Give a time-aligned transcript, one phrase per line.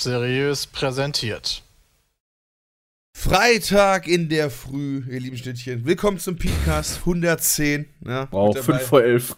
[0.00, 1.64] Seriös präsentiert.
[3.16, 5.84] Freitag in der Früh, ihr lieben Schnittchen.
[5.84, 7.84] Willkommen zum Podcast 110.
[8.06, 9.36] Ja, wow, 5 vor 11.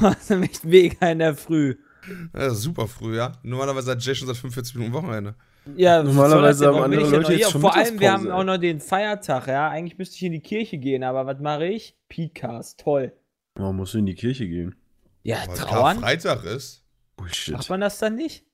[0.00, 1.76] Warst nämlich mega in der Früh.
[2.34, 3.32] Ja, super früh, ja.
[3.42, 5.34] Normalerweise hat Jay schon seit 45 Minuten Wochenende.
[5.76, 9.48] Ja, normalerweise haben andere Leute jetzt schon Vor allem, wir haben auch noch den Feiertag,
[9.48, 9.68] ja.
[9.68, 11.94] Eigentlich müsste ich in die Kirche gehen, aber was mache ich?
[12.08, 13.12] Podcast, toll.
[13.56, 14.74] Warum musst du in die Kirche gehen?
[15.24, 16.00] Ja, Weil trauern.
[16.00, 16.85] Freitag ist.
[17.16, 17.54] Bullshit.
[17.54, 18.44] Macht man das dann nicht?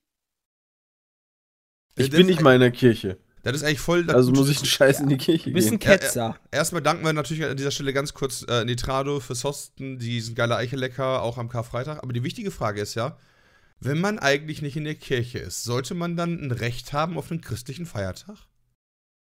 [1.96, 3.18] Ich das bin nicht mal in der Kirche.
[3.42, 4.08] Das ist eigentlich voll.
[4.10, 5.54] Also muss ich einen Scheiß in die Kirche gehen.
[5.54, 6.38] Bisschen Ketzer.
[6.52, 9.98] Ja, erstmal danken wir natürlich an dieser Stelle ganz kurz äh, Nitrado fürs Hosten.
[9.98, 12.02] Die sind geile Eichelecker, auch am Karfreitag.
[12.02, 13.18] Aber die wichtige Frage ist ja,
[13.80, 17.32] wenn man eigentlich nicht in der Kirche ist, sollte man dann ein Recht haben auf
[17.32, 18.46] einen christlichen Feiertag?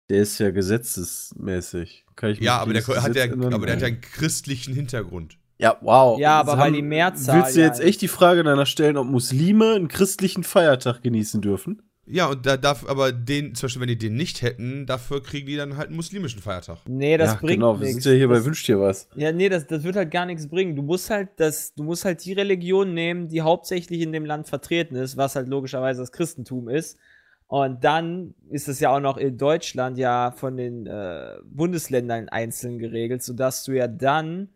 [0.09, 2.05] Der ist ja gesetzesmäßig.
[2.39, 5.39] ja, aber der, hat ja, aber der hat ja einen christlichen Hintergrund.
[5.63, 6.19] Ja, wow.
[6.19, 7.37] Ja, aber weil die Mehrzahl.
[7.37, 11.39] Willst du jetzt ja echt die Frage danach stellen, ob Muslime einen christlichen Feiertag genießen
[11.39, 11.81] dürfen?
[12.05, 15.47] Ja, und da darf aber den, zum Beispiel, wenn die den nicht hätten, dafür kriegen
[15.47, 16.79] die dann halt einen muslimischen Feiertag.
[16.85, 19.07] Nee, das ja, bringt genau, wir sind ja hier bei Wünscht dir was.
[19.15, 20.75] Ja, nee, das, das wird halt gar nichts bringen.
[20.75, 24.49] Du musst halt das, du musst halt die Religion nehmen, die hauptsächlich in dem Land
[24.49, 26.99] vertreten ist, was halt logischerweise das Christentum ist.
[27.47, 32.79] Und dann ist es ja auch noch in Deutschland ja von den äh, Bundesländern einzeln
[32.79, 34.49] geregelt, sodass du ja dann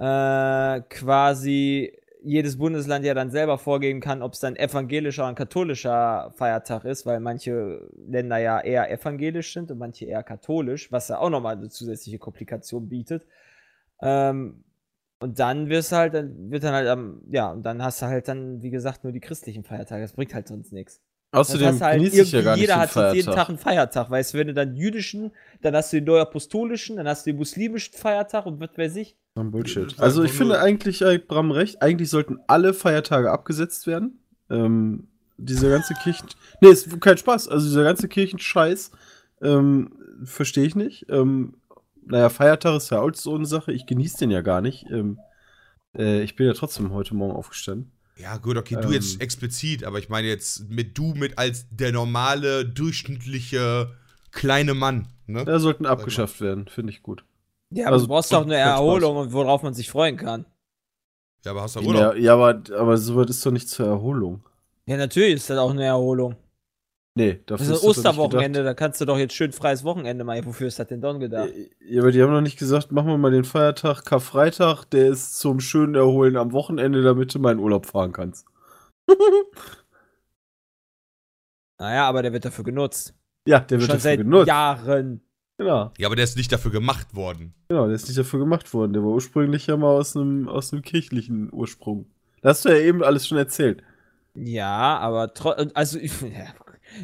[0.00, 6.32] äh, quasi jedes Bundesland ja dann selber vorgeben kann, ob es dann evangelischer und katholischer
[6.36, 11.18] Feiertag ist, weil manche Länder ja eher evangelisch sind und manche eher katholisch, was ja
[11.18, 13.26] auch nochmal eine zusätzliche Komplikation bietet.
[14.02, 14.64] Ähm,
[15.20, 16.98] und dann wirst halt, dann wird dann halt,
[17.30, 20.02] ja, und dann hast du halt dann, wie gesagt, nur die christlichen Feiertage.
[20.02, 21.02] Das bringt halt sonst nichts.
[21.32, 23.14] Außerdem halt genieße ich ja gar nicht Jeder hat Feiertag.
[23.14, 25.30] jeden Tag einen Feiertag, weißt du, wenn du dann jüdischen,
[25.62, 29.16] dann hast du den neuapostolischen, dann hast du den muslimischen Feiertag und was weiß ich.
[29.34, 29.94] Bullshit.
[29.98, 34.18] Also ich finde eigentlich, äh, Bram recht, eigentlich sollten alle Feiertage abgesetzt werden.
[34.50, 36.26] Ähm, dieser ganze Kirchen...
[36.60, 37.48] Nee, ist kein Spaß.
[37.48, 38.90] Also dieser ganze Kirchenscheiß
[39.42, 39.92] ähm,
[40.24, 41.06] verstehe ich nicht.
[41.08, 41.54] Ähm,
[42.04, 43.72] naja, Feiertag ist ja auch so eine Sache.
[43.72, 44.86] Ich genieße den ja gar nicht.
[44.90, 45.20] Ähm,
[45.96, 47.92] äh, ich bin ja trotzdem heute Morgen aufgestanden.
[48.20, 49.20] Ja, gut, okay, du jetzt ähm.
[49.20, 53.94] explizit, aber ich meine jetzt mit du mit als der normale, durchschnittliche,
[54.30, 55.08] kleine Mann.
[55.26, 55.44] Ne?
[55.44, 57.24] Da sollten abgeschafft werden, finde ich gut.
[57.70, 60.44] Ja, aber also, du brauchst doch eine Erholung und worauf man sich freuen kann.
[61.44, 62.14] Ja, aber hast du Urlaub?
[62.14, 64.44] Ja, ja aber, aber sowas ist doch nicht zur Erholung.
[64.84, 66.36] Ja, natürlich ist das auch eine Erholung.
[67.20, 70.46] Nee, dafür das ist ein Osterwochenende, da kannst du doch jetzt schön freies Wochenende machen.
[70.46, 71.50] Wofür ist das denn dann gedacht?
[71.86, 75.38] Ja, aber die haben noch nicht gesagt, machen wir mal den Feiertag Karfreitag, der ist
[75.38, 78.46] zum schönen Erholen am Wochenende, damit du mal in Urlaub fahren kannst.
[81.78, 83.12] naja, aber der wird dafür genutzt.
[83.46, 84.48] Ja, der wird Schon dafür seit genutzt.
[84.48, 85.20] Jahren.
[85.58, 85.92] Genau.
[85.98, 87.52] Ja, aber der ist nicht dafür gemacht worden.
[87.68, 88.94] Genau, der ist nicht dafür gemacht worden.
[88.94, 92.06] Der war ursprünglich ja mal aus einem, aus einem kirchlichen Ursprung.
[92.40, 93.82] Das hast du ja eben alles schon erzählt.
[94.34, 95.34] Ja, aber
[95.74, 96.54] also ja,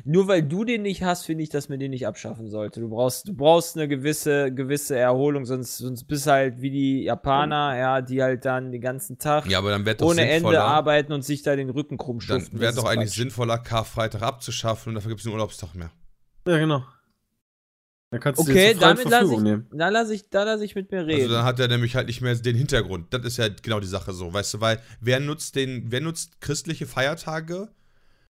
[0.05, 2.81] nur weil du den nicht hast, finde ich, dass man den nicht abschaffen sollte.
[2.81, 7.77] Du brauchst, du brauchst eine gewisse, gewisse Erholung, sonst, sonst bist halt wie die Japaner,
[7.77, 9.63] ja, die halt dann den ganzen Tag ja,
[10.01, 12.53] ohne Ende arbeiten und sich da den Rücken krumm schuften.
[12.53, 13.17] Dann wäre doch eigentlich Quatsch.
[13.17, 15.91] sinnvoller, Karfreitag abzuschaffen und dafür gibt es einen Urlaubstag mehr.
[16.47, 16.85] Ja, genau.
[18.11, 19.67] Dann kannst du okay, damit lasse ich, nehmen.
[19.73, 21.23] Da lasse ich, da lass ich mit mir reden.
[21.23, 23.13] Also dann hat er nämlich halt nicht mehr den Hintergrund.
[23.13, 26.41] Das ist ja genau die Sache so, weißt du, weil wer nutzt den, wer nutzt
[26.41, 27.69] christliche Feiertage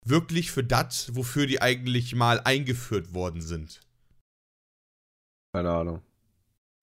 [0.05, 3.81] wirklich für das, wofür die eigentlich mal eingeführt worden sind?
[5.55, 6.03] Keine Ahnung.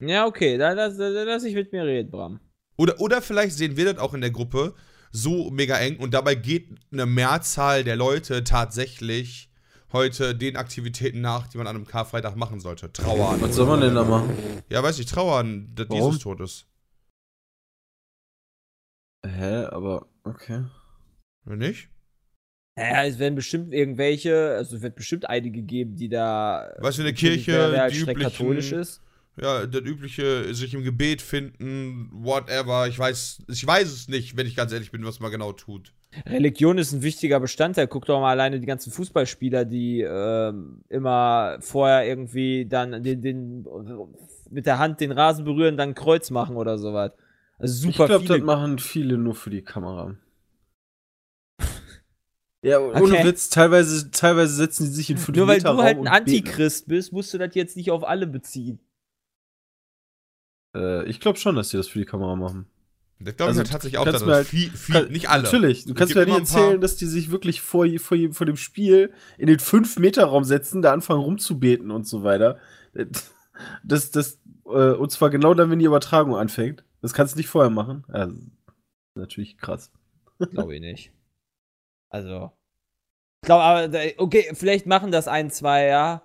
[0.01, 2.39] Ja, okay, da, da, da lass ich mit mir reden, Bram.
[2.77, 4.73] Oder, oder vielleicht sehen wir das auch in der Gruppe
[5.11, 9.49] so mega eng und dabei geht eine Mehrzahl der Leute tatsächlich
[9.91, 12.93] heute den Aktivitäten nach, die man an einem Karfreitag machen sollte.
[12.93, 13.41] Trauern.
[13.41, 14.29] Was soll man denn da machen?
[14.69, 16.11] Ja, weiß ich, trauern, dass Warum?
[16.11, 16.67] Jesus tot ist.
[19.25, 20.65] Hä, aber okay.
[21.43, 21.89] Wenn nicht?
[22.79, 26.71] Naja, es werden bestimmt irgendwelche, also es wird bestimmt einige geben, die da.
[26.79, 29.01] Weißt du, eine Kirche, die üblichen, katholisch ist
[29.41, 32.87] ja, das übliche, sich im Gebet finden, whatever.
[32.87, 35.93] Ich weiß, ich weiß es nicht, wenn ich ganz ehrlich bin, was man genau tut.
[36.25, 37.87] Religion ist ein wichtiger Bestandteil.
[37.87, 40.53] Guck doch mal alleine die ganzen Fußballspieler, die äh,
[40.89, 43.65] immer vorher irgendwie dann den, den,
[44.49, 47.11] mit der Hand den Rasen berühren, dann Kreuz machen oder sowas.
[47.59, 50.15] Also super Ich glaube, das machen viele nur für die Kamera.
[52.61, 53.25] Ja, ohne okay.
[53.25, 57.13] Witz, teilweise, teilweise setzen die sich in 5 Nur weil du halt ein Antichrist bist,
[57.13, 58.79] musst du das jetzt nicht auf alle beziehen.
[60.75, 62.67] Äh, ich glaube schon, dass die das für die Kamera machen.
[63.21, 65.43] Das glaube also, ich tatsächlich auch, dass halt, viel, viel, kann, nicht alle.
[65.43, 69.11] Natürlich, du kannst mir nicht erzählen, dass die sich wirklich vor, vor, vor dem Spiel
[69.37, 72.59] in den 5-Meter-Raum setzen, da anfangen rumzubeten und so weiter.
[73.83, 76.85] Das, das, äh, und zwar genau dann, wenn die Übertragung anfängt.
[77.01, 78.05] Das kannst du nicht vorher machen.
[78.07, 78.35] Also,
[79.15, 79.91] natürlich krass.
[80.51, 81.11] Glaube ich nicht.
[82.09, 82.51] Also.
[83.41, 86.23] Ich glaube, aber, okay, vielleicht machen das ein, zwei, ja.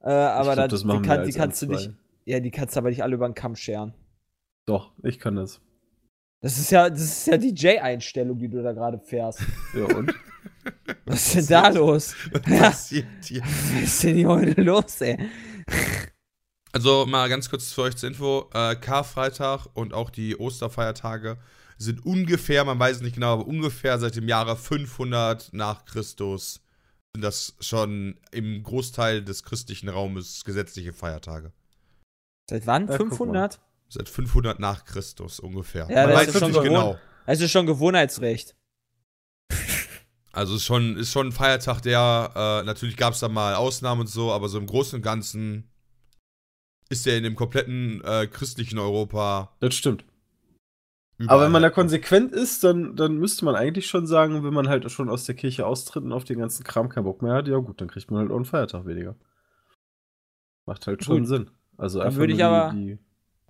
[0.00, 1.90] Äh, aber glaub, da, das machen die, kann, die kannst du nicht.
[2.24, 3.94] Ja, die kannst du aber nicht alle über den Kamm scheren.
[4.66, 5.60] Doch, ich kann das.
[6.40, 9.40] Das ist ja, das ist ja die J-Einstellung, die du da gerade fährst.
[9.74, 10.14] Ja, und?
[11.06, 12.14] Was ist denn da los?
[12.32, 12.58] Was Ja.
[12.60, 13.42] passiert hier?
[13.42, 15.18] Was ist denn hier heute los, ey?
[16.72, 21.38] Also mal ganz kurz für euch zur Info: äh, Karfreitag und auch die Osterfeiertage
[21.82, 26.60] sind ungefähr, man weiß es nicht genau, aber ungefähr seit dem Jahre 500 nach Christus
[27.14, 31.52] sind das schon im Großteil des christlichen Raumes gesetzliche Feiertage.
[32.48, 32.88] Seit wann?
[32.88, 33.60] Ja, guck 500?
[33.88, 35.86] Seit 500 nach Christus ungefähr.
[35.90, 36.82] Ja, man das weiß ist es schon nicht gewohnt.
[36.82, 36.98] genau.
[37.26, 38.56] Es ist schon Gewohnheitsrecht.
[40.32, 44.00] Also ist schon, ist schon ein Feiertag, der, äh, natürlich gab es da mal Ausnahmen
[44.02, 45.70] und so, aber so im Großen und Ganzen
[46.88, 50.04] ist der in dem kompletten äh, christlichen Europa Das stimmt.
[51.22, 51.36] Überall.
[51.36, 54.68] Aber wenn man da konsequent ist, dann, dann müsste man eigentlich schon sagen, wenn man
[54.68, 57.48] halt schon aus der Kirche austritt und auf den ganzen Kram keinen Bock mehr hat,
[57.48, 59.16] ja gut, dann kriegt man halt auch einen Feiertag weniger.
[60.66, 61.28] Macht halt schon Gut.
[61.28, 61.50] Sinn.
[61.76, 62.98] Also Dann einfach würde ich die- aber- die,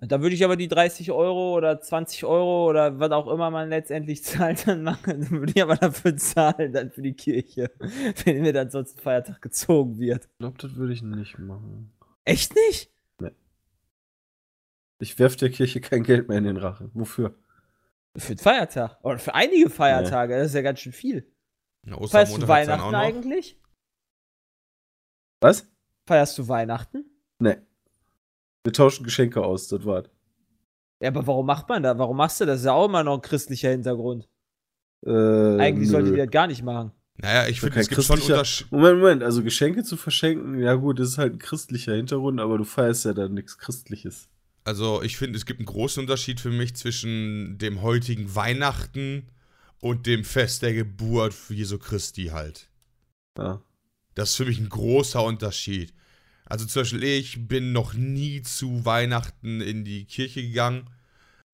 [0.07, 3.69] Da würde ich aber die 30 Euro oder 20 Euro oder was auch immer man
[3.69, 5.21] letztendlich zahlt, dann machen.
[5.21, 7.71] Dann würde ich aber dafür zahlen, dann für die Kirche.
[8.25, 10.25] Wenn mir dann sonst ein Feiertag gezogen wird.
[10.31, 11.91] Ich glaube, das würde ich nicht machen.
[12.25, 12.89] Echt nicht?
[14.99, 16.89] Ich werf der Kirche kein Geld mehr in den Rachen.
[16.93, 17.35] Wofür?
[18.15, 18.97] Für den Feiertag.
[19.03, 20.37] Oder für einige Feiertage.
[20.37, 21.31] Das ist ja ganz schön viel.
[21.83, 23.59] Na, Feierst du Weihnachten eigentlich?
[25.41, 25.67] Was?
[26.05, 27.05] Feierst du Weihnachten?
[27.39, 27.57] Nee.
[28.63, 30.09] Wir tauschen Geschenke aus, das war's.
[31.01, 31.97] Ja, aber warum macht man da?
[31.97, 32.53] Warum machst du das?
[32.53, 34.29] Das ist ja auch immer noch ein christlicher Hintergrund.
[35.05, 35.91] Äh, Eigentlich nö.
[35.91, 36.93] solltet ihr das gar nicht machen.
[37.17, 38.67] Naja, ich finde, kein es gibt schon.
[38.71, 42.57] Moment, Moment, also Geschenke zu verschenken, ja gut, das ist halt ein christlicher Hintergrund, aber
[42.57, 44.29] du feierst ja dann nichts Christliches.
[44.65, 49.27] Also, ich finde, es gibt einen großen Unterschied für mich zwischen dem heutigen Weihnachten
[49.79, 52.69] und dem Fest der Geburt für Jesu Christi halt.
[53.37, 53.61] Ja.
[54.15, 55.93] Das ist für mich ein großer Unterschied.
[56.45, 60.89] Also zum Beispiel, ich bin noch nie zu Weihnachten in die Kirche gegangen.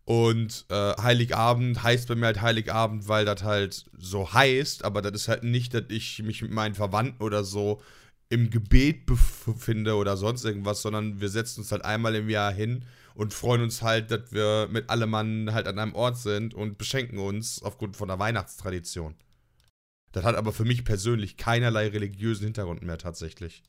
[0.05, 5.13] Und äh, Heiligabend heißt bei mir halt Heiligabend, weil das halt so heißt, aber das
[5.13, 7.81] ist halt nicht, dass ich mich mit meinen Verwandten oder so
[8.29, 12.85] im Gebet befinde oder sonst irgendwas, sondern wir setzen uns halt einmal im Jahr hin
[13.19, 16.77] und freuen uns halt, dass wir mit allem Mann halt an einem Ort sind und
[16.77, 19.13] beschenken uns aufgrund von der Weihnachtstradition.
[20.13, 23.61] Das hat aber für mich persönlich keinerlei religiösen Hintergrund mehr tatsächlich.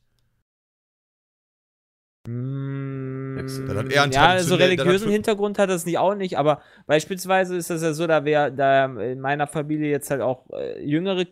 [2.29, 6.61] Mm, Das hat eher einen ja, also religiösen Hintergrund hat das nicht auch nicht, aber
[6.87, 10.81] beispielsweise ist das ja so, da wir da in meiner Familie jetzt halt auch äh,
[10.81, 11.25] jüngere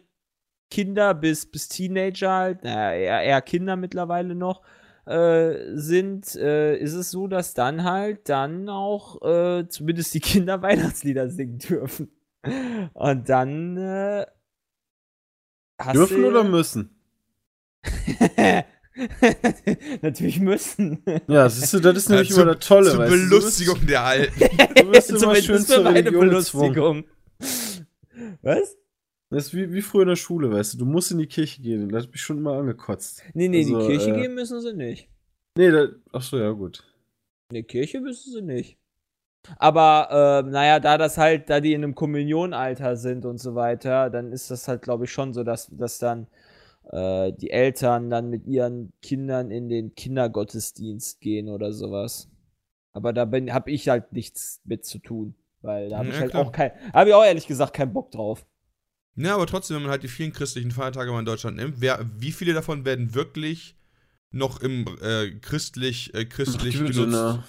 [0.70, 4.62] Kinder bis, bis Teenager halt, naja, eher, eher Kinder mittlerweile noch
[5.10, 10.62] äh, sind, äh, ist es so, dass dann halt dann auch äh, zumindest die Kinder
[10.62, 12.12] Weihnachtslieder singen dürfen.
[12.94, 14.26] Und dann äh,
[15.80, 16.96] hast Dürfen du, oder müssen?
[20.02, 21.04] Natürlich müssen.
[21.28, 24.04] Ja, siehst du, das ist nämlich Ja, immer das Tolle, Zur weißt du, Belustigung der
[24.04, 24.40] Alten.
[24.40, 26.12] bist- Du bist immer schön für zur meine.
[26.12, 27.04] Belustigung.
[28.42, 28.76] Was?
[29.30, 31.62] Das ist wie, wie früher in der Schule, weißt du, du musst in die Kirche
[31.62, 31.90] gehen.
[31.90, 33.24] Das hat mich schon immer angekotzt.
[33.34, 35.10] Nee, nee, Also, die Kirche äh, gehen müssen sie nicht.
[35.58, 36.84] Nee, da, ach so, ja, gut.
[37.52, 38.78] In die Kirche müssen sie nicht.
[39.58, 44.10] Aber, äh, naja, da das halt, da die in einem Kommunionalter sind und so weiter,
[44.10, 46.28] dann ist das halt, glaube ich, schon so, dass, dass dann
[46.92, 52.30] äh, die Eltern dann mit ihren Kindern in den Kindergottesdienst gehen oder sowas.
[52.94, 55.36] Aber da bin, habe ich halt nichts mit zu tun.
[55.62, 56.46] Weil da habe Ja, ich halt klar.
[56.46, 58.46] auch kein, habe ich auch ehrlich gesagt keinen Bock drauf.
[59.20, 62.06] Ja, aber trotzdem, wenn man halt die vielen christlichen Feiertage mal in Deutschland nimmt, wer,
[62.18, 63.76] wie viele davon werden wirklich
[64.32, 66.96] noch im äh, christlich, äh, christlich Die genutzt?
[66.96, 67.44] Sinne,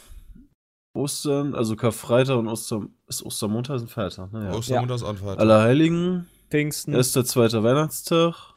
[0.95, 4.47] Ostern, also Karfreitag und Oster, ist Ostermontag ist ein Feiertag, ne?
[4.47, 4.55] Ja.
[4.55, 5.41] Ostermontag ist auch ein Feiertag.
[5.41, 6.93] Allerheiligen, Pfingsten.
[6.93, 8.55] erster, zweiter Weihnachtstag.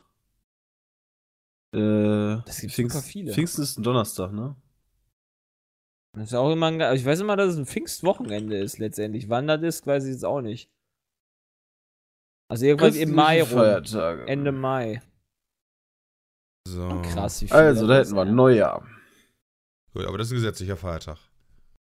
[1.75, 3.33] Äh, Das gibt Pfingst, super viele.
[3.33, 4.55] Pfingsten ist ein Donnerstag, ne?
[6.15, 9.29] Das ist auch immer ein, ich weiß immer, dass es ein Pfingstwochenende ist letztendlich.
[9.29, 10.69] Wann das ist, weiß ich jetzt auch nicht.
[12.53, 13.49] Also irgendwann im Mai rum.
[13.49, 14.27] Feiertage.
[14.27, 15.01] Ende Mai.
[16.67, 17.01] So.
[17.01, 18.31] Krass, wie viel Also, da hätten wir ja.
[18.31, 18.87] Neujahr.
[19.91, 21.17] Gut, aber das ist ein gesetzlicher Feiertag.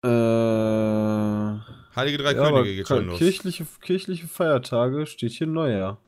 [0.04, 1.64] Äh, ja,
[1.96, 3.20] Heilige Drei aber Könige geht schon los.
[3.20, 6.02] kirchliche, kirchliche Feiertage steht hier Neujahr.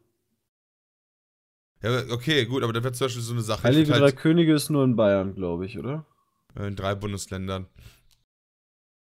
[1.84, 3.62] Ja, okay, gut, aber das wäre zum Beispiel so eine Sache.
[3.62, 6.08] Heilige würd Drei halt, Könige ist nur in Bayern, glaube ich, oder?
[6.56, 7.68] in drei Bundesländern.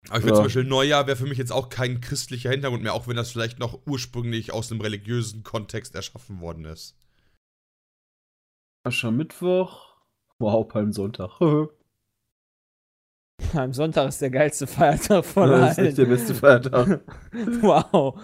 [0.07, 0.21] Aber ich Ja.
[0.21, 3.17] finde zum Beispiel Neujahr wäre für mich jetzt auch kein christlicher Hintergrund mehr, auch wenn
[3.17, 6.97] das vielleicht noch ursprünglich aus einem religiösen Kontext erschaffen worden ist.
[8.87, 9.97] Aschermittwoch.
[10.39, 11.41] Wow, Palmsonntag.
[13.55, 15.87] Am Sonntag ist der geilste Feiertag von das ist allen.
[15.87, 17.01] nicht der beste Feiertag.
[17.63, 18.21] wow.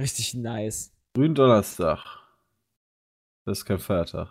[0.00, 0.92] Richtig nice.
[1.14, 2.18] Gründonnerstag.
[3.46, 4.28] Das ist kein Feiertag.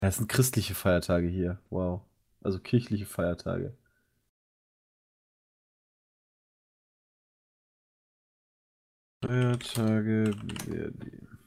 [0.00, 1.60] Das sind christliche Feiertage hier.
[1.70, 2.02] Wow.
[2.42, 3.76] Also kirchliche Feiertage.
[9.24, 10.34] Feiertage,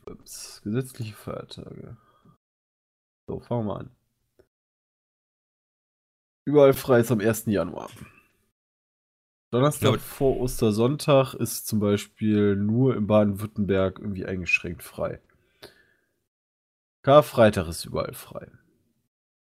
[0.05, 1.97] ups, gesetzliche Feiertage.
[3.27, 3.95] So, fangen wir an.
[6.45, 7.47] Überall frei ist am 1.
[7.47, 7.89] Januar.
[9.51, 15.21] Donnerstag vor Ostersonntag ist zum Beispiel nur in Baden-Württemberg irgendwie eingeschränkt frei.
[17.03, 18.51] Karfreitag ist überall frei.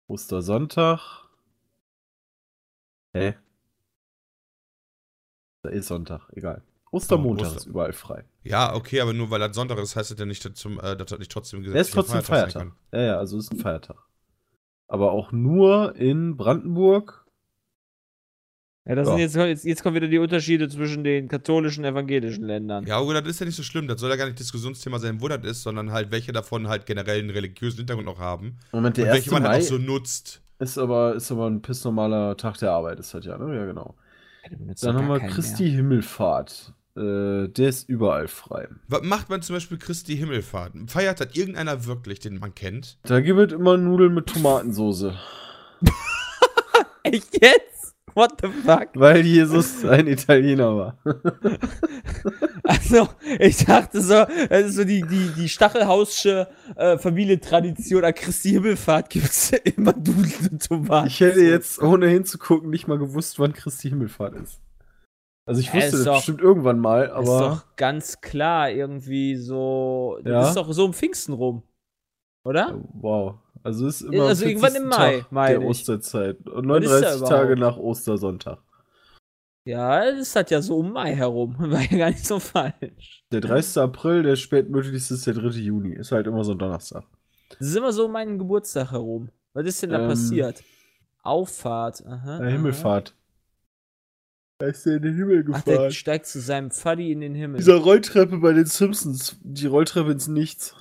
[0.08, 1.25] Ostersonntag.
[3.20, 3.34] Hä?
[5.62, 6.62] Da ist Sonntag, egal.
[6.92, 8.24] Ostermontag Oster- ist überall frei.
[8.44, 10.96] Ja, okay, aber nur weil das Sonntag ist, heißt das ja nicht, dass, zum, äh,
[10.96, 12.62] dass das nicht trotzdem Der ist trotzdem sein Feiertag.
[12.62, 12.72] kann.
[12.92, 13.96] Ja, ja, also ist ein Feiertag.
[14.88, 17.24] Aber auch nur in Brandenburg.
[18.88, 19.14] Ja, das Ja.
[19.14, 22.86] sind jetzt, jetzt, jetzt kommen wieder die Unterschiede zwischen den katholischen und evangelischen Ländern.
[22.86, 23.88] Ja, aber das ist ja nicht so schlimm.
[23.88, 26.86] Das soll ja gar nicht Diskussionsthema sein, wo das ist, sondern halt, welche davon halt
[26.86, 28.58] generell einen religiösen Hintergrund noch haben.
[28.70, 29.32] Moment, der und welche 1.
[29.32, 30.40] man Mai halt auch so nutzt.
[30.58, 33.54] Ist, aber, ist aber ein pissnormaler Tag der Arbeit, ist halt ja, ne?
[33.56, 33.94] Ja, genau.
[34.80, 35.72] Dann haben wir Christi mehr.
[35.72, 36.72] Himmelfahrt.
[36.96, 38.68] Äh, der ist überall frei.
[38.88, 40.72] Was macht man zum Beispiel Christi Himmelfahrt?
[40.86, 42.98] Feiert das irgendeiner wirklich, den man kennt?
[43.02, 45.14] Da gibt es immer Nudeln mit Tomatensoße.
[47.02, 47.85] Echt jetzt?
[48.16, 48.88] What the fuck?
[48.94, 50.98] Weil Jesus ein Italiener war.
[52.68, 53.08] Also,
[53.38, 59.08] ich dachte so, das ist so die, die, die Stachelhausche äh, Familientradition an Christi Himmelfahrt
[59.10, 61.06] gibt's immer Nudeln und Tomaten.
[61.06, 64.60] Ich hätte jetzt, ohne hinzugucken, nicht mal gewusst, wann Christi Himmelfahrt ist.
[65.46, 68.68] Also ich Ja, wusste ist das doch- bestimmt irgendwann mal, ist aber doch ganz klar
[68.70, 70.18] irgendwie so.
[70.24, 70.32] Ja.
[70.40, 71.62] Das ist doch so um Pfingsten rum.
[72.44, 72.80] Oder?
[72.94, 73.36] wow.
[73.66, 74.98] Also es ist immer am Also irgendwann im 40.
[74.98, 75.68] Mai, Tag meine der ich.
[75.68, 78.58] Osterzeit und Was ist da 39 Tage nach Ostersonntag.
[79.64, 81.56] Ja, das hat ja so um Mai herum.
[81.58, 83.24] War ja gar nicht so falsch.
[83.32, 83.82] Der 30.
[83.82, 85.48] April, der spätmöglichste ist der 3.
[85.58, 85.94] Juni.
[85.94, 87.02] Ist halt immer so ein Donnerstag.
[87.58, 89.30] Das ist immer so um meinen Geburtstag herum.
[89.52, 90.62] Was ist denn da Ähm, passiert?
[91.24, 92.06] Auffahrt.
[92.06, 92.38] Aha.
[92.38, 92.52] Der aha.
[92.52, 93.14] Himmelfahrt.
[94.58, 95.90] Da ist der in den Himmel Ach, der gefahren.
[95.90, 97.58] steigt zu seinem Fuddy in den Himmel.
[97.58, 99.36] Dieser Rolltreppe bei den Simpsons.
[99.42, 100.76] Die Rolltreppe ins Nichts.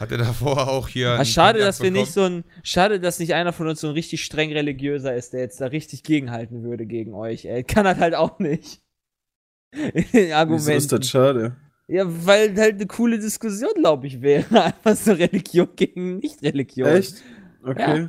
[0.00, 1.12] Hat er davor auch hier.
[1.12, 2.42] Einen schade, dass wir nicht bekommen?
[2.44, 2.62] so ein.
[2.62, 5.66] Schade, dass nicht einer von uns so ein richtig streng religiöser ist, der jetzt da
[5.66, 7.44] richtig gegenhalten würde gegen euch.
[7.44, 8.80] Er kann das halt auch nicht.
[9.72, 10.88] Wieso ist Argumenten.
[10.88, 11.56] das schade?
[11.86, 14.62] Ja, weil halt eine coole Diskussion, glaube ich, wäre.
[14.62, 16.88] Einfach so Religion gegen Nicht-Religion.
[16.88, 17.22] Echt?
[17.62, 18.08] Okay.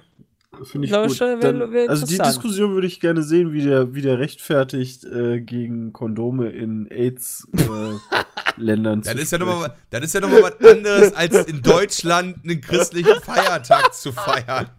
[0.64, 1.22] Finde ich gut.
[1.22, 2.18] Dann, also die.
[2.18, 9.02] Diskussion würde ich gerne sehen, wie der, wie der rechtfertigt, äh, gegen Kondome in AIDS-Ländern
[9.04, 12.62] Das ist ja nochmal das ist ja noch mal was anderes, als in Deutschland einen
[12.62, 14.70] christlichen Feiertag zu feiern.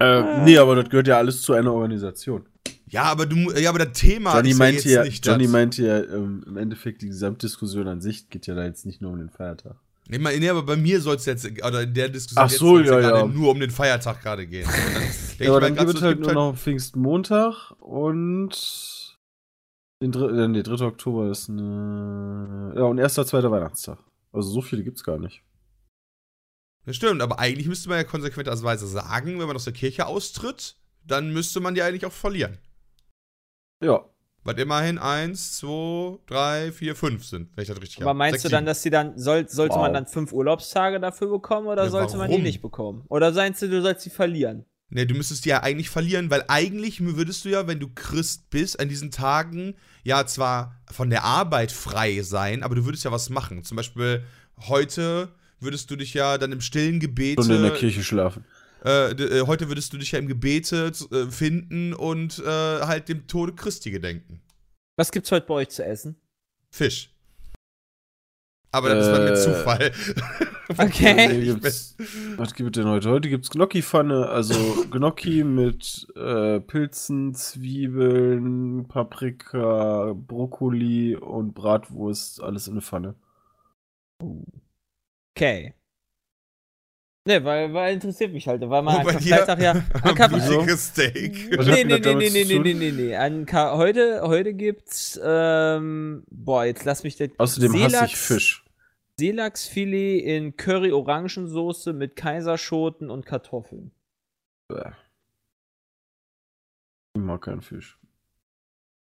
[0.00, 2.46] Äh, nee, aber das gehört ja alles zu einer Organisation.
[2.92, 5.44] Ja, aber du, ja, aber das Thema Johnny ist meinte ja ja, jetzt nicht Johnny
[5.44, 5.52] das.
[5.52, 9.12] meinte ja ähm, im Endeffekt, die Gesamtdiskussion an sich geht ja da jetzt nicht nur
[9.12, 9.76] um den Feiertag.
[10.08, 12.58] Nee, mal- nee, aber bei mir soll es jetzt, oder in der Diskussion Ach jetzt
[12.58, 13.26] so, soll's ja, ja.
[13.26, 14.68] nur um den Feiertag gerade gehen.
[15.38, 18.50] Denk Ja, aber dann gibt es halt gibt nur noch Pfingstmontag und
[20.02, 20.84] den dr äh, nee, 3.
[20.84, 22.72] Oktober ist eine.
[22.76, 23.14] Ja, und 1.
[23.14, 23.50] 2.
[23.50, 23.98] Weihnachtstag.
[24.32, 25.42] Also so viele gibt's gar nicht.
[26.84, 30.76] Das stimmt, aber eigentlich müsste man ja konsequenterweise sagen, wenn man aus der Kirche austritt,
[31.04, 32.58] dann müsste man die eigentlich auch verlieren.
[33.82, 34.04] Ja.
[34.44, 38.18] Weil immerhin 1, 2, 3, 4, 5 sind, wenn ich das richtig Aber habe.
[38.18, 39.82] meinst Sechs, du dann, dass sie dann, soll, sollte Wow.
[39.82, 42.42] man dann fünf Urlaubstage dafür bekommen oder Ja, sollte man die warum?
[42.42, 43.04] nicht bekommen?
[43.08, 44.64] Oder meinst du, du sollst sie verlieren?
[44.94, 48.50] Nee, du müsstest die ja eigentlich verlieren, weil eigentlich würdest du ja, wenn du Christ
[48.50, 53.12] bist, an diesen Tagen ja zwar von der Arbeit frei sein, aber du würdest ja
[53.12, 53.64] was machen.
[53.64, 54.24] Zum Beispiel
[54.68, 55.28] heute
[55.60, 57.40] würdest du dich ja dann im stillen Gebete.
[57.40, 58.44] Und in der Kirche schlafen.
[58.84, 63.26] Äh, äh, heute würdest du dich ja im Gebete äh, finden und äh, halt dem
[63.26, 64.40] Tode Christi gedenken.
[64.96, 66.16] Was gibt's heute bei euch zu essen?
[66.70, 67.10] Fisch.
[68.72, 69.92] Aber das war mir Äh, Zufall.
[70.78, 71.28] Okay.
[71.28, 71.96] Nee, gibt's,
[72.36, 73.10] was gibt es denn heute?
[73.10, 74.54] Heute gibt's Gnocchi-Pfanne, also
[74.90, 83.16] Gnocchi mit äh, Pilzen, Zwiebeln, Paprika, Brokkoli und Bratwurst, alles in eine Pfanne.
[85.36, 85.74] Okay.
[87.24, 89.72] Ne, weil, weil interessiert mich halt, weil man an dir Karfreitag ja.
[90.02, 91.50] An blutiges Steak.
[91.50, 93.14] Nee, nee, das nee, nee, nee, nee, nee, nee, nee.
[93.16, 97.32] An Ka heute, heute gibt's, ähm, boah, jetzt lass mich den.
[97.38, 98.64] Außerdem hasse ich Seelachs- Fisch.
[99.20, 103.92] Seelachsfilet in Curry-Orangensoße mit Kaiserschoten und Kartoffeln.
[104.68, 104.90] Bäh.
[107.14, 108.00] Ich mag keinen Fisch.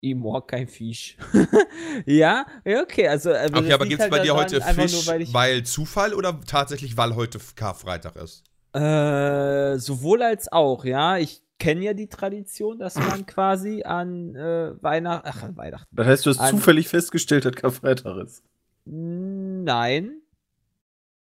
[0.04, 1.16] Ich mag kein Fisch.
[2.06, 3.30] ja, okay, also.
[3.30, 6.40] äh, Okay, aber liegt gibt's halt bei dir heute Fisch, nur, weil weil Zufall oder
[6.44, 8.42] tatsächlich, weil heute Karfreitag ist?
[8.74, 11.18] Äh, sowohl als auch, ja.
[11.18, 15.94] Ich kenne ja die Tradition, dass man quasi an äh, Weihnachten, ach, an Weihnachten.
[15.94, 18.42] Das heißt, du hast zufällig festgestellt, dass Karfreitag ist.
[18.84, 20.21] Nein.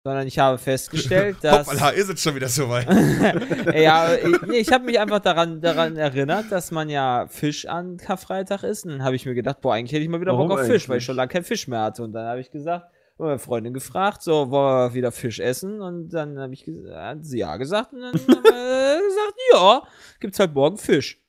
[0.08, 1.68] Sondern ich habe festgestellt, dass.
[1.68, 2.88] Hoppala, ist es schon wieder soweit.
[3.76, 7.98] ja, ich, nee, ich habe mich einfach daran, daran erinnert, dass man ja Fisch an
[7.98, 8.86] Karfreitag isst.
[8.86, 10.66] Und dann habe ich mir gedacht, boah, eigentlich hätte ich mal wieder Warum Bock auf
[10.66, 11.02] Fisch, weil eigentlich?
[11.02, 12.04] ich schon lange keinen Fisch mehr hatte.
[12.04, 12.86] Und dann habe ich gesagt,
[13.18, 15.82] meine Freundin gefragt, so, wollen wir wieder Fisch essen?
[15.82, 17.92] Und dann habe ich ges- hat sie ja gesagt.
[17.92, 19.82] Und dann haben wir gesagt, ja,
[20.22, 21.22] gibt's halt morgen Fisch.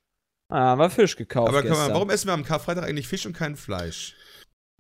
[0.49, 1.49] Dann haben wir Fisch gekauft.
[1.49, 1.95] Aber guck mal, gestern.
[1.95, 4.15] warum essen wir am Karfreitag eigentlich Fisch und kein Fleisch?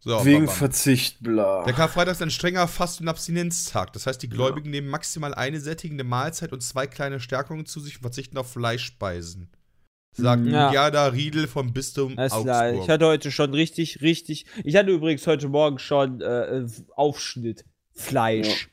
[0.00, 0.54] So, Wegen bam, bam.
[0.54, 1.64] Verzicht, bla.
[1.64, 3.92] Der Karfreitag ist ein strenger Fast- und Abstinenztag.
[3.92, 7.96] Das heißt, die Gläubigen nehmen maximal eine sättigende Mahlzeit und zwei kleine Stärkungen zu sich
[7.96, 9.50] und verzichten auf Fleischspeisen.
[10.12, 10.50] Sagt Mhm.
[10.50, 10.70] Ja.
[10.70, 12.66] Gerda Riedel vom Bistum Alles klar.
[12.66, 12.84] Augsburg.
[12.84, 14.46] Ich hatte heute schon richtig, richtig.
[14.64, 17.64] Ich hatte übrigens heute Morgen schon äh, Aufschnitt.
[17.92, 18.68] Fleisch.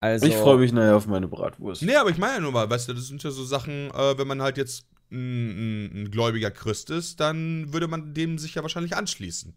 [0.00, 1.82] Also, ich freue mich nachher auf meine Bratwurst.
[1.82, 4.18] Nee, aber ich meine ja nur mal, weißt du, das sind ja so Sachen, äh,
[4.18, 8.54] wenn man halt jetzt ein, ein, ein gläubiger Christ ist, dann würde man dem sich
[8.54, 9.54] ja wahrscheinlich anschließen.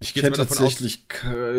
[0.00, 1.06] Ich geh jetzt kenne mal davon aus- tatsächlich,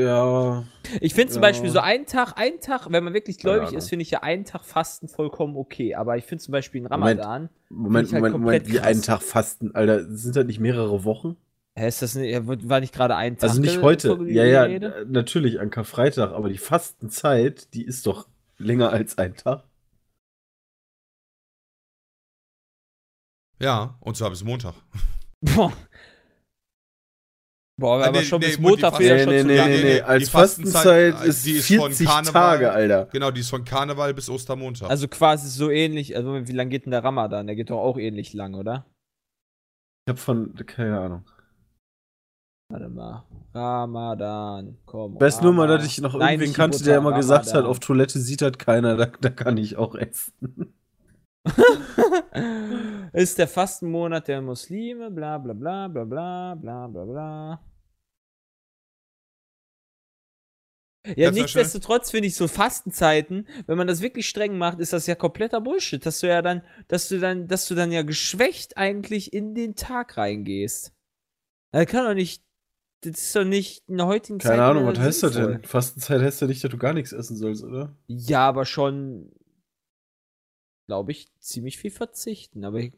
[0.03, 0.63] ja.
[1.00, 1.50] Ich finde zum Ja.
[1.50, 3.77] Beispiel so einen Tag, einen Tag, wenn man wirklich gläubig Ahnung.
[3.77, 5.95] ist, finde ich ja einen Tag Fasten vollkommen okay.
[5.95, 7.19] Aber ich finde zum Beispiel einen Moment.
[7.21, 7.50] Ramadan.
[7.69, 8.88] Moment, ich halt Moment, Moment, wie krass.
[8.88, 10.05] einen Tag fasten, Alter.
[10.15, 11.38] Sind das nicht mehrere Wochen?
[11.75, 13.50] Hä, ist das nicht, war nicht gerade ein Tag?
[13.50, 14.17] Also nicht äh, heute.
[14.27, 14.93] Ja, ja, Rede?
[14.93, 19.63] äh, natürlich an Karfreitag, aber die Fastenzeit, die ist doch länger als ein Tag.
[23.60, 24.74] Ja, und zwar bis Montag.
[25.41, 25.71] Boah.
[27.81, 29.65] Boah, Ah, aber nee, schon nee, bis Montag wäre Nee, schon nee, zu nee, Ja,
[29.67, 29.93] nee, nee, nee.
[29.95, 33.05] die Als Fastenzeit, Fastenzeit äh, ist die ist von 40 Karneval- Tage, Alter.
[33.11, 34.89] Genau, die ist von Karneval bis Ostermontag.
[34.89, 36.15] Also quasi so ähnlich.
[36.15, 37.48] Also wie lange geht denn der Ramadan?
[37.48, 38.85] Der geht doch auch ähnlich lang, oder?
[40.07, 41.25] Ich hab von, keine Ahnung.
[42.72, 43.25] Warte mal.
[43.53, 45.15] Ramadan, komm.
[45.15, 45.87] Ich weiß nur mal, dass Ramadan.
[45.87, 47.70] ich noch Nein, irgendwen kannte, der immer gesagt hat, Ramadan.
[47.70, 50.74] auf Toilette sieht das keiner, da, da kann ich auch essen.
[53.13, 57.59] ist der Fastenmonat der Muslime, bla bla bla bla bla bla bla bla.
[61.16, 65.16] Ja, nichtsdestotrotz finde ich so Fastenzeiten, wenn man das wirklich streng macht, ist das ja
[65.16, 69.33] kompletter Bullshit, dass du ja dann, dass du dann, dass du dann ja geschwächt eigentlich
[69.33, 70.94] in den Tag reingehst.
[71.72, 72.44] Das kann doch nicht,
[73.01, 74.51] das ist doch nicht in der heutigen Zeit.
[74.51, 75.64] Keine Ahnung, was heißt das denn?
[75.64, 77.98] Fastenzeit heißt ja nicht, dass du gar nichts essen sollst, oder?
[78.05, 79.31] Ja, aber schon,
[80.87, 82.64] glaube ich, ziemlich viel verzichten.
[82.64, 82.94] Aber ich,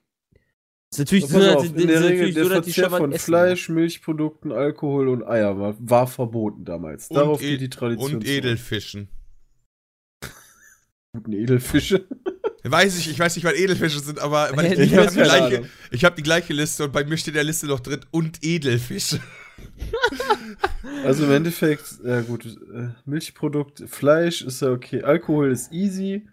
[0.93, 2.97] ist natürlich so, auf, die- in ist der natürlich Regel, der so, dass die Verzehr
[2.97, 3.25] von essen.
[3.25, 7.07] Fleisch, Milchprodukten, Alkohol und Eier war, war verboten damals.
[7.09, 8.15] Und Darauf geht die Tradition.
[8.15, 8.27] und.
[8.27, 9.07] Edelfischen.
[11.15, 12.05] Guten Edelfische.
[12.65, 15.11] Weiß ich, ich weiß nicht, was Edelfische sind, aber weil ich, Ja, ich ich habe
[15.11, 17.81] die, gleiche- ich hab die gleiche Liste und bei mir steht in der Liste noch
[17.81, 19.19] drin und Edelfische.
[21.05, 26.25] Also im Endeffekt, ja gut, äh, Milchprodukt, Fleisch ist ja okay, Alkohol ist easy.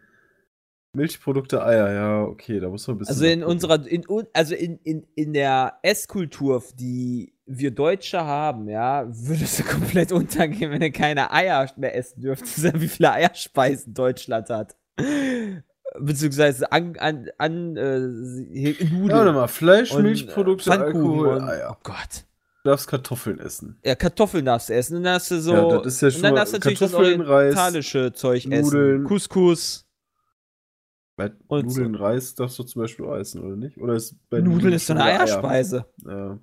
[0.92, 3.14] Milchprodukte, Eier, ja, okay, da muss man ein bisschen.
[3.14, 9.07] Also in unserer, in, also in, in, in der Esskultur, die wir Deutsche haben, ja,
[9.09, 14.50] würdest du komplett untergehen, wenn du keine Eier mehr essen dürftest, wie viele Eierspeisen Deutschland
[14.50, 14.76] hat.
[15.98, 19.26] Beziehungsweise an, an, an äh, Nudeln.
[19.26, 21.76] Ja, mal, Fleisch, und, Milchprodukte, äh, Pfannkuchen Alkohol, und- Eier.
[21.76, 22.24] Oh Gott.
[22.62, 23.79] Du darfst Kartoffeln essen.
[23.85, 24.98] Ja, Kartoffeln darfst du essen.
[24.98, 25.55] Und dann hast du so.
[25.55, 28.96] Ja, das ist ja schon und dann darfst du natürlich das orientalische Zeug Nudeln.
[28.96, 29.05] essen.
[29.05, 29.87] Couscous.
[31.28, 33.76] Bei Und Nudeln, Reis darfst du zum Beispiel auch essen, oder nicht?
[33.78, 35.20] Oder ist bei Nudeln ist so eine wieder Eier?
[35.20, 35.85] Eierspeise.
[36.06, 36.38] Ja.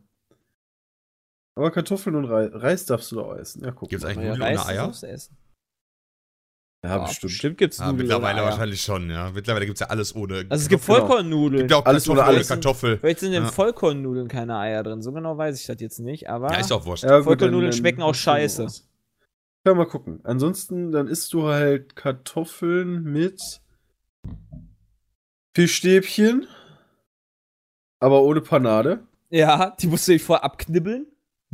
[1.55, 3.63] Aber Kartoffeln und Reis, Reis darfst du doch auch essen.
[3.63, 3.89] Ja, guck.
[3.89, 4.11] Gibt's mal.
[4.11, 4.85] eigentlich Ja, Nudeln ohne Reis Eier?
[4.85, 5.37] darfst du essen.
[6.85, 7.31] Ja, bestimmt.
[7.31, 8.51] Bestimmt gibt's Ja, Nudeln mittlerweile ohne Eier.
[8.51, 9.31] wahrscheinlich schon, ja.
[9.31, 10.45] Mittlerweile gibt es ja alles ohne.
[10.49, 10.83] Also es gibt.
[10.83, 11.61] Vollkornnudeln.
[11.61, 12.47] gibt ja auch Alles ohne ohne alles.
[12.47, 12.97] Kartoffel.
[12.99, 13.49] Vielleicht sind in Ja.
[13.49, 15.01] Vollkornnudeln keine Eier drin.
[15.01, 16.51] So genau weiß ich das jetzt nicht, aber.
[16.51, 17.03] Ja, ist doch wurscht.
[17.03, 18.65] Ja, Vollkornnudeln schmecken auch scheiße.
[18.65, 18.87] was.
[19.65, 20.21] Ja, mal gucken.
[20.23, 23.41] Ansonsten, dann isst du halt Kartoffeln mit
[25.55, 26.47] Fischstäbchen,
[27.99, 28.99] aber ohne Panade.
[29.29, 31.07] Ja, die musst du dich vorher abknibbeln.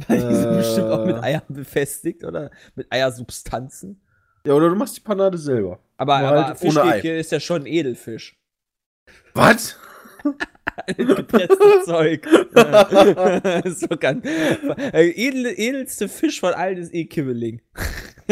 [0.07, 0.57] Weil die sind Äh.
[0.57, 4.01] bestimmt auch mit Eiern befestigt oder mit Eiersubstanzen.
[4.45, 5.79] Ja, oder du machst die Panade selber.
[5.97, 6.57] Aber, aber halt.
[6.57, 8.35] Fischstäbchen ist ja schon ein Edelfisch.
[9.33, 9.77] Was?
[10.97, 12.27] Gepresstes Zeug.
[13.79, 14.25] so ganz.
[14.93, 17.61] Äh, Edel, edelste Fisch von allen ist eh Kibbeling.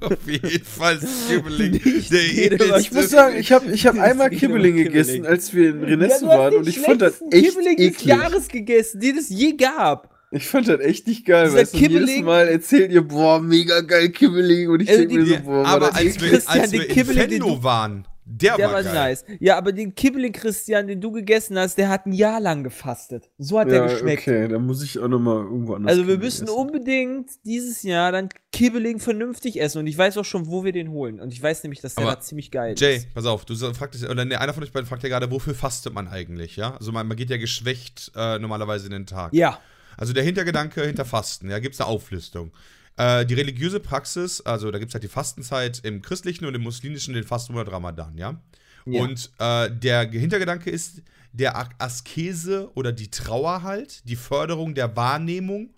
[0.00, 1.72] Auf jeden Fall Skibbeling.
[1.72, 4.92] Nicht Der edelste Ich muss sagen, ich habe ich hab einmal ist Kibbeling Kibbeling.
[4.92, 7.86] gegessen, als wir in Ja, Renessen hast waren und ich fand das echt Kibbeling des
[7.86, 8.04] eklig.
[8.06, 10.08] Jahres gegessen, den es je gab.
[10.32, 13.40] Ich fand das echt nicht geil, Dieser weil du, jedes Kibbeling- Mal erzählt ihr, boah,
[13.40, 16.32] mega geil Kibbeling und ich Also denke mir so, boah, war Aber das als eklig.
[16.32, 18.94] wir, als den wir in Kibbeling, du- waren, Der, Der war, war geil.
[18.94, 19.24] nice.
[19.40, 23.28] Ja, aber den Kibbeling Christian, den du gegessen hast, der hat ein Jahr lang gefastet.
[23.38, 24.22] So hat der geschmeckt.
[24.22, 25.90] okay, dann muss ich auch nochmal irgendwo anders.
[25.90, 26.54] Also wir müssen essen.
[26.56, 30.90] unbedingt dieses Jahr dann Kibbeling vernünftig essen und ich weiß auch schon, wo wir den
[30.90, 31.18] holen.
[31.20, 33.12] Und ich weiß nämlich, dass der Aber da ziemlich geil Jay, ist.
[33.14, 35.92] pass auf, du fragtest, oder nee, einer von euch beiden fragt ja gerade, wofür fastet
[35.92, 36.76] man eigentlich, ja?
[36.76, 39.34] Also man, man geht ja geschwächt äh, normalerweise in den Tag.
[39.34, 39.58] Ja.
[39.96, 42.52] Also der Hintergedanke hinter Fasten, ja, gibt es eine Auflistung.
[43.00, 46.60] Äh, die religiöse Praxis, also da gibt es halt die Fastenzeit im christlichen und im
[46.60, 48.38] muslimischen den Fastenmonat Ramadan, ja?
[48.84, 49.00] Ja.
[49.00, 55.72] Und äh, der Hintergedanke ist der Askese oder die Trauer halt, die Förderung der Wahrnehmung,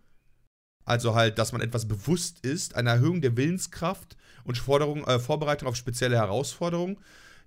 [0.85, 5.68] also halt, dass man etwas bewusst ist, eine Erhöhung der Willenskraft und Forderung, äh, Vorbereitung
[5.68, 6.98] auf spezielle Herausforderungen,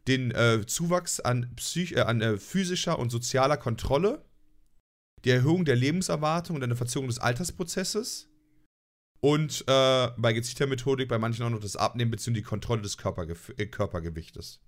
[0.08, 4.24] den äh, Zuwachs an, Psych äh, an äh, physischer und sozialer Kontrolle,
[5.26, 8.30] die Erhöhung der Lebenserwartung und eine Verzögerung des Altersprozesses
[9.26, 12.32] und äh, bei gezielter Methodik bei manchen auch noch das Abnehmen bzw.
[12.34, 14.60] die Kontrolle des Körpergef äh, Körpergewichtes.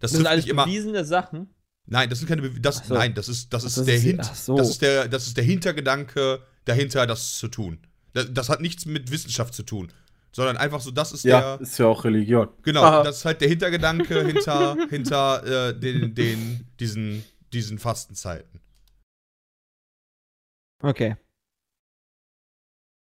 [0.00, 0.64] Das sind alles nicht immer.
[0.64, 1.54] bewiesene Sachen.
[1.86, 2.94] Nein, das sind keine Bewe das, so.
[2.94, 4.56] Nein, das ist, das ist das der ist- Hint, so.
[4.56, 7.78] das ist der, das ist der Hintergedanke dahinter, das zu tun.
[8.14, 9.92] Das, das hat nichts mit Wissenschaft zu tun,
[10.32, 12.48] sondern einfach so, das ist Ja, der, ist ja auch Religion.
[12.62, 13.02] genau, Aha.
[13.02, 18.60] das ist halt der Hintergedanke hinter, hinter äh, den, den, diesen, diesen Fastenzeiten.
[20.82, 21.16] Okay.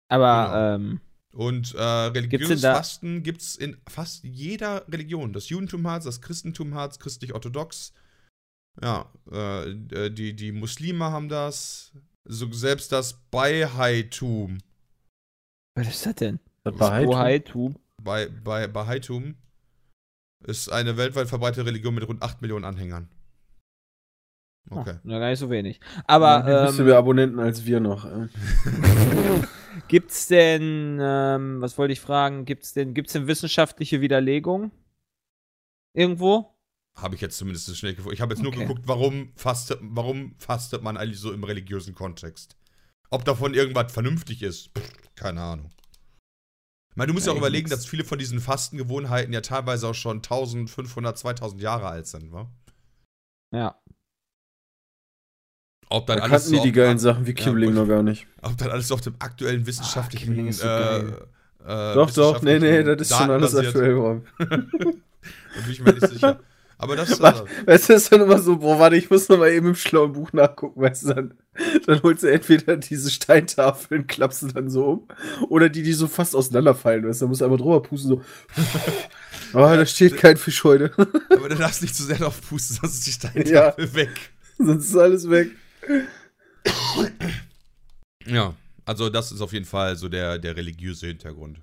[0.08, 0.74] Aber, Genau.
[0.92, 1.00] ähm,
[1.32, 5.32] Und äh, religiöses da- Fasten gibt es in fast jeder Religion.
[5.32, 7.92] Das Judentum hat das Christentum hat christlich-orthodox.
[8.82, 11.92] Ja, äh, äh, die, die Muslime haben das.
[12.28, 14.58] So, selbst das Baihaitum.
[15.74, 16.40] was ist das denn?
[16.64, 19.36] Das bei Bahaitum
[20.44, 23.08] ist eine weltweit verbreitete Religion mit rund 8 Millionen Anhängern.
[24.70, 24.94] Okay.
[24.96, 25.80] Oh, na, gar nicht so wenig.
[26.06, 28.04] Aber, ein bisschen ähm, mehr Abonnenten als wir noch.
[28.04, 28.26] äh.
[29.88, 34.72] Gibt's denn, ähm, was wollte ich fragen, gibt's denn, gibt's denn wissenschaftliche Widerlegung?
[35.94, 36.52] Irgendwo?
[36.96, 38.14] Habe ich jetzt zumindest so schnell gefunden.
[38.14, 38.62] Ich habe jetzt nur Okay.
[38.62, 42.56] geguckt, warum fastet, warum fastet man eigentlich so im religiösen Kontext?
[43.10, 44.70] Ob davon irgendwas vernünftig ist?
[44.76, 45.70] Pff, keine Ahnung.
[46.90, 47.76] Ich meine, du musst ja auch Eigentlich überlegen, nix.
[47.76, 52.50] dass viele von diesen Fastengewohnheiten ja teilweise auch schon 1500, 2000 Jahre alt sind, wa?
[53.52, 53.78] Ja.
[55.88, 58.02] Ob Da dann, alles kannten so die geilen Sachen wie Ja, Kibbeling wollte noch gar
[58.02, 58.26] nicht.
[58.42, 60.26] ob dann alles auf dem aktuellen wissenschaftlichen.
[60.26, 64.22] Kibbeling ist so äh, äh, Doch, doch, nee, nee, das ist schon alles aktuell, Bro.
[65.56, 66.38] Da bin ich mir nicht sicher.
[66.78, 67.20] Aber das.
[67.20, 67.40] Was?
[67.40, 69.74] Äh, Weißt du, ist dann immer so, boah, warte, ich muss noch mal eben im
[69.74, 71.34] schlauen Buch nachgucken, weißt du, dann,
[71.86, 75.08] dann holst du entweder diese Steintafeln, klappst du dann so um,
[75.48, 78.20] oder die, die so fast auseinanderfallen, weißt du, da musst du einmal drüber pusten, so,
[79.54, 80.92] oh, da steht kein Fisch heute,
[81.30, 84.10] aber du darfst nicht zu sehr drauf pusten, sonst ist die Steintafel weg.
[84.58, 85.50] sonst ist alles weg.
[88.26, 91.60] Ja, also das ist auf jeden Fall so der, der religiöse Hintergrund.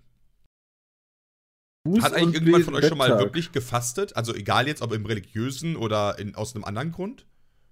[1.87, 4.15] Fuß Hat eigentlich irgendjemand von euch schon mal wirklich gefastet?
[4.15, 7.25] Also egal jetzt, ob im religiösen oder in, aus einem anderen Grund?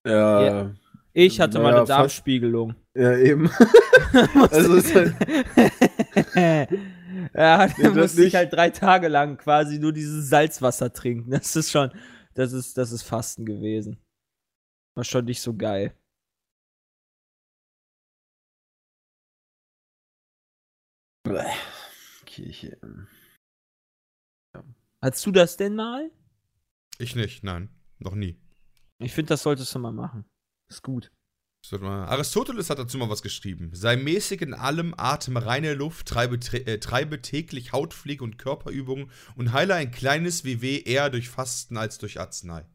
[0.05, 0.61] Ja, Ja.
[0.63, 0.71] ja,
[1.13, 1.87] Ich hatte mal Naja, eine.
[1.87, 2.75] Darmspiegelung.
[2.93, 3.49] eben.
[4.51, 5.15] also, ist halt,
[7.33, 8.35] ja, da musste ich nicht.
[8.35, 11.31] halt drei Tage lang quasi nur dieses Salzwasser trinken.
[11.31, 11.91] Das ist schon,
[12.33, 13.97] das ist, das ist Fasten gewesen.
[14.95, 15.93] War schon nicht so geil.
[22.25, 22.77] Kirche.
[25.01, 26.11] Hattest du das denn mal?
[26.97, 27.69] Ich nicht, nein.
[27.99, 28.39] Noch nie.
[28.99, 30.25] Ich finde, das solltest du mal machen.
[30.69, 31.11] Ist gut.
[31.73, 33.69] Aristoteles hat dazu mal was geschrieben.
[33.73, 39.53] Sei mäßig in allem, atme reine Luft, treibe, äh, treibe täglich Hautpflege und Körperübungen und
[39.53, 42.65] heile ein kleines WW eher durch Fasten als durch Arznei.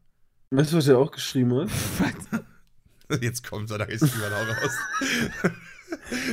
[0.51, 2.41] Weißt du, was er auch geschrieben hat?
[3.21, 4.77] Jetzt kommt er, da ist jemand auch raus.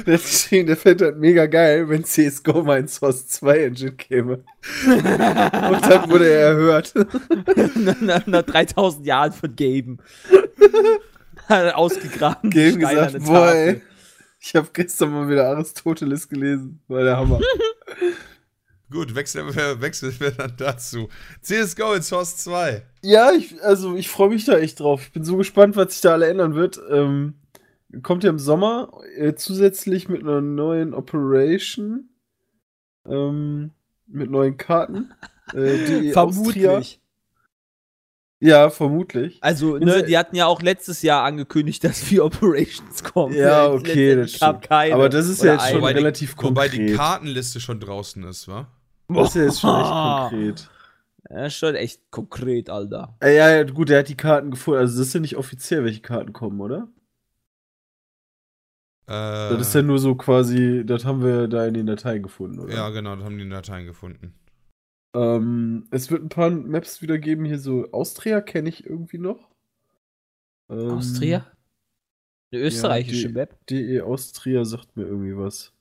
[0.05, 4.33] Geschrieben, der fände halt mega geil, wenn CSGO mal in Source 2 Engine käme.
[4.87, 6.95] Und dann wurde er erhört.
[7.77, 9.99] nach, nach, nach 3000 Jahren von Gaben.
[11.49, 12.53] Ausgegraben.
[12.53, 13.83] An gesagt, boah, ey.
[14.41, 16.81] Ich habe gestern mal wieder Aristoteles gelesen.
[16.89, 17.41] War der Hammer.
[18.91, 21.09] Gut, wechseln wir, wechseln wir dann dazu.
[21.43, 22.83] CSGO in Source 2.
[23.03, 25.03] ja, ich, also ich freue mich da echt drauf.
[25.03, 26.79] Ich bin so gespannt, was sich da alle ändern wird.
[26.91, 27.35] Ähm,
[28.03, 32.09] kommt ja im Sommer äh, zusätzlich mit einer neuen Operation.
[33.07, 33.71] Ähm,
[34.07, 35.13] mit neuen Karten.
[35.53, 37.01] Äh, die Austria- Vermutlich.
[38.41, 39.39] Ja, vermutlich.
[39.41, 43.35] Also, ne, die hatten ja auch letztes Jahr angekündigt, dass vier Operations kommen.
[43.35, 44.63] Ja, okay, das stimmt.
[44.63, 44.95] keine.
[44.95, 45.79] Aber das ist ja jetzt schon.
[45.79, 46.91] Wobei die- relativ Wobei konkret.
[46.91, 48.67] die Kartenliste schon draußen ist, wa?
[49.09, 49.89] das ist ja jetzt schon echt
[50.31, 50.71] konkret.
[51.31, 53.17] Ja, schon echt konkret, Alter.
[53.21, 54.81] Äh, ja, ja, gut, er hat die Karten gefunden.
[54.81, 56.89] Also, das ist ja nicht offiziell, welche Karten kommen, oder?
[59.07, 62.61] Äh, Das ist ja nur so quasi, das haben wir da in den Dateien gefunden,
[62.61, 62.75] oder?
[62.75, 64.35] ja, genau, das haben die in Dateien gefunden.
[65.15, 69.51] Ähm, es wird ein paar Maps wieder geben, hier so Austria kenne ich irgendwie noch.
[70.71, 71.47] Ähm, Austria?
[72.53, 73.67] Eine österreichische ja, Map?
[73.67, 75.73] DE Austria sagt mir irgendwie was.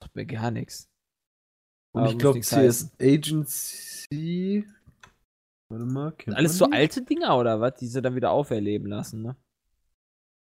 [0.00, 0.88] Sagt mir gar nichts.
[1.92, 4.66] Und Aber ich glaube CS Agency.
[5.70, 9.22] Warte mal, kennt Alles so alte Dinger oder was, die sie dann wieder auferleben lassen,
[9.22, 9.36] ne?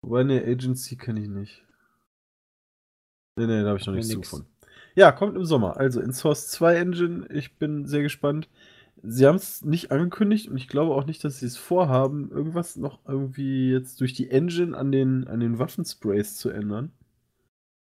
[0.02, 1.64] Wobei, ne, Agency kenne ich nicht.
[3.36, 4.46] Ne, ne, da habe ich noch nichts zu gefunden.
[4.94, 5.76] Ja, kommt im Sommer.
[5.76, 8.48] Also in Source 2 Engine, ich bin sehr gespannt.
[9.02, 12.76] Sie haben es nicht angekündigt und ich glaube auch nicht, dass sie es vorhaben, irgendwas
[12.76, 16.92] noch irgendwie jetzt durch die Engine an den, an den Waffensprays zu ändern.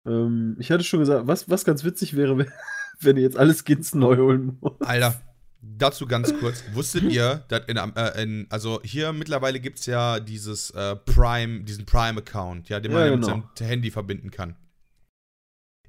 [0.07, 2.47] Ähm, ich hatte schon gesagt, was, was ganz witzig wäre,
[3.01, 4.81] wenn ihr jetzt alles Skins neu holen muss.
[4.81, 5.21] Alter,
[5.61, 6.63] dazu ganz kurz.
[6.73, 11.65] Wusstet ihr, dass in, äh, in, also hier mittlerweile gibt es ja dieses äh, Prime,
[11.65, 13.37] diesen Prime-Account, ja, den man ja, genau.
[13.37, 14.55] mit seinem Handy verbinden kann.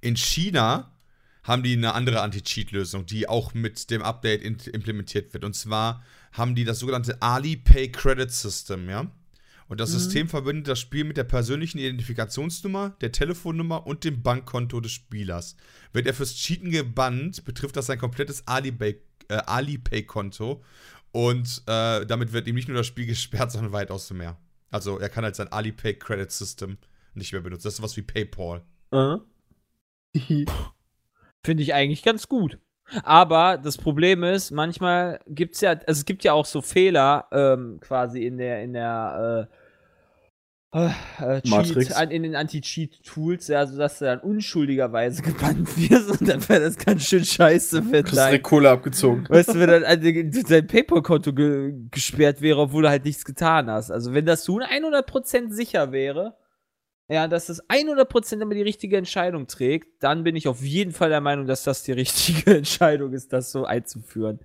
[0.02, 0.92] In China
[1.44, 5.44] haben die eine andere Anti-Cheat-Lösung, die auch mit dem Update implementiert wird.
[5.44, 9.12] Und zwar haben die das sogenannte Alipay Credit System, ja.
[9.68, 10.00] Und das mhm.
[10.00, 15.56] System verbindet das Spiel mit der persönlichen Identifikationsnummer, der Telefonnummer und dem Bankkonto des Spielers.
[15.94, 19.02] Wird er fürs Cheaten gebannt, betrifft das sein komplettes Alipay-Konto.
[19.30, 20.06] Äh, Alipay
[21.14, 24.38] und äh, damit wird ihm nicht nur das Spiel gesperrt, sondern weitaus mehr.
[24.70, 26.78] Also er kann halt sein Alipay Credit System
[27.14, 27.64] nicht mehr benutzen.
[27.64, 28.64] Das ist sowas wie PayPal.
[28.94, 29.20] Uh.
[31.44, 32.58] Finde ich eigentlich ganz gut.
[33.04, 37.28] Aber das Problem ist, manchmal gibt es ja, also es gibt ja auch so Fehler
[37.32, 39.62] ähm, quasi in der, in der äh,
[40.74, 46.48] äh, Cheat, an, in den Anti-Cheat-Tools, ja, sodass du dann unschuldigerweise gebannt wirst und dann
[46.48, 49.26] wäre das ganz schön scheiße, wenn dein, Kohle abgezogen.
[49.28, 53.70] Weißt du, wenn dann also, dein PayPal-Konto ge gesperrt wäre, obwohl du halt nichts getan
[53.70, 53.92] hast.
[53.92, 56.36] Also wenn das zu 100% sicher wäre,
[57.12, 61.10] ja, dass das 100% immer die richtige Entscheidung trägt, dann bin ich auf jeden Fall
[61.10, 64.40] der Meinung, dass das die richtige Entscheidung ist, das so einzuführen.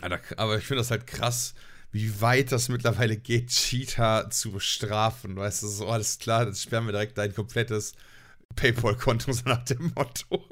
[0.00, 1.54] Aber ich finde das halt krass,
[1.92, 5.36] wie weit das mittlerweile geht, Cheater zu bestrafen.
[5.36, 7.94] Weißt du, so alles klar, dann sperren wir direkt dein komplettes
[8.56, 10.44] PayPal-Konto, so nach dem Motto.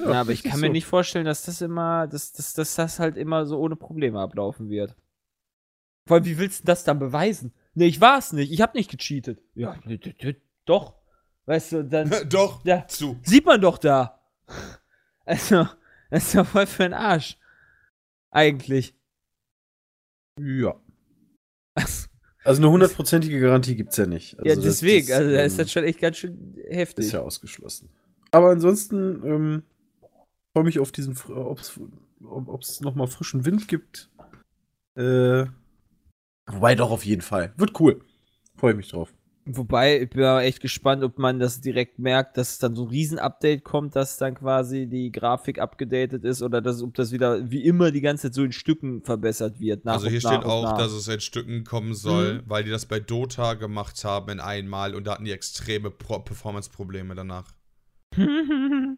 [0.00, 0.60] Ja, aber ich kann so.
[0.60, 4.20] mir nicht vorstellen, dass das immer, dass, dass, dass das halt immer so ohne Probleme
[4.20, 4.94] ablaufen wird.
[6.06, 7.54] Vor allem, wie willst du das dann beweisen?
[7.74, 8.52] Nee, ich war's nicht.
[8.52, 9.40] Ich hab nicht gecheatet.
[9.54, 9.76] Ja,
[10.64, 10.94] doch.
[11.46, 12.10] Weißt du, dann.
[12.28, 13.18] doch, ja, zu.
[13.22, 14.20] Sieht man doch da.
[15.26, 15.66] Also,
[16.10, 17.38] das ist ja voll für den Arsch.
[18.30, 18.94] Eigentlich.
[20.38, 20.74] Ja.
[22.46, 24.38] Also eine hundertprozentige Garantie gibt's ja nicht.
[24.38, 25.06] Also ja, deswegen.
[25.06, 27.06] Das, also da ist das schon echt ganz schön heftig.
[27.06, 27.88] Ist ja ausgeschlossen.
[28.32, 29.62] Aber ansonsten ähm,
[30.52, 34.10] freue mich auf diesen, ob es nochmal frischen Wind gibt.
[34.94, 35.46] Äh,
[36.46, 37.52] Wobei doch auf jeden Fall.
[37.56, 38.00] Wird cool.
[38.56, 39.12] Freue ich mich drauf.
[39.46, 42.88] Wobei, ich bin aber echt gespannt, ob man das direkt merkt, dass dann so ein
[42.88, 47.62] Riesen-Update kommt, dass dann quasi die Grafik abgedatet ist oder dass, ob das wieder wie
[47.62, 49.86] immer die ganze Zeit so in Stücken verbessert wird.
[49.86, 50.78] also hier steht auch, nach.
[50.78, 52.42] dass es in Stücken kommen soll, mhm.
[52.46, 57.14] weil die das bei Dota gemacht haben in einmal und da hatten die extreme Performance-Probleme
[57.14, 57.52] danach.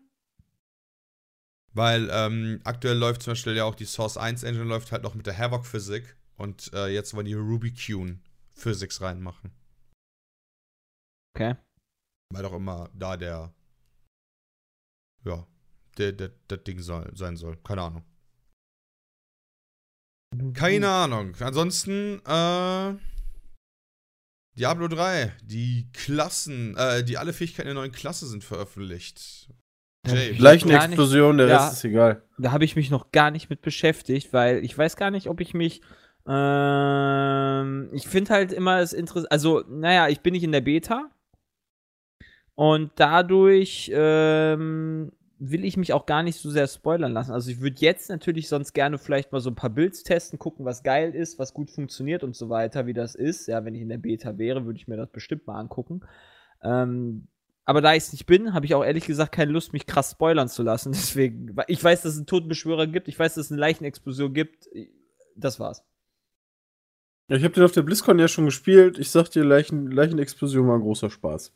[1.75, 5.17] weil ähm, aktuell läuft zum Beispiel ja auch die Source 1 Engine läuft halt noch
[5.17, 8.21] mit der Havoc-Physik und äh, jetzt wollen die Rubikune
[8.55, 9.51] Physics reinmachen.
[11.35, 11.57] Okay.
[12.33, 13.55] Weil doch immer da der,
[15.25, 15.47] ja,
[15.99, 17.57] der, der, der Ding soll, sein soll.
[17.59, 18.05] Keine Ahnung.
[20.55, 21.35] Keine Ahnung.
[21.41, 22.95] Ansonsten, äh,
[24.59, 29.49] Diablo 3, die Klassen, äh, die alle Fähigkeiten der neuen Klasse sind veröffentlicht.
[30.07, 32.23] Jay, Gleich eine Explosion, der ja, Rest ist egal.
[32.39, 35.41] Da habe ich mich noch gar nicht mit beschäftigt, weil ich weiß gar nicht, ob
[35.41, 35.83] ich mich
[36.29, 39.31] ähm, ich finde halt immer es interessant.
[39.31, 41.11] Also, naja, ich bin nicht in der Beta.
[42.55, 47.33] Und dadurch ähm, will ich mich auch gar nicht so sehr spoilern lassen.
[47.33, 50.65] Also, ich würde jetzt natürlich sonst gerne vielleicht mal so ein paar Builds testen, gucken,
[50.65, 53.47] was geil ist, was gut funktioniert und so weiter, wie das ist.
[53.47, 56.01] Ja, wenn ich in der Beta wäre, würde ich mir das bestimmt mal angucken.
[56.63, 57.29] Ähm,
[57.67, 60.13] aber da ich es nicht bin, habe ich auch ehrlich gesagt keine Lust, mich krass
[60.13, 60.93] spoilern zu lassen.
[60.93, 64.69] Deswegen, ich weiß, dass es einen Totenbeschwörer gibt, ich weiß, dass es eine Leichenexplosion gibt.
[65.37, 65.85] Das war's.
[67.29, 68.99] Ich habe den auf der BlizzCon ja schon gespielt.
[68.99, 71.53] Ich sag dir, Leichen, Leichenexplosion war ein großer Spaß.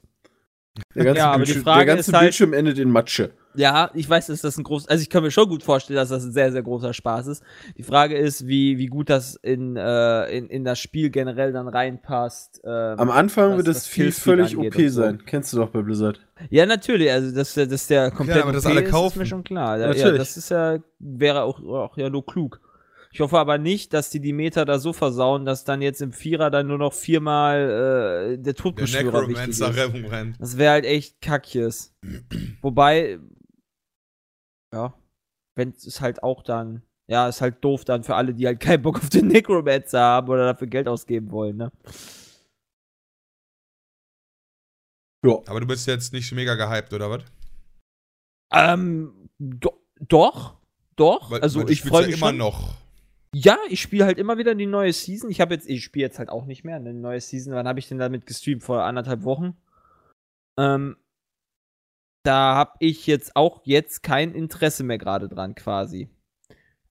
[0.95, 3.31] Der ganze, ja, Bildschirm, der ganze halt, Bildschirm endet in Matsche.
[3.55, 6.09] Ja, ich weiß, dass das ein groß, also ich kann mir schon gut vorstellen, dass
[6.09, 7.43] das ein sehr, sehr großer Spaß ist.
[7.77, 11.67] Die Frage ist, wie, wie gut das in, äh, in, in das Spiel generell dann
[11.67, 12.61] reinpasst.
[12.65, 15.19] Ähm, Am Anfang wird das viel völlig OP sein.
[15.19, 15.25] So.
[15.27, 16.21] Kennst du doch bei Blizzard.
[16.49, 19.07] Ja, natürlich, also dass, dass der komplett ja, aber das alle kaufen.
[19.07, 19.79] ist, ist mir schon klar.
[19.79, 22.61] Ja, ja, das ist ja, wäre auch, auch ja nur klug.
[23.13, 26.13] Ich hoffe aber nicht, dass die die Meter da so versauen, dass dann jetzt im
[26.13, 30.41] Vierer dann nur noch viermal äh, der Todbeschwörer der wichtig ist.
[30.41, 31.93] Das wäre halt echt kackjes.
[32.63, 33.19] Wobei,
[34.73, 34.95] ja,
[35.57, 38.83] wenn es halt auch dann, ja, ist halt doof dann für alle, die halt keinen
[38.83, 41.73] Bock auf den Necromancer haben oder dafür Geld ausgeben wollen, ne?
[45.27, 45.39] Ja.
[45.47, 47.25] Aber du bist jetzt nicht mega gehypt, oder was?
[48.53, 50.57] Ähm, do doch,
[50.97, 51.31] doch.
[51.31, 52.39] Weil, also weil ich freue mich ja immer schon.
[52.39, 52.75] noch.
[53.35, 55.31] Ja, ich spiele halt immer wieder die neue Season.
[55.31, 57.55] Ich habe jetzt, ich spiele jetzt halt auch nicht mehr eine neue Season.
[57.55, 58.65] Wann habe ich denn damit gestreamt?
[58.65, 59.57] Vor anderthalb Wochen.
[60.59, 60.97] Ähm,
[62.25, 66.11] da habe ich jetzt auch jetzt kein Interesse mehr gerade dran, quasi.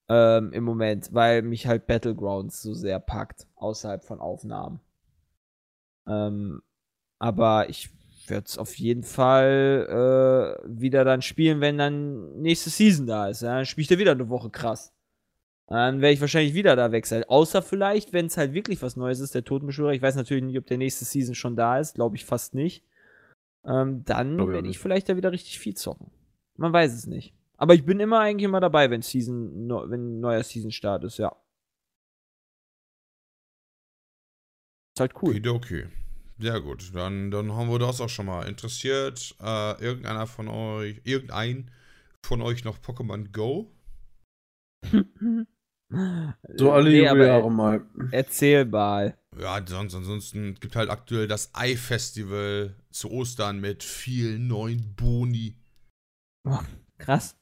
[0.07, 4.79] Ähm, Im Moment, weil mich halt Battlegrounds so sehr packt, außerhalb von Aufnahmen.
[6.07, 6.61] Ähm,
[7.19, 7.91] aber ich
[8.27, 13.41] werde es auf jeden Fall äh, wieder dann spielen, wenn dann nächste Season da ist.
[13.41, 13.55] Ja?
[13.55, 14.93] Dann spiele ich da wieder eine Woche krass.
[15.69, 17.23] Dann werde ich wahrscheinlich wieder da wechseln.
[17.25, 19.93] Außer vielleicht, wenn es halt wirklich was Neues ist, der Totenbeschwörer.
[19.93, 21.93] Ich weiß natürlich nicht, ob der nächste Season schon da ist.
[21.93, 22.83] Glaube ich fast nicht.
[23.63, 26.09] Ähm, dann werde ich vielleicht da wieder richtig viel zocken.
[26.57, 27.35] Man weiß es nicht.
[27.57, 31.35] Aber ich bin immer eigentlich immer dabei, wenn Season, wenn ein neuer Season-Start ist, ja.
[34.95, 35.35] Ist halt cool.
[35.37, 35.87] Okay, okay.
[36.39, 38.47] Ja gut, dann, dann haben wir das auch schon mal.
[38.47, 41.69] Interessiert äh, irgendeiner von euch, irgendein
[42.25, 43.71] von euch noch Pokémon Go?
[46.55, 47.81] so alle nee, Jahre mal.
[48.11, 49.17] Erzähl mal.
[49.39, 55.55] Ja, sonst, ansonsten gibt halt aktuell das Ei-Festival zu Ostern mit vielen neuen Boni.
[56.47, 56.59] Oh,
[56.97, 57.35] krass.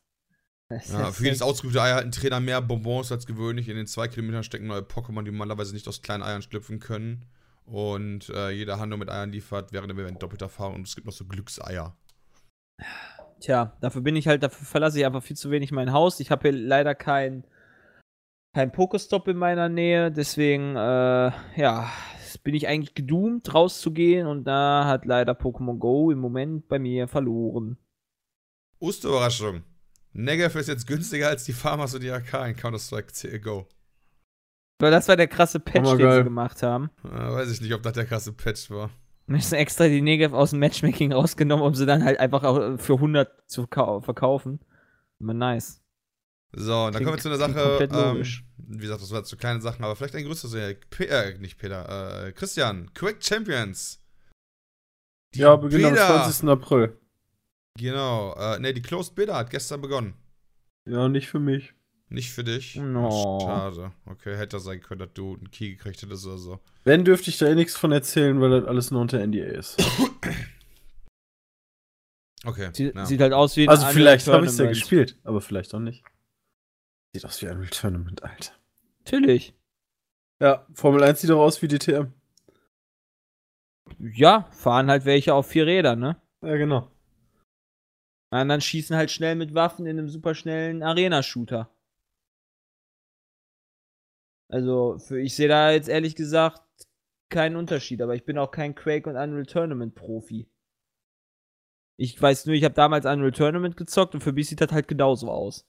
[0.70, 3.70] Ja, für jedes ausgeübte Ei halten Trainer mehr Bonbons als gewöhnlich.
[3.70, 7.26] In den zwei Kilometern stecken neue Pokémon, die normalerweise nicht aus kleinen Eiern schlüpfen können.
[7.64, 10.76] Und äh, jeder Handel mit Eiern liefert während dem Event doppelte Erfahrung.
[10.76, 11.96] Und es gibt noch so Glückseier.
[13.40, 16.20] Tja, dafür bin ich halt, dafür verlasse ich einfach viel zu wenig mein Haus.
[16.20, 17.46] Ich habe hier leider kein,
[18.58, 20.12] kein Pokestop in meiner Nähe.
[20.12, 21.92] Deswegen, äh, ja,
[22.44, 24.26] bin ich eigentlich gedoomt, rauszugehen.
[24.26, 27.78] Und da hat leider Pokémon Go im Moment bei mir verloren.
[28.80, 29.62] Osterüberraschung.
[30.14, 33.68] Negev ist jetzt günstiger als die Farmers und die AK in Counter-Strike Go.
[34.80, 36.90] Weil das war der krasse Patch, den sie gemacht haben.
[37.04, 38.90] Ja, weiß ich nicht, ob das der krasse Patch war.
[39.28, 42.80] Wir haben extra die Negev aus dem Matchmaking rausgenommen, um sie dann halt einfach auch
[42.80, 44.62] für 100 zu verkaufen.
[45.20, 45.84] Aber nice.
[46.60, 47.88] So, und dann kommen wir zu einer Sache.
[47.92, 48.24] Ähm,
[48.58, 50.56] wie gesagt, das war zu kleine Sachen, aber vielleicht ein größeres.
[50.56, 54.02] Äh, nicht Peter, äh, Christian, Quick Champions.
[55.36, 56.50] Die ja, beginnt am 20.
[56.50, 56.98] April.
[57.78, 58.34] Genau.
[58.34, 60.16] Äh, ne, die Closed Beta hat gestern begonnen.
[60.88, 61.74] Ja, nicht für mich.
[62.10, 62.78] Nicht für dich?
[62.78, 63.40] No.
[63.42, 63.92] Schade.
[64.06, 66.60] Okay, hätte sein können, dass du einen Key gekriegt hättest oder so.
[66.86, 69.78] Wenn, dürfte ich da eh nichts von erzählen, weil das alles nur unter NDA ist.
[72.46, 72.70] okay.
[72.74, 73.06] Sie, ja.
[73.06, 75.80] Sieht halt aus wie ein Also vielleicht habe ich es ja gespielt, aber vielleicht auch
[75.80, 76.04] nicht.
[77.14, 78.54] Sieht aus wie ein Real Tournament, Alter.
[79.00, 79.54] Natürlich.
[80.40, 82.14] Ja, Formel 1 sieht doch aus wie DTM.
[84.00, 86.22] Ja, fahren halt welche auf vier Rädern, ne?
[86.42, 86.92] Ja, genau.
[88.30, 91.70] Und dann schießen halt schnell mit Waffen in einem superschnellen Arena-Shooter.
[94.50, 96.62] Also, für, ich sehe da jetzt ehrlich gesagt
[97.30, 100.50] keinen Unterschied, aber ich bin auch kein Quake und Unreal Tournament Profi.
[102.00, 104.88] Ich weiß nur, ich habe damals Unreal Tournament gezockt und für mich sieht das halt
[104.88, 105.66] genauso aus.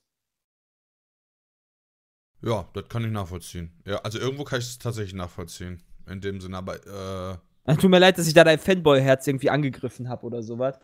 [2.42, 3.72] Ja, das kann ich nachvollziehen.
[3.84, 5.82] Ja, also irgendwo kann ich es tatsächlich nachvollziehen.
[6.06, 7.38] In dem Sinne, aber äh.
[7.64, 10.78] Also, tut mir leid, dass ich da dein Fanboy-Herz irgendwie angegriffen habe oder sowas.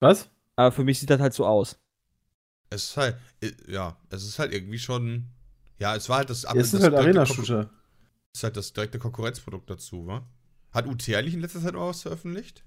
[0.00, 0.30] Was?
[0.54, 1.78] Aber für mich sieht das halt so aus.
[2.70, 3.16] Es ist halt,
[3.66, 5.30] ja, es ist halt irgendwie schon
[5.78, 6.44] ja, es war halt das.
[6.44, 7.70] Es ist halt Arena-Shooter.
[8.32, 10.26] Ist halt das direkte Konkurrenzprodukt dazu, wa?
[10.72, 12.64] Hat UT eigentlich in letzter Zeit mal was veröffentlicht?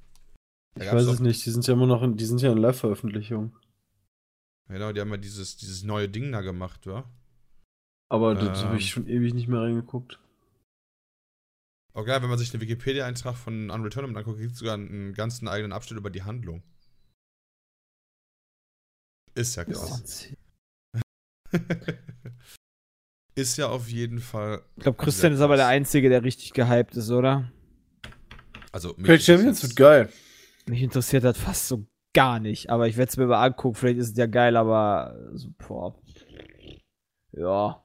[0.76, 2.58] Da ich weiß es nicht, die sind ja immer noch in, die sind ja in
[2.58, 3.56] Live-Veröffentlichung.
[4.70, 7.10] Genau, die haben ja dieses, dieses neue Ding da gemacht, wa?
[8.12, 10.20] Aber ähm, das habe ich schon ewig nicht mehr reingeguckt.
[11.94, 15.48] Okay, wenn man sich den Wikipedia-Eintrag von Unreal Tournament anguckt, gibt es sogar einen ganzen
[15.48, 16.62] eigenen Abschnitt über die Handlung.
[19.34, 20.28] Ist ja krass.
[23.36, 24.64] Ist ja auf jeden Fall.
[24.78, 27.52] Ich glaube, Christian ist aber der Einzige, der richtig gehypt ist, oder?
[28.72, 30.14] Also, Great Champions wird geil.
[30.68, 33.76] Mich interessiert das fast so gar nicht, aber ich werde es mir mal angucken.
[33.76, 35.96] Vielleicht ist es ja geil, aber so, boah.
[37.32, 37.84] Ja.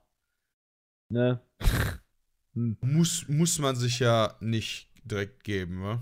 [1.10, 1.40] Ne?
[2.54, 2.76] hm.
[2.80, 6.00] muss, muss man sich ja nicht direkt geben, ne?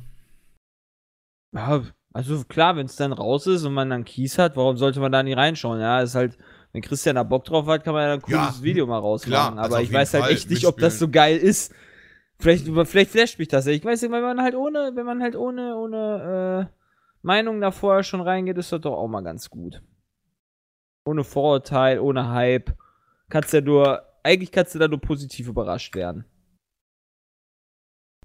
[1.55, 1.83] Ja,
[2.15, 5.13] also klar, wenn es dann raus ist und man dann Kies hat, warum sollte man
[5.13, 5.81] da nicht reinschauen?
[5.81, 6.39] Ja, ist halt
[6.73, 9.55] wenn Christian da Bock drauf hat, kann man ja ein cooles ja, Video mal rausmachen.
[9.55, 11.75] Klar, aber also ich weiß halt echt nicht, ob das so geil ist.
[12.39, 13.73] Vielleicht, vielleicht flasht mich das ja.
[13.73, 16.82] Ich weiß nicht, wenn man halt ohne, wenn man halt ohne, ohne äh,
[17.23, 19.83] Meinung da vorher schon reingeht, ist das doch auch mal ganz gut.
[21.05, 22.77] Ohne Vorurteil, ohne Hype.
[23.29, 26.25] Kannst ja nur, eigentlich kannst du da nur positiv überrascht werden.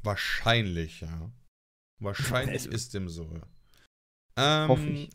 [0.04, 1.32] Wahrscheinlich, ja.
[2.00, 3.30] Wahrscheinlich ist dem so.
[4.36, 5.10] Ähm,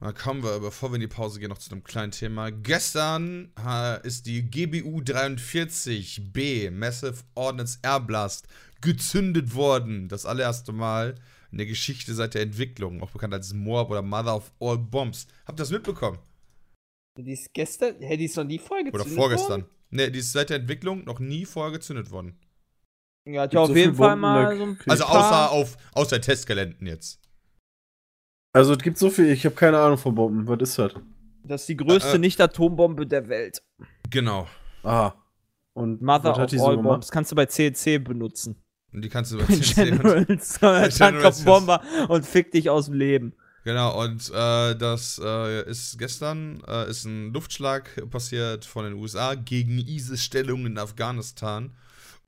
[0.00, 2.50] Dann kommen wir, bevor wir in die Pause gehen, noch zu einem kleinen Thema.
[2.50, 8.46] Gestern äh, ist die GBU 43B, Massive Ordnance Air Blast,
[8.80, 10.08] gezündet worden.
[10.08, 11.16] Das allererste Mal
[11.50, 15.26] in der Geschichte seit der Entwicklung, auch bekannt als Moab oder Mother of All Bombs.
[15.46, 16.18] Habt ihr das mitbekommen?
[17.16, 19.64] Die ist gestern, hä, die ist noch nie vorher Oder vorgestern.
[19.90, 22.38] Ne, die ist seit der Entwicklung noch nie vorher gezündet worden.
[23.26, 26.20] Ja, hat ja auf so jeden Fall Bomben, mal so ein Also außer auf außer
[26.20, 27.20] Testgeländen jetzt.
[28.52, 30.46] Also es gibt so viel, ich habe keine Ahnung von Bomben.
[30.46, 30.94] Was ist das?
[31.44, 32.18] Das ist die größte Äh, äh.
[32.18, 33.62] Nicht-Atombombe der Welt.
[34.10, 34.46] Genau.
[34.82, 35.12] Ah.
[35.74, 36.82] Und Mother of All gemacht?
[36.82, 37.10] Bombs.
[37.10, 38.62] Kannst du bei CNC benutzen.
[38.92, 40.58] Und die kannst du über 10 Generals.
[40.58, 43.34] Generals, Tankkopfbomber und fick dich aus dem Leben.
[43.64, 49.34] Genau, und äh, das äh, ist gestern äh, ist ein Luftschlag passiert von den USA
[49.34, 51.76] gegen ISIS-Stellungen in Afghanistan.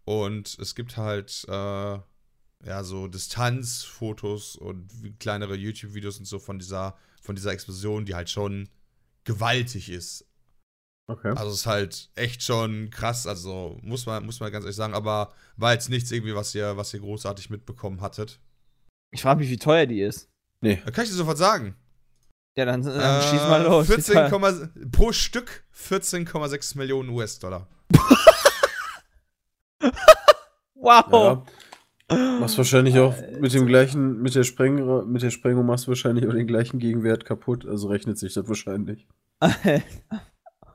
[0.05, 4.89] Und es gibt halt äh, ja so Distanzfotos und
[5.19, 8.69] kleinere YouTube-Videos und so von dieser, von dieser Explosion, die halt schon
[9.25, 10.27] gewaltig ist.
[11.11, 11.31] Okay.
[11.31, 14.95] Also es ist halt echt schon krass, also muss man, muss man ganz ehrlich sagen,
[14.95, 18.39] aber war jetzt nichts irgendwie, was ihr, was ihr großartig mitbekommen hattet.
[19.11, 20.29] Ich frage mich, wie teuer die ist.
[20.61, 20.81] Nee.
[20.85, 21.75] Da kann ich dir sofort sagen.
[22.57, 23.89] Ja, dann, dann Äh, schieß mal los.
[23.89, 27.67] Wie 14, teuer- pro Stück 14,6 Millionen US-Dollar.
[30.75, 31.47] Wow.
[32.11, 32.17] Ja.
[32.41, 36.27] Machst wahrscheinlich auch mit dem gleichen, mit der Spreng, mit der Sprengung machst du wahrscheinlich
[36.27, 37.67] auch den gleichen Gegenwert kaputt.
[37.67, 39.07] Also rechnet sich das wahrscheinlich.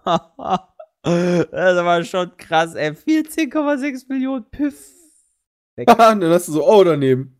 [1.02, 2.92] das war schon krass, ey.
[2.92, 4.92] 14,6 Millionen Piff.
[5.76, 5.90] Weg.
[5.90, 7.36] Haha, dann hast du so, oh, daneben.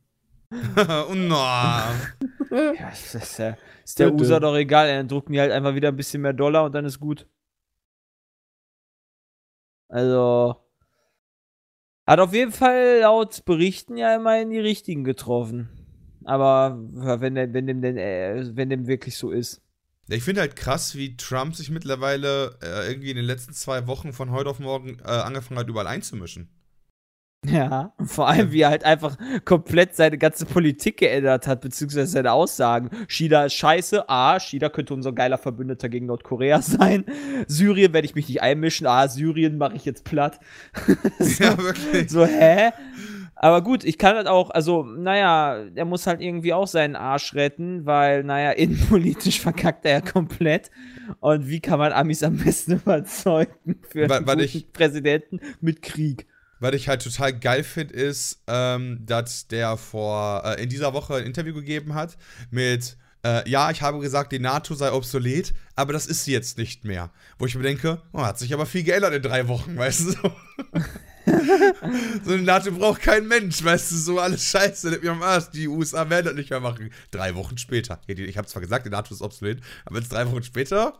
[1.10, 1.36] Und no.
[1.36, 4.24] Ja, das ist, ja, ist der Bitte.
[4.24, 4.98] USA doch egal, ey.
[4.98, 7.28] dann drucken die halt einfach wieder ein bisschen mehr Dollar und dann ist gut.
[9.90, 10.56] Also.
[12.08, 15.70] Hat auf jeden Fall laut Berichten ja immerhin die richtigen getroffen.
[16.24, 19.65] Aber wenn, wenn, dem denn, äh, wenn dem wirklich so ist.
[20.08, 24.14] Ich finde halt krass, wie Trump sich mittlerweile äh, irgendwie in den letzten zwei Wochen
[24.14, 26.50] von heute auf morgen äh, angefangen hat, überall einzumischen.
[27.48, 32.32] Ja, vor allem, wie er halt einfach komplett seine ganze Politik geändert hat, beziehungsweise seine
[32.32, 32.90] Aussagen.
[33.08, 34.10] China ist scheiße.
[34.10, 37.06] A, China könnte unser geiler Verbündeter gegen Nordkorea sein.
[37.48, 38.88] Syrien werde ich mich nicht einmischen.
[38.88, 40.40] Ah, Syrien mache ich jetzt platt.
[41.20, 42.10] so, Ja, wirklich.
[42.10, 42.72] so, hä?
[43.46, 47.36] Aber gut, ich kann halt auch, also, naja, er muss halt irgendwie auch seinen Arsch
[47.36, 50.72] retten, weil, naja, innenpolitisch verkackt er ja komplett.
[51.20, 55.84] Und wie kann man Amis am besten überzeugen für Wa- einen weil ich- Präsidenten mit
[55.84, 56.26] Krieg?
[56.60, 61.14] Was ich halt total geil finde, ist, ähm, dass der vor äh, in dieser Woche
[61.18, 62.18] ein Interview gegeben hat
[62.50, 66.58] mit äh, ja, ich habe gesagt, die NATO sei obsolet, aber das ist sie jetzt
[66.58, 67.12] nicht mehr.
[67.38, 70.32] Wo ich mir denke, oh, hat sich aber viel geändert in drei Wochen, weißt du
[71.26, 72.34] so.
[72.34, 75.50] eine NATO braucht kein Mensch, weißt du, so alles scheiße, leck mir am Arsch.
[75.52, 76.92] Die USA werden das nicht mehr machen.
[77.12, 78.00] Drei Wochen später.
[78.08, 81.00] Ich habe zwar gesagt, die NATO ist obsolet, aber jetzt drei Wochen später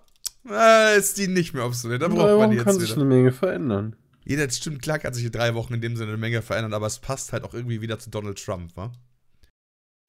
[0.50, 2.02] äh, ist die nicht mehr obsolet.
[2.02, 3.02] Da braucht man die Wochen kann jetzt sich wieder.
[3.06, 3.96] eine Menge verändern.
[4.24, 6.74] Jeder, das stimmt, klar kann sich in drei Wochen in dem Sinne eine Menge verändern,
[6.74, 8.92] aber es passt halt auch irgendwie wieder zu Donald Trump, wa?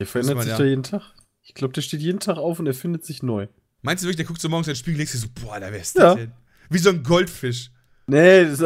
[0.01, 1.03] Der verändert sich ja- da jeden Tag.
[1.43, 3.47] Ich glaube, der steht jeden Tag auf und erfindet sich neu.
[3.83, 5.61] Meinst du wirklich, der guckt so morgens in den Spiegel und denkst dir so, boah,
[5.61, 6.15] da wär's Ja.
[6.15, 6.33] denn?
[6.71, 7.71] Wie so ein Goldfisch.
[8.09, 8.61] Nee, das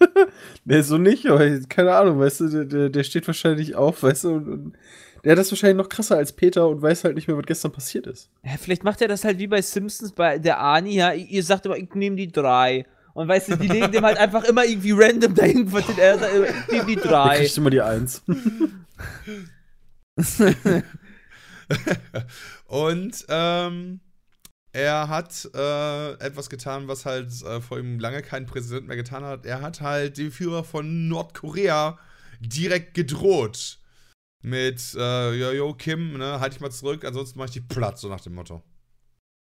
[0.64, 4.34] nee, so nicht, aber keine Ahnung, weißt du, der- der, steht wahrscheinlich auf, weißt du,
[4.34, 4.76] und, und
[5.24, 7.72] der hat das wahrscheinlich noch krasser als Peter und weiß halt nicht mehr, was gestern
[7.72, 8.28] passiert ist.
[8.42, 11.12] Ja, vielleicht macht er das halt wie bei Simpsons bei der Ani, ja.
[11.12, 12.84] Ihr sagt immer, ich nehme die drei.
[13.14, 16.18] Und weißt du, die legen dem halt einfach immer irgendwie random dahin, was den er
[16.18, 16.32] sagt,
[16.66, 17.38] ich nehme die drei.
[17.38, 18.22] kriegt immer die Eins.
[22.66, 24.00] Und ähm,
[24.74, 29.24] er hat äh, etwas getan, was halt äh, vor ihm lange kein Präsident mehr getan
[29.24, 29.46] hat.
[29.46, 31.96] Er hat halt den Führer von Nordkorea
[32.40, 33.78] direkt gedroht.
[34.42, 38.08] Mit, äh, Jojo, Kim, ne, halt dich mal zurück, ansonsten mach ich dich platt, so
[38.08, 38.62] nach dem Motto.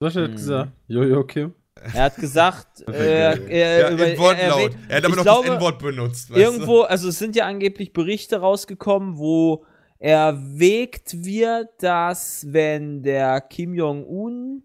[0.01, 0.33] Was hat er Mhm.
[0.37, 0.73] gesagt?
[0.87, 1.55] Jojo, Kim.
[1.95, 4.39] Er hat gesagt, äh, er, Ja, über, Wortlaut.
[4.39, 6.31] erwähnt- Er hat aber ich noch glaube, das N-Wort benutzt.
[6.31, 9.65] weißt Irgendwo, also es sind ja angeblich Berichte rausgekommen, wo
[9.99, 14.63] erwägt wird, dass wenn der Kim Jong-un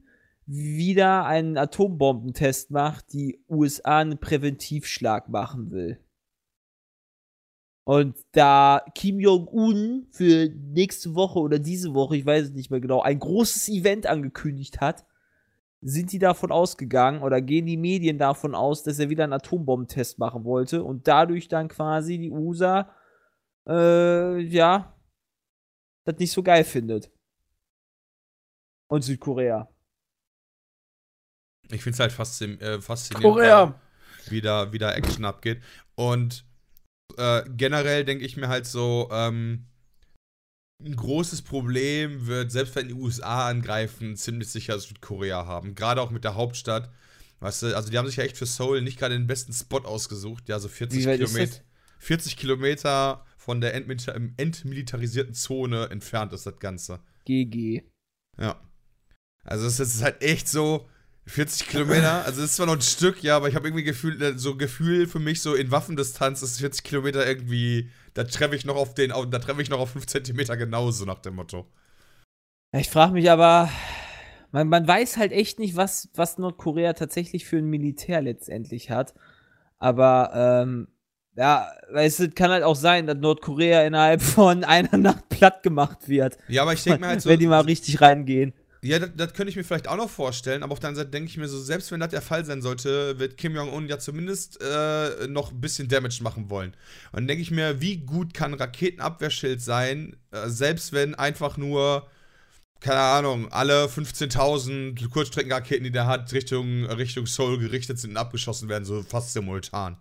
[0.48, 6.00] wieder einen Atombombentest macht, die USA einen Präventivschlag machen will.
[7.84, 12.82] Und da Kim Jong-un für nächste Woche oder diese Woche, ich weiß es nicht mehr
[12.82, 15.06] genau, ein großes Event angekündigt hat,
[15.82, 20.18] sind die davon ausgegangen oder gehen die Medien davon aus, dass er wieder einen Atombombentest
[20.18, 22.89] machen wollte und dadurch dann quasi die USA,
[23.68, 24.98] äh, ja,
[26.04, 27.12] das nicht so geil findet.
[28.88, 29.70] Und Südkorea.
[31.72, 33.80] Ich finde es halt faszin äh, faszinierend, Korea.
[34.30, 35.61] wie da, wie da Action abgeht.
[35.95, 36.45] Und
[37.18, 39.65] äh, generell denke ich mir halt so, ähm,
[40.84, 45.76] ein großes Problem wird, selbst wenn die USA angreifen, ziemlich sicher Südkorea haben.
[45.76, 46.91] Gerade auch mit der Hauptstadt.
[47.39, 49.80] Weißt du, also die haben sich ja echt für Seoul nicht gerade den besten Spot
[49.80, 50.49] ausgesucht.
[50.49, 51.61] Ja, so 40 Kilometer.
[51.99, 56.99] 40 Kilometer von der entmilita entmilitarisierten Zone entfernt ist das Ganze.
[57.26, 57.84] GG.
[58.39, 58.59] Ja.
[59.43, 60.88] Also es ist halt echt so
[61.28, 62.25] 40 Kilometer.
[62.25, 65.07] Also es ist zwar noch ein Stück, ja, aber ich habe irgendwie Gefühl, so Gefühl
[65.07, 69.09] für mich so in Waffendistanz ist 40 Kilometer irgendwie, da treffe ich noch auf den,
[69.09, 71.67] da treffe ich noch auf 5 Zentimeter genauso nach dem Motto.
[72.71, 73.69] Ich frage mich aber,
[74.51, 79.13] man, man weiß halt echt nicht, was, was Nordkorea tatsächlich für ein Militär letztendlich hat.
[79.78, 80.88] Aber ähm,
[81.36, 86.38] ja, du, kann halt auch sein, dass Nordkorea innerhalb von einer Nacht platt gemacht wird.
[86.47, 87.30] Ja, aber ich denke mir halt so.
[87.30, 88.53] wenn die mal richtig reingehen.
[88.88, 91.12] Ja, das, das, könnte ich mir vielleicht auch noch vorstellen, aber auf der anderen Seite
[91.12, 94.00] denke ich mir so, selbst wenn das der Fall sein sollte, wird Kim Jong-un ja
[94.00, 96.72] zumindest äh, noch ein bisschen Damage machen wollen.
[97.12, 102.08] Und dann denke ich mir, wie gut kann Raketenabwehrschild sein, äh, selbst wenn einfach nur,
[102.80, 108.70] keine Ahnung, alle 15.000 Kurzstreckenraketen, die der hat, Richtung, Richtung Seoul gerichtet sind und abgeschossen
[108.70, 109.98] werden, so fast simultan.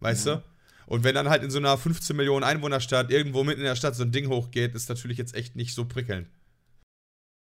[0.00, 0.36] Weißt ja.
[0.36, 0.42] du?
[0.86, 3.96] Und wenn dann halt in so einer 15 Millionen Einwohnerstadt irgendwo mitten in der Stadt
[3.96, 6.28] so ein Ding hochgeht, ist natürlich jetzt echt nicht so prickelnd.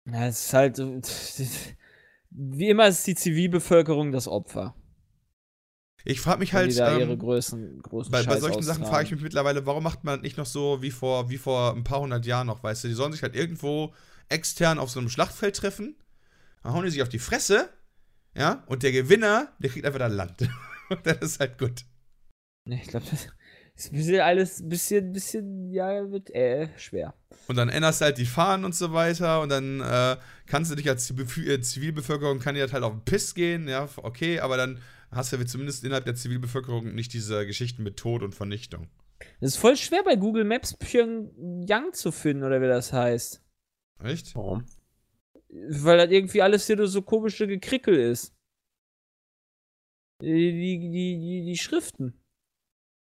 [0.06, 0.78] Ja, es ist halt.
[2.30, 4.74] Wie immer ist die Zivilbevölkerung das Opfer.
[6.04, 6.70] Ich frage mich halt.
[6.70, 9.82] Die da ihre ähm, Größen, großen bei, bei solchen Sachen frage ich mich mittlerweile, warum
[9.82, 12.84] macht man nicht noch so wie vor, wie vor ein paar hundert Jahren noch, weißt
[12.84, 12.88] du?
[12.88, 13.94] Die sollen sich halt irgendwo
[14.28, 15.96] extern auf so einem Schlachtfeld treffen,
[16.62, 17.70] dann hauen die sich auf die Fresse,
[18.34, 20.48] ja, und der Gewinner, der kriegt einfach das Land.
[21.04, 21.84] das ist halt gut.
[22.66, 23.28] Ich glaube, das
[23.76, 27.14] ist ein bisschen alles ein bisschen, bisschen, ja, wird äh, schwer.
[27.48, 30.16] Und dann änderst du halt die Fahnen und so weiter und dann äh,
[30.46, 34.40] kannst du dich als äh, Zivilbevölkerung kann dir halt auf den Piss gehen, ja, okay,
[34.40, 38.34] aber dann hast du ja zumindest innerhalb der Zivilbevölkerung nicht diese Geschichten mit Tod und
[38.34, 38.88] Vernichtung.
[39.40, 43.42] Das ist voll schwer bei Google Maps Pyongyang zu finden, oder wie das heißt.
[44.02, 44.34] Echt?
[44.34, 44.64] Warum?
[45.48, 48.34] Weil das irgendwie alles hier so komische Gekrickel ist.
[50.20, 52.14] Die, die, die, die, die Schriften.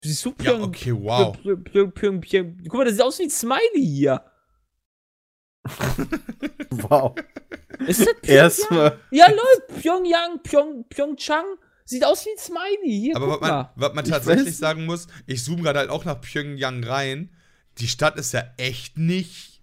[0.04, 1.36] Siehst du Pyong, Ja, okay, wow.
[1.40, 4.24] Pyong, Pyong, Pyong, Guck mal, das sieht aus wie ein Smiley hier.
[6.70, 7.14] wow.
[7.86, 8.36] Ist das Pyongyang?
[8.36, 8.98] Erstmal.
[9.12, 11.44] Ja, Leute, Pyongyang, Pyong, Pyeongchang.
[11.84, 13.00] Sieht aus wie ein Smiley.
[13.00, 16.20] Hier, Aber was man, was man, tatsächlich sagen muss, ich zoome gerade halt auch nach
[16.20, 17.30] Pyongyang rein.
[17.78, 19.62] Die Stadt ist ja echt nicht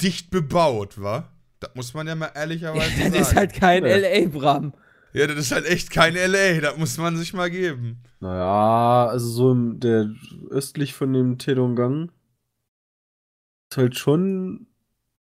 [0.00, 1.32] dicht bebaut, wa?
[1.60, 3.12] Das muss man ja mal ehrlicherweise ja, das sagen.
[3.12, 3.90] Das ist halt kein ja.
[3.90, 4.74] L.A., Bram.
[5.12, 8.02] Ja, das ist halt echt kein L.A., das muss man sich mal geben.
[8.20, 10.10] Naja, also so im, der
[10.50, 12.10] östlich von dem Telongang
[13.70, 14.66] ist halt schon ein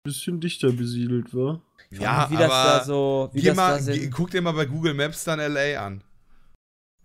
[0.05, 1.61] bisschen dichter besiedelt, wa?
[1.91, 5.25] Ja, wie aber da so, wie das mal, da guck dir mal bei Google Maps
[5.25, 5.87] dann L.A.
[5.87, 6.05] an.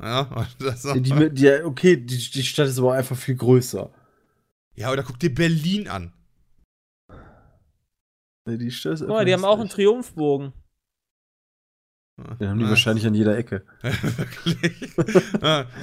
[0.02, 3.92] Ja, das die, die, okay, die, die Stadt ist aber einfach viel größer.
[4.76, 6.14] Ja, oder guck dir Berlin an.
[8.48, 10.54] Die Stadt ist Guck mal, die haben auch einen Triumphbogen.
[12.40, 13.64] Den haben die wahrscheinlich an jeder Ecke.
[13.82, 14.96] Wirklich.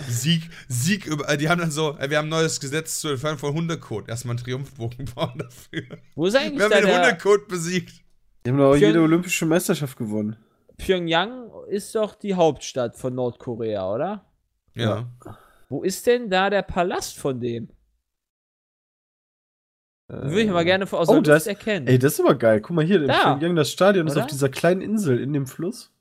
[0.08, 1.28] Sieg, Sieg über.
[1.28, 4.08] Äh, die haben dann so, äh, wir haben ein neues Gesetz zur Entfernung von Hundekot.
[4.08, 5.98] Erstmal einen Triumphbogen bauen dafür.
[6.14, 8.02] Wo ist eigentlich Wir haben den Hundekot besiegt.
[8.44, 10.36] Die haben doch auch jede olympische Meisterschaft gewonnen.
[10.78, 14.24] Pyongyang ist doch die Hauptstadt von Nordkorea, oder?
[14.74, 15.10] Ja.
[15.68, 17.68] Wo ist denn da der Palast von dem?
[20.08, 21.88] Äh, Würde ich mal gerne aus oh, das, erkennen.
[21.88, 22.60] Ey, das ist aber geil.
[22.60, 24.12] Guck mal hier, in Pyongyang, das Stadion oder?
[24.12, 25.92] ist auf dieser kleinen Insel in dem Fluss.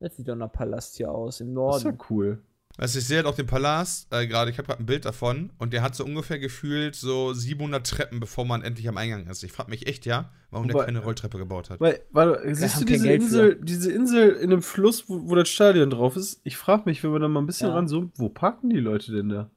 [0.00, 1.84] Das sieht doch nach Palast hier aus, im Norden.
[1.84, 2.42] Das ist ja cool.
[2.76, 5.52] Also ich sehe halt auch den Palast äh, gerade, ich habe gerade ein Bild davon
[5.58, 9.44] und der hat so ungefähr gefühlt so 700 Treppen, bevor man endlich am Eingang ist.
[9.44, 11.78] Ich frage mich echt, ja, warum Wobei, der keine Rolltreppe gebaut hat.
[11.78, 15.88] Weil, weil siehst du diese Insel, diese Insel in einem Fluss, wo, wo das Stadion
[15.88, 16.40] drauf ist?
[16.42, 17.74] Ich frage mich, wenn wir da mal ein bisschen ja.
[17.74, 19.50] ranzoomen, wo parken die Leute denn da?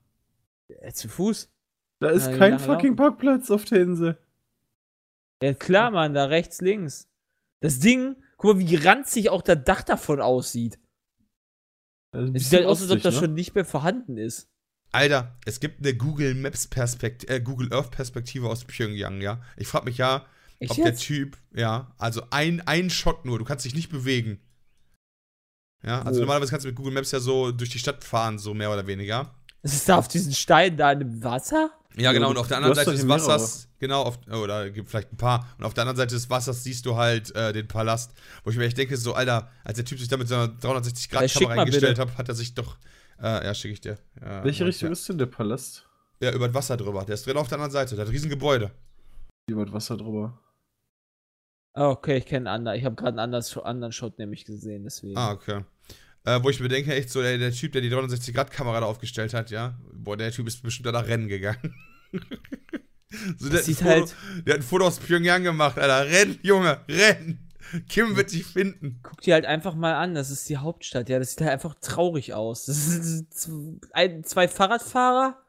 [0.67, 1.49] Ja, zu Fuß.
[1.99, 2.95] Da ist ja, kein fucking laufen.
[2.97, 4.17] Parkplatz auf der Insel.
[5.41, 7.07] Ja klar, Mann, da rechts, links.
[7.61, 10.79] Das Ding Guck mal, wie ranzig auch das Dach davon aussieht.
[12.11, 13.21] Also es sieht halt aus, als ob das ne?
[13.21, 14.49] schon nicht mehr vorhanden ist.
[14.91, 19.41] Alter, es gibt eine Google Maps Perspektive, äh, Google Earth Perspektive aus Pyongyang, ja.
[19.57, 20.25] Ich frage mich ja,
[20.59, 20.87] Echt ob jetzt?
[20.87, 24.39] der Typ, ja, also ein, ein Shot nur, du kannst dich nicht bewegen.
[25.83, 26.21] Ja, also oh.
[26.21, 28.87] normalerweise kannst du mit Google Maps ja so durch die Stadt fahren, so mehr oder
[28.87, 29.35] weniger.
[29.67, 31.71] Ist es da auf diesen Stein da im Wasser?
[31.97, 35.11] Ja, genau, und auf der anderen Seite des Wassers, genau, auf, oh, da gibt vielleicht
[35.11, 38.13] ein paar, und auf der anderen Seite des Wassers siehst du halt äh, den Palast,
[38.45, 40.47] wo ich mir echt denke, so, Alter, als der Typ sich da mit so einer
[40.47, 42.77] 360-Grad-Kamera eingestellt hat, hat er sich doch,
[43.19, 43.97] äh, ja, schicke ich dir.
[44.21, 44.93] Ja, Welche Richtung ja.
[44.93, 45.85] ist denn der Palast?
[46.21, 48.13] Ja, über das Wasser drüber, der ist drin auf der anderen Seite, der hat ein
[48.13, 48.71] Riesengebäude.
[49.49, 50.39] Über das Wasser drüber.
[51.73, 54.83] Ah, okay, ich kenne einen anderen, ich habe gerade einen anderen, anderen Shot nämlich gesehen,
[54.85, 55.17] deswegen.
[55.17, 55.65] Ah, okay.
[56.27, 59.33] Äh, wo ich mir denke, echt so, der, der Typ, der die 360-Grad-Kamera da aufgestellt
[59.33, 61.73] hat, ja, boah, der Typ ist bestimmt da nach Rennen gegangen.
[63.37, 66.11] So, der, sieht hat ein halt- Foto, der hat ein Foto aus Pyongyang gemacht, Alter.
[66.11, 67.39] Renn, Junge, renn.
[67.87, 68.99] Kim wird dich finden.
[69.01, 71.75] Guck dir halt einfach mal an, das ist die Hauptstadt, ja, das sieht halt einfach
[71.75, 72.65] traurig aus.
[72.65, 75.41] Das sind ein, zwei Fahrradfahrer.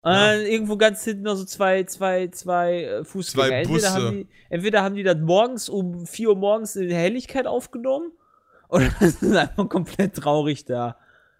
[0.00, 0.32] Und Ja.
[0.36, 3.48] dann irgendwo ganz hinten noch so zwei, zwei, zwei äh, Fußgänger.
[3.48, 6.98] Zwei entweder, haben die, entweder haben die das morgens um 4 Uhr morgens in der
[6.98, 8.12] Helligkeit aufgenommen
[8.68, 10.96] oder sind einfach komplett traurig da.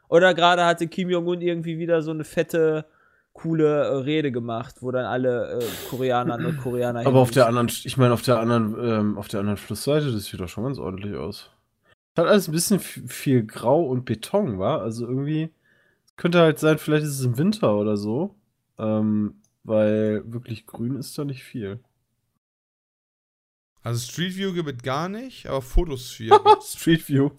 [0.09, 2.87] Oder gerade hatte Kim Jong-un irgendwie wieder so eine fette,
[3.35, 7.97] coole äh, Rede gemacht, wo dann alle äh, Koreaner, Nordkoreaner Aber auf der anderen, ich
[7.97, 11.15] meine, auf der anderen, ähm, auf der anderen Flussseite, das sieht doch schon ganz ordentlich
[11.15, 11.51] aus.
[12.17, 14.81] Hat alles ein bisschen viel Grau und Beton, war?
[14.81, 15.51] Also irgendwie
[16.17, 18.35] könnte halt sein, vielleicht ist es im Winter oder so.
[18.79, 19.35] Ähm,
[19.69, 21.81] weil wirklich grün ist da nicht viel.
[23.83, 26.73] Also Street View gibt es gar nicht, aber Fotosphere gibt's.
[26.79, 27.31] Street View.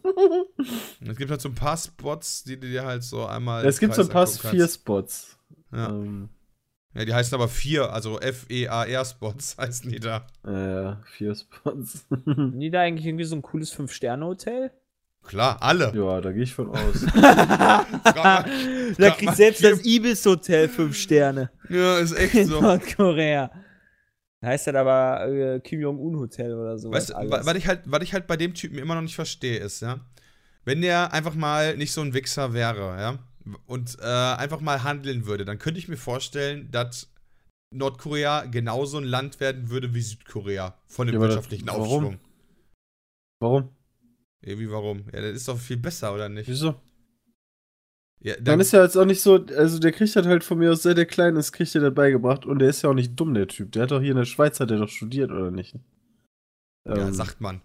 [1.07, 3.65] Es gibt halt so ein paar Spots, die du dir halt so einmal.
[3.65, 5.37] es gibt so ein paar vier Spots.
[5.71, 5.89] Ja.
[5.89, 6.29] Ähm,
[6.95, 10.25] ja, die heißen aber vier, also F-E-A-R-Spots heißen die da.
[10.43, 12.07] äh, vier Spots.
[12.09, 14.71] Haben die da eigentlich irgendwie so ein cooles Fünf-Sterne-Hotel?
[15.21, 15.93] Klar, alle.
[15.95, 17.05] ja, da gehe ich von aus.
[17.13, 18.43] da mal
[19.11, 22.61] kriegt mal selbst das Ibis-Hotel fünf Sterne Ja, ist echt in so.
[22.61, 23.51] Nordkorea.
[24.43, 26.91] Heißt das aber äh, Kim Jong-un-Hotel oder so.
[26.91, 29.15] Weißt du, wa- was ich, halt, was ich halt bei dem Typen immer noch nicht
[29.15, 29.99] verstehe, ist, ja,
[30.65, 33.19] wenn der einfach mal nicht so ein Wichser wäre, ja,
[33.65, 37.11] und äh, einfach mal handeln würde, dann könnte ich mir vorstellen, dass
[37.75, 41.81] Nordkorea genauso ein Land werden würde wie Südkorea von dem Ja, aber das- wirtschaftlichen warum?
[42.05, 42.19] Aufschwung.
[43.41, 43.69] Warum?
[44.41, 44.99] Ja, wie warum?
[45.13, 46.47] Ja, das ist doch viel besser, oder nicht?
[46.47, 46.75] Wieso?
[48.21, 50.57] Ja, Dann dann, ist ja jetzt auch nicht so, also der kriegt das halt von
[50.57, 52.93] mir aus, seit er klein ist, kriegt er das beigebracht und der ist ja auch
[52.93, 53.71] nicht dumm, der Typ.
[53.71, 55.75] Der hat doch hier in der Schweiz, hat der doch studiert, oder nicht?
[56.85, 57.61] ja, Ähm, sagt man.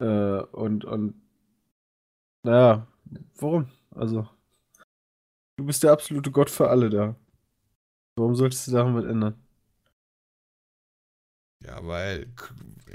[0.00, 1.14] Äh, und, und,
[2.44, 2.86] naja,
[3.38, 3.66] warum?
[3.90, 4.28] Also,
[5.56, 7.16] du bist der absolute Gott für alle da.
[8.16, 9.34] Warum solltest du daran was ändern?
[11.64, 12.26] Ja, weil,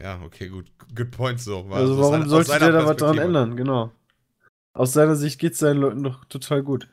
[0.01, 1.59] ja, okay, gut, good point so.
[1.71, 3.23] Also, warum seiner- sollte der da was Perspektive.
[3.25, 3.55] ändern?
[3.55, 3.91] Genau.
[4.77, 6.87] Aus seiner Sicht geht es seinen Leuten doch total gut.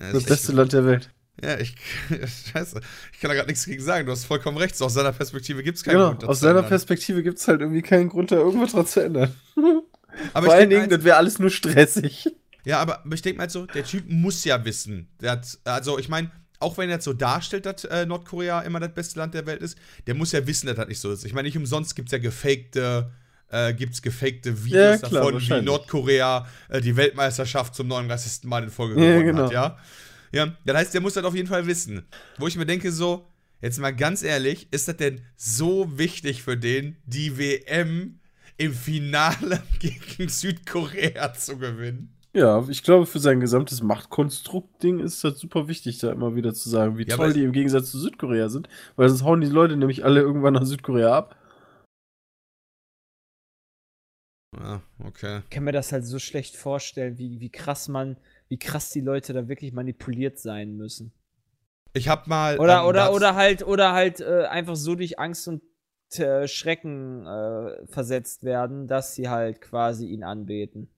[0.00, 1.10] Ja, Das beste Land der Welt.
[1.42, 1.74] Ja, ich,
[2.52, 2.80] scheiße.
[3.12, 4.04] Ich kann da gerade nichts gegen sagen.
[4.06, 4.76] Du hast vollkommen recht.
[4.76, 6.24] So, aus seiner Perspektive gibt es keinen Genau, Grund.
[6.24, 6.62] aus seiner.
[6.62, 9.34] Perspektive gibt es halt irgendwie keinen Grund, da irgendwas dran zu ändern.
[10.34, 12.28] Aber Vor allen Dingen, halt- das wäre alles nur stressig.
[12.64, 15.08] Ja, aber ich denke mal so, der Typ muss ja wissen.
[15.24, 16.30] Hat, also, ich meine,
[16.60, 19.62] auch wenn er jetzt so darstellt, dass äh, Nordkorea immer das beste Land der Welt
[19.62, 19.76] ist,
[20.06, 21.24] der muss ja wissen, dass das nicht so ist.
[21.24, 23.10] Ich meine, nicht umsonst gibt es ja gefakte,
[23.52, 25.62] äh, gibt's gefakte Videos Ja, klar, davon, wie.
[25.62, 28.44] Nordkorea äh, die Weltmeisterschaft zum 39.
[28.44, 29.44] Mal in Folge Ja, gewonnen genau.
[29.44, 29.78] hat, ja?
[30.32, 32.06] Ja, das heißt, der muss das auf jeden Fall wissen.
[32.38, 33.28] Wo ich mir denke, so,
[33.60, 38.18] jetzt mal ganz ehrlich, ist das denn so wichtig für den, die WM
[38.56, 42.14] im Finale gegen Südkorea zu gewinnen?
[42.34, 46.70] Ja, ich glaube, für sein gesamtes Machtkonstrukt-Ding ist das super wichtig, da immer wieder zu
[46.70, 48.70] sagen, wie Ja, toll die im Gegensatz zu Südkorea sind.
[48.96, 51.36] Weil sonst hauen die Leute nämlich alle irgendwann nach Südkorea ab.
[54.58, 55.40] Ah, okay.
[55.44, 59.00] Ich kann mir das halt so schlecht vorstellen, wie, wie krass man, wie krass die
[59.00, 61.12] Leute da wirklich manipuliert sein müssen.
[61.94, 62.58] Ich hab mal.
[62.58, 65.62] Oder, ähm, oder, oder halt, oder halt äh, einfach so durch Angst und
[66.18, 70.90] äh, Schrecken äh, versetzt werden, dass sie halt quasi ihn anbeten.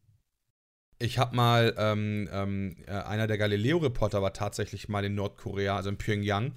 [0.98, 1.74] Ich hab mal.
[1.76, 6.54] Ähm, ähm, äh, einer der Galileo-Reporter war tatsächlich mal in Nordkorea, also in Pyongyang.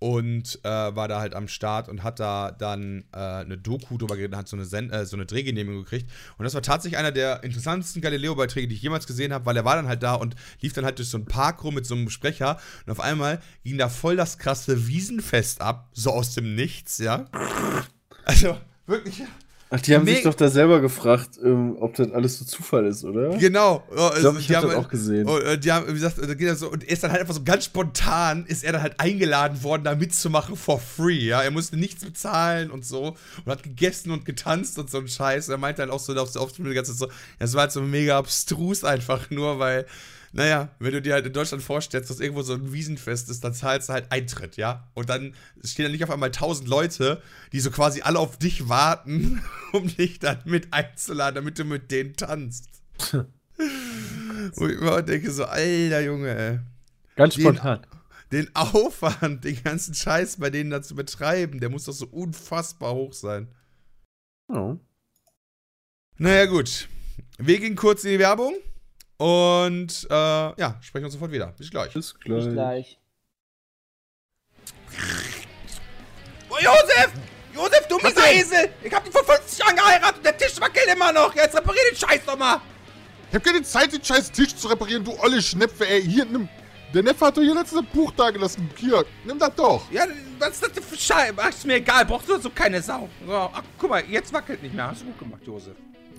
[0.00, 4.16] Und äh, war da halt am Start und hat da dann äh, eine Doku drüber
[4.16, 6.10] geredet, hat so eine, Sen äh, so eine Drehgenehmigung gekriegt.
[6.38, 9.66] Und das war tatsächlich einer der interessantesten Galileo-Beiträge, die ich jemals gesehen habe, weil er
[9.66, 11.94] war dann halt da und lief dann halt durch so einen Park rum mit so
[11.94, 12.58] einem Sprecher.
[12.86, 17.26] Und auf einmal ging da voll das krasse Wiesenfest ab, so aus dem Nichts, ja.
[18.24, 19.22] Also, wirklich.
[19.72, 22.86] Ach, die haben Me- sich doch da selber gefragt, ähm, ob das alles so Zufall
[22.86, 23.36] ist, oder?
[23.38, 23.84] Genau.
[23.90, 25.28] Ja, ich also, glaube, ich die habe das haben- auch gesehen.
[25.28, 27.20] Und, äh, die haben, wie gesagt, da geht er so, und er ist dann halt
[27.20, 31.40] einfach so ganz spontan, ist er dann halt eingeladen worden, da mitzumachen for free, ja.
[31.42, 33.14] Er musste nichts bezahlen und so
[33.44, 35.48] und hat gegessen und getanzt und so ein Scheiß.
[35.48, 37.80] Er meinte halt auch so auf, auf die ganze Zeit so, das war halt so
[37.80, 39.86] mega abstrus einfach nur, weil,
[40.32, 43.52] naja, wenn du dir halt in Deutschland vorstellst, dass irgendwo so ein Wiesenfest ist, dann
[43.52, 44.88] zahlst du halt Eintritt, ja.
[44.94, 47.20] Und dann stehen da nicht auf einmal tausend Leute,
[47.52, 51.90] die so quasi alle auf dich warten, um dich dann mit einzuladen, damit du mit
[51.90, 52.68] denen tanzt.
[54.54, 56.58] Wo ich immer denke so, alter Junge, ey.
[57.16, 57.86] Ganz den- spontan.
[58.32, 62.94] Den Aufwand, den ganzen Scheiß bei denen da zu betreiben, der muss doch so unfassbar
[62.94, 63.48] hoch sein.
[64.48, 64.78] Ja.
[66.16, 66.88] Naja, gut.
[67.38, 68.54] Wir gehen kurz in die Werbung
[69.20, 71.48] und äh, ja, sprechen uns sofort wieder.
[71.48, 71.92] Bis gleich.
[71.92, 72.52] Bis Bis gleich.
[72.54, 72.98] gleich.
[76.48, 77.12] Oh, Josef!
[77.54, 78.70] Josef, du mieser Esel!
[78.82, 81.34] Ich hab dich vor 50 Jahren geheiratet und der Tisch wackelt immer noch!
[81.34, 82.62] Jetzt reparier den Scheiß doch mal!
[83.28, 86.02] Ich hab keine Zeit, den scheiß Tisch zu reparieren, du olle Schnepfe, ey.
[86.02, 86.48] Hier, nimm.
[86.94, 88.70] Der Neffe hat doch hier letztes Buch da gelassen.
[88.76, 89.82] Hier, nimm das doch.
[89.92, 90.06] Ja,
[90.38, 91.34] was ist das denn für Scheiße?
[91.36, 92.06] Ach, ist mir egal.
[92.06, 93.08] Brauchst du so keine Sau.
[93.26, 94.88] So, ach, guck mal, jetzt wackelt nicht mehr.
[94.88, 95.76] Hast du gut gemacht, Josef.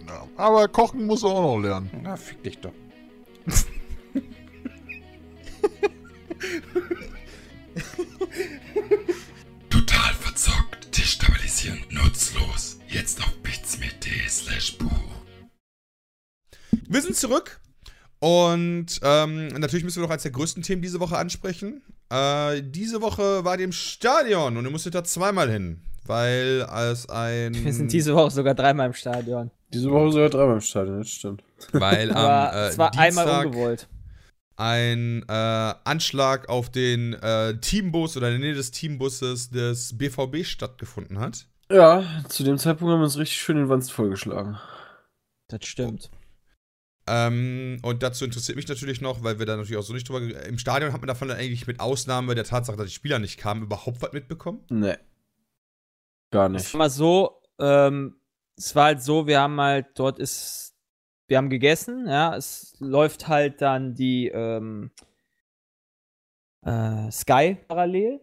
[0.08, 1.90] Ja, aber kochen muss er auch noch lernen.
[2.04, 2.72] Na, fick dich doch.
[9.70, 12.80] Total verzockt, destabilisieren, nutzlos.
[12.88, 14.92] Jetzt auf bitsme.de slash Buch.
[16.88, 17.60] Wir sind zurück.
[18.20, 21.82] Und ähm, natürlich müssen wir noch als der größten Themen diese Woche ansprechen.
[22.12, 27.10] Äh, diese Woche war die im Stadion und ihr musstet da zweimal hin, weil als
[27.10, 27.56] ein.
[27.56, 29.50] Wir sind diese Woche sogar dreimal im Stadion.
[29.74, 31.44] Diese Woche sogar dreimal im Stadion, das stimmt.
[31.72, 33.88] Weil am Aber äh, es war Dienstag einmal ungewollt.
[34.58, 40.46] ein äh, Anschlag auf den äh, Teambus oder in der Nähe des Teambusses des BVB
[40.46, 41.48] stattgefunden hat.
[41.72, 44.58] Ja, zu dem Zeitpunkt haben wir uns richtig schön den Wanst vollgeschlagen.
[45.48, 46.10] Das stimmt.
[47.08, 50.46] Ähm, und dazu interessiert mich natürlich noch, weil wir da natürlich auch so nicht drüber.
[50.46, 53.38] Im Stadion hat man davon dann eigentlich mit Ausnahme der Tatsache, dass die Spieler nicht
[53.40, 54.64] kamen, überhaupt was mitbekommen.
[54.70, 54.96] Nee.
[56.32, 56.74] Gar nicht.
[56.74, 58.16] war mal so, ähm,
[58.58, 60.76] es war halt so, wir haben halt, dort ist,
[61.28, 64.92] wir haben gegessen, ja, es läuft halt dann die ähm,
[66.64, 68.22] äh, Sky parallel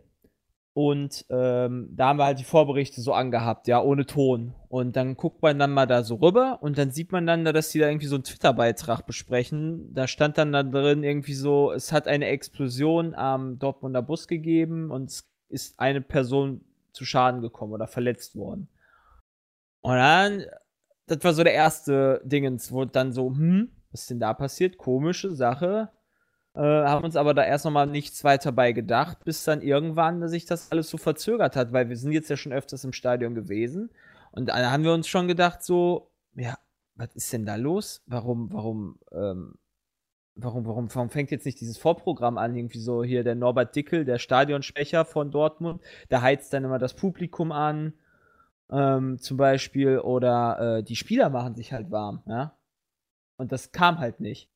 [0.78, 4.54] und ähm, da haben wir halt die Vorberichte so angehabt, ja, ohne Ton.
[4.68, 7.52] Und dann guckt man dann mal da so rüber und dann sieht man dann, da,
[7.52, 9.92] dass die da irgendwie so einen Twitter-Beitrag besprechen.
[9.92, 14.92] Da stand dann da drin irgendwie so, es hat eine Explosion am Dortmunder Bus gegeben
[14.92, 16.60] und es ist eine Person
[16.92, 18.68] zu Schaden gekommen oder verletzt worden.
[19.88, 20.44] Und dann,
[21.06, 24.76] das war so der erste Dingens, wo dann so, hm, was ist denn da passiert?
[24.76, 25.88] Komische Sache.
[26.54, 30.44] Äh, haben uns aber da erst nochmal nichts weiter bei gedacht, bis dann irgendwann sich
[30.44, 33.88] das alles so verzögert hat, weil wir sind jetzt ja schon öfters im Stadion gewesen.
[34.30, 36.58] Und da haben wir uns schon gedacht, so, ja,
[36.94, 38.02] was ist denn da los?
[38.04, 39.54] Warum, warum, ähm,
[40.34, 42.54] warum, warum, warum fängt jetzt nicht dieses Vorprogramm an?
[42.54, 45.80] Irgendwie so hier der Norbert Dickel, der Stadionsprecher von Dortmund,
[46.10, 47.94] der heizt dann immer das Publikum an,
[48.70, 52.56] ähm, zum Beispiel, oder äh, die Spieler machen sich halt warm, ja.
[53.38, 54.50] Und das kam halt nicht.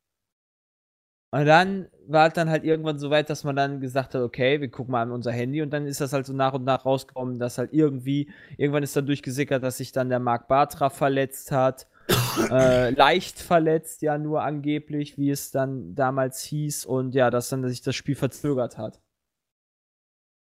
[1.35, 4.61] Und dann war es dann halt irgendwann so weit, dass man dann gesagt hat, okay,
[4.61, 6.85] wir gucken mal an unser Handy und dann ist das halt so nach und nach
[6.85, 11.51] rausgekommen, dass halt irgendwie, irgendwann ist dann durchgesickert, dass sich dann der Marc Bartra verletzt
[11.51, 11.87] hat.
[12.51, 17.67] äh, leicht verletzt, ja, nur angeblich, wie es dann damals hieß, und ja, dass dann
[17.67, 19.01] sich das Spiel verzögert hat.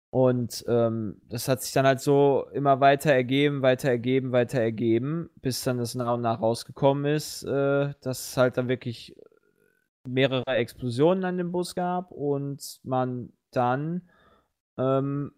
[0.09, 5.29] Und ähm, das hat sich dann halt so immer weiter ergeben, weiter ergeben, weiter ergeben,
[5.41, 9.15] bis dann das nach und nach rausgekommen ist, äh, dass es halt dann wirklich
[10.07, 14.09] mehrere Explosionen an dem Bus gab und man dann
[14.77, 15.33] ähm,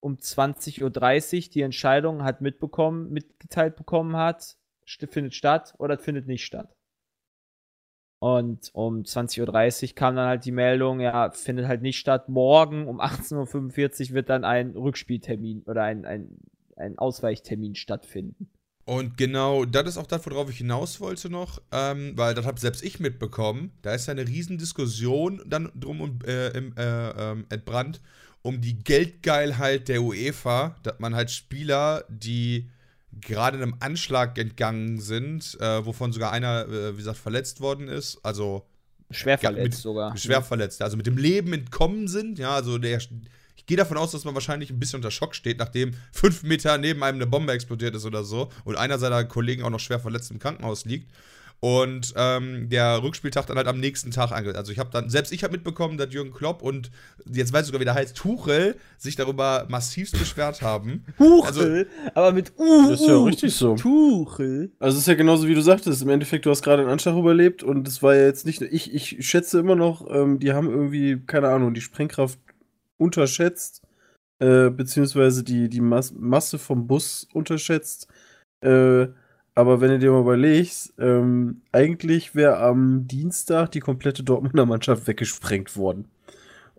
[0.00, 4.56] um 20.30 Uhr die Entscheidung hat mitbekommen, mitgeteilt bekommen hat,
[4.86, 6.74] findet statt oder findet nicht statt.
[8.24, 12.30] Und um 20.30 Uhr kam dann halt die Meldung, ja, findet halt nicht statt.
[12.30, 16.28] Morgen um 18.45 Uhr wird dann ein Rückspieltermin oder ein, ein,
[16.74, 18.48] ein Ausweichtermin stattfinden.
[18.86, 22.58] Und genau, das ist auch das, worauf ich hinaus wollte noch, ähm, weil das habe
[22.58, 23.72] selbst ich mitbekommen.
[23.82, 28.00] Da ist ja eine riesen Diskussion dann drum und, äh, im, äh, ähm, entbrannt
[28.40, 32.70] um die Geldgeilheit der UEFA, dass man halt Spieler, die
[33.20, 38.18] gerade einem Anschlag entgangen sind, äh, wovon sogar einer, äh, wie gesagt, verletzt worden ist,
[38.22, 38.66] also
[39.10, 40.16] Schwer verletzt mit- sogar.
[40.16, 42.98] schwer verletzt, also mit dem Leben entkommen sind, ja, also der,
[43.56, 46.76] ich gehe davon aus, dass man wahrscheinlich ein bisschen unter Schock steht, nachdem fünf Meter
[46.78, 50.00] neben einem eine Bombe explodiert ist oder so und einer seiner Kollegen auch noch schwer
[50.00, 51.10] verletzt im Krankenhaus liegt.
[51.60, 54.54] Und ähm, der Rückspieltag dann halt am nächsten Tag angeht.
[54.54, 56.90] Also ich habe dann, selbst ich habe mitbekommen, dass Jürgen Klopp und
[57.24, 61.06] jetzt weiß ich sogar, wie der heißt, Tuchel, sich darüber massivst beschwert haben.
[61.16, 62.90] Tuchel, aber mit U.
[62.90, 63.76] Das ist ja richtig so.
[63.76, 64.72] Tuchel.
[64.78, 67.16] Also es ist ja genauso wie du sagtest, im Endeffekt, du hast gerade einen Anschlag
[67.16, 70.68] überlebt und es war ja jetzt nicht, ich, ich schätze immer noch, ähm, die haben
[70.68, 72.38] irgendwie, keine Ahnung, die Sprengkraft
[72.98, 73.80] unterschätzt,
[74.38, 78.08] äh, beziehungsweise die, die Mas Masse vom Bus unterschätzt.
[78.60, 79.06] Äh,
[79.54, 85.06] aber wenn du dir mal überlegst, ähm, eigentlich wäre am Dienstag die komplette Dortmunder Mannschaft
[85.06, 86.08] weggesprengt worden.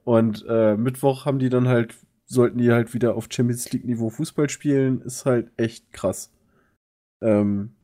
[0.03, 1.95] Und äh, Mittwoch haben die dann halt,
[2.25, 6.31] sollten die halt wieder auf Champions League-Niveau Fußball spielen, ist halt echt krass.
[7.21, 7.75] Ähm,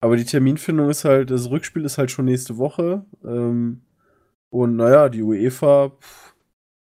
[0.00, 3.04] aber die Terminfindung ist halt, das Rückspiel ist halt schon nächste Woche.
[3.24, 3.82] Ähm,
[4.50, 6.34] und naja, die UEFA pff,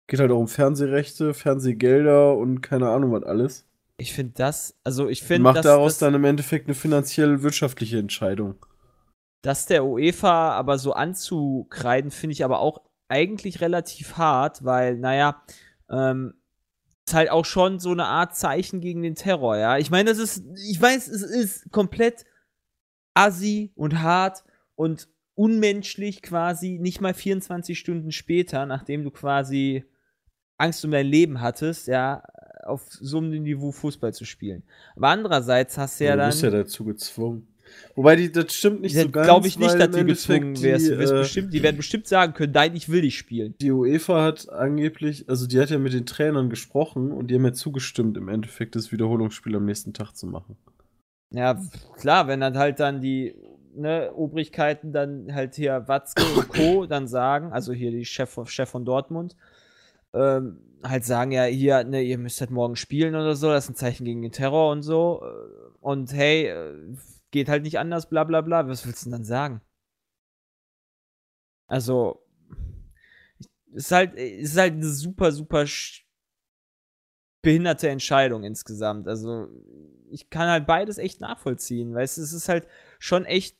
[0.07, 3.65] geht halt auch um Fernsehrechte, Fernsehgelder und keine Ahnung was alles.
[4.01, 7.99] Ich finde das, also ich finde, macht daraus dass, dann im Endeffekt eine finanziell wirtschaftliche
[7.99, 8.65] Entscheidung.
[9.43, 15.43] das der UEFA aber so anzukreiden, finde ich aber auch eigentlich relativ hart, weil, naja,
[15.87, 16.33] ähm,
[17.05, 19.77] ist halt auch schon so eine Art Zeichen gegen den Terror, ja.
[19.77, 22.25] Ich meine, das ist, ich weiß, es ist komplett
[23.13, 24.43] assi und hart
[24.73, 29.85] und unmenschlich quasi, nicht mal 24 Stunden später, nachdem du quasi
[30.57, 32.23] Angst um dein Leben hattest, ja,
[32.63, 34.63] auf so einem Niveau Fußball zu spielen.
[34.95, 36.29] Aber andererseits hast du ja, ja dann.
[36.29, 37.47] Du bist ja dazu gezwungen.
[37.95, 39.27] Wobei die, das stimmt nicht das so ganz.
[39.27, 40.87] Glaube ich nicht, dass du gezwungen wärst.
[40.87, 43.55] Die, äh, bestimmt, die werden bestimmt sagen können, nein, ich will dich spielen.
[43.61, 47.45] Die UEFA hat angeblich, also die hat ja mit den Trainern gesprochen und die haben
[47.45, 50.57] ja zugestimmt, im Endeffekt das Wiederholungsspiel am nächsten Tag zu machen.
[51.33, 51.61] Ja,
[51.97, 53.35] klar, wenn dann halt dann die
[53.73, 56.85] ne, Obrigkeiten dann halt hier Watzke und Co.
[56.85, 59.35] dann sagen, also hier die Chef, Chef von Dortmund,
[60.13, 63.71] ähm, halt sagen, ja, hier, ne, ihr müsst halt morgen spielen oder so, das ist
[63.71, 65.23] ein Zeichen gegen den Terror und so.
[65.79, 66.95] Und hey, äh,
[67.31, 68.67] geht halt nicht anders, bla bla bla.
[68.67, 69.61] Was willst du denn dann sagen?
[71.67, 72.21] Also,
[73.73, 75.65] ist halt, ist halt eine super, super
[77.41, 79.07] behinderte Entscheidung insgesamt.
[79.07, 79.47] Also,
[80.09, 82.67] ich kann halt beides echt nachvollziehen, weil es ist halt
[82.99, 83.57] schon echt,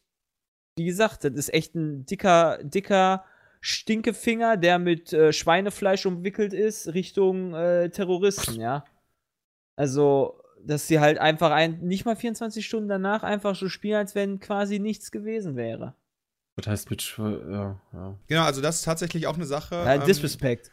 [0.77, 3.23] wie gesagt, das ist echt ein dicker, dicker
[3.61, 8.83] Stinkefinger, der mit äh, Schweinefleisch umwickelt ist, Richtung äh, Terroristen, ja.
[9.75, 14.15] Also, dass sie halt einfach ein, nicht mal 24 Stunden danach einfach so spielen, als
[14.15, 15.95] wenn quasi nichts gewesen wäre.
[16.55, 18.17] Was heißt mit ja, ja.
[18.27, 19.75] Genau, also das ist tatsächlich auch eine Sache.
[19.75, 20.71] Ja, ähm, Disrespect.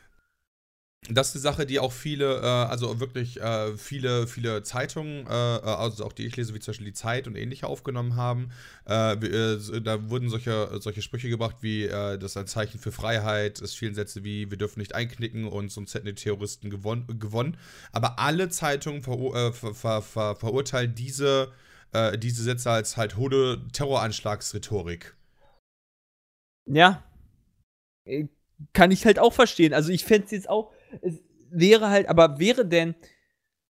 [1.10, 5.56] Das ist eine Sache, die auch viele, äh, also wirklich äh, viele, viele Zeitungen, äh,
[5.56, 8.50] äh, also auch die ich lese, wie zum Beispiel die Zeit und ähnliche aufgenommen haben.
[8.86, 13.60] Äh, äh, da wurden solche, solche Sprüche gebracht wie, das ist ein Zeichen für Freiheit.
[13.62, 17.56] Es fielen Sätze wie, wir dürfen nicht einknicken und sonst hätten die Terroristen gewon gewonnen.
[17.92, 21.52] Aber alle Zeitungen ver ver ver ver verurteilen diese,
[22.18, 25.14] diese Sätze als halt hohe Terroranschlagsrhetorik.
[26.66, 27.02] Ja.
[28.72, 29.72] Kann ich halt auch verstehen.
[29.72, 30.72] Also ich fände es jetzt auch
[31.02, 32.94] es wäre halt, aber wäre denn,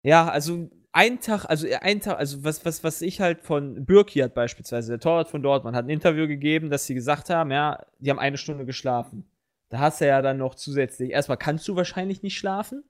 [0.03, 4.21] ja, also ein Tag, also ein Tag, also was, was, was ich halt von Birki
[4.21, 7.85] hat beispielsweise, der Torwart von Dortmund, hat ein Interview gegeben, dass sie gesagt haben, ja,
[7.99, 9.27] die haben eine Stunde geschlafen.
[9.69, 12.83] Da hast du ja dann noch zusätzlich, erstmal kannst du wahrscheinlich nicht schlafen.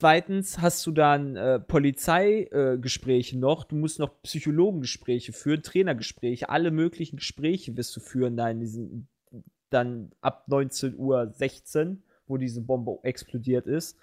[0.00, 6.70] Zweitens hast du dann äh, Polizeigespräche äh, noch, du musst noch Psychologengespräche führen, Trainergespräche, alle
[6.70, 9.08] möglichen Gespräche wirst du führen da in diesen,
[9.70, 11.34] dann ab 19.16 Uhr
[12.28, 13.96] wo diese Bombe explodiert ist.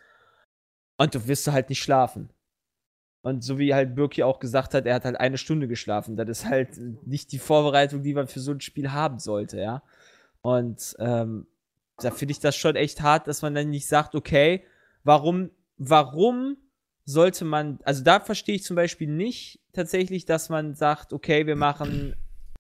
[0.98, 2.30] Und du wirst halt nicht schlafen.
[3.22, 6.16] Und so wie halt Birki auch gesagt hat, er hat halt eine Stunde geschlafen.
[6.16, 9.82] Das ist halt nicht die Vorbereitung, die man für so ein Spiel haben sollte, ja.
[10.42, 11.48] Und ähm,
[11.98, 14.64] da finde ich das schon echt hart, dass man dann nicht sagt, okay,
[15.04, 16.58] warum, warum
[17.06, 21.56] sollte man, also da verstehe ich zum Beispiel nicht tatsächlich, dass man sagt, okay, wir
[21.56, 22.16] machen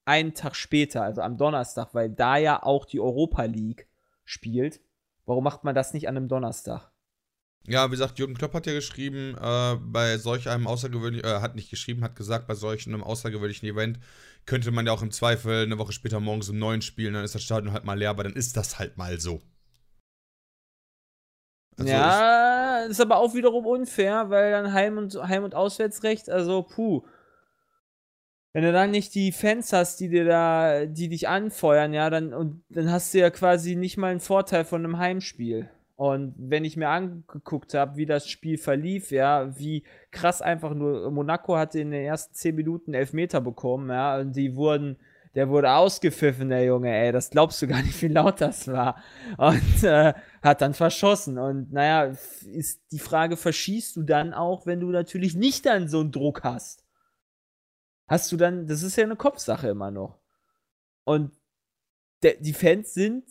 [0.05, 3.87] einen Tag später, also am Donnerstag, weil da ja auch die Europa League
[4.23, 4.79] spielt.
[5.25, 6.91] Warum macht man das nicht an einem Donnerstag?
[7.67, 11.55] Ja, wie gesagt, Jürgen Klopp hat ja geschrieben, äh, bei solch einem außergewöhnlichen, äh, hat
[11.55, 13.99] nicht geschrieben, hat gesagt, bei solch einem außergewöhnlichen Event
[14.45, 17.33] könnte man ja auch im Zweifel eine Woche später morgens um neun spielen, dann ist
[17.33, 19.41] das Stadion halt mal leer, aber dann ist das halt mal so.
[21.77, 26.61] Also ja, ist aber auch wiederum unfair, weil dann Heim- und, Heim und Auswärtsrecht, also
[26.63, 27.03] puh
[28.55, 32.33] wenn du dann nicht die Fans hast, die dir da, die dich anfeuern, ja, dann,
[32.33, 35.69] und dann hast du ja quasi nicht mal einen Vorteil von einem Heimspiel.
[35.97, 41.11] Und wenn ich mir angeguckt habe, wie das Spiel verlief, ja, wie krass einfach nur
[41.11, 44.99] Monaco hatte in den ersten 10 Minuten Elfmeter bekommen, ja, und die wurden,
[45.35, 49.03] der wurde ausgepfiffen, der Junge, ey, das glaubst du gar nicht, wie laut das war.
[49.35, 51.37] Und äh, hat dann verschossen.
[51.37, 52.13] Und naja,
[52.53, 56.45] ist die Frage, verschießt du dann auch, wenn du natürlich nicht dann so einen Druck
[56.45, 56.84] hast?
[58.07, 60.19] Hast du dann, das ist ja eine Kopfsache immer noch.
[61.03, 61.31] Und
[62.23, 63.25] der, die Fans sind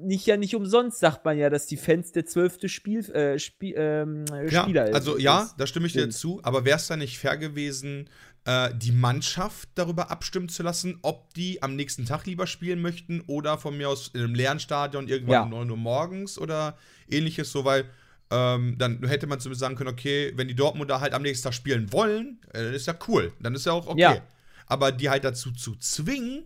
[0.00, 3.74] nicht ja nicht umsonst, sagt man ja, dass die Fans der zwölfte Spiel, äh, Spiel,
[3.76, 6.96] ähm, ja, Spieler Also ist, ja, da stimme ich dir zu, aber wäre es da
[6.96, 8.08] nicht fair gewesen,
[8.44, 13.20] äh, die Mannschaft darüber abstimmen zu lassen, ob die am nächsten Tag lieber spielen möchten
[13.26, 15.42] oder von mir aus in einem leeren Stadion irgendwann ja.
[15.42, 16.76] um 9 Uhr morgens oder
[17.08, 17.84] ähnliches, so weil
[18.30, 21.54] ähm, dann hätte man zumindest sagen können, okay, wenn die Dortmunder halt am nächsten Tag
[21.54, 23.32] spielen wollen, äh, dann ist ja cool.
[23.40, 24.00] Dann ist ja auch okay.
[24.00, 24.22] Ja.
[24.66, 26.44] Aber die halt dazu zu zwingen,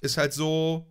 [0.00, 0.86] ist halt so.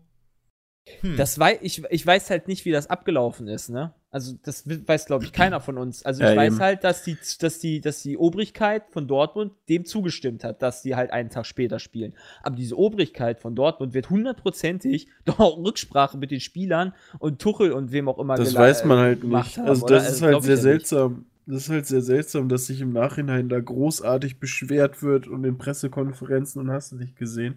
[1.02, 1.18] Hm.
[1.18, 3.94] Das weiß, ich, ich weiß halt nicht, wie das abgelaufen ist, ne?
[4.14, 6.06] Also, das weiß, glaube ich, keiner von uns.
[6.06, 9.86] Also, ich ja, weiß halt, dass die, dass, die, dass die Obrigkeit von Dortmund dem
[9.86, 12.14] zugestimmt hat, dass die halt einen Tag später spielen.
[12.44, 17.72] Aber diese Obrigkeit von Dortmund wird hundertprozentig doch auch Rücksprache mit den Spielern und Tuchel
[17.72, 19.58] und wem auch immer Das weiß man halt nicht.
[19.58, 20.10] Haben, also, das oder?
[20.10, 21.12] ist also, halt sehr seltsam.
[21.14, 21.24] Nicht.
[21.48, 25.58] Das ist halt sehr seltsam, dass sich im Nachhinein da großartig beschwert wird und in
[25.58, 27.56] Pressekonferenzen und hast du nicht gesehen.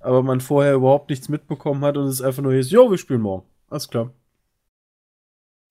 [0.00, 3.20] Aber man vorher überhaupt nichts mitbekommen hat und es einfach nur hieß, jo, wir spielen
[3.20, 3.46] morgen.
[3.70, 4.12] Alles klar.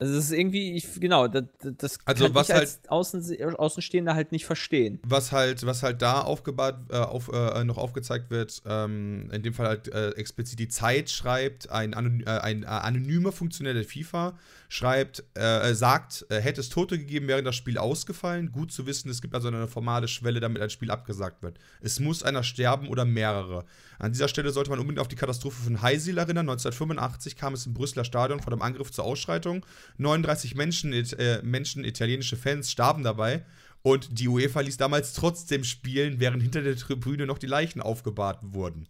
[0.01, 4.15] Also es ist irgendwie, ich, genau, das, das Also kann was ich als Außen, Außenstehender
[4.15, 4.99] halt nicht verstehen.
[5.03, 9.53] Was halt, was halt da aufgebaut, äh, auf, äh, noch aufgezeigt wird, ähm, in dem
[9.53, 13.83] Fall halt äh, explizit die Zeit schreibt, ein, Anony äh, ein äh, anonymer Funktionär der
[13.83, 14.39] FIFA
[14.69, 18.51] schreibt, äh, sagt, hätte es Tote gegeben, wäre das Spiel ausgefallen.
[18.51, 21.59] Gut zu wissen, es gibt also eine formale Schwelle, damit ein Spiel abgesagt wird.
[21.81, 23.65] Es muss einer sterben oder mehrere.
[23.99, 26.49] An dieser Stelle sollte man unbedingt auf die Katastrophe von Heisil erinnern.
[26.49, 29.63] 1985 kam es im Brüsseler Stadion vor dem Angriff zur Ausschreitung.
[29.97, 33.45] 39 Menschen, äh, Menschen, italienische Fans, starben dabei.
[33.83, 38.39] Und die UEFA ließ damals trotzdem spielen, während hinter der Tribüne noch die Leichen aufgebahrt
[38.41, 38.87] wurden.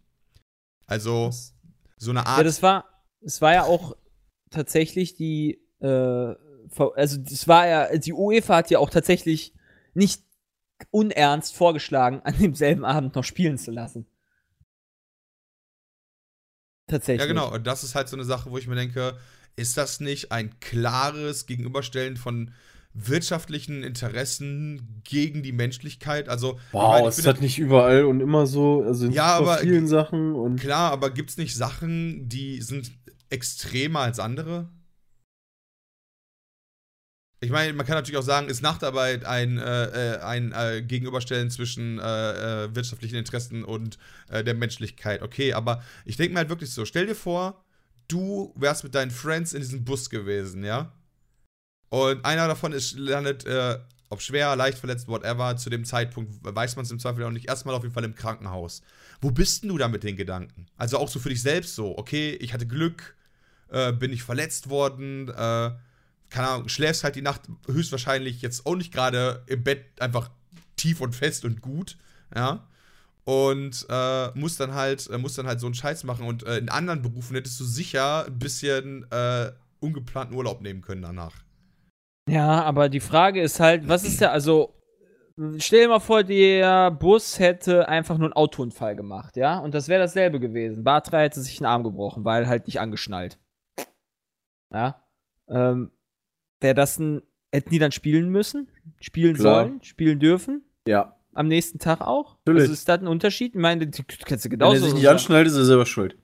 [0.85, 1.31] Also,
[1.97, 2.39] so eine Art.
[2.39, 2.85] Ja, das war,
[3.21, 3.95] es war ja auch
[4.49, 9.53] tatsächlich die, äh, also, es war ja, die UEFA hat ja auch tatsächlich
[9.93, 10.23] nicht
[10.89, 14.07] unernst vorgeschlagen, an demselben Abend noch spielen zu lassen.
[16.87, 17.21] Tatsächlich.
[17.21, 17.53] Ja, genau.
[17.53, 19.17] Und das ist halt so eine Sache, wo ich mir denke,
[19.55, 22.51] ist das nicht ein klares Gegenüberstellen von
[22.93, 26.29] wirtschaftlichen Interessen gegen die Menschlichkeit?
[26.29, 29.59] Also, wow, ich meine, ist das nicht überall und immer so, also in ja, aber,
[29.59, 32.91] vielen Sachen und klar, aber gibt es nicht Sachen, die sind
[33.29, 34.69] extremer als andere?
[37.43, 41.49] Ich meine, man kann natürlich auch sagen, ist Nachtarbeit ein, äh, äh, ein äh, Gegenüberstellen
[41.49, 42.03] zwischen äh,
[42.65, 43.97] äh wirtschaftlichen Interessen und
[44.29, 45.23] äh, der Menschlichkeit.
[45.23, 47.63] Okay, aber ich denke mir halt wirklich so, stell dir vor,
[48.11, 50.91] du wärst mit deinen Friends in diesem Bus gewesen, ja?
[51.89, 53.45] Und einer davon ist, landet,
[54.09, 57.47] ob schwer, leicht verletzt, whatever, zu dem Zeitpunkt weiß man es im Zweifel auch nicht,
[57.47, 58.81] erstmal auf jeden Fall im Krankenhaus.
[59.21, 60.65] Wo bist denn du da mit den Gedanken?
[60.77, 63.15] Also auch so für dich selbst so, okay, ich hatte Glück,
[63.99, 65.71] bin ich verletzt worden, äh,
[66.29, 70.29] keine Ahnung, schläfst halt die Nacht höchstwahrscheinlich jetzt auch nicht gerade im Bett einfach
[70.75, 71.97] tief und fest und gut,
[72.35, 72.67] ja.
[73.23, 76.25] Und äh, musst dann halt, äh, musst dann halt so einen Scheiß machen.
[76.25, 81.01] Und äh, in anderen Berufen hättest du sicher ein bisschen äh, ungeplanten Urlaub nehmen können
[81.01, 81.35] danach.
[82.29, 84.75] Ja, aber die Frage ist halt, was ist der, also
[85.57, 89.59] stell dir mal vor, der Bus hätte einfach nur einen Autounfall gemacht, ja?
[89.59, 90.83] Und das wäre dasselbe gewesen.
[90.83, 93.39] Bartra hätte sich einen Arm gebrochen, weil halt nicht angeschnallt.
[94.73, 95.03] Ja.
[95.47, 95.91] Ähm,
[96.59, 97.21] wäre das ein.
[97.53, 98.69] Hätten die dann spielen müssen?
[99.01, 99.65] Spielen Klar.
[99.65, 99.83] sollen?
[99.83, 100.63] Spielen dürfen?
[100.87, 101.17] Ja.
[101.33, 102.37] Am nächsten Tag auch?
[102.45, 102.63] Natürlich.
[102.63, 103.55] Also ist das ein Unterschied?
[103.55, 104.75] Ich meine, du kannst du genauso.
[104.75, 106.17] Wenn er sich nicht anschnallt, ist er selber schuld.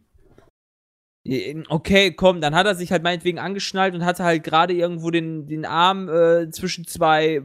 [1.69, 5.45] Okay, komm, dann hat er sich halt meinetwegen angeschnallt und hatte halt gerade irgendwo den,
[5.47, 7.35] den Arm äh, zwischen zwei.
[7.35, 7.43] Äh,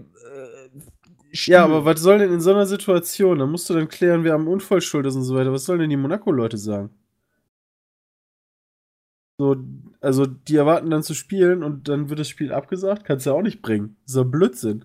[1.32, 3.38] ja, aber was soll denn in so einer Situation?
[3.38, 5.52] Da musst du dann klären, wer am Unfall schuld ist und so weiter.
[5.52, 6.90] Was sollen denn die Monaco-Leute sagen?
[9.38, 9.56] So,
[10.00, 13.36] also die erwarten dann zu spielen und dann wird das Spiel abgesagt, kannst du ja
[13.36, 13.96] auch nicht bringen.
[14.04, 14.84] So Blödsinn.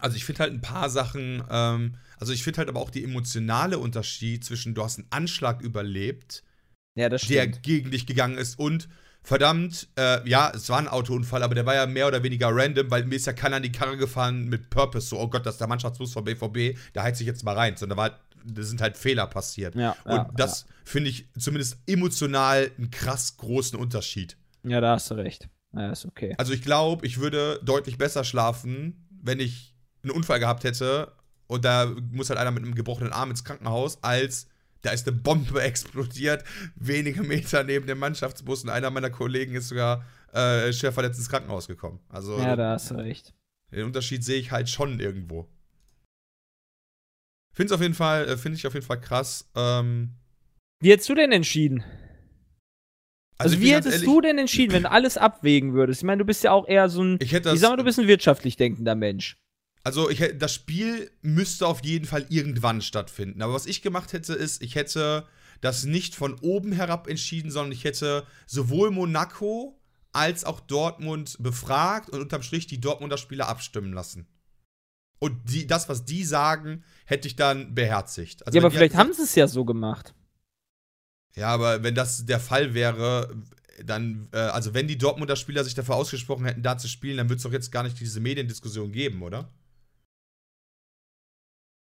[0.00, 3.04] Also ich finde halt ein paar Sachen, ähm, also ich finde halt aber auch die
[3.04, 6.42] emotionale Unterschied zwischen du hast einen Anschlag überlebt,
[6.96, 8.88] ja, der gegen dich gegangen ist und
[9.22, 12.90] verdammt, äh, ja, es war ein Autounfall, aber der war ja mehr oder weniger random,
[12.90, 15.54] weil mir ist ja keiner an die Karre gefahren mit Purpose, so, oh Gott, das
[15.54, 18.62] ist der Mannschaftsbus von BVB, da heizt sich jetzt mal rein, sondern da war da
[18.62, 19.74] sind halt Fehler passiert.
[19.74, 24.36] Ja, und ja, das finde ich zumindest emotional einen krass großen Unterschied.
[24.62, 25.48] Ja, da hast du recht.
[25.72, 26.34] Ja, ist okay.
[26.38, 29.73] Also ich glaube, ich würde deutlich besser schlafen, wenn ich
[30.04, 31.12] einen Unfall gehabt hätte
[31.46, 34.48] und da muss halt einer mit einem gebrochenen Arm ins Krankenhaus, als
[34.82, 36.44] da ist eine Bombe explodiert,
[36.76, 41.28] wenige Meter neben dem Mannschaftsbus und einer meiner Kollegen ist sogar äh, schwer verletzt ins
[41.28, 42.00] Krankenhaus gekommen.
[42.08, 43.34] Also, ja, da hast du recht.
[43.72, 45.48] Den Unterschied sehe ich halt schon irgendwo.
[47.52, 49.48] Finde auf jeden Fall, äh, finde ich auf jeden Fall krass.
[49.54, 50.16] Ähm,
[50.80, 51.84] wie hättest du denn entschieden?
[53.38, 56.02] Also, also wie hättest ehrlich, du denn entschieden, wenn du alles abwägen würdest?
[56.02, 57.76] Ich meine, du bist ja auch eher so ein, ich, hätte das, ich sag mal,
[57.76, 59.36] du bist ein wirtschaftlich denkender Mensch.
[59.84, 63.42] Also ich, das Spiel müsste auf jeden Fall irgendwann stattfinden.
[63.42, 65.26] Aber was ich gemacht hätte, ist, ich hätte
[65.60, 69.78] das nicht von oben herab entschieden, sondern ich hätte sowohl Monaco
[70.12, 74.26] als auch Dortmund befragt und unterm Strich die Dortmunder Spieler abstimmen lassen.
[75.18, 78.46] Und die, das, was die sagen, hätte ich dann beherzigt.
[78.46, 80.14] Also ja, aber vielleicht haben sie es ja so gemacht.
[81.36, 83.34] Ja, aber wenn das der Fall wäre,
[83.84, 87.28] dann, äh, also wenn die Dortmunder Spieler sich dafür ausgesprochen hätten, da zu spielen, dann
[87.28, 89.50] würde es doch jetzt gar nicht diese Mediendiskussion geben, oder?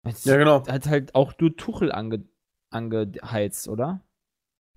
[0.07, 0.66] Jetzt ja, genau.
[0.66, 2.24] Hat halt auch du Tuchel ange
[2.70, 4.01] angeheizt, oder?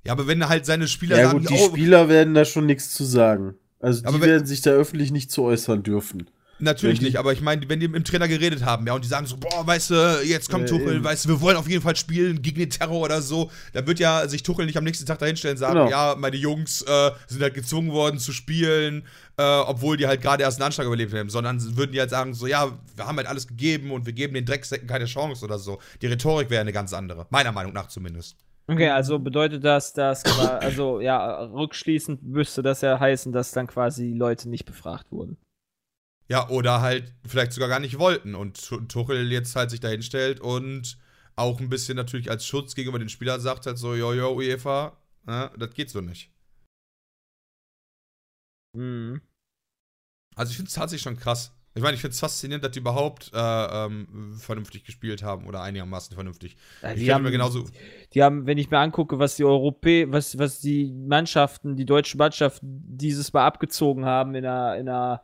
[0.06, 2.66] Ja, aber wenn halt seine Spieler ja, sagen, gut, die oh, Spieler werden da schon
[2.66, 3.56] nichts zu sagen.
[3.80, 6.30] Also die wenn, werden sich da öffentlich nicht zu äußern dürfen.
[6.64, 9.10] Natürlich nicht, aber ich meine, wenn die mit dem Trainer geredet haben, ja, und die
[9.10, 11.04] sagen so, boah, weißt du, jetzt kommt äh, Tuchel, eben.
[11.04, 14.00] weißt du, wir wollen auf jeden Fall spielen gegen den Terror oder so, dann wird
[14.00, 15.90] ja sich Tuchel nicht am nächsten Tag dahinstellen und sagen, genau.
[15.90, 19.04] ja, meine Jungs äh, sind halt gezwungen worden zu spielen,
[19.38, 22.34] äh, obwohl die halt gerade erst einen Anschlag überlebt haben, sondern würden die halt sagen,
[22.34, 25.60] so, ja, wir haben halt alles gegeben und wir geben den Drecksäcken keine Chance oder
[25.60, 25.80] so.
[26.02, 28.38] Die Rhetorik wäre eine ganz andere, meiner Meinung nach zumindest.
[28.68, 34.14] Okay, also bedeutet das, dass, also ja, rückschließend müsste das ja heißen, dass dann quasi
[34.14, 35.36] die Leute nicht befragt wurden.
[36.34, 39.90] Ja, oder halt vielleicht sogar gar nicht wollten und Tu- Tuchel jetzt halt sich da
[39.90, 40.98] hinstellt und
[41.36, 45.50] auch ein bisschen natürlich als Schutz gegenüber den Spielern sagt halt so, jojo, UEFA, ja,
[45.56, 46.32] das geht so nicht.
[48.76, 49.22] Mhm.
[50.36, 51.52] Also ich finde es tatsächlich schon krass.
[51.76, 53.38] Ich meine, ich finde es faszinierend, dass die überhaupt äh,
[53.86, 56.58] ähm, vernünftig gespielt haben oder einigermaßen vernünftig.
[56.82, 57.70] Ja, die, haben, mir genauso.
[58.16, 62.18] die haben, wenn ich mir angucke, was die Europä was, was die Mannschaften, die deutschen
[62.18, 65.22] Mannschaften dieses Mal abgezogen haben in der, in der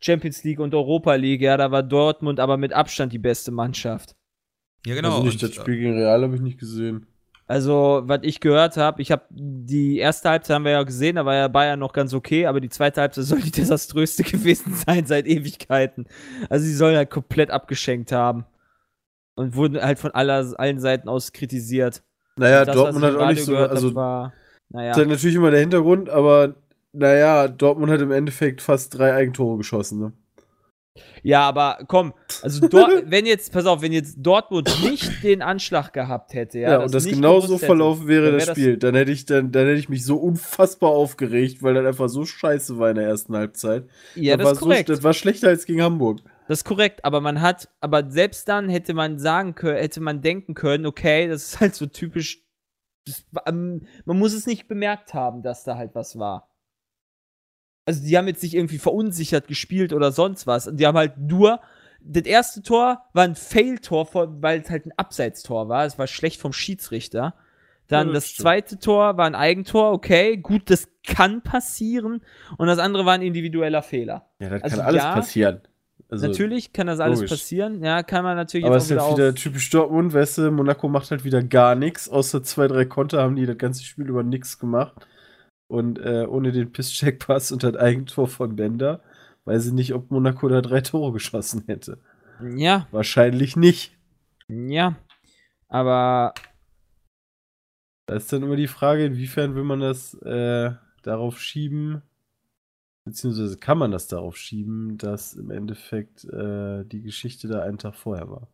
[0.00, 4.16] Champions League und Europa League, ja, da war Dortmund aber mit Abstand die beste Mannschaft.
[4.86, 5.16] Ja, genau.
[5.16, 7.06] Also nicht das Spiel gegen Real habe ich nicht gesehen.
[7.46, 11.26] Also, was ich gehört habe, ich habe die erste Halbzeit haben wir ja gesehen, da
[11.26, 15.04] war ja Bayern noch ganz okay, aber die zweite Halbzeit soll die desaströste gewesen sein
[15.04, 16.06] seit Ewigkeiten.
[16.48, 18.44] Also, sie sollen halt komplett abgeschenkt haben.
[19.34, 22.02] Und wurden halt von aller, allen Seiten aus kritisiert.
[22.36, 23.52] Naja, das, Dortmund hat auch nicht so.
[23.52, 24.32] gehört hab, Also, war,
[24.68, 24.90] naja.
[24.90, 26.54] das ist halt natürlich immer der Hintergrund, aber
[26.92, 30.12] naja, Dortmund hat im Endeffekt fast drei Eigentore geschossen, ne?
[31.22, 35.92] Ja, aber komm, also Dort, wenn jetzt, pass auf, wenn jetzt Dortmund nicht den Anschlag
[35.92, 38.76] gehabt hätte, ja, Ja, und das genau so hätte, verlaufen wäre dann das wär Spiel.
[38.76, 42.24] Dann hätte ich dann, dann hätte ich mich so unfassbar aufgeregt, weil das einfach so
[42.24, 43.84] scheiße war in der ersten Halbzeit.
[44.14, 44.88] Ja, das das ist war korrekt.
[44.88, 46.20] So, das war schlechter als gegen Hamburg.
[46.48, 50.20] Das ist korrekt, aber man hat, aber selbst dann hätte man sagen können, hätte man
[50.20, 52.42] denken können, okay, das ist halt so typisch.
[53.06, 56.49] Das, ähm, man muss es nicht bemerkt haben, dass da halt was war.
[57.90, 60.68] Also die haben jetzt nicht irgendwie verunsichert gespielt oder sonst was.
[60.68, 61.60] Und die haben halt nur.
[62.02, 64.08] Das erste Tor war ein Fail-Tor,
[64.40, 65.84] weil es halt ein Abseitstor war.
[65.84, 67.34] Es war schlecht vom Schiedsrichter.
[67.88, 72.22] Dann Ja, das das zweite Tor war ein Eigentor, okay, gut, das kann passieren.
[72.56, 74.30] Und das andere war ein individueller Fehler.
[74.38, 75.60] Ja, das Also kann alles ja, passieren.
[76.08, 77.32] Also, Natürlich kann das alles logisch.
[77.32, 77.82] passieren.
[77.84, 81.10] Ja, kann man natürlich Aber es ist halt wieder typisch Dortmund, weißt du, Monaco macht
[81.10, 82.08] halt wieder gar nichts.
[82.08, 85.06] Außer zwei, drei Konter haben die das ganze Spiel über nichts gemacht.
[85.70, 89.00] Und äh, ohne den Pisscheck-Pass und das Eigentor von Bender,
[89.44, 91.98] weiß ich nicht, ob Monaco da drei Tore geschossen hätte.
[92.56, 93.96] Ja, Wahrscheinlich nicht.
[94.48, 94.96] ja.
[95.68, 96.34] Aber
[98.06, 102.02] Da ist dann immer die Frage, inwiefern will man das äh, darauf schieben,
[103.04, 107.94] beziehungsweise kann man das darauf schieben, dass im Endeffekt äh, die Geschichte da einen Tag
[107.94, 108.48] vorher war.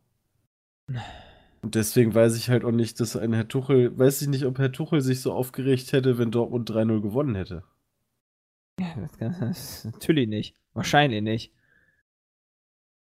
[1.61, 4.59] Und deswegen weiß ich halt auch nicht, dass ein Herr Tuchel, weiß ich nicht, ob
[4.59, 7.63] Herr Tuchel sich so aufgeregt hätte, wenn Dortmund 3-0 gewonnen hätte.
[8.77, 10.55] das kann, das, natürlich nicht.
[10.73, 11.51] Wahrscheinlich nicht.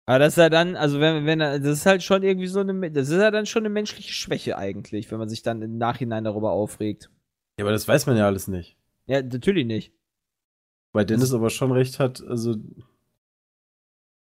[0.06, 2.60] Aber das ist ja dann, also wenn, wenn er, das ist halt schon irgendwie so
[2.60, 5.76] eine, das ist ja dann schon eine menschliche Schwäche eigentlich, wenn man sich dann im
[5.76, 7.10] Nachhinein darüber aufregt.
[7.58, 8.78] Ja, aber das weiß man ja alles nicht.
[9.06, 9.92] Ja, natürlich nicht.
[10.92, 12.56] Weil Dennis aber schon recht hat, also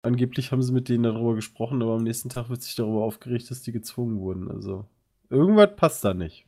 [0.05, 3.51] angeblich haben sie mit denen darüber gesprochen, aber am nächsten Tag wird sich darüber aufgeregt,
[3.51, 4.51] dass die gezwungen wurden.
[4.51, 4.89] Also
[5.31, 6.47] irgendwas passt da nicht.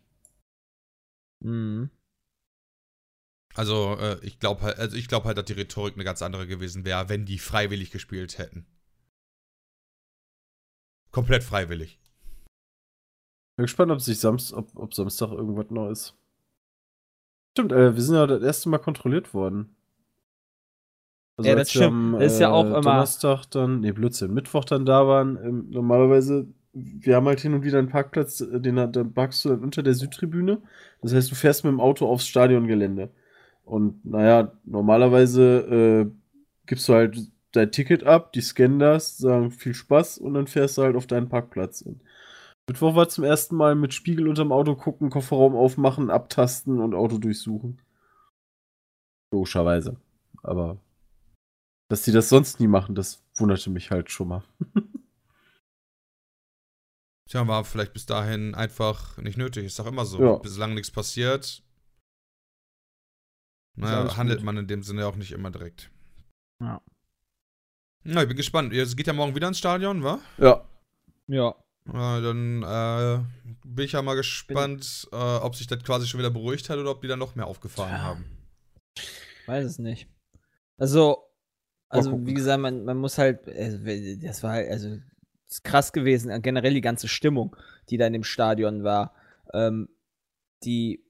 [1.41, 1.91] Mhm.
[3.55, 6.47] Also, äh, ich glaube halt, also ich glaube halt, dass die Rhetorik eine ganz andere
[6.47, 8.67] gewesen wäre, wenn die freiwillig gespielt hätten.
[11.11, 11.99] Komplett freiwillig.
[13.57, 16.15] Bin gespannt, ob sich Samst, ob, ob Samstag irgendwas noch ist.
[17.57, 19.76] Stimmt, äh, wir sind ja das erste Mal kontrolliert worden.
[21.37, 21.87] Also Ja, das stimmt.
[21.87, 25.37] am, Das ist ja auch äh, immer- Donnerstag dann, nee, Blödsinn, Mittwoch dann da waren.
[25.43, 29.45] Ähm, normalerweise, wir haben halt hin und wieder einen Parkplatz, äh, den hat- da parkst
[29.45, 30.63] du dann unter der Südtribüne.
[31.03, 33.11] Das heißt, du fährst mit dem Auto aufs Stadiongelände.
[33.65, 36.11] Und naja, normalerweise äh,
[36.67, 37.19] gibst du halt
[37.53, 41.07] dein Ticket ab, die scannen das, sagen viel Spaß und dann fährst du halt auf
[41.07, 41.83] deinen Parkplatz.
[41.83, 42.01] Und
[42.69, 47.19] Mittwoch war zum ersten Mal mit Spiegel unterm Auto gucken, Kofferraum aufmachen, abtasten und Auto
[47.19, 47.79] durchsuchen.
[49.33, 49.97] Logischerweise.
[50.43, 50.77] Aber
[51.89, 54.45] dass die das sonst nie machen, das wunderte mich halt schon mal.
[57.29, 59.67] Tja, war vielleicht bis dahin einfach nicht nötig.
[59.67, 60.23] Ist doch immer so.
[60.23, 60.37] Ja.
[60.37, 61.63] Bislang nichts passiert.
[63.77, 64.47] Naja, handelt gut.
[64.47, 65.91] man in dem Sinne auch nicht immer direkt.
[66.61, 66.81] Ja.
[68.05, 68.73] Na, ich bin gespannt.
[68.73, 70.21] Es geht ja morgen wieder ins Stadion, wa?
[70.39, 70.65] Ja.
[71.27, 71.57] Ja.
[71.93, 73.25] Ja, dann äh,
[73.65, 76.91] bin ich ja mal gespannt, äh, ob sich das quasi schon wieder beruhigt hat oder
[76.91, 78.03] ob die dann noch mehr aufgefahren Tja.
[78.03, 78.25] haben.
[79.47, 80.09] Weiß es nicht.
[80.79, 81.26] Also,
[81.89, 84.97] also wie gesagt, man, man muss halt, äh, das war halt, also,
[85.49, 87.57] ist krass gewesen, äh, generell die ganze Stimmung,
[87.89, 89.15] die da in dem Stadion war.
[89.55, 89.89] Ähm,
[90.65, 91.05] die,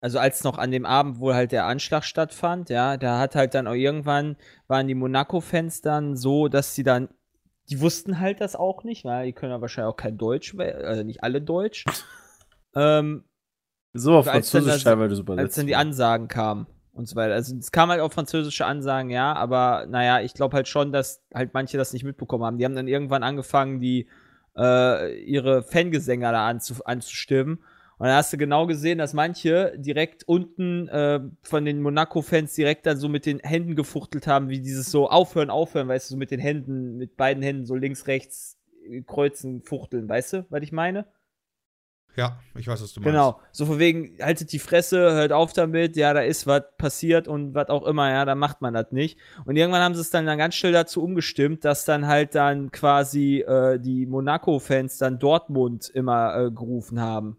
[0.00, 3.54] also als noch an dem Abend, wo halt der Anschlag stattfand, ja, da hat halt
[3.54, 4.36] dann auch irgendwann,
[4.68, 7.08] waren die Monaco-Fans dann so, dass sie dann,
[7.70, 11.02] die wussten halt das auch nicht, weil die können ja wahrscheinlich auch kein Deutsch, also
[11.02, 11.84] nicht alle Deutsch.
[12.76, 13.24] ähm,
[13.92, 15.36] So auf Französisch teilweise super.
[15.38, 17.34] als dann die Ansagen kamen und so weiter.
[17.34, 21.22] Also es kam halt auch französische Ansagen, ja, aber naja, ich glaube halt schon, dass
[21.34, 22.58] halt manche das nicht mitbekommen haben.
[22.58, 24.08] Die haben dann irgendwann angefangen, die
[24.56, 27.58] äh, ihre Fangesänge da anzu, anzustimmen.
[27.98, 32.52] Und Und da hast du genau gesehen, dass manche direkt unten äh, von den Monaco-Fans
[32.52, 36.14] direkt dann so mit den Händen gefuchtelt haben, wie dieses so aufhören, aufhören, weißt du,
[36.14, 38.58] so mit den Händen, mit beiden Händen so links, rechts
[38.90, 41.06] äh, kreuzen, fuchteln, weißt du, was ich meine?
[42.14, 43.10] Ja, ich weiß, was du meinst.
[43.10, 47.26] Genau, so von wegen, haltet die Fresse, hört auf damit, ja, da ist was passiert
[47.26, 49.18] und was auch immer, ja, da macht man das nicht.
[49.46, 52.70] Und irgendwann haben sie es dann, dann ganz schnell dazu umgestimmt, dass dann halt dann
[52.70, 57.38] quasi äh, die Monaco-Fans dann Dortmund immer äh, gerufen haben.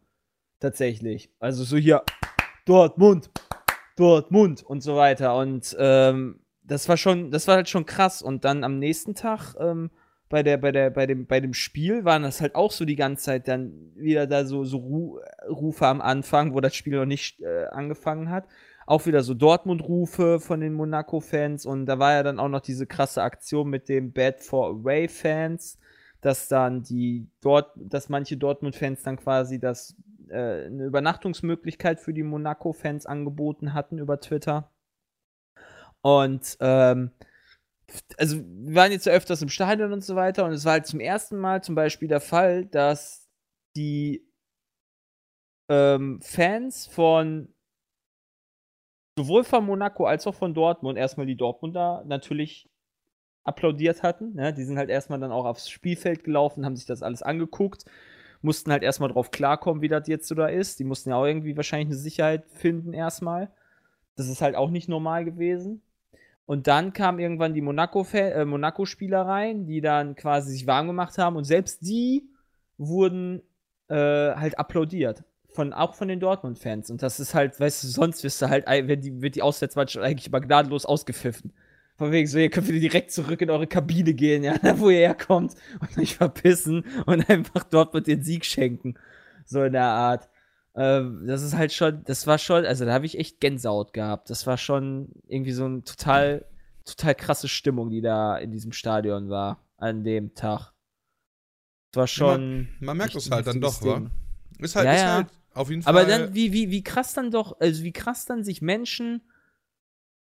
[0.60, 1.30] Tatsächlich.
[1.40, 2.04] Also so hier,
[2.66, 3.30] Dortmund,
[3.96, 5.36] Dortmund und so weiter.
[5.36, 8.22] Und ähm, das war schon, das war halt schon krass.
[8.22, 9.92] Und dann am nächsten Tag, ähm,
[10.34, 12.96] bei, der, bei, der, bei, dem, bei dem Spiel waren das halt auch so die
[12.96, 17.06] ganze Zeit dann wieder da so, so Ru Rufe am Anfang, wo das Spiel noch
[17.06, 18.48] nicht äh, angefangen hat.
[18.88, 22.88] Auch wieder so Dortmund-Rufe von den Monaco-Fans und da war ja dann auch noch diese
[22.88, 25.78] krasse Aktion mit dem Bad for Away-Fans,
[26.20, 29.96] dass dann die dort, dass manche Dortmund-Fans dann quasi das
[30.30, 34.72] äh, eine Übernachtungsmöglichkeit für die Monaco-Fans angeboten hatten über Twitter.
[36.02, 37.12] Und ähm,
[38.18, 40.88] also wir waren jetzt ja öfters im Stadion und so weiter und es war halt
[40.88, 43.30] zum ersten Mal zum Beispiel der Fall, dass
[43.76, 44.28] die
[45.70, 47.54] ähm, Fans von
[49.18, 52.70] sowohl von Monaco als auch von Dortmund erstmal die Dortmunder natürlich
[53.44, 54.34] applaudiert hatten.
[54.34, 54.54] Ne?
[54.54, 57.86] Die sind halt erstmal dann auch aufs Spielfeld gelaufen, haben sich das alles angeguckt,
[58.42, 60.80] mussten halt erstmal drauf klarkommen, wie das jetzt so da ist.
[60.80, 63.52] Die mussten ja auch irgendwie wahrscheinlich eine Sicherheit finden erstmal.
[64.16, 65.82] Das ist halt auch nicht normal gewesen.
[66.46, 71.18] Und dann kam irgendwann die Monaco-Spieler äh, Monaco rein, die dann quasi sich warm gemacht
[71.18, 72.28] haben und selbst die
[72.78, 73.42] wurden
[73.88, 75.24] äh, halt applaudiert.
[75.48, 76.90] Von, auch von den Dortmund-Fans.
[76.90, 80.04] Und das ist halt, weißt du, sonst wirst du halt, wird die, wird die Auswärtsmannschaft
[80.04, 81.54] eigentlich immer gnadenlos ausgepfiffen.
[81.96, 84.98] Von wegen so, ihr könnt wieder direkt zurück in eure Kabine gehen, ja, wo ihr
[84.98, 88.96] herkommt und euch verpissen und einfach Dortmund den Sieg schenken.
[89.46, 90.28] So in der Art.
[90.76, 94.30] Ähm, das ist halt schon, das war schon, also da habe ich echt Gänsehaut gehabt.
[94.30, 96.46] Das war schon irgendwie so eine total,
[96.86, 100.74] total krasse Stimmung, die da in diesem Stadion war an dem Tag.
[101.92, 102.58] Das war schon.
[102.58, 104.10] Man, man merkt es halt dann doch, wa?
[104.60, 105.14] Ist halt, Ja, ist ja.
[105.16, 105.96] halt auf jeden Fall.
[105.96, 109.22] Aber dann, wie, wie, wie krass dann doch, also wie krass dann sich Menschen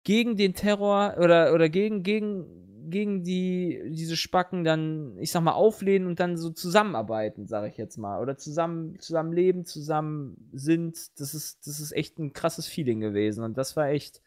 [0.05, 5.53] gegen den Terror oder, oder gegen, gegen, gegen die, diese Spacken dann, ich sag mal,
[5.53, 8.21] auflehnen und dann so zusammenarbeiten, sage ich jetzt mal.
[8.21, 11.19] Oder zusammen, zusammen leben, zusammen sind.
[11.21, 13.45] Das ist, das ist echt ein krasses Feeling gewesen.
[13.45, 14.21] Und das war echt.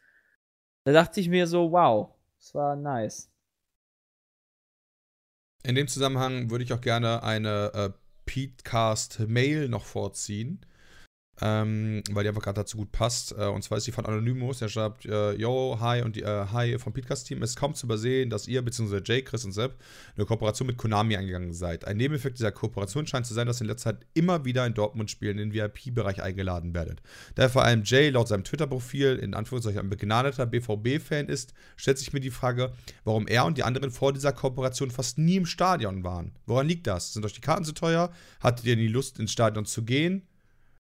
[0.83, 3.31] Da dachte ich mir so, wow, das war nice.
[5.63, 7.89] In dem Zusammenhang würde ich auch gerne eine äh,
[8.25, 10.65] Petecast-Mail noch vorziehen.
[11.41, 13.33] Ähm, weil die einfach gerade dazu gut passt.
[13.37, 14.59] Äh, und zwar ist die von Anonymous.
[14.59, 17.41] Der schreibt: äh, Yo, hi und äh, hi vom Petecast-Team.
[17.43, 19.01] Es ist kaum zu übersehen, dass ihr, bzw.
[19.03, 19.75] Jay, Chris und Sepp,
[20.15, 21.85] eine Kooperation mit Konami eingegangen seid.
[21.85, 24.73] Ein Nebeneffekt dieser Kooperation scheint zu sein, dass ihr in letzter Zeit immer wieder in
[24.73, 27.01] Dortmund-Spielen in den VIP-Bereich eingeladen werdet.
[27.35, 32.13] Da vor allem Jay laut seinem Twitter-Profil in Anführungszeichen ein begnadeter BVB-Fan ist, stellt sich
[32.13, 32.71] mir die Frage,
[33.03, 36.31] warum er und die anderen vor dieser Kooperation fast nie im Stadion waren.
[36.45, 37.13] Woran liegt das?
[37.13, 38.11] Sind euch die Karten zu teuer?
[38.39, 40.27] Hattet ihr nie Lust, ins Stadion zu gehen?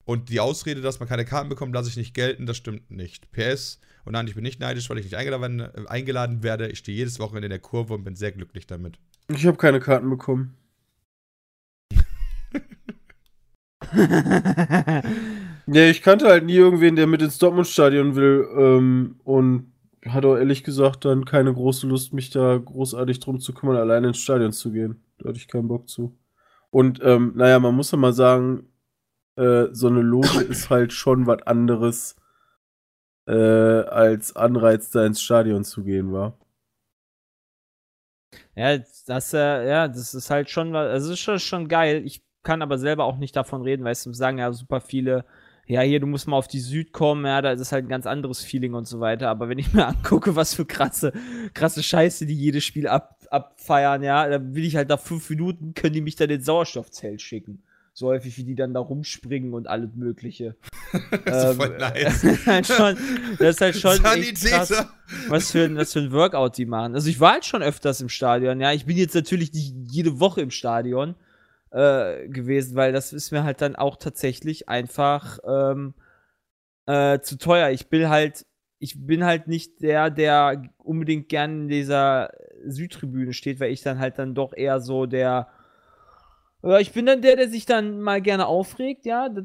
[0.05, 3.31] Und die Ausrede, dass man keine Karten bekommt, lasse ich nicht gelten, das stimmt nicht.
[3.33, 6.69] PS, und nein, ich bin nicht neidisch, weil ich nicht eingeladen, äh, eingeladen werde.
[6.69, 8.99] Ich stehe jedes Wochenende in der Kurve und bin sehr glücklich damit.
[9.29, 10.57] Ich habe keine Karten bekommen.
[15.67, 18.49] Ja, ich kannte halt nie irgendwen, der mit ins Dortmund-Stadion will.
[18.59, 19.73] Ähm, und
[20.05, 24.09] hatte auch ehrlich gesagt dann keine große Lust, mich da großartig drum zu kümmern, alleine
[24.09, 25.03] ins Stadion zu gehen.
[25.19, 26.19] Da hatte ich keinen Bock zu.
[26.71, 28.65] Und ähm, naja, man muss ja mal sagen,
[29.37, 32.17] äh, so eine Loge ist halt schon was anderes
[33.27, 36.39] äh, als Anreiz, da ins Stadion zu gehen, war.
[38.55, 42.03] Ja, das, äh, ja, das ist halt schon, was- also ist schon, schon geil.
[42.05, 45.25] Ich kann aber selber auch nicht davon reden, weil es sagen ja super viele,
[45.67, 47.89] ja, hier, du musst mal auf die Süd kommen, ja, da ist es halt ein
[47.89, 49.29] ganz anderes Feeling und so weiter.
[49.29, 51.13] Aber wenn ich mir angucke, was für krasse,
[51.55, 55.75] krasse Scheiße die jedes Spiel ab, abfeiern, ja, dann will ich halt nach fünf Minuten,
[55.75, 57.63] können die mich dann ins Sauerstoffzelt schicken.
[57.95, 60.57] So häufig, wie die dann da rumspringen und alles Mögliche.
[61.25, 62.05] Das ist Ähm, voll nice.
[62.23, 62.97] das ist halt schon,
[63.39, 64.87] das ist halt schon krass
[65.29, 66.95] was für, ein, was für ein Workout die machen.
[66.95, 68.73] Also ich war halt schon öfters im Stadion, ja.
[68.73, 71.15] Ich bin jetzt natürlich nicht jede Woche im Stadion
[71.71, 75.95] äh, gewesen, weil das ist mir halt dann auch tatsächlich einfach ähm,
[76.87, 77.71] äh, zu teuer.
[77.71, 78.45] Ich bin halt,
[78.79, 82.31] ich bin halt nicht der, der unbedingt gern in dieser
[82.67, 85.49] Südtribüne steht, weil ich dann halt dann doch eher so der
[86.81, 89.29] ich bin dann der, der sich dann mal gerne aufregt, ja.
[89.29, 89.45] Das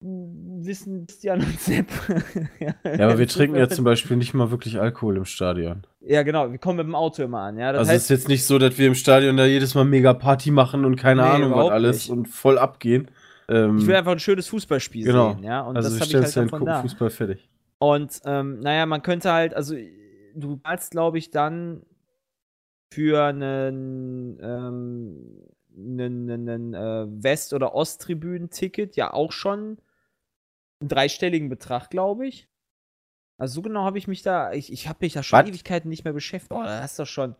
[0.00, 1.86] wissen Christian und Sepp.
[2.60, 5.82] Ja, aber wir trinken ja zum Beispiel nicht mal wirklich Alkohol im Stadion.
[6.00, 7.72] Ja, genau, wir kommen mit dem Auto immer an, ja.
[7.72, 9.84] Das also es ist heißt, jetzt nicht so, dass wir im Stadion da jedes Mal
[9.84, 12.10] mega Party machen und keine Nee, Ahnung was alles nicht.
[12.10, 13.10] und voll abgehen.
[13.48, 15.32] Ähm, Ich will einfach ein schönes Fußballspiel genau.
[15.34, 15.62] sehen, ja.
[15.62, 16.82] Und also das habe ich halt dir dann von da.
[16.82, 17.48] Fußball fertig.
[17.78, 19.74] Und ähm, naja, man könnte halt, also
[20.34, 21.82] du zahlst, glaube ich, dann
[22.92, 25.42] für einen, ähm,
[25.78, 29.78] einen äh, West- oder Osttribünen-Ticket ja auch schon
[30.80, 32.48] einen dreistelligen Betrag, glaube ich.
[33.38, 35.48] Also so genau habe ich mich da, ich, ich habe mich da schon Was?
[35.48, 36.52] Ewigkeiten nicht mehr beschäftigt.
[36.52, 37.36] Oh, das ist doch schon,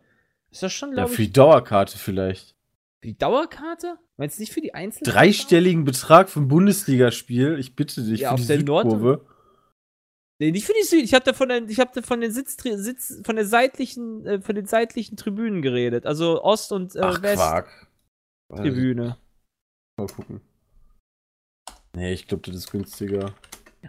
[0.51, 2.55] ist das schon, Ja, glaube für die Dauerkarte vielleicht.
[3.01, 3.97] für die Dauerkarte?
[4.17, 5.11] Meinst du nicht für die Einzelnen?
[5.11, 7.57] Dreistelligen Betrag für ein Bundesligaspiel.
[7.59, 9.25] Ich bitte dich, Ja, für auf die der Südkurve.
[10.41, 11.03] Nee, nicht für die Süd.
[11.03, 14.25] Ich habe da von den, ich habe da von den Sitz, Sitz, von der seitlichen,
[14.25, 16.05] äh, von den seitlichen Tribünen geredet.
[16.05, 17.88] Also Ost- und äh, Ach, Quark.
[18.49, 19.17] Westtribüne.
[19.97, 20.41] Mal gucken.
[21.95, 23.33] Nee, ich glaube, das ist günstiger.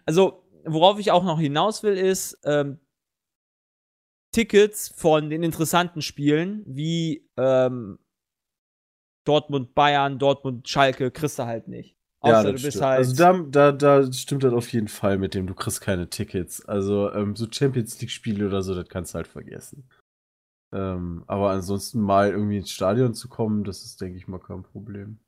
[0.07, 2.78] Also, worauf ich auch noch hinaus will, ist, ähm,
[4.32, 7.99] Tickets von den interessanten Spielen, wie ähm,
[9.27, 11.97] Dortmund, Bayern, Dortmund, Schalke, kriegst du halt nicht.
[12.20, 12.85] Außer du das bist stimmt.
[12.87, 12.99] halt.
[12.99, 16.65] Also da, da, da stimmt das auf jeden Fall mit dem, du kriegst keine Tickets.
[16.65, 19.89] Also ähm, so Champions League-Spiele oder so, das kannst du halt vergessen.
[20.72, 24.62] Ähm, aber ansonsten mal irgendwie ins Stadion zu kommen, das ist, denke ich mal, kein
[24.62, 25.18] Problem.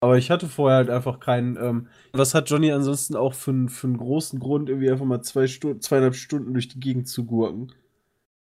[0.00, 1.56] Aber ich hatte vorher halt einfach keinen.
[1.56, 5.22] Ähm, was hat Johnny ansonsten auch für, einen- für einen großen Grund, irgendwie einfach mal
[5.22, 7.72] zwei Stunden, zweieinhalb Stunden durch die Gegend zu gurken?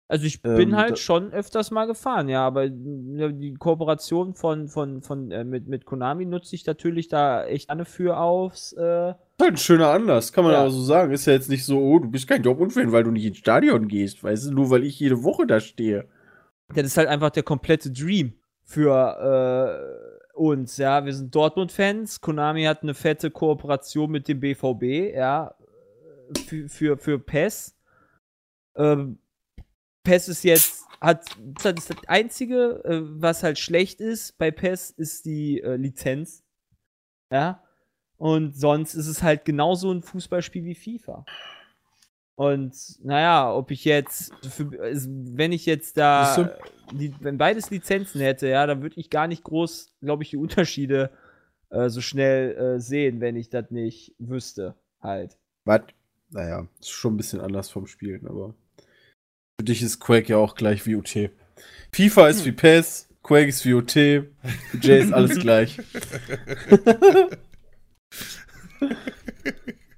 [0.08, 4.68] Also ich Ähm, bin halt da- schon öfters mal gefahren, ja, aber die Kooperation von,
[4.68, 8.74] von, von äh, mit, mit Konami nutze ich natürlich da echt gerne für aufs.
[8.74, 10.62] Äh, halt ein schöner Anlass, kann man Ja.
[10.62, 11.12] aber so sagen.
[11.12, 13.88] Ist ja jetzt nicht so, oh, du bist kein Dortmund-Fan, weil du nicht ins Stadion
[13.88, 16.08] gehst, weißt du, nur weil ich jede Woche da stehe.
[16.74, 18.96] das ist halt einfach der komplette Dream für
[20.32, 21.04] äh, uns, ja.
[21.06, 22.22] Wir sind Dortmund-Fans.
[22.22, 25.54] Konami hat eine fette Kooperation mit dem BVB, ja,
[26.48, 27.76] für, für, für PES.
[28.76, 29.20] Ähm,
[30.04, 31.26] PES ist jetzt, hat,
[31.62, 36.44] das ist das Einzige, äh, was halt schlecht ist bei PES, ist die äh, Lizenz.
[37.32, 37.62] Ja.
[38.22, 41.26] Und sonst ist es halt genauso ein Fußballspiel wie FIFA.
[42.36, 46.56] Und naja, ob ich jetzt, für, also, wenn ich jetzt da,
[46.92, 51.10] wenn beides Lizenzen hätte, ja, dann würde ich gar nicht groß, glaube ich, die Unterschiede
[51.72, 55.40] äh, so schnell äh, sehen, wenn ich das nicht wüsste, halt.
[55.66, 55.82] Was?
[56.30, 58.54] Naja, ist schon ein bisschen anders vom Spielen, aber
[59.60, 61.32] für dich ist Quake ja auch gleich wie UT.
[61.92, 64.30] FIFA ist wie PES, Quake ist wie UT, für
[64.80, 65.80] Jay ist alles gleich.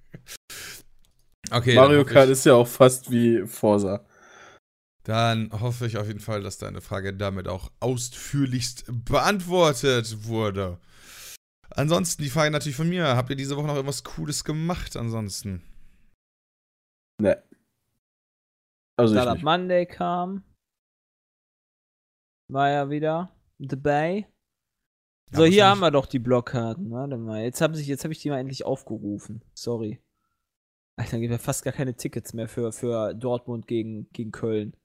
[1.52, 4.04] Okay, Mario dann hoffe Kart ich, ist ja auch fast wie Forza.
[5.04, 10.80] Dann hoffe ich auf jeden Fall, dass deine Frage damit auch ausführlichst beantwortet wurde.
[11.70, 13.16] Ansonsten die Frage natürlich von mir.
[13.16, 15.62] Habt ihr diese Woche noch irgendwas Cooles gemacht ansonsten?
[17.22, 17.44] Ne.
[18.98, 19.44] Also ich Startup.
[19.44, 20.44] Monday kam.
[22.50, 24.28] War ja wieder dabei.
[25.34, 26.92] Ja, So, hier haben wir doch die Blockkarten.
[26.92, 27.44] Warte mal.
[27.44, 29.44] Jetzt habe jetzt hab ich die mal endlich aufgerufen.
[29.56, 30.00] Sorry.
[30.96, 34.76] Alter, dann gibt ja fast gar keine Tickets mehr für, für Dortmund gegen, gegen Köln.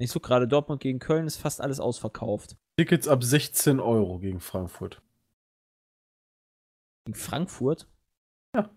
[0.00, 2.56] Ich suche gerade Dortmund gegen Köln, ist fast alles ausverkauft.
[2.76, 5.00] Tickets ab 16 Euro gegen Frankfurt.
[7.04, 7.88] Gegen Frankfurt?
[8.52, 8.68] Ja.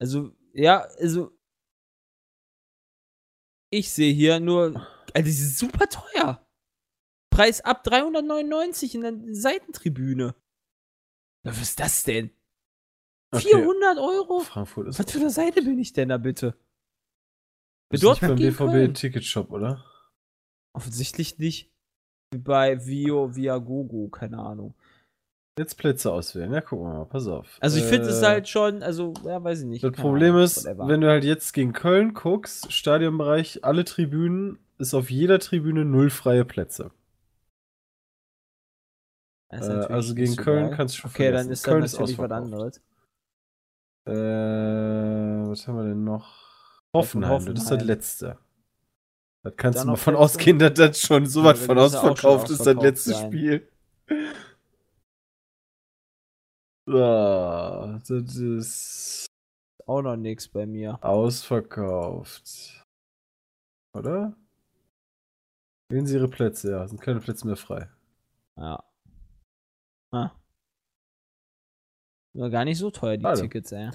[0.00, 1.30] Also, ja, also.
[3.70, 4.86] Ich sehe hier nur.
[5.14, 6.44] Also, die sind super teuer.
[7.32, 10.34] Preis ab 399 in der Seitentribüne.
[11.44, 12.30] Na, was ist das denn?
[13.32, 13.48] Okay.
[13.48, 14.40] 400 Euro?
[14.40, 16.54] Frankfurt ist Was für eine Seite bin ich denn da bitte?
[17.90, 18.36] ist Dort nicht beim
[18.86, 18.94] BVB?
[18.94, 19.84] Ticketshop, oder?
[20.74, 21.72] Offensichtlich nicht.
[22.32, 24.74] Wie bei Vio Viagogo, keine Ahnung.
[25.58, 26.52] Jetzt Plätze auswählen.
[26.52, 27.58] Ja, gucken wir mal, pass auf.
[27.60, 29.84] Also ich finde es Äh, halt schon, also, ja, weiß ich nicht.
[29.84, 34.94] Das Problem Ahnung, ist, wenn du halt jetzt gegen Köln guckst, Stadionbereich, alle Tribünen, ist
[34.94, 36.90] auf jeder Tribüne null freie Plätze.
[39.60, 40.76] Äh, also gegen so Köln geil.
[40.76, 42.80] kannst du schon Okay, dann ist Köln das natürlich was anderes.
[44.06, 46.40] Äh, was haben wir denn noch?
[46.94, 47.86] Hoffenheim, das ist das Hoffenheim.
[47.86, 48.38] letzte.
[49.44, 50.24] Das kannst Dann du mal von letzte?
[50.24, 53.26] ausgehen, dass das schon so was Ja, von dann er ausverkauft ist, das letzte sein.
[53.28, 53.68] Spiel.
[56.88, 59.26] Ah, das ist
[59.86, 60.98] Auch noch nichts bei mir.
[61.04, 62.84] ausverkauft.
[63.94, 64.34] Oder?
[65.90, 67.88] Wählen Sie Ihre Plätze, ja, sind keine Plätze mehr frei.
[68.56, 68.82] Ja.
[70.12, 70.30] Ah.
[72.34, 73.40] War gar nicht so teuer, die Schade.
[73.42, 73.90] Tickets, ey.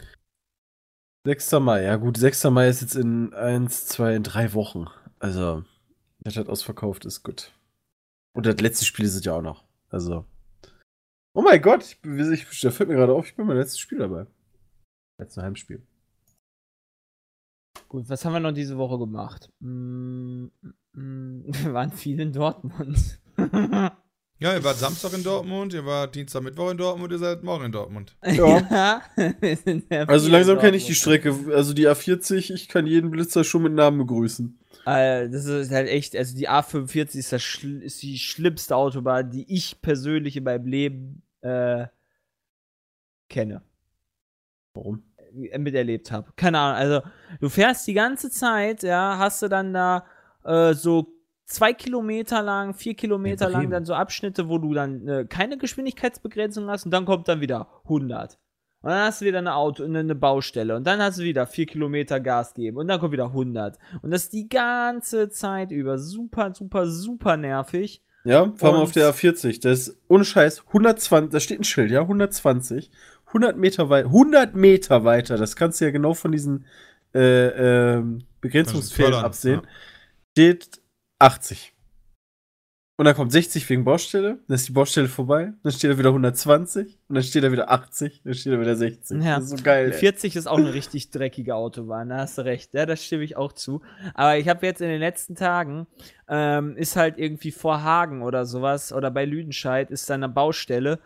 [1.26, 1.52] 6.
[1.54, 2.46] Mai, ja gut, 6.
[2.46, 4.86] Mai ist jetzt in 1, 2, in 3 Wochen.
[5.20, 5.64] Also,
[6.20, 7.54] das hat ausverkauft, ist gut.
[8.34, 9.64] Und das letzte Spiel sind ja auch noch.
[9.90, 10.26] Also.
[11.34, 14.00] Oh mein Gott, ich, ich, da fällt mir gerade auf, ich bin beim letzten Spiel
[14.00, 14.26] dabei.
[15.20, 15.86] Letztes Heimspiel.
[17.90, 19.52] Gut, was haben wir noch diese Woche gemacht?
[19.60, 20.48] Mm,
[20.94, 23.20] mm, wir waren viel in Dortmund.
[24.40, 27.66] Ja, ihr wart Samstag in Dortmund, ihr wart Dienstag, Mittwoch in Dortmund, ihr seid morgen
[27.66, 28.16] in Dortmund.
[28.24, 29.02] Ja.
[30.08, 30.94] Also langsam kenne ich die.
[30.94, 31.36] Strecke.
[31.54, 34.60] Also die A40, ich kann jeden Blitzer schon mit Namen begrüßen.
[34.86, 39.46] Äh, das ist halt echt, also die A45 ist, das ist die schlimmste Autobahn, die
[39.54, 41.88] ich persönlich in meinem Leben äh,
[43.30, 43.64] kenne.
[44.74, 45.04] Warum?
[45.34, 46.32] äh, miterlebt habe.
[46.36, 46.78] Keine Ahnung.
[46.78, 47.10] Also,
[47.40, 50.06] du fährst die ganze Zeit, ja, hast du dann da
[50.44, 51.17] äh, so
[51.48, 55.58] zwei Kilometer lang, vier Kilometer Ja, lang dann so Abschnitte, wo du dann äh, keine
[55.58, 58.38] Geschwindigkeitsbegrenzung hast und dann kommt dann wieder 100.
[58.82, 61.48] Und dann hast du wieder eine Auto, eine, eine Baustelle und dann hast du wieder
[61.48, 63.78] vier Kilometer Gas geben und dann kommt wieder 100.
[64.02, 68.04] Und das die ganze Zeit über super, super, super nervig.
[68.24, 69.62] Ja, fahren wir auf der A40.
[69.62, 72.92] Das ist ohne Scheiß 120, da steht ein Schild, ja, 120.
[73.28, 76.66] 100 Meter weit, 100 Meter weiter, das kannst du ja genau von diesen
[77.14, 79.62] äh, ähm, Begrenzungsfällen absehen,
[80.32, 80.82] steht
[81.20, 81.74] 80.
[83.00, 86.10] Und dann kommt 60 wegen Baustelle, dann ist die Baustelle vorbei, dann steht da wieder
[86.10, 89.24] 120 und dann steht da wieder 80, dann steht da wieder 60.
[89.24, 89.36] Ja.
[89.36, 89.90] Das ist so geil.
[89.90, 90.00] Die Ey.
[90.00, 92.74] 40 ist auch eine richtig dreckige Autobahn, da hast du recht.
[92.74, 93.82] Ja, das stimme ich auch zu.
[94.16, 95.86] Aber ich habe jetzt in den letzten Tagen,
[96.28, 101.00] ähm, ist halt irgendwie vor Hagen oder sowas, oder bei Lüdenscheid ist dann eine Baustelle,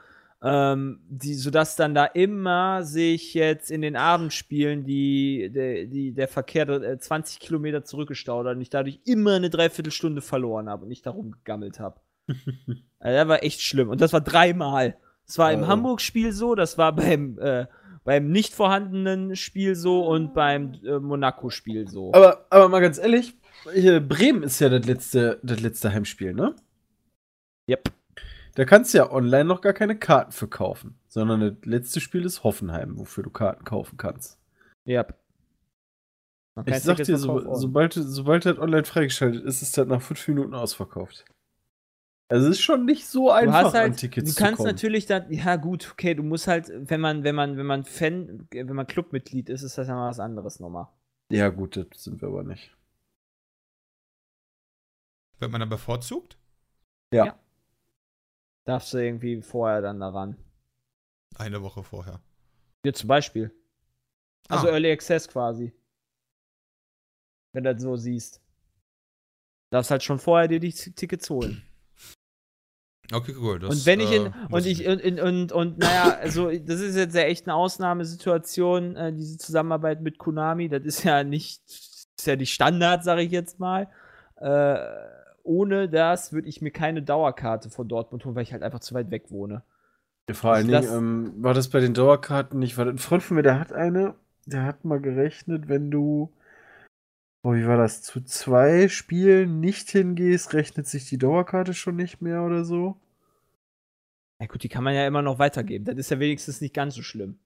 [0.44, 6.28] ähm, die, sodass dann da immer sich jetzt in den Abendspielen die, die, die, der
[6.28, 10.90] Verkehr äh, 20 Kilometer zurückgestaut hat und ich dadurch immer eine Dreiviertelstunde verloren habe und
[10.90, 12.00] nicht darum gegammelt habe.
[12.28, 13.90] also, das war echt schlimm.
[13.90, 14.98] Und das war dreimal.
[15.28, 15.68] Das war im Oh.
[15.68, 17.68] Hamburg-Spiel so, das war beim, äh,
[18.04, 22.12] beim nicht vorhandenen Spiel so und beim äh, Monaco-Spiel so.
[22.14, 26.56] Aber, aber mal ganz ehrlich, Bremen ist ja das letzte, das letzte Heimspiel, ne?
[27.70, 27.92] Yep.
[28.56, 32.26] Da kannst du ja online noch gar keine Karten für kaufen, sondern das letzte Spiel
[32.26, 34.38] ist Hoffenheim, wofür du Karten kaufen kannst.
[34.86, 35.18] Yep.
[36.56, 37.60] Man Ich sag dir, so, verkaufen.
[37.60, 41.24] sobald, sobald das online freigeschaltet ist, ist das nach fünf Minuten ausverkauft.
[42.28, 44.64] Also es ist schon nicht so du einfach, hast halt, an Tickets du kannst zu
[44.64, 44.74] kommen.
[44.74, 48.48] natürlich dann, ja gut, okay, du musst halt, wenn man, wenn man, wenn man Fan,
[48.52, 50.88] wenn man Clubmitglied ist, ist das ja mal was anderes nochmal.
[51.30, 52.76] Ja gut, das sind wir aber nicht.
[55.40, 56.38] Wird man dann bevorzugt?
[58.66, 60.38] Darfst du irgendwie vorher dann daran.
[61.36, 62.22] Eine Woche vorher.
[62.84, 63.52] Hier zum Beispiel.
[64.50, 64.72] Also Ah.
[64.72, 65.74] Early Access quasi.
[67.54, 68.42] Wenn du das so siehst.
[69.72, 71.64] Darfst halt schon vorher dir die Tickets holen.
[73.14, 73.60] Okay, cool.
[73.60, 76.80] Das, und wenn ich in, äh, und ich, und, und, und, und naja, also das
[76.80, 80.70] ist jetzt ja echt eine Ausnahmesituation, äh, diese Zusammenarbeit mit Konami.
[80.70, 83.90] Das ist ja nicht, ist ja die Standard, sage ich jetzt mal.
[84.38, 84.78] Äh,
[85.44, 88.94] ohne das würde ich mir keine Dauerkarte von Dortmund holen, weil ich halt einfach zu
[88.96, 89.64] weit weg wohne.
[90.30, 92.96] Ja, vor allen Also Dingen, das- ähm, war das bei den Dauerkarten nicht, war das
[92.96, 94.16] ein Freund von mir, der hat eine,
[94.48, 96.32] der hat mal gerechnet, wenn du,
[97.44, 102.22] oh, wie war das, zu zwei Spielen nicht hingehst, rechnet sich die Dauerkarte schon nicht
[102.22, 102.98] mehr oder so.
[104.40, 105.86] Ja gut, die kann man ja immer noch weitergeben.
[105.86, 107.40] Das ist ja wenigstens nicht ganz so schlimm.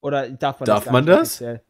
[0.00, 1.38] Oder darf man Darf gar man nicht das?
[1.38, 1.62] offiziell?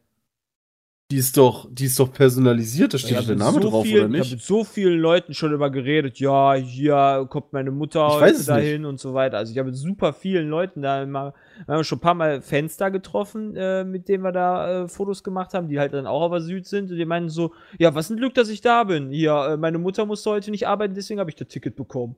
[1.11, 3.97] Die ist doch, die ist doch personalisiert, da steht hab der Name so drauf, viel,
[3.97, 4.31] oder Ich habe nicht?
[4.31, 8.97] mit so vielen Leuten schon immer geredet, ja, hier kommt meine Mutter heute dahin und
[8.97, 9.37] so weiter.
[9.37, 11.33] Also ich habe mit super vielen Leuten da immer,
[11.65, 14.87] wir haben schon ein paar Mal Fans da getroffen, äh, mit denen wir da äh,
[14.87, 17.93] Fotos gemacht haben, die halt dann auch aber Süd sind und die meinen so, ja,
[17.93, 19.09] was ein Glück, dass ich da bin.
[19.09, 22.15] Hier, äh, meine Mutter musste heute nicht arbeiten, deswegen habe ich das Ticket bekommen.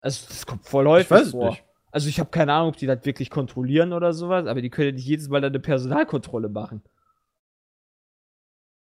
[0.00, 1.50] Also das kommt voll häufig Ich weiß vor.
[1.50, 1.64] nicht.
[1.92, 4.88] Also ich habe keine Ahnung, ob die das wirklich kontrollieren oder sowas, aber die können
[4.88, 6.82] ja nicht jedes Mal eine Personalkontrolle machen.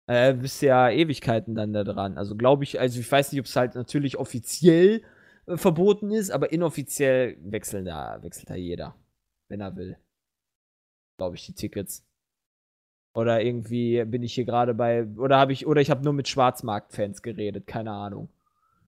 [0.07, 2.17] Äh, bist ja Ewigkeiten dann da dran.
[2.17, 5.03] Also glaube ich, also ich weiß nicht, ob es halt natürlich offiziell
[5.47, 8.95] äh, verboten ist, aber inoffiziell wechseln da, wechselt da jeder,
[9.47, 9.97] wenn er will.
[11.17, 12.05] Glaube ich, die Tickets.
[13.13, 16.27] Oder irgendwie bin ich hier gerade bei, oder habe ich, oder ich habe nur mit
[16.27, 18.29] Schwarzmarkt-Fans geredet, keine Ahnung.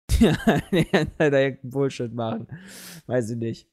[0.20, 2.48] Ja, da irgendeinen Bullshit machen.
[3.08, 3.73] Weiß ich nicht.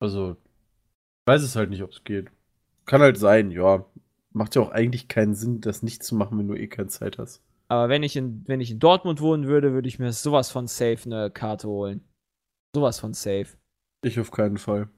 [0.00, 2.30] Also, ich weiß es halt nicht, ob es geht.
[2.86, 3.84] Kann halt sein, ja.
[4.32, 7.18] Macht ja auch eigentlich keinen Sinn, das nicht zu machen, wenn du eh keine Zeit
[7.18, 7.42] hast.
[7.68, 10.66] Aber wenn ich in, wenn ich in Dortmund wohnen würde, würde ich mir sowas von
[10.66, 12.02] safe eine Karte holen.
[12.74, 13.48] Sowas von safe.
[14.02, 14.88] Ich auf keinen Fall.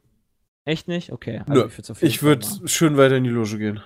[0.65, 1.11] Echt nicht?
[1.11, 1.43] Okay.
[1.49, 1.69] Nö,
[2.01, 3.81] ich würde schön weiter in die Loge gehen.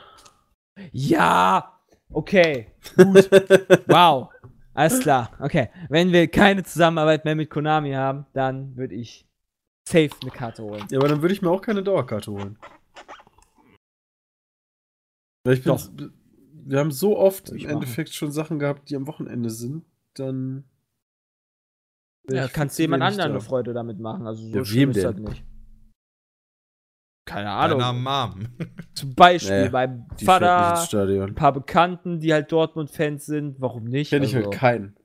[0.93, 1.81] Ja!
[2.11, 2.73] Okay.
[2.97, 3.31] Gut.
[3.87, 4.29] wow.
[4.75, 5.31] Alles klar.
[5.41, 5.71] Okay.
[5.89, 9.27] Wenn wir keine Zusammenarbeit mehr mit Konami haben, dann würde ich
[9.89, 10.87] safe eine Karte holen.
[10.91, 12.59] Ja, aber dann würde ich mir auch keine Dauerkarte holen.
[15.45, 15.91] Weil ich bin, Doch.
[16.67, 19.85] wir haben so oft im Endeffekt schon Sachen gehabt, die am Wochenende sind,
[20.15, 20.65] dann.
[22.31, 23.35] Ja, kannst jemand anderen da.
[23.35, 24.27] eine Freude damit machen.
[24.27, 25.45] Also so Ja, schlimm wem ist das nicht.
[27.27, 28.03] Keine Deiner Ahnung.
[28.03, 28.49] Mom.
[28.95, 30.79] Zum Beispiel Nee, beim Vater,
[31.25, 33.61] ein paar Bekannten, die halt Dortmund-Fans sind.
[33.61, 34.11] Warum nicht?
[34.11, 34.97] Kenn ich Also- halt keinen.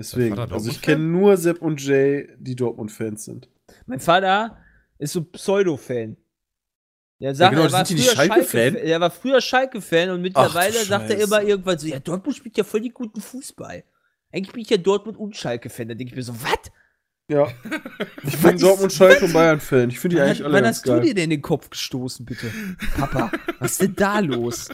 [0.00, 3.48] Deswegen, also ich kenne nur Sepp und Jay, die Dortmund-Fans sind.
[3.88, 4.58] Mein Vater
[4.98, 6.16] ist so Pseudo-Fan.
[7.20, 8.72] Der sagt, genau, er war früher Schalke-Fan?
[8.72, 12.36] Schalke er war früher Schalke-Fan und mittlerweile du sagt er immer irgendwann so, ja, Dortmund
[12.36, 13.82] spielt ja voll die guten Fußball.
[14.30, 15.88] Eigentlich bin ich ja Dortmund und Schalke-Fan.
[15.88, 16.70] Da denke ich mir so, was?
[17.28, 17.48] Ja.
[18.22, 19.90] Ich bin Dortmund, Schalke und Bayern-Fan.
[19.90, 21.00] Ich finde die Wann, eigentlich alle wann hast du geil.
[21.00, 22.50] dir denn in den Kopf gestoßen, bitte?
[22.96, 24.68] Papa, was ist denn da los?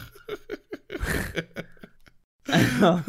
[2.47, 3.01] also,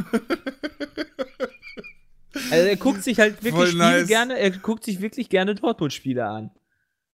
[2.50, 4.06] also er guckt sich halt wirklich nice.
[4.08, 6.50] gerne, er guckt sich wirklich gerne Dortmund-Spiele an.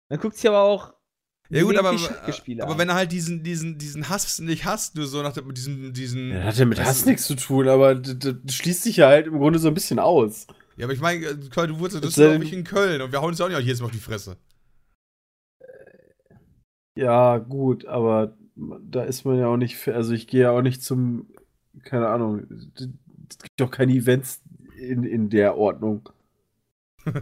[0.09, 0.95] Dann guckt sich aber auch
[1.49, 5.23] Ja gut, aber, aber wenn er halt diesen, diesen, diesen Hass nicht hasst, nur so
[5.23, 6.31] nach dem, diesem, diesen.
[6.31, 9.39] Ja, hat ja mit Hass nichts zu tun, aber das schließt sich ja halt im
[9.39, 10.47] Grunde so ein bisschen aus.
[10.77, 13.29] Ja, aber ich meine, äh, du wurdest das glaube ich in Köln und wir hauen
[13.31, 14.37] uns ja auch nicht jedes Mal auf die Fresse.
[16.95, 20.63] Ja, gut, aber da ist man ja auch nicht, für- also ich gehe ja auch
[20.63, 21.29] nicht zum,
[21.85, 22.69] keine Ahnung, es
[23.39, 24.42] gibt doch keine Events
[24.83, 26.09] in, in der Ordnung.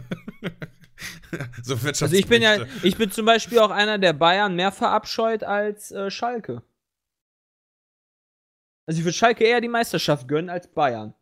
[1.63, 5.43] so Also ich bin ja, ich bin zum Beispiel auch einer, der Bayern mehr verabscheut
[5.43, 6.61] als äh, Schalke.
[8.85, 11.13] Also ich würde Schalke eher die Meisterschaft gönnen als Bayern.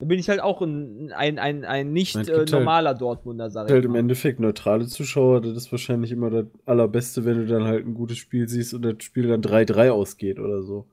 [0.00, 3.66] Da bin ich halt auch ein, ein, ein, ein nicht äh, halt- normaler Dortmunder, sag
[3.66, 3.98] ich Halt im mal.
[3.98, 8.18] Endeffekt neutrale Zuschauer, das ist wahrscheinlich immer das Allerbeste, wenn du dann halt ein gutes
[8.18, 10.86] Spiel siehst und das Spiel dann 3-3 ausgeht oder so.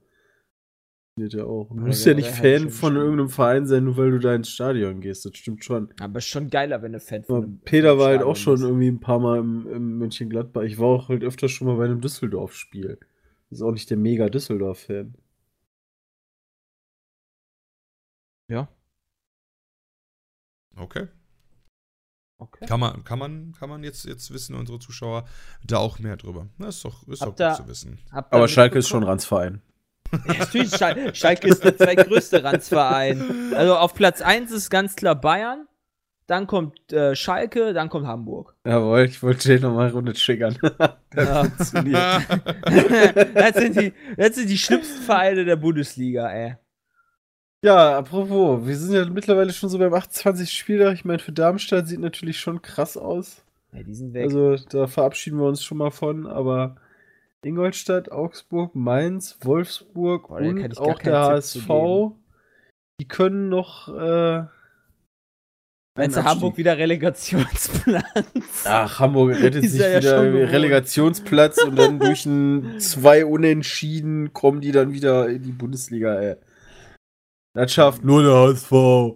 [1.17, 1.69] Ja auch.
[1.69, 4.35] Du Ja, musst ja nicht halt Fan von irgendeinem Verein sein, nur weil du da
[4.35, 5.23] ins Stadion gehst.
[5.25, 5.93] Das stimmt schon.
[6.01, 8.89] Aber ist schon geiler, wenn du Fan von einem- Peter war halt auch schon irgendwie
[8.89, 10.63] ein paar Mal im, im Mönchengladbach.
[10.63, 12.99] Ich war auch halt öfter schon mal bei einem Düsseldorf-Spiel.
[13.49, 15.15] Ist auch nicht der mega Düsseldorf-Fan.
[18.49, 18.67] Ja.
[20.75, 21.07] Okay.
[22.37, 22.65] Okay.
[22.65, 25.25] Kann man, kann man, kann man jetzt, jetzt wissen, unsere Zuschauer,
[25.65, 26.49] da auch mehr drüber.
[26.59, 27.99] Das ist doch, ist doch gut ihr- zu wissen.
[28.11, 29.61] Aber Schalke ist schon Ranzverein.
[30.11, 33.53] Ja, natürlich, Schal Schalke ist der zweitgrößte Ranzverein.
[33.55, 35.67] Also auf Platz 1 ist ganz klar Bayern,
[36.27, 38.55] dann kommt äh, Schalke, dann kommt Hamburg.
[38.65, 40.57] Jawohl, ich wollte den nochmal eine Runde triggern.
[41.11, 41.43] das Ja.
[41.43, 42.25] funktioniert.
[43.35, 46.55] das, sind die, das sind die schlimmsten Vereine der Bundesliga, ey.
[47.63, 50.51] Ja, apropos, wir sind ja mittlerweile schon so beim 28.
[50.51, 50.93] Spieltag.
[50.93, 53.43] Ich meine, für Darmstadt sieht natürlich schon krass aus.
[53.73, 54.25] Ja, die sind weg.
[54.25, 56.75] Also, da verabschieden wir uns schon mal von, aber
[57.45, 61.67] Ingolstadt, Augsburg, Mainz, Wolfsburg Boah, und auch der HSV,
[62.99, 63.87] die können noch.
[63.87, 64.45] Äh,
[65.97, 68.03] Meinst du Hamburg wieder Relegationsplatz?
[68.65, 70.51] Ach, Hamburg rettet sich ja wieder.
[70.51, 76.35] Relegationsplatz und dann durch ein zwei Unentschieden kommen die dann wieder in die Bundesliga, ey.
[77.53, 78.71] Das schafft nur der HSV.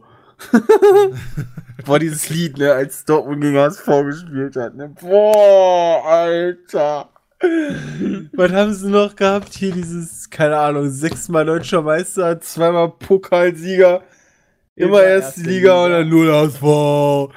[1.86, 4.88] Boah, dieses Lied, ne, als Dortmund gegen HSV gespielt hat, ne?
[4.88, 7.10] Boah, Alter.
[7.42, 9.54] Was haben sie noch gehabt?
[9.54, 14.04] Hier dieses, keine Ahnung, sechsmal deutscher Meister, zweimal Pokalsieger,
[14.76, 16.00] immer Immer erste erste Liga und Liga.
[16.00, 17.34] dann nur der HSV.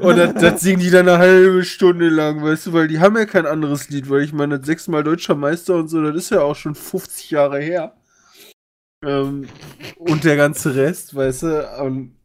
[0.00, 3.16] Und das, das singen die dann eine halbe Stunde lang, weißt du, weil die haben
[3.16, 6.30] ja kein anderes Lied, weil ich meine, das sechsmal deutscher Meister und so, das ist
[6.30, 7.94] ja auch schon 50 Jahre her.
[9.04, 9.48] Ähm,
[9.98, 12.16] und der ganze Rest, weißt du, und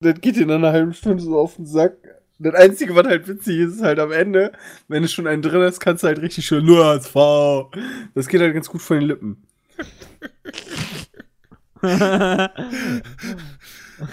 [0.00, 1.96] das geht in einer halben Stunde so auf den Sack.
[2.40, 4.52] Das Einzige, was halt witzig ist, ist halt am Ende,
[4.86, 7.14] wenn du schon einen drin hast, kannst du halt richtig schön nur HSV.
[8.14, 9.42] Das geht halt ganz gut von den Lippen.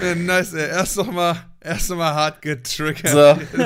[0.02, 0.68] Äh, nice, ey.
[0.70, 3.08] Erst noch mal, erst noch mal hart getriggert.
[3.10, 3.18] So,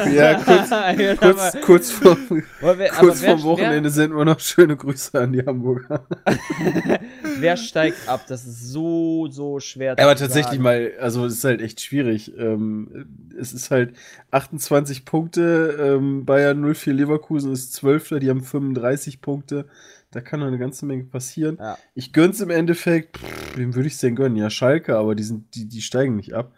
[0.10, 0.70] ja, kurz,
[1.00, 2.18] Ja, kurz, kurz, vor,
[2.62, 6.06] aber kurz wer- vorm Wochenende senden wir noch schöne Grüße an die Hamburger.
[6.26, 7.00] Wer,
[7.40, 8.26] wer steigt ab?
[8.28, 10.64] Das ist so, so schwer Aber zu tatsächlich sagen.
[10.64, 12.34] mal, also es ist halt echt schwierig.
[12.38, 13.08] Ähm,
[13.40, 13.94] es ist halt
[14.32, 18.16] 28 Punkte, ähm, Bayern 04 Leverkusen ist 12.
[18.20, 19.66] Die haben 35 Punkte.
[20.12, 21.58] Da kann noch eine ganze Menge passieren.
[21.60, 21.78] Ja.
[21.94, 24.36] Ich gönn's im Endeffekt, pff, wem würde ich denn gönnen?
[24.38, 26.52] Ja, Schalke, aber die, sind, die, die steigen nicht ab.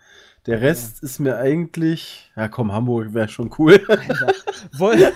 [0.47, 3.79] Der Rest ist mir eigentlich, ja komm, Hamburg wäre schon cool.
[3.89, 4.33] Alter,
[4.77, 4.97] Woll-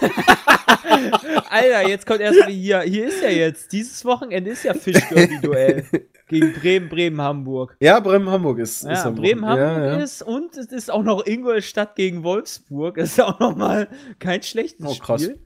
[1.49, 2.81] Alter, jetzt kommt erstmal hier.
[2.81, 5.85] Hier ist ja jetzt, dieses Wochenende ist ja Fischderby-Duell.
[6.27, 7.77] Gegen Bremen, Bremen, Hamburg.
[7.79, 9.45] ja, Bremen Hamburg ist, ist Ja, am Bremen.
[9.45, 9.97] Hamburg ja, ja.
[9.97, 12.95] ist und es ist auch noch Ingolstadt gegen Wolfsburg.
[12.95, 13.87] Das ist ja auch noch mal
[14.17, 15.21] kein schlechtes Oh, krass.
[15.23, 15.39] Spiel.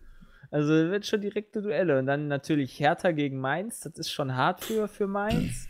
[0.51, 1.99] Also wird schon direkte Duelle.
[1.99, 3.81] Und dann natürlich Hertha gegen Mainz.
[3.81, 5.69] Das ist schon hart für, für Mainz.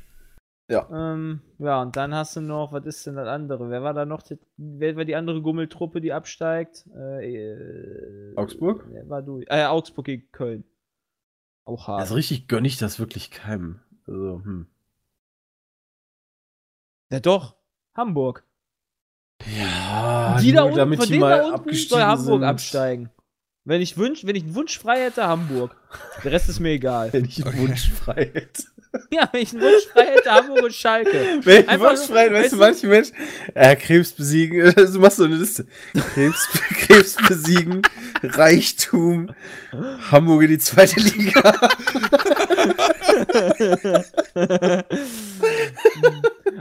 [0.69, 0.87] Ja.
[0.91, 3.71] Ähm, ja, und dann hast du noch, was ist denn das andere?
[3.71, 4.21] Wer war da noch?
[4.21, 6.85] Die, wer war die andere Gummeltruppe, die absteigt?
[6.95, 8.85] Äh, äh, Augsburg?
[8.91, 9.41] Wer war du?
[9.47, 10.63] Äh, Augsburg gegen Köln.
[11.65, 12.01] Auch hart.
[12.01, 13.79] Also richtig gönne ich das wirklich keinem.
[14.05, 14.67] Also, hm.
[17.11, 17.55] ja, doch.
[17.95, 18.43] Hamburg.
[19.57, 22.43] Ja, die da unten, damit von die denen mal da unten soll Hamburg sind.
[22.43, 23.09] absteigen.
[23.69, 25.75] Wenn ich, wünsch, wenn ich einen Wunsch frei hätte, Hamburg.
[26.23, 27.13] Der Rest ist mir egal.
[27.13, 28.63] Wenn ich einen Wunsch frei hätte.
[29.11, 31.11] Ja, wenn ich einen Wunsch frei hätte, Hamburg und Schalke.
[31.43, 33.13] Wenn ich einen Wunsch so, frei hätte, weißt du- manche Menschen,
[33.53, 35.67] äh, Krebs besiegen, du machst so eine Liste.
[36.15, 36.47] Krebs,
[36.87, 37.83] Krebs besiegen,
[38.23, 39.29] Reichtum,
[40.09, 41.69] Hamburg in die zweite Liga.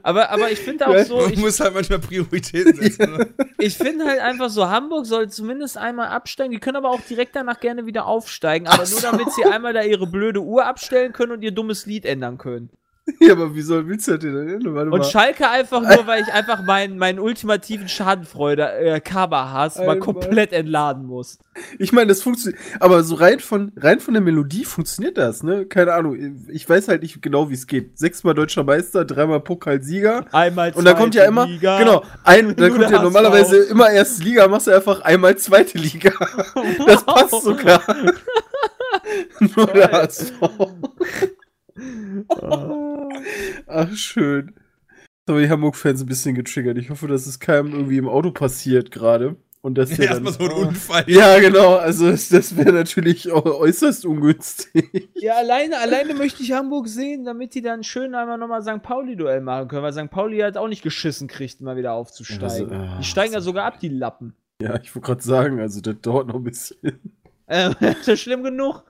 [0.03, 3.13] Aber, aber ich finde auch so, Man ich, muss halt manchmal Prioritäten setzen.
[3.13, 3.29] Ne?
[3.59, 6.53] ich finde halt einfach so, Hamburg soll zumindest einmal absteigen.
[6.53, 8.67] Die können aber auch direkt danach gerne wieder aufsteigen.
[8.67, 9.11] Aber Ach nur so.
[9.11, 12.71] damit sie einmal da ihre blöde Uhr abstellen können und ihr dummes Lied ändern können.
[13.21, 14.35] Ja, aber wie soll, willst du das denn?
[14.75, 15.05] Warte Und mal.
[15.05, 21.07] Schalke einfach nur, weil ich einfach meinen, meinen ultimativen Schadenfreude, äh, Kaba-Hass mal komplett entladen
[21.07, 21.39] muss.
[21.79, 25.67] Ich meine, das funktioniert, aber so rein von, rein von der Melodie funktioniert das, ne?
[25.67, 27.99] Keine Ahnung, ich weiß halt nicht genau, wie es geht.
[27.99, 30.27] Sechsmal deutscher Meister, dreimal Pokalsieger.
[30.33, 31.79] Einmal Und dann kommt ja zweite immer, Liga.
[31.79, 36.13] genau, ein, dann kommt ja normalerweise immer erste Liga, machst du einfach einmal zweite Liga.
[36.87, 37.83] Das passt sogar.
[39.41, 40.33] Nur der HSV.
[43.67, 44.55] Ach, schön.
[45.27, 46.79] Aber die Hamburg-Fans ein bisschen getriggert.
[46.79, 49.37] Ich hoffe, dass es keinem irgendwie im Auto passiert gerade.
[49.61, 51.05] Und dass dann, Erstmal so ein Unfall.
[51.09, 51.75] Ja, genau.
[51.75, 55.11] Also das, das wäre natürlich äu- äußerst ungünstig.
[55.15, 58.83] Ja, alleine, alleine möchte ich Hamburg sehen, damit die dann schön einmal nochmal St.
[58.83, 60.11] Pauli-Duell machen können, weil St.
[60.11, 62.71] Pauli halt auch nicht geschissen kriegt, mal wieder aufzusteigen.
[62.73, 64.35] Ja, also, äh, die steigen ja sogar ab, die Lappen.
[64.63, 66.79] Ja, ich wollte gerade sagen, also das dauert noch ein bisschen.
[67.47, 68.85] Äh, ist das schlimm genug?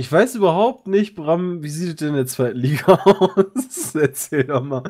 [0.00, 3.94] Ich weiß überhaupt nicht, Bram, wie sieht es denn in der zweiten Liga aus?
[3.94, 4.82] Erzähl doch mal.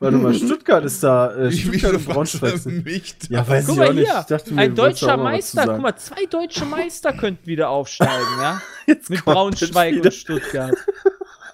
[0.00, 1.32] Warte mal, Stuttgart ist da.
[1.36, 2.84] Äh, Ich Stuttgart wieso und Braunschweig sind.
[2.84, 4.10] mich Ja, weiß Guck ich mal auch nicht.
[4.10, 5.72] hier, Ich dachte, mir, ein deutscher Meister, sagen.
[5.74, 8.60] guck mal, zwei deutsche Meister könnten wieder aufsteigen, ja?
[8.88, 10.74] Jetzt Mit Braunschweig und Stuttgart.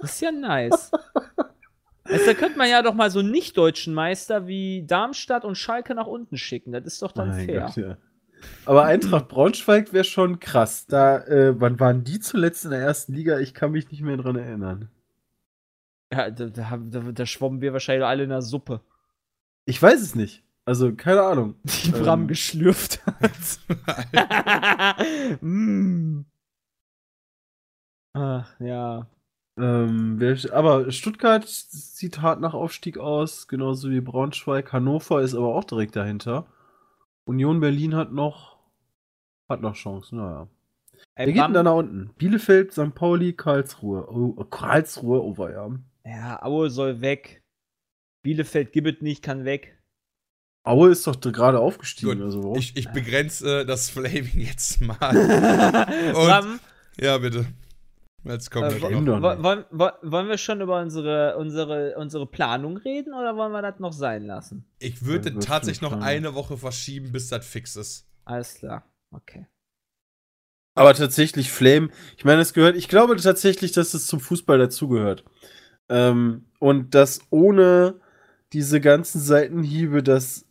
[0.01, 0.91] Das ist ja nice.
[2.05, 5.95] Also, da könnte man ja doch mal so einen nicht-deutschen Meister wie Darmstadt und Schalke
[5.95, 6.73] nach unten schicken.
[6.73, 7.61] Das ist doch dann Mein fair.
[7.67, 7.97] Gott, ja.
[8.65, 10.87] Aber Eintracht Braunschweig wäre schon krass.
[10.87, 13.39] Da, äh, wann waren die zuletzt in der ersten Liga?
[13.39, 14.89] Ich kann mich nicht mehr dran erinnern.
[16.13, 18.81] Ja, da, da, da, da schwommen wir wahrscheinlich alle in der Suppe,
[19.65, 20.45] Ich weiß es nicht.
[20.65, 21.57] Also, keine Ahnung.
[21.65, 22.03] die Ähm.
[22.03, 23.33] Bram geschlürft hat.
[25.43, 26.21] mm.
[28.15, 29.07] Ach, ja.
[29.59, 34.73] Ähm, wer, aber Stuttgart sieht hart nach Aufstieg aus, genauso wie Braunschweig.
[34.73, 36.47] Hannover ist aber auch direkt dahinter.
[37.25, 38.59] Union Berlin hat noch
[39.49, 40.49] hat noch Chancen, naja.
[41.15, 42.11] Ey, Wer geht denn Bram- da nach unten?
[42.17, 42.95] Bielefeld, St.
[42.95, 44.07] Pauli, Karlsruhe.
[44.11, 45.71] Oh, Karlsruhe, oh ja.
[46.05, 47.43] Ja, Aue soll weg.
[48.25, 49.79] Bielefeld Gibbet nicht, kann weg.
[50.65, 52.13] Aue ist doch gerade aufgestiegen.
[52.13, 52.57] Gut, also, warum?
[52.57, 54.97] ich, ich begrenze äh, das Flaming jetzt mal.
[56.13, 56.61] Bram,
[57.01, 57.47] ja, bitte.
[58.25, 63.37] Jetzt kommt äh, wollen, wo- wollen wir schon über unsere, unsere, unsere Planung reden oder
[63.37, 64.65] wollen wir das noch sein lassen?
[64.79, 68.07] Ich würde tatsächlich noch eine Woche verschieben, bis das fix ist.
[68.25, 68.85] Alles klar.
[69.11, 69.47] Okay.
[70.75, 75.25] Aber tatsächlich Flame, ich meine, es gehört, ich glaube tatsächlich, dass es zum Fußball dazugehört.
[75.89, 78.01] Ähm, und dass ohne
[78.53, 80.47] diese ganzen Seitenhiebe das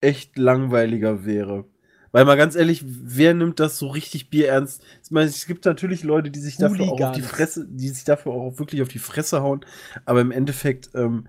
[0.00, 1.64] echt langweiliger wäre.
[2.12, 4.82] Weil mal ganz ehrlich, wer nimmt das so richtig Bier ernst?
[5.04, 7.22] Ich meine, es gibt natürlich Leute, die sich dafür auch auf die.
[7.22, 9.64] Fresse, die sich dafür auch wirklich auf die Fresse hauen.
[10.04, 11.28] Aber im Endeffekt, ähm,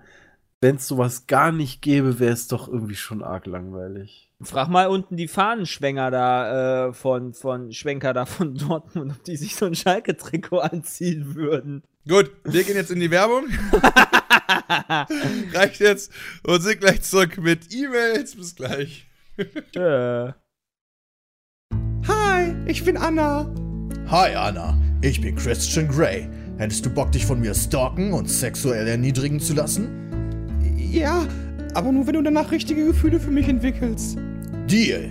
[0.60, 4.30] wenn es sowas gar nicht gäbe, wäre es doch irgendwie schon arg langweilig.
[4.42, 9.36] Frag mal unten die Fahnenschwenger da äh, von, von Schwenker da von Dortmund, ob die
[9.36, 11.82] sich so ein Schalke-Trikot anziehen würden.
[12.08, 13.44] Gut, wir gehen jetzt in die Werbung.
[15.52, 16.10] Reicht jetzt
[16.42, 18.36] und sind gleich zurück mit E-Mails.
[18.36, 19.06] Bis gleich.
[19.72, 20.32] Tschö.
[22.70, 23.52] Ich bin Anna.
[24.12, 26.28] Hi Anna, ich bin Christian Grey.
[26.56, 29.88] Hättest du Bock, dich von mir stalken und sexuell erniedrigen zu lassen?
[30.76, 31.26] Ja,
[31.74, 34.18] aber nur wenn du danach richtige Gefühle für mich entwickelst.
[34.68, 35.10] Deal.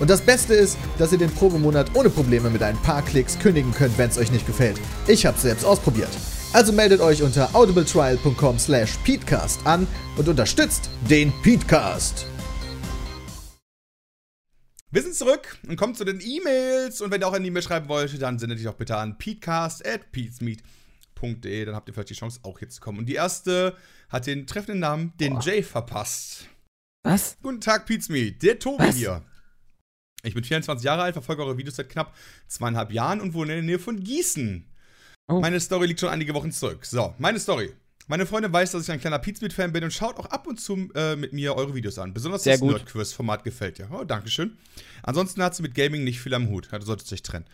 [0.00, 3.72] Und das Beste ist, dass ihr den Probemonat ohne Probleme mit ein paar Klicks kündigen
[3.72, 4.78] könnt, wenn es euch nicht gefällt.
[5.06, 6.10] Ich hab's selbst ausprobiert.
[6.52, 12.26] Also meldet euch unter audibletrial.com slash peatcast an und unterstützt den Peatcast.
[14.90, 17.02] Wir sind zurück und kommen zu den E-Mails.
[17.02, 21.64] Und wenn ihr auch eine E-Mail schreiben wollt, dann sendet dich auch bitte an peatcast.peatsmeet.de.
[21.66, 22.98] Dann habt ihr vielleicht die Chance, auch hier zu kommen.
[22.98, 23.76] Und die erste
[24.08, 26.46] hat den treffenden Namen, den Jay, verpasst.
[27.02, 27.36] Was?
[27.42, 28.42] Guten Tag, Peatsmeet.
[28.42, 28.96] Der Tobi Was?
[28.96, 29.22] hier.
[30.22, 32.14] Ich bin 24 Jahre alt, verfolge eure Videos seit knapp
[32.48, 34.64] zweieinhalb Jahren und wohne in der Nähe von Gießen.
[35.28, 35.40] Oh.
[35.40, 36.84] Meine Story liegt schon einige Wochen zurück.
[36.84, 37.72] So, meine Story.
[38.10, 40.88] Meine Freundin weiß, dass ich ein kleiner Pizmeet-Fan bin und schaut auch ab und zu
[40.94, 42.14] äh, mit mir eure Videos an.
[42.14, 42.66] Besonders Sehr das.
[42.66, 43.88] Nerdquiz-Format gefällt ihr.
[43.92, 44.56] Oh, Dankeschön.
[45.02, 46.68] Ansonsten hat sie mit Gaming nicht viel am Hut.
[46.72, 47.44] Du solltest dich trennen.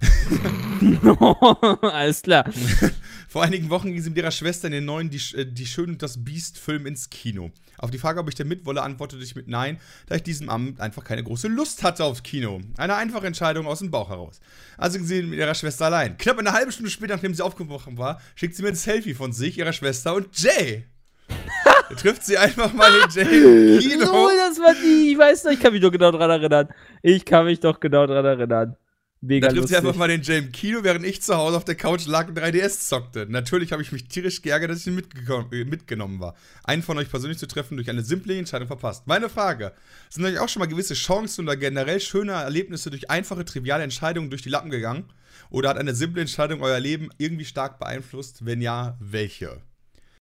[1.82, 2.50] Alles klar.
[3.28, 5.90] Vor einigen Wochen ging sie mit ihrer Schwester in den neuen Die, äh, Die Schön
[5.90, 7.50] und das Biest-Film ins Kino.
[7.78, 10.48] Auf die Frage, ob ich da mit wolle, antwortete ich mit Nein, da ich diesem
[10.48, 12.60] Abend einfach keine große Lust hatte aufs Kino.
[12.76, 14.40] Eine einfache Entscheidung aus dem Bauch heraus.
[14.76, 16.18] Also ging sie mit ihrer Schwester allein.
[16.18, 19.32] Knapp eine halbe Stunde später, nachdem sie aufgebrochen war, schickt sie mir ein Selfie von
[19.32, 20.84] sich, ihrer Schwester und Jay.
[21.64, 24.06] da trifft sie einfach mal den Jay im Kino.
[24.06, 25.12] So, das war die.
[25.12, 26.68] Ich weiß noch, ich kann mich doch genau dran erinnern.
[27.02, 28.76] Ich kann mich doch genau dran erinnern.
[29.20, 31.64] Mega Da trifft sie einfach mal den Jay im Kino, während ich zu Hause auf
[31.64, 33.26] der Couch lag und 3DS zockte.
[33.28, 36.36] Natürlich habe ich mich tierisch geärgert, dass ich mitgekommen, äh, mitgenommen war.
[36.62, 39.08] Einen von euch persönlich zu treffen, durch eine simple Entscheidung verpasst.
[39.08, 39.72] Meine Frage:
[40.08, 44.30] Sind euch auch schon mal gewisse Chancen oder generell schöne Erlebnisse durch einfache, triviale Entscheidungen
[44.30, 45.04] durch die Lappen gegangen?
[45.50, 48.44] Oder hat eine simple Entscheidung euer Leben irgendwie stark beeinflusst?
[48.44, 49.62] Wenn ja, welche?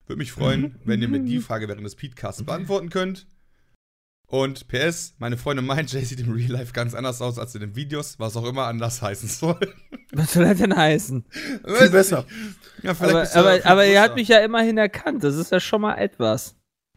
[0.08, 3.28] Würde mich freuen, wenn ihr mir die Frage während des Podcasts beantworten könnt.
[4.30, 7.62] Und PS, meine Freundin meint, Jay sieht im Real Life ganz anders aus als in
[7.62, 9.60] den Videos, was auch immer anders heißen soll.
[10.12, 11.26] Was soll das denn heißen?
[11.64, 12.26] Weiß besser.
[12.84, 15.24] Ja, vielleicht Aber, aber, viel aber ihr habt mich ja immerhin erkannt.
[15.24, 16.56] Das ist ja schon mal etwas.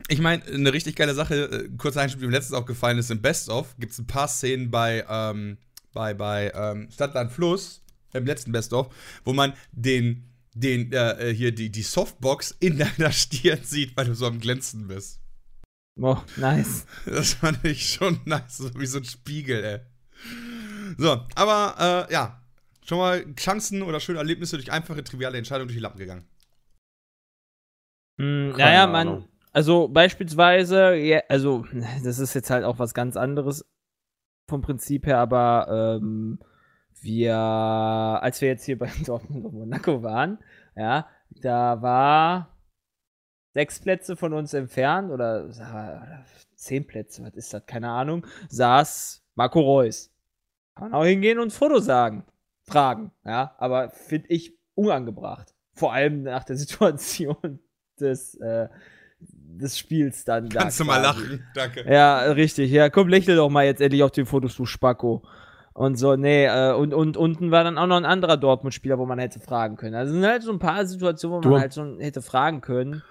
[0.08, 3.22] Ich meine, eine richtig geile Sache, äh, kurzer Einschub, die mir letztens aufgefallen ist, im
[3.22, 5.56] Best-of gibt es ein paar Szenen bei, ähm,
[5.94, 7.82] bei, bei ähm, Stadtland Fluss,
[8.12, 8.94] im letzten Best-of,
[9.24, 14.06] wo man den, den, äh, äh, hier die, die Softbox in deiner Stirn sieht, weil
[14.06, 15.21] du so am Glänzen bist.
[16.00, 16.86] Oh, nice.
[17.06, 19.80] Das fand ich schon nice, so wie so ein Spiegel, ey.
[20.98, 22.40] So, aber, äh, ja,
[22.84, 26.26] schon mal Chancen oder schöne Erlebnisse durch einfache, triviale Entscheidungen durch die Lappen gegangen.
[28.18, 31.66] Keine naja, man, also beispielsweise, ja, also
[32.04, 33.64] das ist jetzt halt auch was ganz anderes
[34.48, 36.38] vom Prinzip her, aber ähm,
[37.00, 40.38] wir, als wir jetzt hier bei Dortmund und Monaco waren,
[40.76, 42.52] ja, da war
[43.52, 46.24] sechs Plätze von uns entfernt oder, oder
[46.56, 50.10] zehn Plätze, was ist das, keine Ahnung, saß Marco Reus.
[50.74, 52.24] Kann man auch hingehen und ein Foto sagen,
[52.62, 55.54] fragen, ja, aber finde ich unangebracht.
[55.74, 57.58] Vor allem nach der Situation
[58.00, 58.68] des, äh,
[59.20, 60.48] des Spiels dann.
[60.48, 61.20] da Kannst du mal quasi.
[61.20, 61.46] lachen?
[61.54, 61.84] Danke.
[61.92, 62.70] Ja, richtig.
[62.70, 65.22] Ja, komm, lächel doch mal jetzt endlich auf den Fotos, du Spacko.
[65.74, 69.06] Und so, nee, äh, und, und unten war dann auch noch ein anderer Dortmund-Spieler, wo
[69.06, 69.94] man hätte fragen können.
[69.94, 71.52] Also sind halt so ein paar Situationen, wo Durm.
[71.52, 73.02] man halt so hätte fragen können.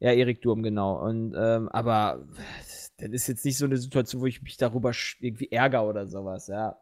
[0.00, 0.98] Ja, Erik Durm, genau.
[1.06, 2.26] Und, ähm, aber
[2.98, 6.48] das ist jetzt nicht so eine Situation, wo ich mich darüber irgendwie ärgere oder sowas,
[6.48, 6.78] ja.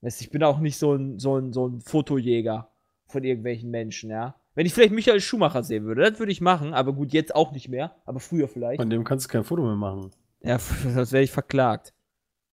[0.00, 2.70] Weißt, ich bin auch nicht so ein, so ein, so ein Fotojäger
[3.06, 4.34] von irgendwelchen Menschen, ja.
[4.54, 7.52] Wenn ich vielleicht Michael Schumacher sehen würde, das würde ich machen, aber gut, jetzt auch
[7.52, 8.80] nicht mehr, aber früher vielleicht.
[8.80, 10.10] Von dem kannst du kein Foto mehr machen.
[10.42, 11.92] Ja, sonst wäre ich verklagt.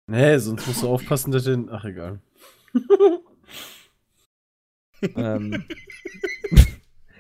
[0.07, 1.69] Nee, sonst musst du aufpassen, dass den.
[1.71, 2.21] Ach, egal.
[5.17, 5.65] ähm,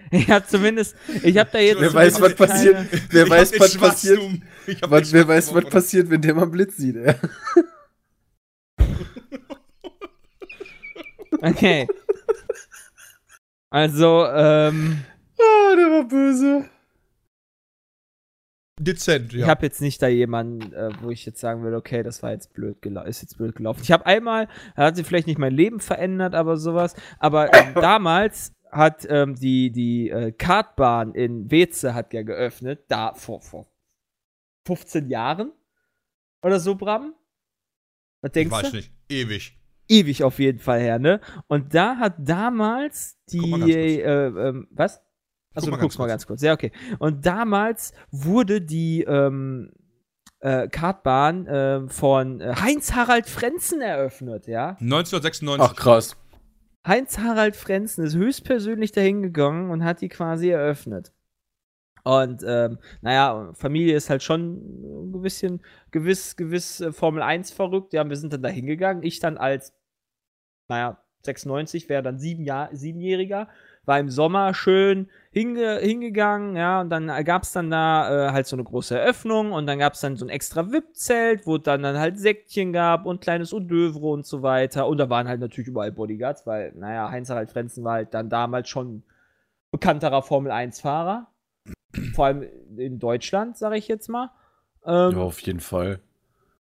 [0.18, 1.80] ich habe zumindest, ich habe da jetzt.
[1.80, 2.76] Wer weiß, was passiert.
[3.10, 4.20] Wer Ich weiß, was passiert.
[4.66, 7.14] Ich Was, wer weiß, was passiert, wenn der mal einen Blitz sieht, ey.
[11.40, 11.86] Okay.
[13.70, 15.04] Also, ähm,
[15.38, 16.68] Oh, der war böse.
[18.80, 19.48] Dezent, ich ja.
[19.48, 22.54] habe jetzt nicht da jemanden, äh, wo ich jetzt sagen würde, okay, das war jetzt
[22.54, 23.80] blöd gelaufen, ist jetzt blöd gelaufen.
[23.82, 26.94] Ich habe einmal, da hat sich vielleicht nicht mein Leben verändert, aber sowas.
[27.18, 33.14] Aber ähm, damals hat ähm, die die äh, Kartbahn in Weze hat ja geöffnet, da
[33.14, 33.66] vor vor
[34.66, 35.52] 15 Jahren
[36.42, 37.14] oder so, Bram.
[38.20, 38.76] Was Ich denkst weiß du?
[38.76, 38.92] nicht.
[39.08, 39.58] Ewig.
[39.88, 41.20] ewig auf jeden Fall her, ne?
[41.46, 43.96] Und da hat damals die, Guck mal ganz kurz.
[44.04, 45.00] äh, ähm, was?
[45.54, 46.10] Achso, mal du guckst ganz mal kurz.
[46.12, 46.42] ganz kurz.
[46.42, 46.72] Ja, okay.
[46.98, 49.72] Und damals wurde die ähm,
[50.40, 54.76] äh, Kartbahn äh, von äh, Heinz-Harald Frenzen eröffnet, ja?
[54.80, 55.60] 1996.
[55.66, 56.16] Ach, krass.
[56.88, 61.12] Heinz-Harald Frenzen ist höchstpersönlich dahin gegangen und hat die quasi eröffnet.
[62.02, 65.60] Und ähm, naja, Familie ist halt schon ein bisschen
[65.90, 67.92] gewiss, gewiss äh, Formel 1 verrückt.
[67.92, 69.02] Ja, wir sind dann da hingegangen.
[69.02, 69.74] Ich dann als,
[70.68, 73.48] naja, 96, wäre dann sieben Jahr, siebenjähriger,
[73.84, 78.46] war im Sommer schön hinge, hingegangen, ja, und dann gab es dann da äh, halt
[78.46, 81.82] so eine große Eröffnung und dann gab es dann so ein extra VIP-Zelt, wo dann,
[81.82, 84.88] dann halt Säckchen gab und kleines Hors d'oeuvre und so weiter.
[84.88, 88.68] Und da waren halt natürlich überall Bodyguards, weil, naja, Heinz-Harald Frenzen war halt dann damals
[88.68, 89.02] schon
[89.70, 91.28] bekannterer Formel-1-Fahrer.
[92.14, 92.44] Vor allem
[92.76, 94.30] in Deutschland, sage ich jetzt mal.
[94.84, 96.00] Ähm, Ja, auf jeden Fall.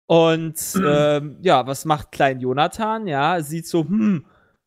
[0.07, 0.57] und
[0.87, 3.07] ähm, ja, was macht Klein Jonathan?
[3.07, 4.25] Ja, sieht so, hm,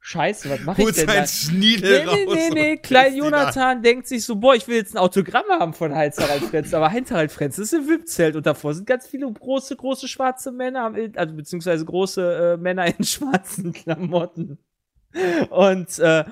[0.07, 1.27] Scheiße, was mache ich denn da?
[1.27, 2.77] Schniedel Nee, nee, nee, nee.
[2.77, 6.73] Klein Jonathan denkt sich so, boah, ich will jetzt ein Autogramm haben von Heinz-Harald Frenz.
[6.73, 10.93] Aber Heinz-Harald Frenz ist im VIP-Zelt und davor sind ganz viele große, große schwarze Männer,
[11.17, 14.59] also beziehungsweise große äh, Männer in schwarzen Klamotten.
[15.49, 16.23] Und, äh,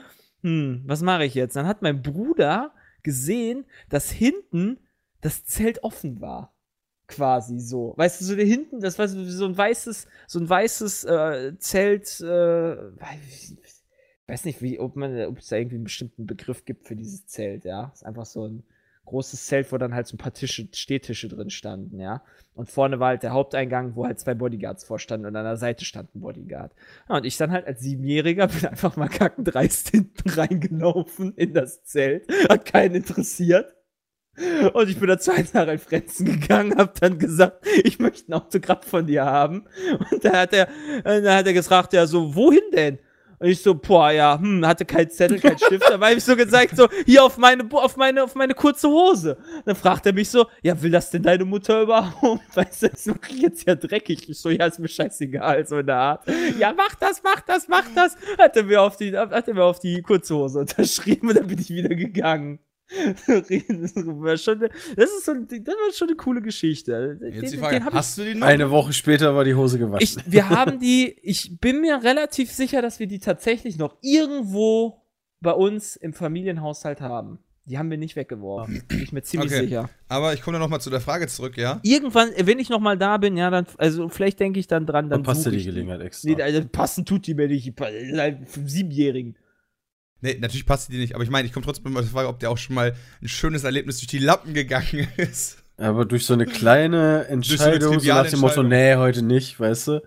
[0.42, 1.58] hm, was mache ich jetzt?
[1.58, 2.74] Dann hat mein Bruder
[3.04, 4.80] gesehen, dass hinten
[5.20, 6.55] das Zelt offen war.
[7.07, 7.94] Quasi so.
[7.98, 12.19] Weißt du, so der hinten, das war so ein weißes, so ein weißes äh, Zelt,
[12.22, 12.77] äh,
[14.27, 17.27] weiß nicht, wie, ob man, ob es da irgendwie einen bestimmten Begriff gibt für dieses
[17.27, 17.91] Zelt, ja.
[17.94, 18.64] ist einfach so ein
[19.06, 22.23] großes Zelt, wo dann halt so ein paar Tische, Stehtische drin standen, ja.
[22.56, 25.86] Und vorne war halt der Haupteingang, wo halt zwei Bodyguards vorstanden und an der Seite
[25.86, 26.73] stand ein Bodyguard.
[27.10, 31.84] Ja, und ich dann halt als Siebenjähriger bin einfach mal kackendreist hinten reingelaufen in das
[31.84, 32.27] Zelt.
[32.49, 33.75] Hat keinen interessiert.
[34.74, 38.82] Und ich bin da zu Harald Frenzen gegangen, hab dann gesagt, ich möchte ein Autogramm
[38.82, 39.66] von dir haben.
[40.12, 40.68] Und da hat er,
[41.03, 42.99] dann hat er gefragt, ja, so, wohin denn?
[43.40, 46.36] Und ich so, boah, ja, hm, hatte kein Zettel, kein Stift, dabei habe ich so
[46.36, 49.38] gesagt, so, hier auf meine, auf meine, auf meine kurze Hose.
[49.66, 52.41] Dann fragt er mich so, ja, will das denn deine Mutter überhaupt?
[52.56, 54.30] Weißt du, das mache ich jetzt ja dreckig.
[54.30, 56.24] Ich so, ja, ist mir scheißegal, so in der Art.
[56.60, 58.16] Ja, mach das, mach das, mach das.
[58.38, 61.48] Hat er mir auf die, hat er mir auf die kurze Hose unterschrieben und dann
[61.48, 62.60] bin ich wieder gegangen.
[63.28, 67.18] das war schon, eine- das ist so, ein- das war schon eine coole Geschichte.
[67.20, 68.45] Den- Jetzt die den Frage, hast du die noch?
[68.48, 70.22] Eine Woche später war die Hose gewaschen.
[70.26, 75.02] ich, wir haben die, ich bin mir relativ sicher, dass wir die tatsächlich noch irgendwo
[75.41, 77.40] bei uns im Familienhaushalt haben.
[77.68, 78.84] Die haben wir nicht weggeworfen.
[78.88, 79.64] Bin ich mir ziemlich Okay.
[79.64, 79.90] sicher.
[80.07, 81.80] Aber ich komme dann nochmal zu der Frage zurück, ja?
[81.82, 85.10] Irgendwann, wenn ich noch mal da bin, ja, dann, also vielleicht denke ich dann dran,
[85.10, 86.30] dann Dann passt dir die Gelegenheit extra.
[86.30, 87.74] Nee, also passen tut die mir nicht.
[88.66, 89.36] Siebenjährigen.
[90.22, 92.40] Nee, natürlich passt die nicht, aber ich meine, ich komme trotzdem mal zur Frage, ob
[92.40, 95.58] der auch schon mal ein schönes Erlebnis durch die Lappen gegangen ist.
[95.78, 100.04] Aber durch so eine kleine Entscheidung, so nach dem Motto, nee, heute nicht, weißt du?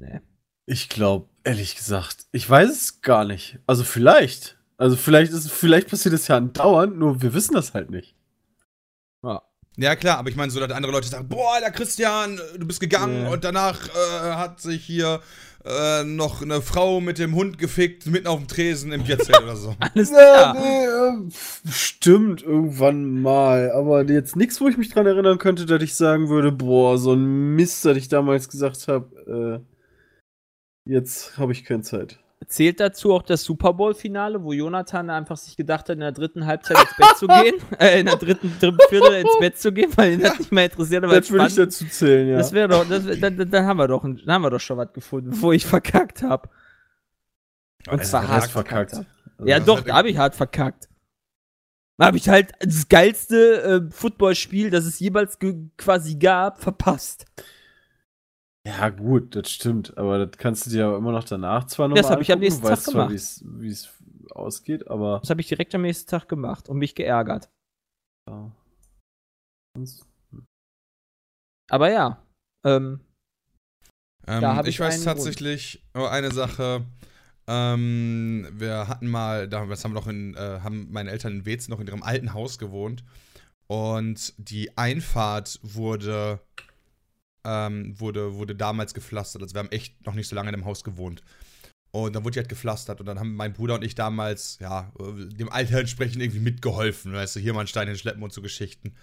[0.00, 0.20] Nee.
[0.66, 3.58] Ich glaube, ehrlich gesagt, ich weiß es gar nicht.
[3.66, 4.56] Also vielleicht.
[4.76, 8.14] Also vielleicht ist, vielleicht passiert es ja andauernd, nur wir wissen das halt nicht.
[9.76, 12.78] Ja, klar, aber ich meine, so, dass andere Leute sagen, boah, der Christian, du bist
[12.78, 13.30] gegangen Ja.
[13.30, 15.20] und danach äh, hat sich hier
[15.64, 19.56] äh, noch eine Frau mit dem Hund gefickt, mitten auf dem Tresen im Bierzelt oder
[19.56, 19.74] so.
[19.94, 20.54] Alles Ja, klar.
[20.54, 21.30] nee, äh,
[21.70, 23.70] stimmt, irgendwann mal.
[23.72, 27.14] Aber jetzt nichts, wo ich mich dran erinnern könnte, dass ich sagen würde, boah, so
[27.14, 29.64] ein Mist, dass ich damals gesagt habe,
[30.86, 32.23] äh, jetzt habe ich keine Zeit.
[32.46, 36.44] Zählt dazu auch das Super Bowl-Finale, wo Jonathan einfach sich gedacht hat, in der dritten
[36.44, 39.90] Halbzeit ins Bett zu gehen, äh, in der dritten, dritten Viertel ins Bett zu gehen,
[39.96, 42.36] weil ihn das nicht mehr interessiert, aber Das würde ich dazu zählen, ja.
[42.36, 44.92] Das wäre doch, das, dann, dann, haben wir doch, dann haben wir doch schon was
[44.92, 46.50] gefunden, wo ich verkackt habe.
[47.88, 48.90] Und Also, zwar hart verkackt.
[48.92, 49.08] verkackt?
[49.38, 49.46] hab.
[49.48, 50.88] Ja, doch, da habe ich hart verkackt.
[51.96, 57.24] Da habe ich halt das geilste äh, Footballspiel, das es jemals ge- quasi gab, verpasst.
[58.66, 59.96] Ja, gut, das stimmt.
[59.98, 62.32] Aber das kannst du dir ja immer noch danach zwar noch Das mal hab ich
[62.32, 63.10] am nächsten Tag zwar, gemacht.
[63.12, 63.90] wie's- wie es
[64.30, 65.20] ausgeht, aber.
[65.20, 67.50] Das habe ich direkt am nächsten Tag gemacht und mich geärgert.
[68.28, 68.50] Ja.
[69.76, 70.06] Sonst-
[71.70, 72.22] Aber ja,
[72.66, 73.00] ähm,
[74.26, 76.86] Ähm, ich ich weiß tatsächlich nur eine Sache.
[77.46, 81.44] Ähm, wir hatten mal, da das haben wir noch in, äh, haben meine Eltern in
[81.46, 83.04] Wezen noch in ihrem alten Haus gewohnt.
[83.66, 86.40] Und die Einfahrt wurde,
[87.44, 89.42] ähm, wurde, wurde damals gepflastert.
[89.42, 91.22] Also wir haben echt noch nicht so lange in dem Haus gewohnt.
[91.90, 94.92] Und dann wurde die halt gepflastert und dann haben mein Bruder und ich damals, ja,
[94.98, 97.12] äh, dem Alter entsprechend irgendwie mitgeholfen.
[97.12, 98.96] Weißt du, hier mal einen Stein hinschleppen und so Geschichten.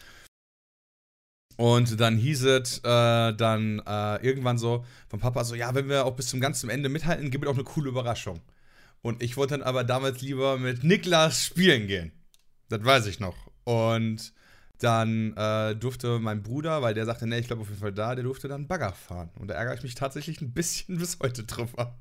[1.56, 6.06] Und dann hieß es äh, dann äh, irgendwann so vom Papa so, ja, wenn wir
[6.06, 8.42] auch bis zum ganzen Ende mithalten, gibt es auch eine coole Überraschung.
[9.02, 12.12] Und ich wollte dann aber damals lieber mit Niklas spielen gehen.
[12.68, 13.36] Das weiß ich noch.
[13.64, 14.34] Und
[14.84, 18.16] dann äh, durfte mein Bruder, weil der sagte, nee, ich glaube auf jeden Fall da,
[18.16, 19.30] der durfte dann Bagger fahren.
[19.36, 21.98] Und da ärgere ich mich tatsächlich ein bisschen bis heute drüber.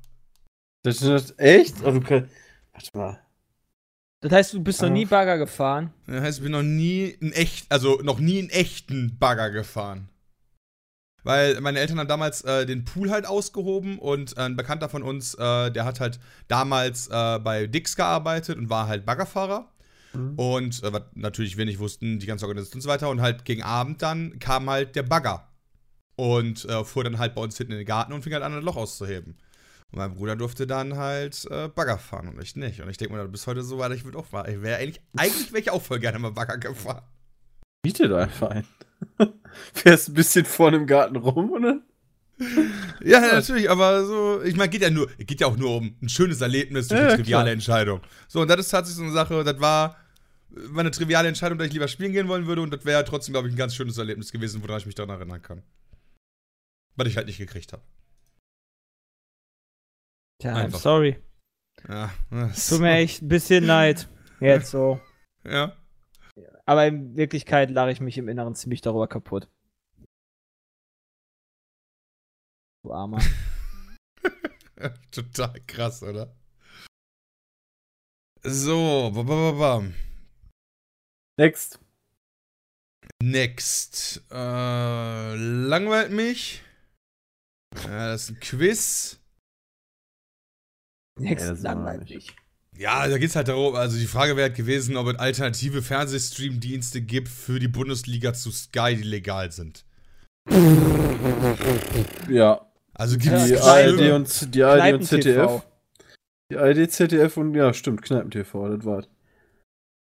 [0.83, 1.75] Das ist echt?
[1.83, 3.19] Oh, du warte mal.
[4.21, 5.93] das heißt, du bist noch nie Bagger gefahren.
[6.07, 10.09] Das heißt, ich bin noch nie in echt, also noch nie in echten Bagger gefahren.
[11.23, 15.35] Weil meine Eltern haben damals äh, den Pool halt ausgehoben und ein Bekannter von uns,
[15.35, 19.71] äh, der hat halt damals äh, bei Dix gearbeitet und war halt Baggerfahrer.
[20.13, 20.33] Mhm.
[20.35, 23.09] Und äh, was natürlich wir nicht wussten, die ganze Organisation und so weiter.
[23.09, 25.47] Und halt gegen Abend dann kam halt der Bagger.
[26.15, 28.53] Und äh, fuhr dann halt bei uns hinten in den Garten und fing halt an,
[28.53, 29.37] ein Loch auszuheben.
[29.91, 32.81] Und mein Bruder durfte dann halt äh, Bagger fahren und ich nicht.
[32.81, 34.49] Und ich denke mir, bis heute so weiter, ich würde auch fahren.
[34.49, 37.03] Ich wäre eigentlich, eigentlich wäre ich auch voll gerne mal Bagger gefahren.
[37.83, 38.67] Miete doch einfach ein.
[39.73, 41.83] Fährst ein bisschen vorne im Garten rum und dann.
[43.03, 46.09] Ja, natürlich, aber so, ich meine, geht ja nur, geht ja auch nur um ein
[46.09, 47.53] schönes Erlebnis durch Ja, eine triviale klar.
[47.53, 48.01] Entscheidung.
[48.27, 49.97] So, und das ist tatsächlich so eine Sache, das war
[50.53, 53.31] war eine triviale Entscheidung, dass ich lieber spielen gehen wollen würde und das wäre trotzdem,
[53.33, 55.63] glaube ich, ein ganz schönes Erlebnis gewesen, woran ich mich daran erinnern kann.
[56.97, 57.83] Was ich halt nicht gekriegt habe.
[60.41, 60.79] Tja, Einfach.
[60.79, 61.17] I'm sorry.
[61.87, 62.11] Ja,
[62.67, 64.09] Tut mir echt ein bisschen leid.
[64.39, 64.99] Jetzt so.
[65.45, 65.75] ja.
[66.65, 69.47] Aber in Wirklichkeit lache ich mich im Inneren ziemlich darüber kaputt.
[72.83, 73.21] Du Armer.
[75.11, 76.35] Total krass, oder?
[78.43, 79.87] So, ba, ba, ba, ba.
[81.37, 81.79] Next.
[83.21, 84.23] Next.
[84.31, 86.63] Äh, langweilt mich.
[87.83, 89.19] Ja, das ist ein Quiz.
[91.19, 92.09] Nix Ja, das ist langweilig.
[92.09, 92.35] langweilig.
[92.77, 97.01] Ja, da geht's halt darum, also die Frage wäre halt gewesen, ob es alternative Fernsehstream-Dienste
[97.01, 99.85] gibt für die Bundesliga zu Sky, die legal sind.
[102.27, 102.70] Ja.
[103.01, 105.03] Also Die gibt's Ja, ARD und, die ARD und.
[105.03, 105.65] ZDF.
[106.51, 109.09] Die ARD, ZDF und ja, stimmt, Kneipen-TV, das war's.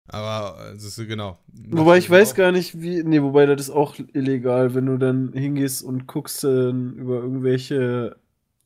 [0.06, 1.36] Aber, äh, das ist genau.
[1.68, 3.02] Wobei ich weiß gar nicht, wie.
[3.02, 8.16] Nee, wobei das ist auch illegal, wenn du dann hingehst und guckst dann über irgendwelche.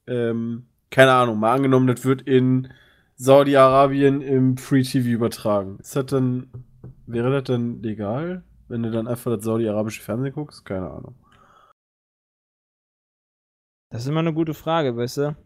[0.06, 2.68] Ähm, keine Ahnung, mal angenommen, das wird in
[3.16, 5.78] Saudi-Arabien im Free TV übertragen.
[5.80, 6.46] Ist das dann.
[7.06, 8.44] Wäre das dann legal?
[8.68, 10.64] Wenn du dann einfach das saudi-arabische Fernsehen guckst?
[10.64, 11.16] Keine Ahnung.
[13.92, 15.36] Das ist immer eine gute Frage, weißt du?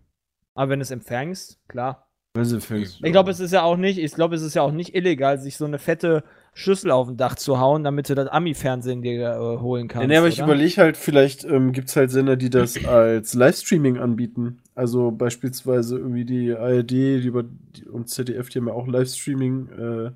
[0.55, 2.09] Aber wenn du es empfängst, klar.
[2.35, 3.01] Wenn sie fängst.
[3.03, 5.39] Ich glaube, es ist ja auch nicht, ich glaube, es ist ja auch nicht illegal,
[5.39, 6.23] sich so eine fette
[6.55, 10.03] Schüssel auf dem Dach zu hauen, damit du das Ami-Fernsehen dir äh, holen kannst.
[10.03, 13.35] Ja, nee, aber ich überlege halt, vielleicht ähm, gibt es halt Sender, die das als
[13.35, 14.61] Livestreaming anbieten.
[14.75, 20.13] Also beispielsweise irgendwie die ARD die über, die, und ZDF, die haben ja auch Livestreaming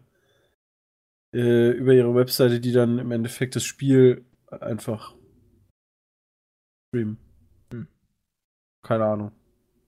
[1.32, 5.15] äh, äh, über ihre Webseite, die dann im Endeffekt das Spiel einfach
[6.89, 7.19] streamen.
[8.82, 9.32] Keine Ahnung.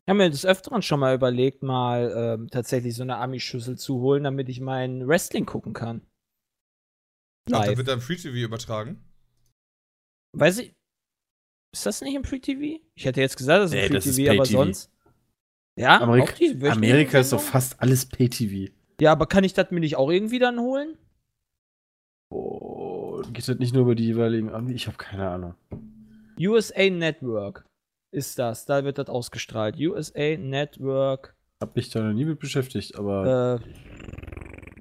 [0.04, 4.00] Ich habe mir des Öfteren schon mal überlegt, mal ähm, tatsächlich so eine Ami-Schüssel zu
[4.00, 6.02] holen, damit ich mein Wrestling gucken kann.
[7.46, 7.78] Ach, da Live.
[7.78, 9.04] wird dann Free TV übertragen.
[10.36, 10.74] Weiß ich.
[11.72, 12.82] Ist das nicht im Free TV?
[12.94, 14.90] Ich hätte jetzt gesagt, das ist im Nee, Free ist TV, aber sonst.
[15.78, 18.72] Ja, Amerika, auch die Amerika ist doch fast alles Pay-TV.
[19.00, 20.98] Ja, aber kann ich das mir nicht auch irgendwie dann holen?
[22.30, 24.76] Oh, geht das nicht nur über die jeweiligen Anbieter?
[24.76, 25.54] Ich habe keine Ahnung.
[26.38, 27.64] USA Network
[28.12, 28.66] ist das.
[28.66, 29.76] Da wird das ausgestrahlt.
[29.78, 33.60] USA Network Hab mich da noch nie mit beschäftigt, aber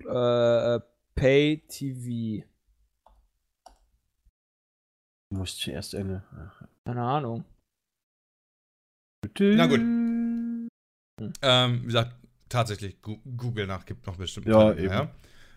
[0.07, 0.79] äh, äh,
[1.15, 2.45] Pay TV.
[5.29, 6.23] muss ich erst Ende.
[6.85, 7.45] Keine Ahnung.
[9.39, 9.79] Na gut.
[11.41, 12.15] Ähm, wie gesagt,
[12.49, 14.47] tatsächlich, Google nach gibt noch bestimmt.
[14.47, 15.09] Ja, eben.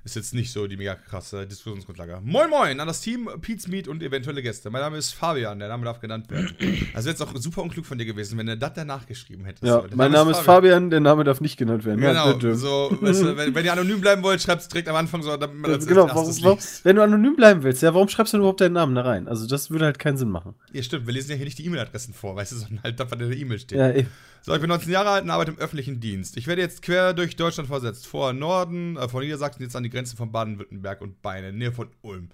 [0.06, 2.20] Ist jetzt nicht so die mega krasse Diskussionsgrundlage.
[2.22, 4.68] Moin Moin an das Team Pete's Meat und eventuelle Gäste.
[4.68, 6.54] Mein Name ist Fabian, der Name darf genannt werden.
[6.92, 9.64] Also jetzt auch super unklug von dir gewesen, wenn du das danach geschrieben hättest.
[9.64, 12.02] Ja, mein Name ist Fabian, der Name darf nicht genannt werden.
[12.02, 12.54] Ja, Genau, bitte.
[12.54, 15.34] so, weißt du, wenn, wenn ihr anonym bleiben wollt, schreibt es direkt am Anfang so,
[15.38, 18.36] damit man das genau, warum, warum, wenn du anonym bleiben willst, ja, warum schreibst du
[18.36, 19.26] denn überhaupt deinen Namen da rein?
[19.26, 20.54] Also das würde halt keinen Sinn machen.
[20.74, 23.10] Ja, stimmt, wir lesen ja hier nicht die E-Mail-Adressen vor, weißt du, sondern halt das,
[23.10, 23.78] was in der E-Mail steht.
[23.78, 24.08] Ja, eben.
[24.46, 26.36] So, ich bin 19 Jahre alt und arbeite im öffentlichen Dienst.
[26.36, 28.06] Ich werde jetzt quer durch Deutschland versetzt.
[28.06, 31.88] Vor Norden, äh, von Niedersachsen jetzt an die Grenze von Baden-Württemberg und Beine, Nähe von
[32.02, 32.28] Ulm.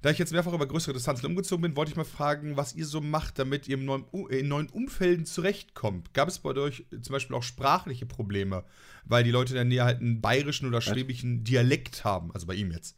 [0.00, 2.86] Da ich jetzt mehrfach über größere Distanzen umgezogen bin, wollte ich mal fragen, was ihr
[2.86, 6.14] so macht, damit ihr im neuen, U- in neuen Umfelden zurechtkommt.
[6.14, 8.62] Gab es bei euch zum Beispiel auch sprachliche Probleme,
[9.04, 12.54] weil die Leute in der Nähe halt einen bayerischen oder schwäbischen Dialekt haben, also bei
[12.54, 12.96] ihm jetzt.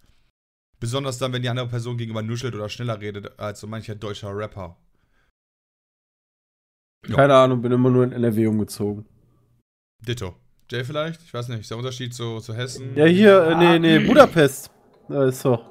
[0.80, 4.36] Besonders dann, wenn die andere Person gegenüber nuschelt oder schneller redet als so mancher deutscher
[4.36, 4.76] Rapper.
[7.08, 7.16] Ja.
[7.16, 9.06] Keine Ahnung, bin immer nur in NRW umgezogen.
[10.06, 10.34] Ditto.
[10.70, 11.20] Jay vielleicht?
[11.22, 11.60] Ich weiß nicht.
[11.60, 12.92] Ist der Unterschied zu, zu Hessen?
[12.94, 14.70] Ja, hier, äh, nee, nee, Budapest.
[15.08, 15.68] Da ist doch.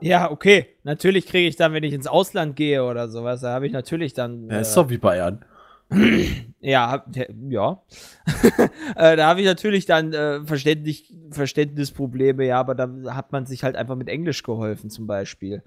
[0.00, 0.76] Ja, okay.
[0.84, 4.14] Natürlich kriege ich dann, wenn ich ins Ausland gehe oder sowas, da habe ich natürlich
[4.14, 4.48] dann.
[4.48, 5.44] Ja, äh, ist doch wie Bayern.
[6.60, 7.04] Ja,
[7.48, 7.82] ja.
[8.96, 13.62] äh, da habe ich natürlich dann äh, Verständnis, Verständnisprobleme, ja, aber da hat man sich
[13.62, 15.62] halt einfach mit Englisch geholfen, zum Beispiel.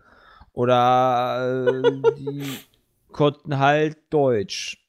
[0.51, 2.43] Oder äh, die
[3.13, 4.80] konnten halt Deutsch.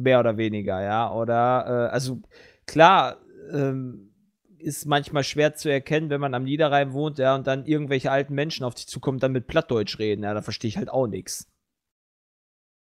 [0.00, 1.12] Mehr oder weniger, ja.
[1.12, 2.20] Oder, äh, also
[2.66, 3.20] klar,
[3.52, 4.14] ähm,
[4.58, 8.34] ist manchmal schwer zu erkennen, wenn man am Niederrhein wohnt, ja, und dann irgendwelche alten
[8.34, 11.50] Menschen auf dich zukommen, dann mit Plattdeutsch reden, ja, da verstehe ich halt auch nichts.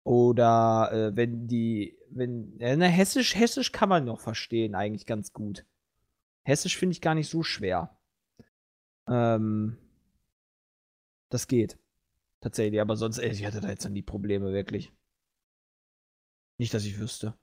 [0.03, 5.31] Oder äh, wenn die, wenn, ja, na, Hessisch, Hessisch kann man noch verstehen, eigentlich ganz
[5.33, 5.65] gut.
[6.43, 7.97] Hessisch finde ich gar nicht so schwer.
[9.07, 9.77] Ähm,
[11.29, 11.77] das geht.
[12.41, 14.91] Tatsächlich, aber sonst, ey, ich hatte da jetzt dann die Probleme, wirklich.
[16.61, 17.33] Nicht, dass ich wüsste.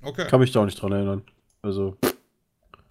[0.00, 0.28] Okay.
[0.28, 1.24] Kann mich da auch nicht dran erinnern.
[1.60, 1.96] Also,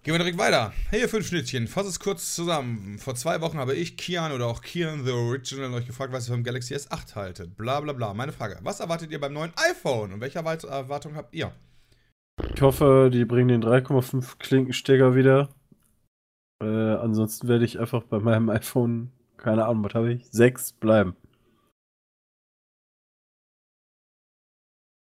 [0.02, 0.74] Gehen wir direkt weiter.
[0.90, 1.66] Hey, ihr fünf Schnittchen.
[1.66, 2.98] Fass es kurz zusammen.
[2.98, 6.34] Vor zwei Wochen habe ich Kian oder auch Kian the Original euch gefragt, was ihr
[6.34, 7.56] vom Galaxy S8 haltet.
[7.56, 8.12] Bla bla bla.
[8.12, 8.58] Meine Frage.
[8.62, 10.12] Was erwartet ihr beim neuen iPhone?
[10.12, 11.50] Und welche Erwart- Erwartung habt ihr?
[12.54, 15.48] ich hoffe, die bringen den 3,5 Klinkenstecker wieder.
[16.62, 20.26] Äh, ansonsten werde ich einfach bei meinem iPhone, keine Ahnung, was habe ich?
[20.30, 21.16] 6 bleiben.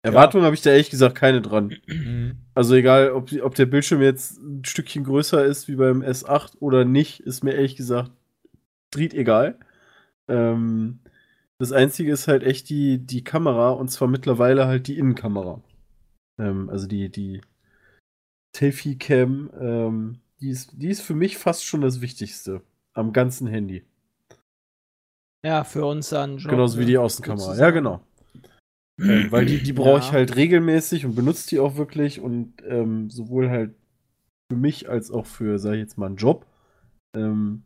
[0.05, 1.75] Erwartungen habe ich da ehrlich gesagt keine dran.
[1.87, 2.37] Mhm.
[2.55, 6.85] Also egal, ob, ob der Bildschirm jetzt ein Stückchen größer ist wie beim S8 oder
[6.85, 8.11] nicht, ist mir ehrlich gesagt
[8.91, 9.59] dritt egal.
[10.29, 11.01] Ähm,
[11.59, 15.63] das Einzige ist halt echt die, die Kamera und zwar mittlerweile halt die Innenkamera.
[16.39, 17.41] Ähm, also die, die
[18.55, 22.61] Selfie-Cam, ähm, die, ist, die ist für mich fast schon das Wichtigste
[22.93, 23.85] am ganzen Handy.
[25.43, 26.89] Ja, für uns dann Job, Genauso wie ne?
[26.89, 27.57] die Außenkamera.
[27.57, 28.03] Ja, genau.
[28.99, 30.13] Ähm, weil die, die brauche ich Ja.
[30.13, 33.75] halt regelmäßig und benutze die auch wirklich und ähm, sowohl halt
[34.51, 36.47] für mich als auch für, sag ich jetzt mal, einen Job.
[37.17, 37.65] Ähm,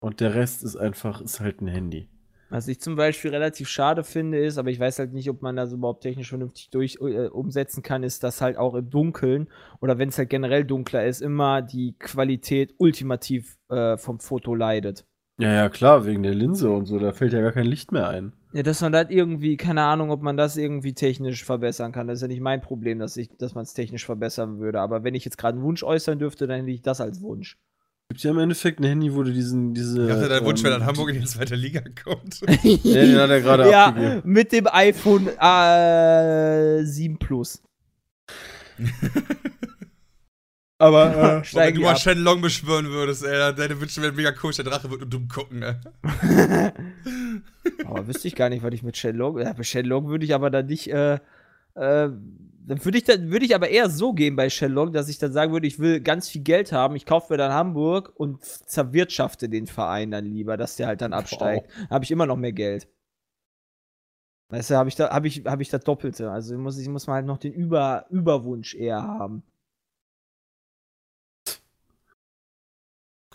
[0.00, 2.08] und der Rest ist einfach, ist halt ein Handy.
[2.48, 5.54] Was ich zum Beispiel relativ schade finde, ist, aber ich weiß halt nicht, ob man
[5.54, 9.48] das überhaupt technisch vernünftig durch äh, umsetzen kann, ist, dass halt auch im Dunkeln
[9.80, 15.06] oder wenn es halt generell dunkler ist, immer die Qualität ultimativ äh, vom Foto leidet.
[15.38, 18.08] Ja, ja, klar, wegen der Linse und so, da fällt ja gar kein Licht mehr
[18.08, 18.32] ein.
[18.52, 22.08] Ja, dass man das irgendwie, keine Ahnung, ob man das irgendwie technisch verbessern kann.
[22.08, 24.80] Das ist ja nicht mein Problem, dass, ich, dass man es technisch verbessern würde.
[24.80, 27.58] Aber wenn ich jetzt gerade einen Wunsch äußern dürfte, dann hätte ich das als Wunsch.
[28.08, 30.02] Gibt ja im Endeffekt ein Handy, wo du diesen, diese.
[30.02, 32.40] Ich dachte, dein Wunsch wäre, ähm, dass Hamburg in die zweite Liga kommt.
[32.64, 34.22] Ja, den hat er gerade ja, abgegeben.
[34.24, 37.62] mit dem iPhone äh, 7 Plus.
[40.80, 41.98] Aber, äh, Wenn du mal ab.
[41.98, 45.62] Shenlong beschwören würdest, ey, deine Wünsche wären mega komisch, der Drache wird nur dumm gucken,
[45.62, 45.74] ey.
[47.84, 49.38] Aber wüsste ich gar nicht, was ich mit Shenlong.
[49.40, 50.90] Ja, bei Shenlong würde ich aber dann nicht.
[50.90, 51.18] Äh, äh,
[51.74, 55.34] dann würde ich, dann würde ich aber eher so gehen bei Shenlong, dass ich dann
[55.34, 59.50] sagen würde, ich will ganz viel Geld haben, ich kaufe mir dann Hamburg und zerwirtschafte
[59.50, 61.68] den Verein dann lieber, dass der halt dann absteigt.
[61.90, 62.88] Habe ich immer noch mehr Geld.
[64.48, 66.30] Weißt du, habe ich, da, hab ich, hab ich das Doppelte.
[66.30, 69.42] Also muss, ich muss mal halt noch den Über, Überwunsch eher haben.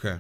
[0.05, 0.19] Okay.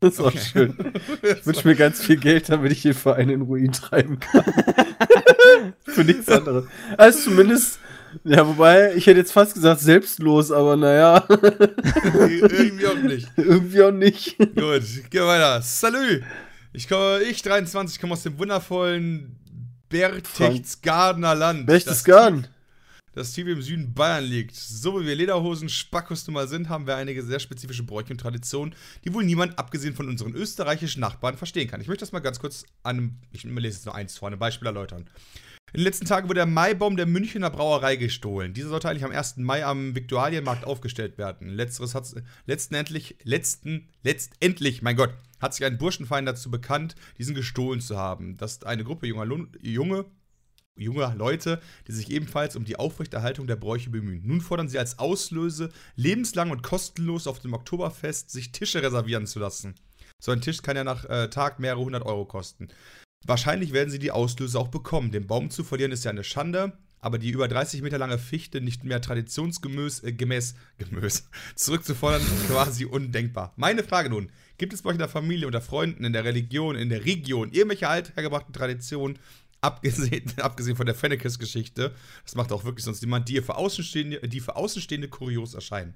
[0.00, 0.40] das ist auch Okay.
[0.52, 0.92] schön.
[1.22, 4.44] Ich wünsche mir ganz viel Geld, damit ich den Verein in Ruin treiben kann.
[5.86, 6.64] Für nichts anderes.
[6.96, 7.78] Also zumindest,
[8.24, 13.28] ja, wobei, ich hätte jetzt fast gesagt selbstlos, aber naja, Irgendwie auch nicht.
[13.36, 14.38] irgendwie auch nicht.
[14.38, 15.62] Gut, gehen wir weiter.
[15.62, 16.22] Salü!
[16.72, 19.36] Ich komme, ich 23, komme aus dem wundervollen
[19.88, 21.66] Berchtesgadener Land.
[21.66, 22.46] Berchtesgaden.
[23.14, 24.56] Das Team im Süden Bayern liegt.
[24.56, 28.18] So wie wir Lederhosen Spackos nun mal sind, haben wir einige sehr spezifische Bräuche und
[28.18, 28.74] Traditionen,
[29.04, 31.82] die wohl niemand, abgesehen von unseren österreichischen Nachbarn, verstehen kann.
[31.82, 34.38] Ich möchte das mal ganz kurz an einem, ich lese jetzt nur eins vor, einem
[34.38, 35.10] Beispiel erläutern.
[35.74, 38.52] In den letzten Tagen wurde der Maibaum der Münchner Brauerei gestohlen.
[38.54, 39.38] Dieser sollte eigentlich am 1.
[39.38, 41.48] Mai am Viktualienmarkt aufgestellt werden.
[41.48, 42.14] Letzteres hat
[42.46, 48.36] letztendlich, letzten, letztendlich, mein Gott, hat sich ein Burschenverein dazu bekannt, diesen gestohlen zu haben.
[48.36, 49.26] Das ist eine Gruppe junger,
[49.62, 50.04] junge,
[50.76, 54.22] junger Leute, die sich ebenfalls um die Aufrechterhaltung der Bräuche bemühen.
[54.24, 59.38] Nun fordern sie als Auslöse, lebenslang und kostenlos auf dem Oktoberfest sich Tische reservieren zu
[59.38, 59.74] lassen.
[60.18, 62.68] So ein Tisch kann ja nach äh, Tag mehrere hundert Euro kosten.
[63.24, 65.12] Wahrscheinlich werden sie die Auslöse auch bekommen.
[65.12, 68.60] Den Baum zu verlieren ist ja eine Schande, aber die über 30 Meter lange Fichte
[68.60, 73.52] nicht mehr traditionsgemäß äh, gemäß, gemäß, zurückzufordern, ist quasi undenkbar.
[73.56, 76.76] Meine Frage nun: Gibt es bei euch in der Familie, unter Freunden, in der Religion,
[76.76, 79.18] in der Region irgendwelche althergebrachten Traditionen,
[79.62, 81.94] abgesehen, abgesehen von der Fennekes-Geschichte,
[82.24, 85.94] das macht auch wirklich sonst niemand, die für Außenstehende, die für Außenstehende kurios erscheinen?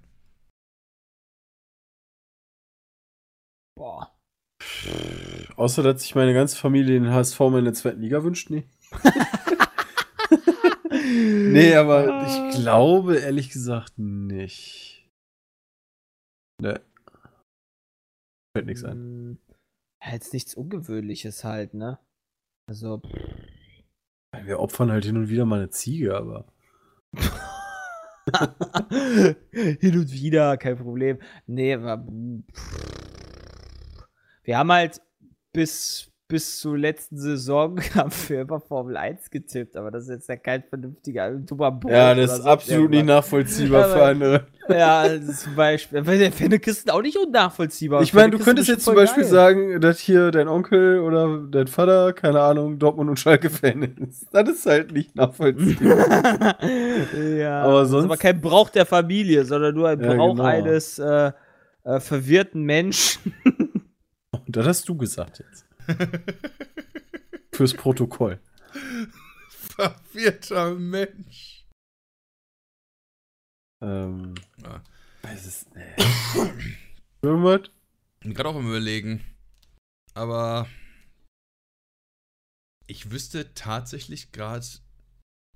[3.77, 4.17] Boah.
[5.57, 8.65] Außer, dass sich meine ganze Familie den HSV mal in der zweiten Liga wünscht, nee.
[10.91, 15.07] nee, aber ich glaube ehrlich gesagt nicht.
[16.63, 16.81] Ne.
[18.57, 19.39] Fällt nichts ein.
[20.03, 21.99] Ja, jetzt nichts Ungewöhnliches halt, ne?
[22.69, 23.03] Also.
[24.45, 26.47] Wir opfern halt hin und wieder mal eine Ziege, aber.
[29.53, 31.19] Hin und wieder, kein Problem.
[31.47, 31.79] Nee.
[34.43, 35.01] Wir haben halt
[35.53, 40.29] bis, bis zur letzten Saison haben wir immer Formel 1 getippt, aber das ist jetzt
[40.29, 44.47] ja kein vernünftiger dummer Bruch Ja, das ist sonst absolut nicht nachvollziehbar Aber- für andere.
[44.69, 46.05] Ja, zum Beispiel.
[46.05, 48.03] Weil der Fennekisten auch nicht unnachvollziehbar.
[48.03, 49.31] Ich meine, du könntest jetzt zum Beispiel geil.
[49.31, 54.27] sagen, dass hier dein Onkel oder dein Vater, keine Ahnung, Dortmund und Schalke-Fan ist.
[54.33, 56.57] Das ist halt nicht nachvollziehbar.
[57.39, 60.35] ja, Aber das ist sonst- aber kein Brauch der Familie, sondern nur ein Ja, Brauch
[60.35, 60.43] genau.
[60.49, 61.31] eines äh,
[61.85, 63.35] äh, verwirrten Menschen.
[64.33, 65.66] Und das hast du gesagt jetzt.
[67.53, 68.41] Fürs Protokoll.
[69.49, 71.67] Verwirrter Mensch.
[73.83, 74.83] Ähm, Ja.
[75.23, 75.69] es ist.
[77.23, 77.71] Irgendwas?
[78.21, 79.23] bin gerade auch am überlegen.
[80.15, 80.69] Aber
[82.87, 84.67] ich wüsste tatsächlich gerade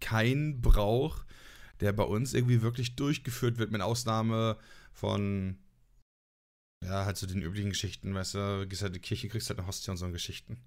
[0.01, 1.25] keinen Brauch,
[1.81, 4.59] der bei uns irgendwie wirklich durchgeführt wird, mit Ausnahme
[4.93, 5.59] von
[6.85, 9.59] ja, halt so den üblichen Geschichten, weißt du, gehst halt in die Kirche, kriegst halt
[9.59, 10.59] eine Hostie und so Geschichten.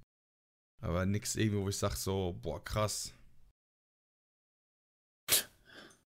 [0.81, 3.14] Aber nix irgendwie, wo ich sag so, boah, krass.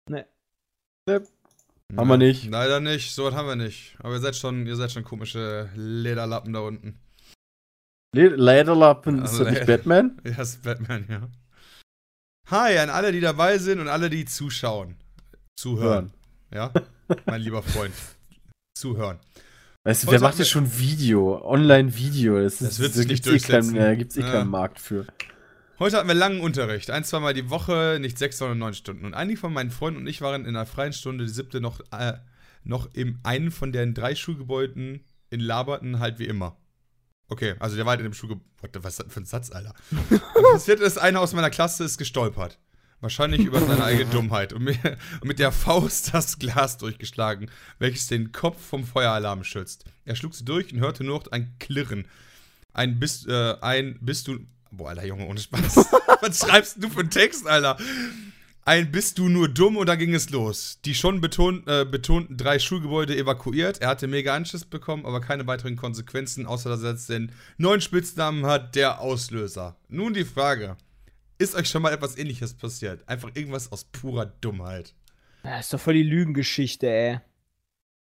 [0.08, 0.24] Nee.
[1.96, 2.44] Haben wir nicht.
[2.44, 3.96] Leider nicht, so was haben wir nicht.
[3.98, 7.00] Aber ihr seid schon, ihr seid schon komische Lederlappen da unten.
[8.14, 10.20] Le- Lederlappen, ist Also das nicht Batman?
[10.24, 11.28] Ja, ist Batman, ja.
[12.48, 14.96] Hi an alle, die dabei sind und alle, die zuschauen.
[15.58, 16.12] Zuhören.
[16.52, 16.72] Ja,
[17.26, 17.94] mein lieber Freund.
[18.76, 19.18] Zuhören.
[19.84, 21.42] Weißt du, wer macht wir- schon Video?
[21.42, 22.40] Online-Video.
[22.42, 23.74] Das, Das wird da sich nicht gibt's eh durchsetzen.
[23.76, 24.32] Da eh Ja.
[24.32, 25.06] keinen Markt für.
[25.78, 26.90] Heute hatten wir langen Unterricht.
[26.90, 29.06] Ein, zweimal die Woche, nicht sechs, sondern neun Stunden.
[29.06, 31.80] Und einige von meinen Freunden und ich waren in einer freien Stunde, die siebte, noch,
[31.92, 32.12] äh,
[32.62, 36.58] noch in einem von den drei Schulgebäuden in Laberten halt wie immer.
[37.28, 38.84] Okay, also der war halt in dem Schulgebäude.
[38.84, 39.72] Was ist das für ein Satz, Alter?
[40.10, 42.58] Und passiert ist, einer aus meiner Klasse ist gestolpert.
[43.00, 44.52] Wahrscheinlich über seine eigene Dummheit.
[44.52, 44.64] Und,
[45.24, 49.84] mit der Faust das Glas durchgeschlagen, welches den Kopf vom Feueralarm schützt.
[50.04, 52.06] Er schlug sie durch und hörte nur noch ein Klirren.
[52.72, 54.40] Ein bist, äh, ein bist du.
[54.70, 55.76] Boah, Alter, Junge, ohne Spaß.
[56.20, 57.76] Was schreibst du für einen Text, Alter?
[58.64, 60.78] Ein bist du nur dumm und dann ging es los.
[60.84, 63.80] Die schon beton, äh, betonten drei Schulgebäude evakuiert.
[63.80, 67.80] Er hatte mega Anschiss bekommen, aber keine weiteren Konsequenzen, außer dass er jetzt den neuen
[67.80, 69.76] Spitznamen hat, der Auslöser.
[69.88, 70.76] Nun die Frage:
[71.40, 73.08] Ist euch schon mal etwas ähnliches passiert?
[73.08, 74.94] Einfach irgendwas aus purer Dummheit.
[75.42, 77.20] Das ist doch voll die Lügengeschichte, ey.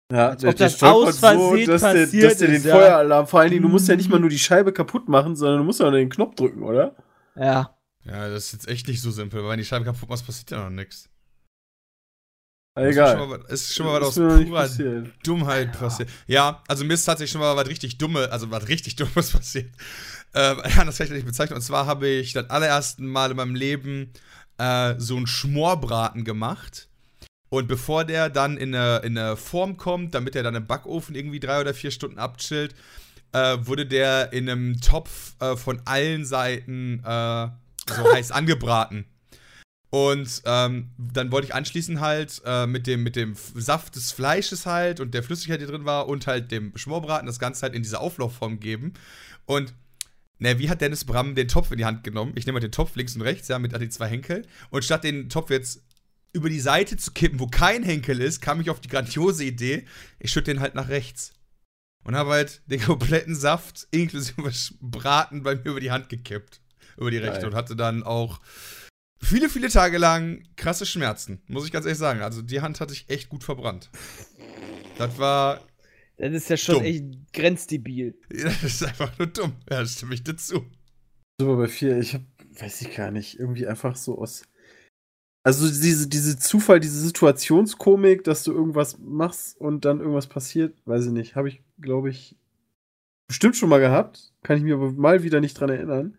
[0.10, 2.76] Ja, Als ob das aus Versehen dass der, passiert dass der den ist, ja.
[2.76, 5.57] Feueralarm, vor allen Dingen, du musst ja nicht mal nur die Scheibe kaputt machen, sondern
[5.57, 6.95] du musst ja auch den Knopf drücken, oder?
[7.36, 7.78] Ja.
[8.06, 10.52] Ja, das ist jetzt echt nicht so simpel, weil wenn die Scheibe kaputt macht, passiert
[10.52, 11.10] ja noch nichts.
[12.78, 13.18] Egal.
[13.18, 15.12] schon mal, ist schon mal was aus purer passiert.
[15.24, 16.10] Dummheit passiert.
[16.28, 19.72] Ja, also mir ist tatsächlich schon mal was richtig Dumme, also was richtig Dummes passiert.
[20.76, 21.56] Ja, das kann ich nicht bezeichnen.
[21.56, 24.12] Und zwar habe ich das allerersten Mal in meinem Leben
[24.57, 26.90] äh, so einen Schmorbraten gemacht.
[27.49, 31.16] Und bevor der dann in eine, in eine Form kommt, damit er dann im Backofen
[31.16, 32.76] irgendwie drei oder vier Stunden abchillt,
[33.32, 37.48] äh, wurde der in einem Topf äh, von allen Seiten äh,
[37.90, 39.06] so heiß angebraten.
[39.90, 44.66] Und ähm, dann wollte ich anschließend halt äh, mit, dem, mit dem Saft des Fleisches
[44.66, 47.84] halt und der Flüssigkeit, die drin war, und halt dem Schmorbraten das Ganze halt in
[47.84, 48.94] diese Auflaufform geben.
[49.45, 49.74] Und
[50.38, 52.34] na, wie hat Dennis Bram den Topf in die Hand genommen?
[52.36, 54.45] Ich nehme mal den Topf links und rechts, ja, mit den zwei Henkel.
[54.70, 55.82] Und statt den Topf jetzt
[56.34, 59.86] über die Seite zu kippen, wo kein Henkel ist, kam ich auf die grandiose Idee,
[60.20, 61.32] ich schütte den halt nach rechts.
[62.03, 64.52] Und habe halt den kompletten Saft inklusive
[64.82, 66.62] Braten bei mir über die Hand gekippt.
[66.98, 67.41] Über die rechte.
[67.41, 67.49] Geil.
[67.49, 68.41] Und hatte dann auch
[69.20, 71.41] viele, viele Tage lang krasse Schmerzen.
[71.48, 72.22] Muss ich ganz ehrlich sagen.
[72.22, 73.90] Also die Hand hatte ich echt gut verbrannt.
[74.98, 75.62] Das war.
[76.18, 76.84] Das ist ja schon Dumm.
[76.86, 78.18] echt grenzdebil.
[78.30, 79.54] Das ist einfach nur dumm.
[79.70, 80.66] Ja, das stimme ich dir zu.
[81.40, 82.22] Super bei vier, ich hab,
[82.60, 84.44] weiß ich gar nicht, irgendwie einfach so aus.
[85.44, 91.08] Also diese, diese Zufall, diese Situationskomik, dass du irgendwas machst und dann irgendwas passiert, weiß
[91.08, 92.36] ich nicht, habe ich, glaube ich,
[93.28, 96.18] bestimmt schon mal gehabt, kann ich mir aber mal wieder nicht dran erinnern.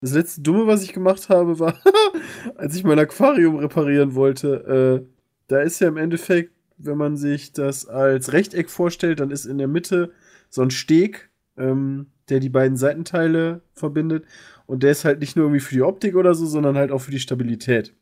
[0.00, 1.80] Das letzte Dumme, was ich gemacht habe, war,
[2.56, 5.14] als ich mein Aquarium reparieren wollte, äh,
[5.48, 9.58] da ist ja im Endeffekt, wenn man sich das als Rechteck vorstellt, dann ist in
[9.58, 10.12] der Mitte
[10.48, 14.24] so ein Steg, ähm, der die beiden Seitenteile verbindet.
[14.66, 17.00] Und der ist halt nicht nur irgendwie für die Optik oder so, sondern halt auch
[17.00, 17.94] für die Stabilität.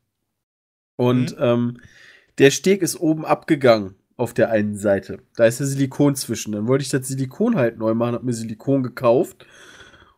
[0.97, 1.79] Und ähm,
[2.39, 5.19] der Steg ist oben abgegangen auf der einen Seite.
[5.37, 6.53] Da ist ja Silikon zwischen.
[6.53, 9.47] Dann wollte ich das Silikon halt neu machen, hab mir Silikon gekauft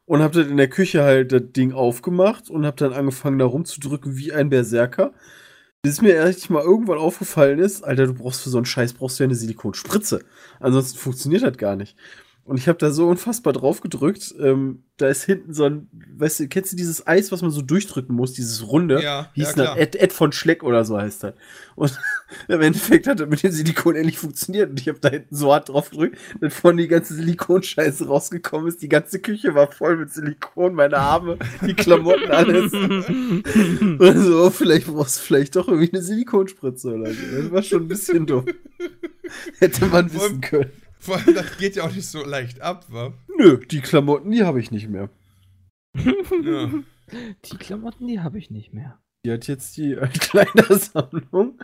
[0.06, 3.44] und hab dann in der Küche halt das Ding aufgemacht und hab dann angefangen da
[3.44, 5.12] rumzudrücken wie ein Berserker.
[5.82, 9.18] Bis mir ehrlich mal irgendwann aufgefallen ist, Alter, du brauchst für so einen Scheiß brauchst
[9.18, 10.22] du ja eine Silikonspritze.
[10.58, 11.96] Ansonsten funktioniert das gar nicht.
[12.44, 14.34] Und ich habe da so unfassbar drauf gedrückt.
[14.40, 17.62] Ähm, da ist hinten so ein, weißt du, kennst du dieses Eis, was man so
[17.62, 18.96] durchdrücken muss, dieses runde?
[18.96, 19.54] Ja, ja, hieß das?
[19.54, 19.78] klar.
[19.78, 21.34] Ed, Ed von Schleck oder so heißt das.
[21.76, 21.98] Und
[22.48, 24.70] im Endeffekt hat das mit dem Silikon endlich funktioniert.
[24.70, 28.68] Und ich habe da hinten so hart drauf gedrückt, dass vorne die ganze Silikonscheiße rausgekommen
[28.68, 28.82] ist.
[28.82, 32.72] Die ganze Küche war voll mit Silikon, meine Arme, die Klamotten, alles.
[32.72, 37.42] Und so, vielleicht brauchst du vielleicht doch irgendwie eine Silikonspritze oder so.
[37.42, 38.46] Das war schon ein bisschen dumm.
[39.58, 40.72] Hätte man wissen können.
[41.00, 43.12] Vor allem, das geht ja auch nicht so leicht ab, wa?
[43.38, 45.08] Nö, die Klamotten, die habe ich nicht mehr.
[45.94, 46.70] Ja.
[47.44, 49.00] Die Klamotten, die habe ich nicht mehr.
[49.24, 51.58] Die hat jetzt die Kleidersammlung.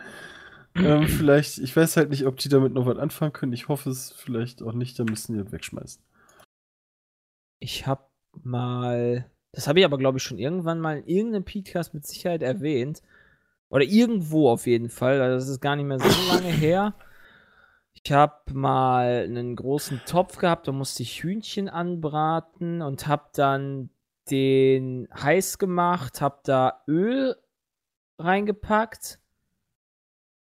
[0.75, 3.53] ähm, vielleicht, ich weiß halt nicht, ob die damit noch was anfangen können.
[3.53, 6.01] Ich hoffe es vielleicht auch nicht, dann müssen die das wegschmeißen.
[7.59, 8.03] Ich habe
[8.43, 12.41] mal, das habe ich aber glaube ich schon irgendwann mal in irgendeinem Podcast mit Sicherheit
[12.41, 13.01] erwähnt.
[13.69, 15.21] Oder irgendwo auf jeden Fall.
[15.21, 16.93] Also das ist gar nicht mehr so lange her.
[18.07, 23.89] Ich habe mal einen großen Topf gehabt, da musste ich Hühnchen anbraten und habe dann
[24.29, 27.35] den heiß gemacht, habe da Öl
[28.17, 29.19] reingepackt.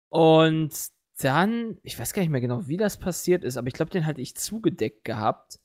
[0.08, 0.72] Und
[1.18, 4.06] dann, ich weiß gar nicht mehr genau, wie das passiert ist, aber ich glaube, den
[4.06, 5.58] hatte ich zugedeckt gehabt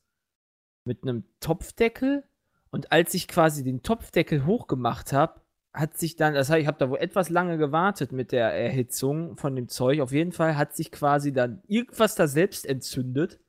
[0.86, 2.28] mit einem Topfdeckel.
[2.72, 5.43] Und als ich quasi den Topfdeckel hochgemacht habe,
[5.74, 9.38] hat sich dann, das heißt, ich habe da wohl etwas lange gewartet mit der Erhitzung
[9.38, 10.02] von dem Zeug.
[10.02, 13.40] Auf jeden Fall hat sich quasi dann irgendwas da selbst entzündet.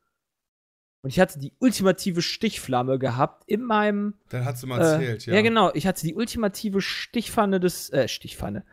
[1.02, 4.14] Und ich hatte die ultimative Stichflamme gehabt in meinem.
[4.30, 5.34] Dann hast du mal Äh, erzählt, ja.
[5.34, 5.70] Ja, genau.
[5.74, 8.64] Ich hatte die ultimative Stichpfanne des, äh, Stichpfanne.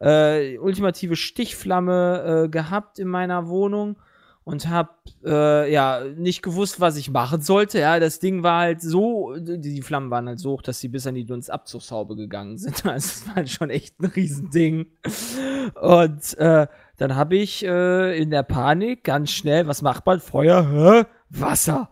[0.00, 3.96] Äh, ultimative Stichflamme äh, gehabt in meiner Wohnung
[4.46, 7.80] und hab äh, ja nicht gewusst, was ich machen sollte.
[7.80, 11.04] Ja, das Ding war halt so, die, Flammen waren halt so hoch, dass sie bis
[11.08, 12.84] an die Dunstabzugshaube gegangen sind.
[12.84, 14.86] Also es war halt schon echt ein Riesending.
[15.82, 20.20] Und äh, dann habe ich äh, in der Panik ganz schnell, was macht man?
[20.20, 21.06] Feuer, hä?
[21.28, 21.90] Wasser.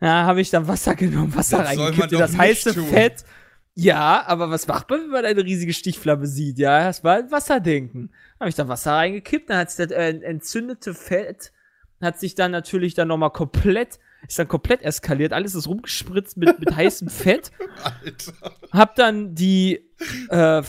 [0.00, 2.86] Ja, habe ich dann Wasser genommen, Wasser Das reingekippt in doch das heiße tun.
[2.86, 3.24] Fett.
[3.74, 6.60] Ja, aber was macht man, wenn man eine riesige Stichflamme sieht?
[6.60, 8.10] Ja, erstmal an Wasser denken.
[8.38, 11.50] Habe ich dann Wasser reingekippt, dann hat sich das äh, entzündete Fett
[12.02, 16.58] hat sich dann natürlich dann nochmal komplett, ist dann komplett eskaliert, alles ist rumgespritzt mit,
[16.58, 17.50] mit heißem Fett.
[17.82, 18.32] Alter.
[18.72, 19.88] Hab dann die,
[20.28, 20.62] äh,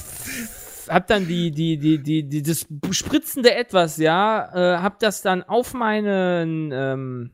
[0.87, 5.43] hab dann die, die, die, die, die, das spritzende Etwas, ja, äh, hab das dann
[5.43, 7.31] auf meinen, ähm,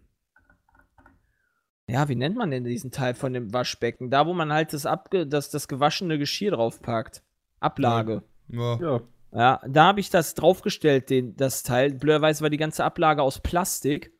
[1.87, 4.11] ja, wie nennt man denn diesen Teil von dem Waschbecken?
[4.11, 7.23] Da, wo man halt das, abge das, das gewaschene Geschirr draufpackt.
[7.59, 8.21] Ablage.
[8.47, 8.79] Ja.
[8.79, 9.01] Ja.
[9.31, 11.93] Ja, da habe ich das draufgestellt, den, das Teil.
[11.93, 14.11] Blöderweise war die ganze Ablage aus Plastik.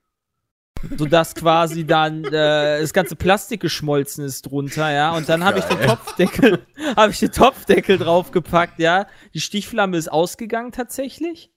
[0.98, 5.12] Sodass quasi dann äh, das ganze Plastik geschmolzen ist drunter, ja.
[5.12, 6.66] Und dann habe ich den Topfdeckel,
[6.96, 9.08] habe ich den Topfdeckel draufgepackt, ja.
[9.34, 11.52] Die Stichflamme ist ausgegangen tatsächlich.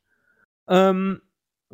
[0.66, 1.20] Ähm,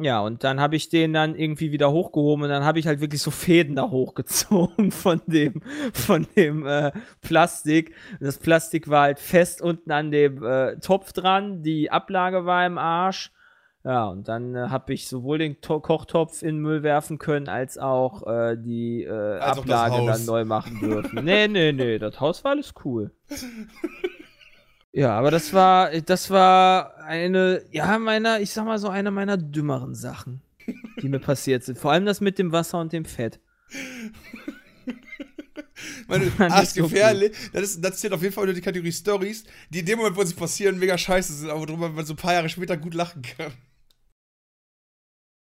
[0.00, 3.00] ja, und dann habe ich den dann irgendwie wieder hochgehoben und dann habe ich halt
[3.00, 5.62] wirklich so Fäden da hochgezogen von dem,
[5.92, 7.94] von dem äh, Plastik.
[8.12, 12.66] Und das Plastik war halt fest unten an dem äh, Topf dran, die Ablage war
[12.66, 13.32] im Arsch.
[13.84, 17.48] Ja, und dann äh, habe ich sowohl den to Kochtopf in den Müll werfen können,
[17.48, 21.24] als auch äh, die äh, Als Ablage dann neu machen dürfen.
[21.24, 23.12] nee, nee, nee, das Haus war alles cool.
[24.92, 29.36] Ja, aber das war, das war eine, ja, meiner, ich sag mal so, eine meiner
[29.36, 30.40] dümmeren Sachen,
[31.02, 31.78] die mir passiert sind.
[31.78, 33.38] Vor allem das mit dem Wasser und dem Fett.
[36.08, 37.36] Meine, ah, ist gefährlich.
[37.52, 40.16] Das, ist, das zählt auf jeden Fall unter die Kategorie Stories, die in dem Moment,
[40.16, 42.94] wo sie passieren, mega scheiße sind, aber worüber man so ein paar Jahre später gut
[42.94, 43.52] lachen kann.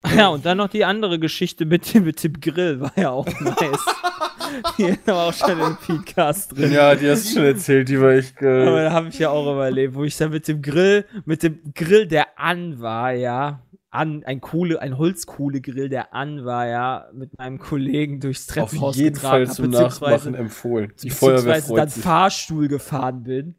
[0.16, 3.26] Ja, und dann noch die andere Geschichte mit dem, mit dem Grill, war ja auch
[3.40, 3.84] nice.
[4.78, 6.72] die war auch schon im Podcast drin.
[6.72, 8.84] Ja, die hast du schon erzählt, die war echt Aber geil.
[8.84, 12.06] da habe ich ja auch überlebt, wo ich dann mit dem Grill, mit dem Grill,
[12.06, 17.58] der an war, ja, an, ein Kohle, ein Holzkohlegrill, der an war, ja, mit meinem
[17.58, 20.92] Kollegen durchs Auf Treppenhaus jeden getragen Fall zum beziehungsweise- Nachmachen empfohlen.
[21.02, 22.02] Die Feuerwehr beziehungsweise dann freut sich.
[22.04, 23.54] Fahrstuhl gefahren bin.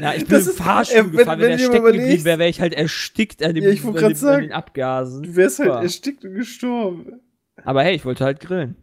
[0.00, 1.74] Ja, ich bin Das im ist- Fahrstuhl äh, wenn- gefahren, wenn, wenn der dir mal
[1.76, 4.42] stecken geblieben wäre, wäre ich halt erstickt an, dem, Ja, ich an, dem, an sagen,
[4.42, 5.22] den Abgasen.
[5.22, 7.20] Du wärst halt erstickt und gestorben.
[7.64, 8.76] Aber hey, ich wollte halt grillen.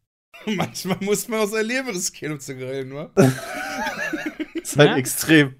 [0.46, 3.10] Manchmal muss man auch sein Leben riskieren, um zu grillen, nur.
[4.54, 4.96] ist halt Ja?
[4.96, 5.54] extrem.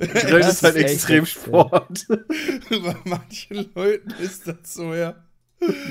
[0.00, 2.06] Das Das ist halt ist echt Extremsport.
[2.08, 5.14] Bei manchen Leuten ist das so, ja.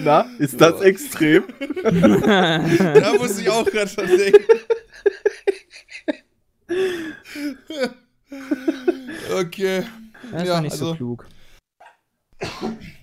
[0.04, 1.46] Na, ist das extrem?
[1.82, 4.44] Da muss ich auch gerade dran denken.
[9.38, 9.86] Okay.
[10.32, 11.28] Das Ja, war nicht also- so klug.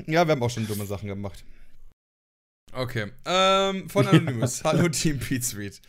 [0.07, 1.45] Ja, wir haben auch schon dumme Sachen gemacht.
[2.73, 3.13] Okay.
[3.25, 4.65] Ähm, von Anonymous.
[4.65, 5.81] Hallo Team Pete Suite.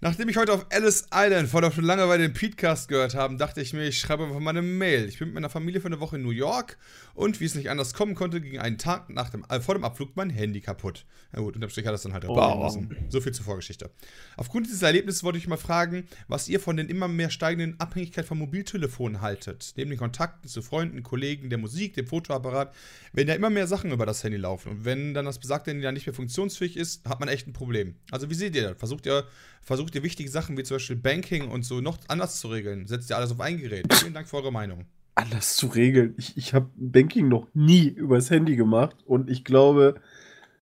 [0.00, 3.60] Nachdem ich heute auf Ellis Island vor der schon Langeweile den Petecast gehört habe, dachte
[3.60, 5.06] ich mir, ich schreibe einfach mal eine Mail.
[5.08, 6.78] Ich bin mit meiner Familie für eine Woche in New York
[7.20, 9.84] und wie es nicht anders kommen konnte, ging einen Tag nach dem, äh, vor dem
[9.84, 11.04] Abflug mein Handy kaputt.
[11.32, 12.96] Na gut, unterm Strich hat das dann halt reparieren lassen.
[13.10, 13.90] So viel zur Vorgeschichte.
[14.38, 18.24] Aufgrund dieses Erlebnisses wollte ich mal fragen, was ihr von den immer mehr steigenden Abhängigkeit
[18.24, 19.74] von Mobiltelefonen haltet.
[19.76, 22.74] Neben den Kontakten zu Freunden, Kollegen, der Musik, dem Fotoapparat,
[23.12, 24.70] wenn ja immer mehr Sachen über das Handy laufen.
[24.70, 27.52] Und wenn dann das besagte Handy dann nicht mehr funktionsfähig ist, hat man echt ein
[27.52, 27.96] Problem.
[28.10, 28.78] Also wie seht ihr das?
[28.78, 29.26] Versucht ihr,
[29.60, 32.86] versucht ihr wichtige Sachen wie zum Beispiel Banking und so noch anders zu regeln?
[32.86, 33.92] Setzt ihr alles auf ein Gerät?
[33.92, 34.86] Vielen Dank für eure Meinung.
[35.20, 36.14] Alles zu regeln.
[36.16, 40.00] Ich, ich habe Banking noch nie übers Handy gemacht und ich glaube,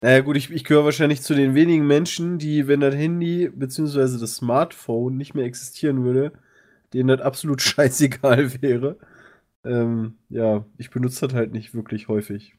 [0.02, 4.20] naja gut, ich, ich gehöre wahrscheinlich zu den wenigen Menschen, die, wenn das Handy bzw.
[4.20, 6.34] das Smartphone nicht mehr existieren würde,
[6.94, 8.98] denen das absolut scheißegal wäre.
[9.64, 12.56] Ähm, ja, ich benutze das halt nicht wirklich häufig.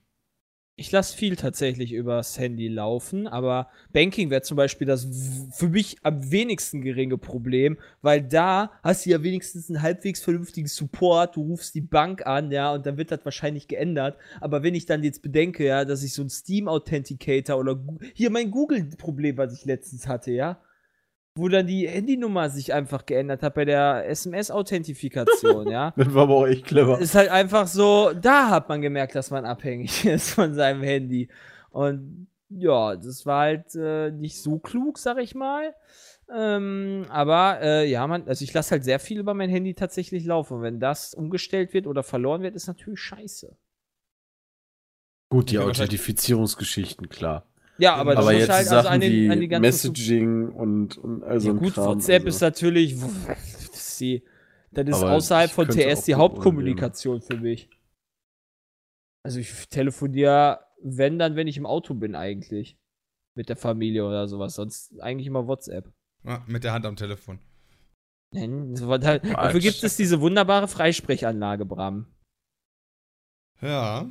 [0.79, 5.09] Ich lasse viel tatsächlich übers Handy laufen, aber Banking wäre zum Beispiel das
[5.51, 10.69] für mich am wenigsten geringe Problem, weil da hast du ja wenigstens einen halbwegs vernünftigen
[10.69, 14.19] Support, du rufst die Bank an, ja, und dann wird das wahrscheinlich geändert.
[14.39, 17.83] Aber wenn ich dann jetzt bedenke, ja, dass ich so ein Steam Authenticator oder
[18.13, 20.61] hier mein Google-Problem, was ich letztens hatte, ja,
[21.37, 25.93] wo dann die Handynummer sich einfach geändert hat bei der SMS-Authentifikation, ja.
[25.97, 26.99] Das war aber auch echt clever.
[26.99, 31.29] ist halt einfach so, da hat man gemerkt, dass man abhängig ist von seinem Handy.
[31.71, 35.75] Und ja, das war halt äh, nicht so klug, sag ich mal.
[36.35, 40.25] Ähm, aber äh, ja, man, also ich lasse halt sehr viel über mein Handy tatsächlich
[40.25, 40.55] laufen.
[40.55, 43.57] Und wenn das umgestellt wird oder verloren wird, ist natürlich scheiße.
[45.29, 47.47] Gut, die Authentifizierungsgeschichten, klar.
[47.79, 49.63] Ja, aber das Aber ist jetzt halt Sachen also an den, wie an die ganzen
[49.63, 52.29] Messaging und, und also Ja, gut, Kram, WhatsApp also.
[52.29, 52.97] ist natürlich,
[53.73, 54.23] das ist,
[54.71, 57.69] das ist außerhalb von TS die Hauptkommunikation für mich.
[59.23, 62.79] Also ich telefoniere, wenn dann, wenn ich im Auto bin eigentlich.
[63.35, 64.55] Mit der Familie oder sowas.
[64.55, 65.93] Sonst eigentlich immer WhatsApp.
[66.25, 67.39] Ja, mit der Hand am Telefon.
[68.33, 72.07] Nein, dafür gibt es diese wunderbare Freisprechanlage, Bram.
[73.61, 74.11] Ja.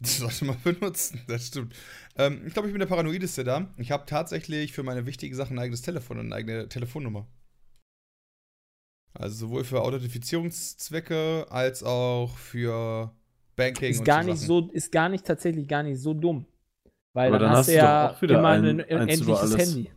[0.00, 1.74] Das sollte man benutzen, das stimmt.
[2.16, 3.72] Ähm, ich glaube, ich bin der Paranoideste da.
[3.78, 7.26] Ich habe tatsächlich für meine wichtigen Sachen ein eigenes Telefon und eine eigene Telefonnummer.
[9.16, 13.12] Also sowohl für Authentifizierungszwecke als auch für
[13.54, 14.46] Banking Ist und gar so nicht Sachen.
[14.48, 16.46] so, ist gar nicht tatsächlich gar nicht so dumm.
[17.14, 19.56] Weil dann, dann hast du ja auch wieder immer ein- ein, endliches.
[19.56, 19.90] Handy.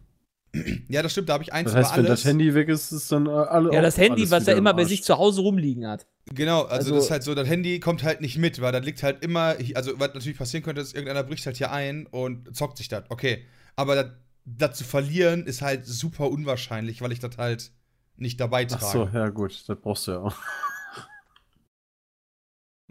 [0.87, 2.21] Ja, das stimmt, da habe ich eins Das heißt, über wenn alles.
[2.21, 3.71] das Handy weg ist, ist dann äh, alle.
[3.73, 6.07] Ja, auch das Handy, alles was er im immer bei sich zu Hause rumliegen hat.
[6.33, 8.83] Genau, also, Also- das ist halt so, das Handy kommt halt nicht mit, weil das
[8.85, 12.55] liegt halt immer, also was natürlich passieren könnte, ist, irgendeiner bricht halt hier ein und
[12.55, 13.03] zockt sich das.
[13.09, 13.45] Okay,
[13.75, 14.13] aber
[14.45, 17.71] das, zu verlieren ist halt super unwahrscheinlich, weil ich das halt
[18.17, 18.83] nicht dabei trage.
[18.85, 20.35] Ach so, ja, gut, das brauchst du ja auch.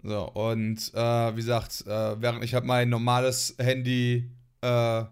[0.03, 4.29] So, und äh, wie gesagt, äh, während ich halt mein normales Handy,
[4.61, 5.11] äh, ja,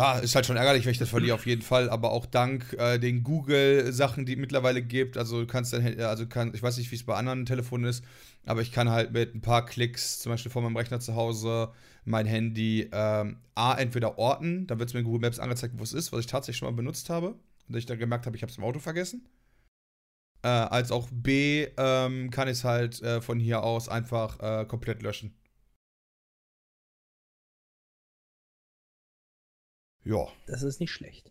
[0.00, 2.72] ja, ist halt schon ärgerlich, wenn ich das verliere, auf jeden Fall, aber auch dank
[2.78, 6.78] äh, den Google-Sachen, die es mittlerweile gibt, also du kannst Handy, also kann, ich weiß
[6.78, 8.02] nicht, wie es bei anderen Telefonen ist,
[8.46, 11.70] aber ich kann halt mit ein paar Klicks, zum Beispiel vor meinem Rechner zu Hause,
[12.06, 15.82] mein Handy ähm, A, entweder orten, dann wird es mir in Google Maps angezeigt, wo
[15.82, 17.34] es ist, was ich tatsächlich schon mal benutzt habe,
[17.68, 19.28] und ich dann gemerkt habe, ich habe es im Auto vergessen.
[20.42, 24.64] Äh, als auch B ähm, kann ich es halt äh, von hier aus einfach äh,
[24.64, 25.34] komplett löschen.
[30.04, 31.30] Ja, Das ist nicht schlecht.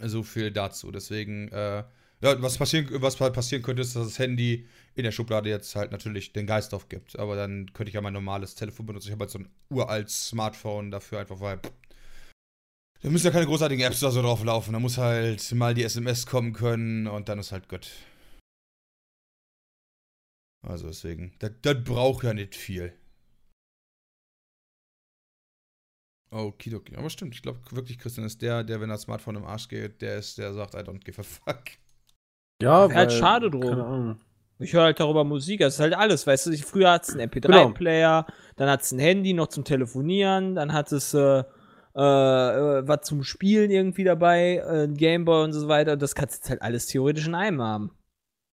[0.00, 0.90] so viel dazu.
[0.90, 1.84] Deswegen, äh,
[2.20, 5.92] ja, was, passieren, was passieren könnte, ist, dass das Handy in der Schublade jetzt halt
[5.92, 7.18] natürlich den Geist aufgibt.
[7.18, 9.08] Aber dann könnte ich ja mein normales Telefon benutzen.
[9.08, 11.60] Ich habe halt so ein uraltes Smartphone dafür, einfach weil.
[13.02, 14.72] Da müssen ja keine großartigen Apps da so drauf laufen.
[14.72, 17.90] Da muss halt mal die SMS kommen können und dann ist halt gut.
[20.62, 22.92] Also deswegen, das, das braucht ja nicht viel.
[26.44, 26.96] Okidoki.
[26.96, 30.00] Aber stimmt, ich glaube wirklich, Christian ist der, der, wenn das Smartphone im Arsch geht,
[30.02, 31.62] der ist, der sagt, I don't give a fuck.
[32.62, 33.60] Ja, Wäre halt schade drum.
[33.62, 34.20] Keine Ahnung.
[34.58, 37.10] Ich höre halt darüber Musik, das ist halt alles, weißt du, ich- früher hat es
[37.14, 37.66] einen Genau.
[37.68, 38.26] MP3-Player,
[38.56, 41.18] dann hat es ein Handy noch zum Telefonieren, dann hat es äh,
[41.94, 45.96] äh, äh, was zum Spielen irgendwie dabei, äh, ein Gameboy und so weiter.
[45.98, 47.90] Das kannst du jetzt halt alles theoretisch in einem haben.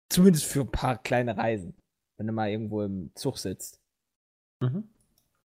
[0.09, 1.75] Zumindest für ein paar kleine Reisen,
[2.17, 3.79] wenn du mal irgendwo im Zug sitzt.
[4.61, 4.89] Mhm.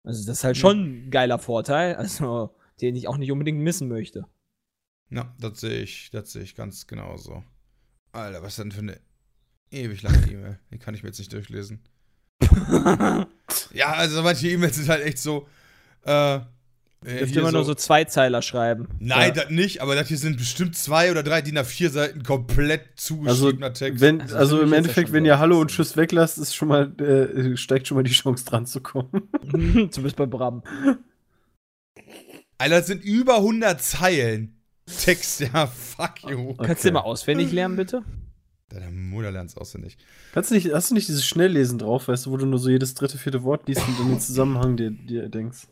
[0.03, 3.87] Also das ist halt schon ein geiler Vorteil, also den ich auch nicht unbedingt missen
[3.87, 4.25] möchte.
[5.09, 7.43] Ja, das sehe ich, das sehe ich ganz genauso.
[8.11, 8.99] Alter, was denn für eine
[9.71, 10.59] ewig lange E-Mail?
[10.71, 11.81] Die kann ich mir jetzt nicht durchlesen.
[13.71, 15.47] Ja, also manche E-Mails sind halt echt so,
[16.03, 16.39] äh,
[17.05, 18.87] äh, Dürft hier immer nur so Zweizeiler schreiben.
[18.99, 19.43] Nein, Ja.
[19.43, 23.15] das nicht, aber das hier sind bestimmt zwei oder drei DIN A4 Seiten komplett Also,
[23.17, 24.01] zugeschriebener Text.
[24.01, 25.27] wenn, Also also, im Endeffekt, wenn so.
[25.27, 28.65] ihr Hallo und Tschüss weglasst, ist schon mal, äh, steigt schon mal die Chance dran
[28.65, 29.09] zu kommen.
[29.91, 30.61] Zumindest bei Bram.
[32.57, 34.55] Alter, das sind über 100 Zeilen.
[35.03, 36.55] Text, ja, fuck you.
[36.55, 38.03] Kannst du mal auswendig lernen, bitte?
[38.69, 39.97] Deine Mutter lernt es auswendig.
[40.33, 42.69] Kannst du nicht, hast du nicht dieses Schnelllesen drauf, weißt du, wo du nur so
[42.69, 45.67] jedes dritte, vierte Wort liest und dann den Zusammenhang dir, dir denkst?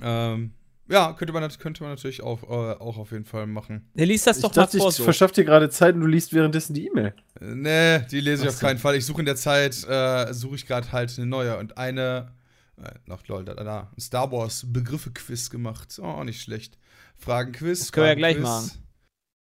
[0.00, 0.52] Ähm,
[0.88, 3.88] ja, könnte man, könnte man natürlich auch, äh, auch auf jeden Fall machen.
[3.94, 5.04] Der liest das Ich doch mal dachte, vor ich so.
[5.04, 7.14] verschaff dir gerade Zeit und du liest währenddessen die E-Mail.
[7.40, 8.66] Nee, die lese ich Ach auf so.
[8.66, 8.96] keinen Fall.
[8.96, 12.32] Ich suche in der Zeit, äh, suche ich gerade halt eine neue und eine,
[12.76, 15.98] äh, noch lol, da, da, ein Star Wars Begriffe-Quiz gemacht.
[16.02, 16.78] Oh, nicht schlecht.
[17.16, 17.78] Fragenquiz.
[17.78, 18.86] Das können wir ja gleich Fragenquiz, machen.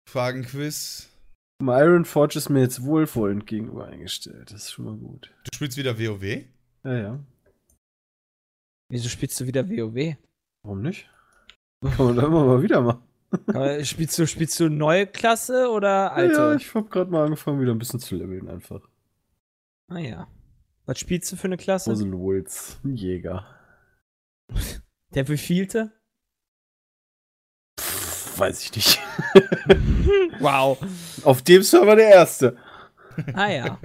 [0.09, 1.07] Fragenquiz.
[1.63, 4.51] Iron Forge ist mir jetzt wohlwollend gegenüber eingestellt.
[4.51, 5.31] Das ist schon mal gut.
[5.45, 6.43] Du spielst wieder WoW?
[6.83, 7.19] Ja, ja.
[8.89, 10.17] Wieso spielst du wieder WoW?
[10.63, 11.09] Warum nicht?
[11.81, 13.03] Kann man da immer mal wieder machen.
[13.85, 16.33] Spielst du, spielst du neue Klasse oder alte?
[16.35, 18.81] Ja, ich hab gerade mal angefangen, wieder ein bisschen zu leveln einfach.
[19.87, 20.27] ah ja.
[20.85, 21.91] Was spielst du für eine Klasse?
[21.91, 22.45] Puzzle
[22.83, 23.45] ein Jäger.
[25.15, 25.91] Der wievielte?
[27.79, 28.99] Pff, weiß ich nicht.
[30.39, 30.77] wow.
[31.23, 32.57] Auf dem Server der erste.
[33.33, 33.79] Ah ja.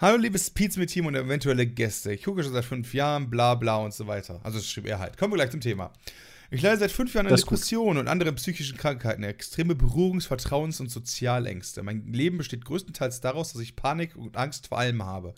[0.00, 2.12] Hallo, liebes Pizza-Team und eventuelle Gäste.
[2.12, 4.38] Ich gucke schon seit fünf Jahren, bla bla und so weiter.
[4.44, 5.18] Also, das schrieb er halt.
[5.18, 5.92] Kommen wir gleich zum Thema.
[6.52, 7.34] Ich leide seit fünf Jahren an.
[7.34, 11.82] Depressionen und anderen psychischen Krankheiten, extreme Berührungs-, Vertrauens- und Sozialängste.
[11.82, 15.34] Mein Leben besteht größtenteils daraus, dass ich Panik und Angst vor allem habe.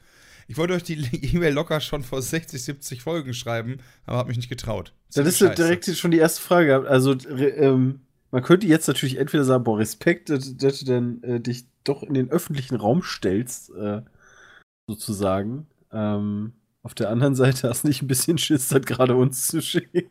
[0.47, 0.99] Ich wollte euch die
[1.35, 4.93] E-Mail locker schon vor 60, 70 Folgen schreiben, aber habe mich nicht getraut.
[5.15, 6.87] Das ist ja direkt schon die erste Frage.
[6.87, 8.01] Also, ähm,
[8.31, 12.03] man könnte jetzt natürlich entweder sagen, boah, Respekt, dass, dass du dann äh, dich doch
[12.03, 14.03] in den öffentlichen Raum stellst, äh,
[14.91, 15.67] sozusagen.
[15.93, 16.53] Ähm,
[16.83, 20.11] auf der anderen Seite hast du nicht ein bisschen Schiss, das gerade uns zu schicken.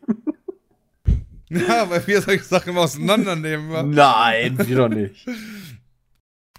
[1.52, 3.70] Ja, weil wir solche Sachen immer auseinandernehmen.
[3.70, 3.82] wa?
[3.82, 5.26] Nein, wir doch nicht.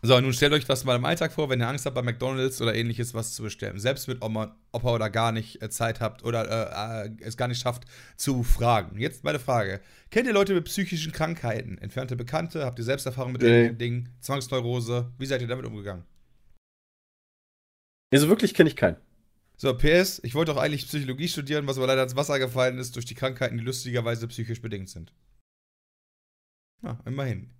[0.03, 2.59] So, nun stellt euch das mal im Alltag vor, wenn ihr Angst habt, bei McDonalds
[2.59, 3.77] oder ähnliches was zu bestellen.
[3.77, 7.47] Selbst mit Oma, Opa oder gar nicht äh, Zeit habt oder äh, äh, es gar
[7.47, 7.83] nicht schafft,
[8.17, 8.97] zu fragen.
[8.99, 9.79] Jetzt meine Frage.
[10.09, 11.77] Kennt ihr Leute mit psychischen Krankheiten?
[11.77, 12.65] Entfernte Bekannte?
[12.65, 13.49] Habt ihr Selbsterfahrung mit Nee.
[13.49, 14.09] ähnlichen Dingen?
[14.21, 15.11] Zwangsneurose?
[15.19, 16.03] Wie seid ihr damit umgegangen?
[18.11, 18.97] Also wirklich kenne ich keinen.
[19.57, 22.95] So, PS, ich wollte auch eigentlich Psychologie studieren, was aber leider ins Wasser gefallen ist
[22.95, 25.13] durch die Krankheiten, die lustigerweise psychisch bedingt sind.
[26.83, 27.51] Ja, immerhin.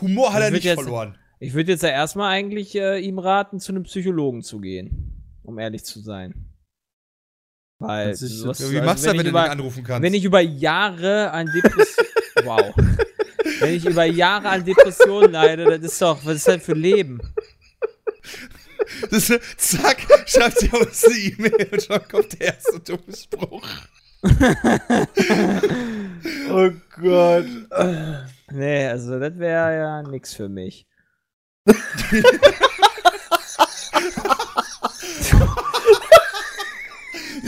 [0.00, 1.16] Humor hat Ich er nicht jetzt- verloren.
[1.40, 5.22] Ich würde jetzt ja erstmal eigentlich äh, ihm raten, zu einem Psychologen zu gehen.
[5.44, 6.52] Um ehrlich zu sein.
[7.80, 8.10] Weil.
[8.10, 9.84] Das ist- sowas- Ja, wie also machst du das, ich wenn du über- den anrufen
[9.84, 10.02] kannst?
[10.02, 12.10] Wenn ich über Jahre an Depressionen.
[12.44, 12.74] wow.
[13.60, 16.80] Wenn ich über Jahre an Depressionen leide, das ist doch, was ist das für ein
[16.80, 17.20] Leben?
[19.10, 23.68] Das, zack, schreibt sie uns eine E-Mail und schon kommt der erste dumme Spruch.
[26.50, 26.70] Oh
[27.00, 27.46] Gott.
[28.50, 30.86] Nee, also das wäre ja nix für mich.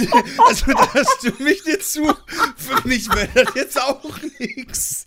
[0.48, 2.12] Also, da stimme ich dir zu.
[2.56, 5.06] Für mich wäre das jetzt auch nix.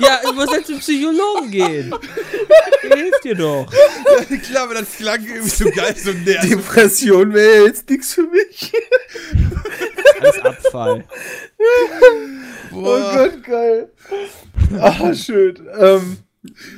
[0.00, 1.94] Ja, ich muss halt zum Psychologen gehen.
[2.82, 3.66] Der hilft dir doch.
[4.44, 6.50] Klar, aber das klang irgendwie so geil, so nervig.
[6.50, 8.72] Depression wäre jetzt nichts für mich.
[10.20, 11.04] Alles Abfall.
[12.72, 13.92] Oh Gott, geil.
[14.78, 15.68] Ah, schön.
[15.78, 16.18] Ähm,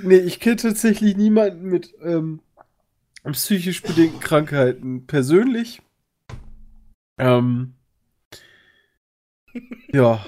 [0.02, 2.40] nee, ich kenne tatsächlich niemanden mit ähm,
[3.32, 5.82] psychisch bedingten Krankheiten persönlich.
[7.20, 7.74] Ähm,
[9.92, 10.24] ja.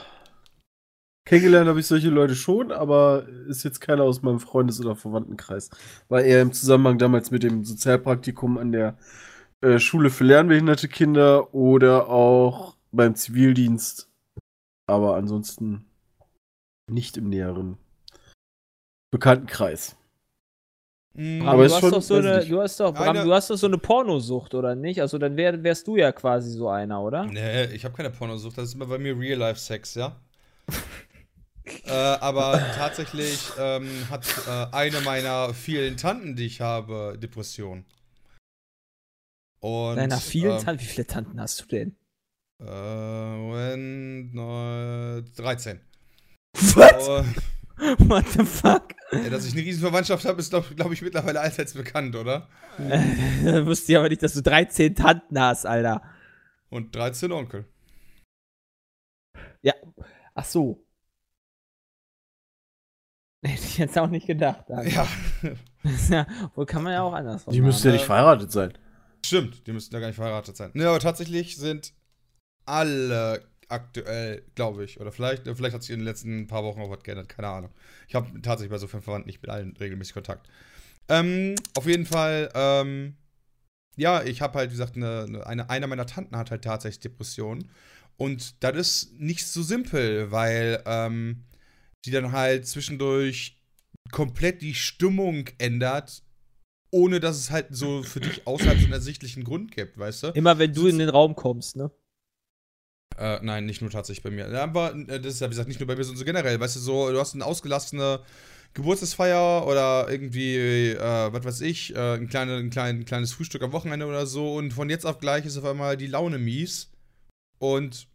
[1.25, 5.71] Kennengelernt habe ich solche Leute schon, aber ist jetzt keiner aus meinem Freundes- oder Verwandtenkreis.
[6.09, 8.99] War eher im Zusammenhang damals mit dem Sozialpraktikum an der
[9.63, 14.11] äh, Schule für lernbehinderte Kinder oder auch beim Zivildienst.
[14.87, 15.87] Aber ansonsten
[16.91, 17.79] nicht im näheren
[19.11, 19.97] Bekanntenkreis.
[21.15, 23.57] Mm, Aber du hast schon- doch so eine, du hast doch, Bram, du hast doch
[23.57, 25.01] so eine Pornosucht, oder nicht?
[25.01, 27.25] Also dann wär, wärst du ja quasi so einer, oder?
[27.27, 30.17] Nee, ich habe keine Pornosucht, das ist immer bei mir Real-Life-Sex, ja?
[31.85, 37.85] äh, aber tatsächlich ähm, hat äh, eine meiner vielen Tanten, die ich habe, Depression.
[39.61, 41.95] Und, Deiner vielen ähm, Tanten, wie viele Tanten hast du denn?
[42.59, 45.79] Äh, when, äh, 13.
[46.75, 47.09] Was?
[47.09, 47.25] Oh,
[48.09, 48.95] What the fuck?
[49.13, 52.49] Ja, dass ich eine Riesenverwandtschaft habe, ist, glaube glaub ich, mittlerweile allseits bekannt, oder?
[52.79, 56.03] Da wusste ich aber nicht, dass du 13 Tanten hast, Alter.
[56.71, 57.67] Und 13 Onkel.
[60.35, 60.85] Ach so.
[63.45, 64.71] Hätte ich jetzt auch nicht gedacht.
[64.71, 64.91] Alter.
[64.91, 65.09] Ja,
[66.09, 66.27] ja.
[66.55, 68.73] Wohl kann man ja auch anders Die müssten ja nicht verheiratet sein.
[69.25, 70.71] stimmt, die müssten ja gar nicht verheiratet sein.
[70.75, 71.93] Ne, aber tatsächlich sind
[72.65, 76.91] alle aktuell, glaube ich, oder vielleicht, vielleicht hat sich in den letzten paar Wochen auch
[76.91, 77.71] was geändert, keine Ahnung.
[78.07, 80.49] Ich habe tatsächlich bei so vielen Verwandten nicht mit allen regelmäßig Kontakt.
[81.09, 83.17] Ähm, auf jeden Fall, ähm,
[83.97, 87.71] ja, ich habe halt, wie gesagt, eine, eine, einer meiner Tanten hat halt tatsächlich Depressionen.
[88.17, 91.45] Und das ist nicht so simpel, weil ähm,
[92.05, 93.59] die dann halt zwischendurch
[94.11, 96.23] komplett die Stimmung ändert,
[96.91, 100.27] ohne dass es halt so für dich außerhalb so einen ersichtlichen Grund gibt, weißt du?
[100.29, 101.91] Immer wenn du in den Raum kommst, ne?
[103.23, 104.49] Äh, nein, nicht nur tatsächlich bei mir.
[104.61, 106.59] Aber äh, das ist ja, wie gesagt, nicht nur bei mir, sondern so generell.
[106.59, 108.19] Weißt du, so, du hast eine ausgelassene
[108.75, 113.63] Geburtstagsfeier oder irgendwie, äh, was weiß ich, äh, ein, kleine, ein, klein, ein kleines Frühstück
[113.63, 116.91] am Wochenende oder so und von jetzt auf gleich ist auf einmal die Laune mies.
[117.61, 118.09] Und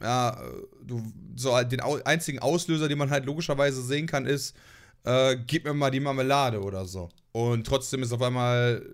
[0.00, 0.40] ja,
[0.82, 1.02] du,
[1.34, 4.56] so halt den einzigen Auslöser, den man halt logischerweise sehen kann, ist,
[5.04, 7.10] äh, gib mir mal die Marmelade oder so.
[7.32, 8.86] Und trotzdem ist auf einmal,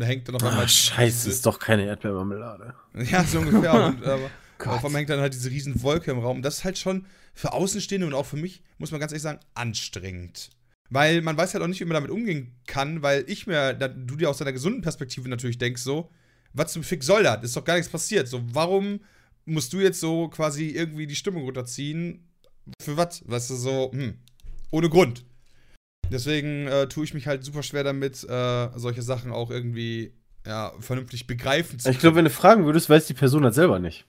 [0.00, 0.64] hängt dann auf einmal.
[0.64, 2.72] Ah, scheiße, ist doch keine Erdbeermarmelade.
[2.94, 3.74] ja, so ungefähr.
[3.74, 4.74] und, aber, Gott.
[4.74, 6.42] auf einmal hängt dann halt diese riesen Wolke im Raum.
[6.42, 9.40] Das ist halt schon für Außenstehende und auch für mich, muss man ganz ehrlich sagen,
[9.54, 10.50] anstrengend.
[10.90, 14.16] Weil man weiß halt auch nicht, wie man damit umgehen kann, weil ich mir, du
[14.16, 16.10] dir aus deiner gesunden Perspektive natürlich denkst, so,
[16.52, 17.42] was zum Fick soll das?
[17.42, 18.28] Ist doch gar nichts passiert.
[18.28, 19.00] So, warum
[19.46, 22.28] musst du jetzt so quasi irgendwie die Stimmung runterziehen?
[22.82, 23.26] Für was?
[23.26, 24.18] Weißt du, so, hm,
[24.70, 25.24] ohne Grund.
[26.10, 30.12] Deswegen äh, tue ich mich halt super schwer damit, äh, solche Sachen auch irgendwie,
[30.46, 33.78] ja, vernünftig begreifen zu Ich glaube, wenn du fragen würdest, weiß die Person das selber
[33.78, 34.06] nicht.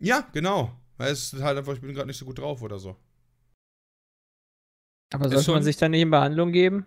[0.00, 0.76] Ja, genau.
[0.96, 2.96] Weil es ist halt einfach, ich bin gerade nicht so gut drauf oder so.
[5.12, 6.86] Aber sollte man sich dann nicht in Behandlung geben?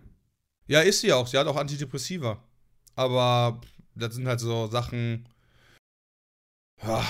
[0.66, 1.26] Ja, ist sie auch.
[1.26, 2.42] Sie hat auch Antidepressiva.
[2.94, 3.60] Aber
[3.94, 5.28] das sind halt so Sachen.
[6.82, 7.04] Ja,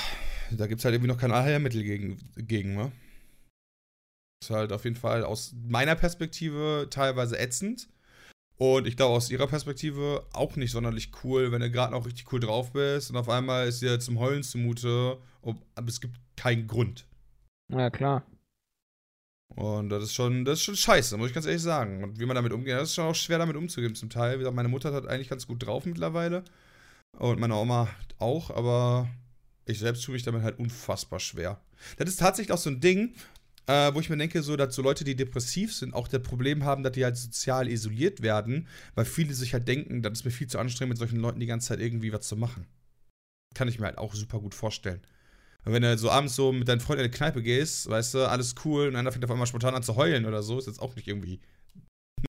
[0.51, 2.93] da gibt es halt irgendwie noch kein Allheilmittel gegen, gegen, ne?
[4.43, 7.89] Ist halt auf jeden Fall aus meiner Perspektive teilweise ätzend.
[8.59, 12.33] Und ich glaube aus ihrer Perspektive auch nicht sonderlich cool, wenn du gerade noch richtig
[12.33, 16.67] cool drauf bist und auf einmal ist dir zum Heulen zumute, aber es gibt keinen
[16.67, 17.07] Grund.
[17.73, 18.25] Ja, klar.
[19.57, 22.05] Und das ist schon, das ist schon scheiße, muss ich ganz ehrlich sagen.
[22.05, 24.35] Und wie man damit umgeht, das ist schon auch schwer damit umzugehen zum Teil.
[24.35, 26.45] Wie gesagt, meine Mutter hat eigentlich ganz gut drauf mittlerweile.
[27.19, 27.89] Und meine Oma
[28.19, 29.09] auch, aber
[29.67, 31.61] ich selbst tue mich damit halt unfassbar schwer.
[31.99, 33.15] Das ist tatsächlich auch so ein Ding,
[33.67, 36.65] äh, wo ich mir denke, so, dass so Leute, die depressiv sind, auch das Problem
[36.65, 40.31] haben, dass die halt sozial isoliert werden, weil viele sich halt denken, das ist mir
[40.31, 42.67] viel zu anstrengend, mit solchen Leuten die ganze Zeit irgendwie was zu machen.
[43.55, 45.01] Kann ich mir halt auch super gut vorstellen.
[45.65, 48.29] Und wenn du so abends so mit deinen Freunden in die Kneipe gehst, weißt du,
[48.29, 50.83] alles cool und einer fängt auf einmal spontan an zu heulen oder so, ist jetzt
[50.83, 51.41] auch nicht irgendwie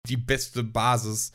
[0.07, 1.31] die beste Basis,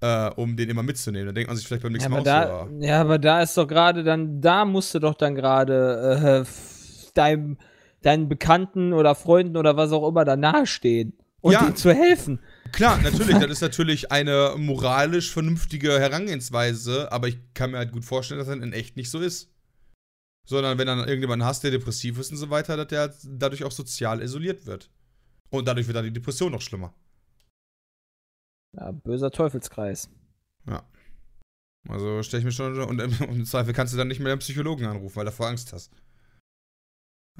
[0.00, 1.26] äh, um den immer mitzunehmen.
[1.26, 3.42] Dann denkt man sich vielleicht beim nächsten ja, Mal auch da, so, Ja, aber da
[3.42, 6.50] ist doch gerade dann, da musst du doch dann gerade äh,
[7.14, 7.58] deinem,
[8.06, 11.74] deinen Bekannten oder Freunden oder was auch immer da nahestehen und Ja.
[11.74, 12.40] zu helfen.
[12.72, 18.04] Klar, natürlich, das ist natürlich eine moralisch vernünftige Herangehensweise, aber ich kann mir halt gut
[18.04, 19.52] vorstellen, dass das in echt nicht so ist.
[20.48, 23.64] Sondern wenn dann irgendjemand hast, der depressiv ist und so weiter, dass der halt dadurch
[23.64, 24.90] auch sozial isoliert wird.
[25.50, 26.94] Und dadurch wird dann die Depression noch schlimmer.
[28.76, 30.08] Ja, böser Teufelskreis.
[31.88, 34.40] Also stelle ich mir schon, und im, im Zweifel kannst du dann nicht mehr den
[34.40, 35.92] Psychologen anrufen, weil du vor Angst hast.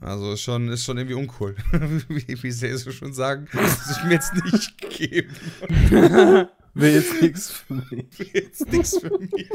[0.01, 1.56] Also ist schon, ist schon irgendwie uncool.
[2.09, 5.36] wie, wie sehr sie schon sagen, das muss ich mir jetzt nicht geben.
[6.74, 8.32] Wäre jetzt nichts für mich.
[8.35, 9.48] Jetzt nichts für mich.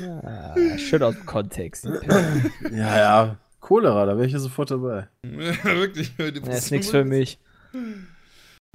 [0.00, 1.88] Ja, schön aus dem Kontext.
[2.70, 3.36] Ja, ja.
[3.60, 5.08] Cholera, da wäre ich ja sofort dabei.
[5.22, 6.12] Wirklich.
[6.16, 7.38] Das ist nichts für mich.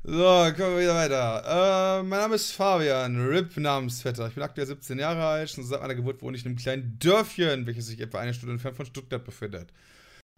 [0.09, 1.99] So, kommen wir wieder weiter.
[1.99, 4.29] Äh, mein Name ist Fabian, RIP Namensvetter.
[4.29, 6.97] Ich bin aktuell 17 Jahre alt, schon seit meiner Geburt wohne ich in einem kleinen
[6.97, 9.67] Dörfchen, welches sich etwa eine Stunde entfernt von Stuttgart befindet.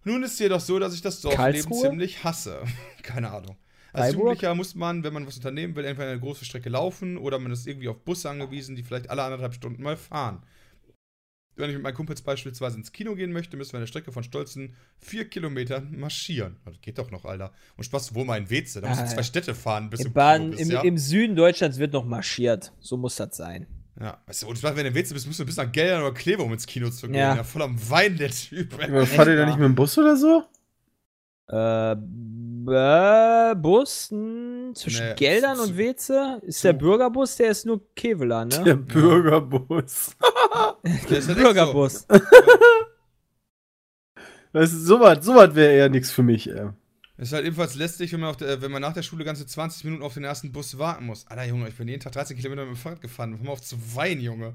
[0.04, 2.64] Nun ist es jedoch so, dass ich das Dorfleben ziemlich hasse.
[3.04, 3.58] Keine Ahnung.
[3.94, 4.14] Als Freiburg?
[4.14, 7.52] Jugendlicher muss man, wenn man was unternehmen will, entweder eine große Strecke laufen oder man
[7.52, 10.42] ist irgendwie auf Busse angewiesen, die vielleicht alle anderthalb Stunden mal fahren.
[11.56, 14.24] Wenn ich mit meinen Kumpels beispielsweise ins Kino gehen möchte, müssen wir eine Strecke von
[14.24, 16.56] stolzen vier Kilometern marschieren.
[16.66, 17.52] Das geht doch noch, Alter.
[17.76, 18.80] Und Spaß, wo mein Weze?
[18.80, 20.82] Da musst du zwei Städte fahren, bis du Im, Kino bist, im, ja?
[20.84, 22.72] Im Süden Deutschlands wird noch marschiert.
[22.80, 23.68] So muss das sein.
[24.00, 26.02] Ja, weißt du, und Spaß, wenn du im Weze bist, musst du bis nach Geldern
[26.04, 27.16] oder Kleve, um ins Kino zu gehen.
[27.16, 27.44] Ja, Ja.
[27.44, 28.80] voll am Wein, der Typ.
[28.80, 28.86] ey.
[28.86, 30.44] Aber Fahrt ihr da nicht mit dem Bus oder so?
[31.52, 37.82] Äh, äh Bus hm, zwischen Nee, Geldern und Weze ist der Bürgerbus, der ist nur
[37.96, 38.64] Kevela, ne?
[38.64, 40.16] Der Bürgerbus.
[41.10, 41.44] Der ist halt echt so.
[41.44, 42.08] Bürgerbus.
[44.52, 46.70] Weißt du, sowas so was wäre eher nichts für mich, ey.
[47.18, 49.84] Ist halt ebenfalls lästig, wenn man, auf der, wenn man nach der Schule ganze 20
[49.84, 51.28] Minuten auf den ersten Bus warten muss.
[51.28, 53.38] Alter, Junge, ich bin jeden Tag 13 Kilometer mit dem Fahrrad gefahren.
[53.38, 54.54] Hör mal auf zu weinen, Junge.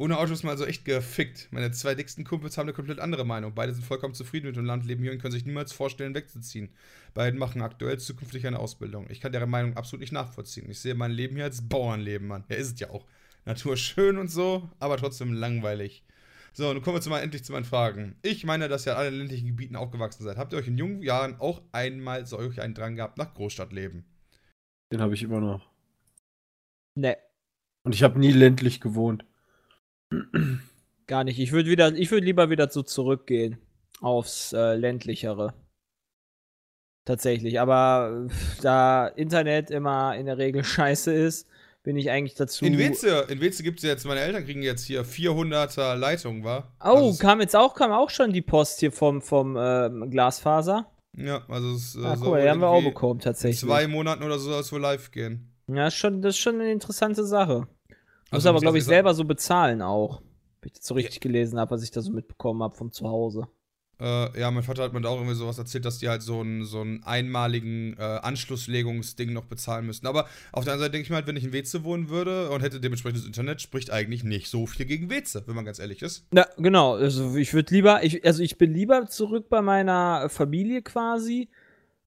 [0.00, 1.48] Ohne Auto ist man also echt gefickt.
[1.50, 3.54] Meine zwei dicksten Kumpels haben eine komplett andere Meinung.
[3.54, 6.70] Beide sind vollkommen zufrieden mit dem Land, leben hier und können sich niemals vorstellen, wegzuziehen.
[7.12, 9.10] Beide machen aktuell zukünftig eine Ausbildung.
[9.10, 10.70] Ich kann deren Meinung absolut nicht nachvollziehen.
[10.70, 12.44] Ich sehe mein Leben hier als Bauernleben, Mann.
[12.48, 13.04] Ja, ist es ja auch.
[13.44, 16.02] Natur schön und so, aber trotzdem langweilig.
[16.54, 18.16] So, nun kommen wir zu mal, endlich zu meinen Fragen.
[18.22, 20.38] Ich meine, dass ihr in allen ländlichen Gebieten aufgewachsen seid.
[20.38, 24.06] Habt ihr euch in jungen Jahren auch einmal so euch einen Drang gehabt nach Großstadtleben?
[24.94, 25.68] Den habe ich immer noch.
[26.94, 27.18] Ne,
[27.84, 29.26] Und ich habe nie ländlich gewohnt.
[31.06, 31.38] Gar nicht.
[31.38, 33.58] Ich würde wieder, ich würde lieber wieder so zurückgehen
[34.00, 35.54] aufs äh, ländlichere.
[37.06, 38.28] Tatsächlich, aber
[38.62, 41.48] da Internet immer in der Regel scheiße ist,
[41.82, 42.64] bin ich eigentlich dazu.
[42.64, 46.70] In Weze, in Weze gibt es jetzt, meine Eltern kriegen jetzt hier 400er Leitung, wa?
[46.80, 50.90] Oh, also kam jetzt auch, kam auch schon die Post hier vom, vom ähm, Glasfaser.
[51.16, 53.60] Ja, also es äh, Ah, cool, die haben wir auch bekommen, In tatsächlich.
[53.60, 55.52] zwei Monaten oder so soll es wohl live gehen.
[55.68, 57.66] Ja, ist schon, das ist schon eine interessante Sache.
[58.30, 60.20] Muss Also, aber, muss glaube ich, selber so bezahlen auch.
[60.60, 63.48] Wenn ich das so richtig gelesen habe, was ich da so mitbekommen habe vom Zuhause.
[64.00, 66.40] Äh, ja, mein Vater hat mir da auch irgendwie sowas erzählt, dass die halt so
[66.40, 70.06] einen so einen einmaligen äh, Anschlusslegungsding noch bezahlen müssten.
[70.06, 72.50] Aber auf der anderen Seite denke ich mir halt, wenn ich in Weze wohnen würde
[72.50, 76.00] und hätte dementsprechendes Internet, spricht eigentlich nicht so viel gegen Weze, wenn man ganz ehrlich
[76.00, 76.26] ist.
[76.30, 76.94] Na, genau.
[76.94, 81.50] Also ich würde lieber, ich, also ich bin lieber zurück bei meiner Familie quasi.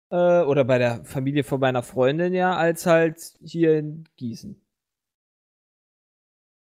[0.10, 4.62] Äh, oder bei der Familie von meiner Freundin ja, als halt hier in Gießen.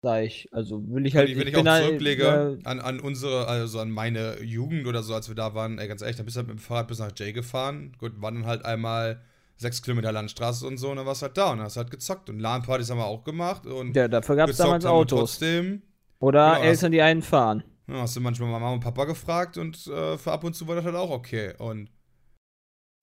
[0.07, 0.47] Sag ich.
[0.53, 1.27] Also will ich halt.
[1.27, 4.41] wenn ich, wenn ich bin auch halt, zurücklege äh, an, an unsere, also an meine
[4.41, 6.57] Jugend oder so, als wir da waren, ey, ganz ehrlich, dann bist du halt mit
[6.57, 7.91] dem Fahrrad bis nach Jay gefahren.
[7.97, 9.19] Gut, waren dann halt einmal
[9.57, 12.29] sechs Kilometer Landstraße und so, und dann warst du halt da und hast halt gezockt.
[12.29, 15.31] Und LAN-Partys haben wir auch gemacht und ja, dafür gab es damals Autos.
[15.31, 15.81] Trotzdem.
[16.19, 17.65] Oder Genau, Eltern, die einen fahren.
[17.89, 20.75] Ja, hast du manchmal Mama und Papa gefragt und äh, für ab und zu war
[20.75, 21.53] das halt auch okay.
[21.57, 21.89] Und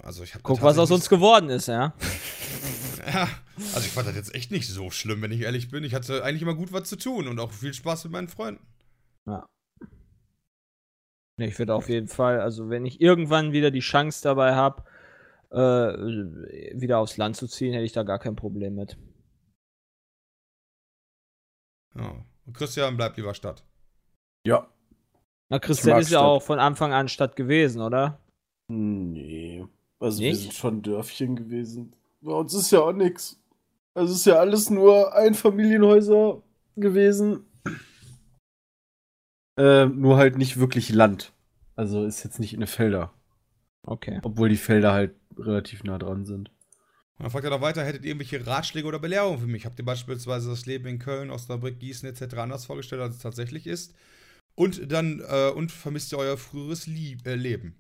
[0.02, 1.92] also ich habe Guck, was aus uns geworden ist, ja.
[3.07, 3.28] Ja,
[3.74, 5.84] also ich fand das jetzt echt nicht so schlimm, wenn ich ehrlich bin.
[5.84, 8.65] Ich hatte eigentlich immer gut was zu tun und auch viel Spaß mit meinen Freunden.
[11.36, 14.84] Nee, ich würde auf jeden Fall, also wenn ich irgendwann wieder die Chance dabei habe,
[15.50, 15.58] äh,
[16.81, 18.97] wieder aufs Land zu ziehen, hätte ich da gar kein Problem mit.
[21.97, 22.24] Ja.
[22.47, 23.65] Und Christian bleibt lieber Stadt.
[24.47, 24.68] Ja.
[25.50, 26.28] Na, Christian ist ja Stadt.
[26.28, 28.20] auch von Anfang an Stadt gewesen, oder?
[28.68, 29.66] Nee.
[29.99, 30.42] Also wir Nicht?
[30.42, 31.97] sind schon Dörfchen gewesen.
[32.24, 33.38] Bei uns ist ja auch nix.
[33.92, 36.42] Also es ist ja alles nur Einfamilienhäuser
[36.74, 37.44] gewesen.
[39.58, 41.32] Ähm, nur halt nicht wirklich Land.
[41.76, 43.12] Also ist jetzt nicht in den Felder.
[43.82, 44.20] Okay.
[44.22, 46.48] Obwohl die Felder halt relativ nah dran sind.
[47.18, 49.66] Und dann fragt er noch weiter, hättet ihr irgendwelche Ratschläge oder Belehrungen für mich?
[49.66, 52.38] Habt ihr beispielsweise das Leben in Köln, Osnabrück, Gießen etc.
[52.38, 53.94] anders vorgestellt, als es tatsächlich ist?
[54.54, 57.76] Und dann, äh, und vermisst ihr euer früheres Lieb äh, Leben?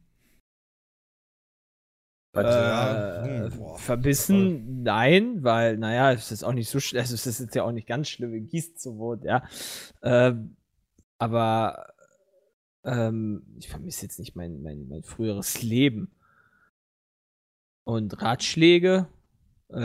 [2.34, 3.78] Also, ja, Äh, hm, boah.
[3.78, 7.62] verbissen, nein, weil, naja, es ist auch nicht so schlimm, also es ist jetzt ja
[7.64, 9.44] auch nicht ganz schlimm, in Gießen zu wohnen, ja.
[10.02, 10.56] Ähm,
[11.18, 11.92] aber
[12.84, 16.10] ähm, ich vermisse jetzt nicht mein, mein, mein früheres Leben.
[17.84, 19.06] Und Ratschläge?
[19.68, 19.80] Stell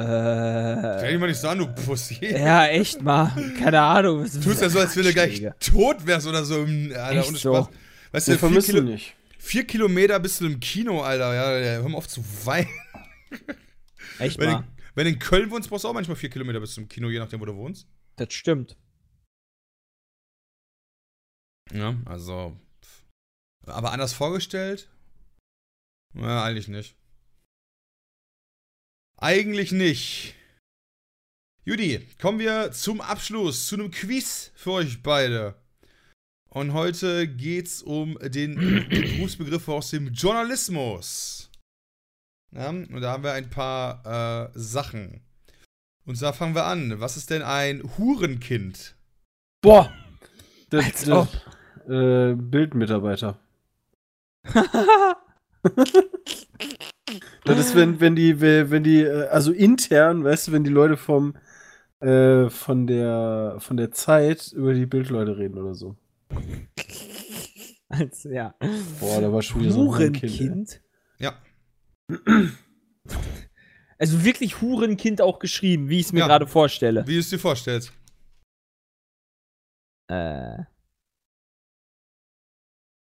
[1.02, 2.18] dich Äh, mal nicht so an, du Pussy.
[2.26, 3.32] ja, echt mal.
[3.60, 4.24] Keine Ahnung.
[4.24, 6.64] was- Du tust ja so, als wenn du gleich tot wärst oder so.
[6.64, 7.56] im- Alter, Echt ohne so.
[7.56, 7.70] Spaß.
[8.12, 9.16] Weißt wir du, vier, vermissen Kilo, nicht.
[9.40, 11.34] Vier Kilometer bist du im Kino, Alter.
[11.34, 12.70] Ja, hör mal auf zu weinen.
[14.20, 14.60] Echt Wenn, mal.
[14.62, 17.10] in, wenn du in Köln wohnst, brauchst du auch manchmal vier Kilometer bis zum Kino,
[17.10, 17.88] je nachdem, wo du wohnst.
[18.18, 18.78] Das stimmt.
[21.72, 22.60] Ja, also.
[23.66, 24.90] Aber anders vorgestellt?
[26.16, 26.96] Ja, eigentlich nicht.
[29.18, 30.36] Eigentlich nicht.
[31.66, 35.62] Judy, kommen wir zum Abschluss, zu einem Quiz für euch beide.
[36.50, 38.56] Und heute geht's um den,
[38.90, 41.52] Berufsbegriff aus dem Journalismus.
[42.52, 45.22] Ja, und da haben wir ein paar äh, Sachen.
[46.06, 47.00] Und zwar fangen wir an.
[47.00, 48.96] Was ist denn ein Hurenkind?
[49.62, 49.94] Boah!
[50.72, 51.28] Das, Als das,
[51.88, 53.40] äh, Bildmitarbeiter.
[57.46, 60.98] Das ist, wenn, wenn die, wenn die, äh, also intern, weißt du, wenn die Leute
[60.98, 61.36] vom,
[62.00, 65.96] äh, von der, von der Zeit über die Bildleute reden oder so.
[67.90, 68.56] Also, ja.
[69.00, 70.82] Boah, da war schon wieder so ein Kind.
[71.18, 71.42] Ja.
[73.98, 76.28] Also wirklich Hurenkind auch geschrieben, wie ich es mir Ja.
[76.28, 77.06] gerade vorstelle.
[77.08, 77.92] Wie du es dir vorstellst.
[80.08, 80.64] Äh.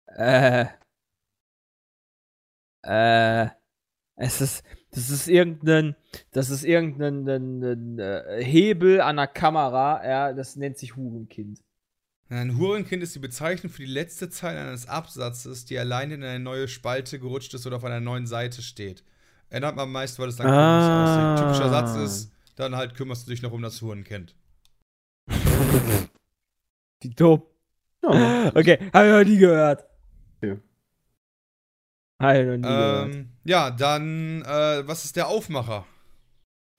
[0.07, 0.67] Äh.
[2.83, 3.49] Äh.
[4.17, 4.65] Es ist.
[4.91, 5.97] Das ist irgendein.
[6.33, 11.60] Das ist irgendein ein, ein, äh, Hebel an der Kamera, ja, das nennt sich Hurenkind.
[12.33, 16.39] Ein Hurenkind ist die Bezeichnung für die letzte Zeile eines Absatzes, die allein in eine
[16.41, 19.05] neue Spalte gerutscht ist oder auf einer neuen Seite steht.
[19.51, 21.36] Erinnert man meist, weil es dann Ah.
[21.36, 21.69] komisch aussieht.
[21.69, 24.35] Typischer Satz ist, dann halt kümmerst du dich noch um das Hurenkind.
[27.02, 27.43] Wie dumm.
[28.02, 28.51] Ja.
[28.55, 29.85] Okay, habe ich noch nie gehört.
[30.41, 30.57] Ja.
[32.20, 33.15] Habe ich noch nie gehört.
[33.15, 35.86] Ähm, ja, dann, äh, was ist der Aufmacher?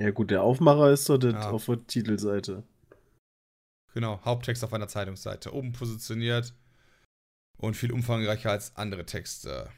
[0.02, 1.52] ja, gut, der Aufmacher ist das Ja.
[1.52, 2.64] auf der Titelseite.
[3.94, 5.54] Genau, Haupttext auf einer Zeitungsseite.
[5.54, 6.54] Oben positioniert
[7.58, 9.70] und viel umfangreicher als andere Texte.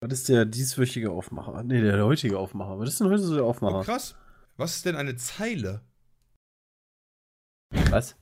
[0.00, 1.62] Was ist der dieswöchige Aufmacher?
[1.62, 2.78] Nee, der heutige Aufmacher.
[2.78, 3.84] Was ist denn heute so der Oh, Aufmacher?
[3.84, 4.16] krass.
[4.56, 5.82] Was ist denn eine Zeile?
[7.90, 8.16] Was?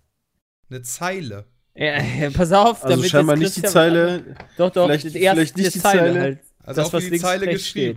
[0.69, 1.47] Eine Zeile.
[1.75, 4.37] Ja, pass auf, Also damit scheinbar nicht die Zeile.
[4.57, 6.01] Doch, doch, Vielleicht- das erste- vielleicht nicht die Zeile.
[6.01, 6.21] Zeile.
[6.21, 6.41] Halt.
[6.59, 7.97] Also Das, auch was die Zeile rechts steht.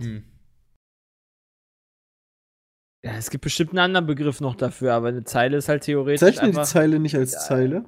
[3.04, 6.20] Ja, es gibt bestimmt einen anderen Begriff noch dafür, aber eine Zeile ist halt theoretisch
[6.20, 7.32] Zeichne die Zeile nicht als.
[7.46, 7.84] Zeile?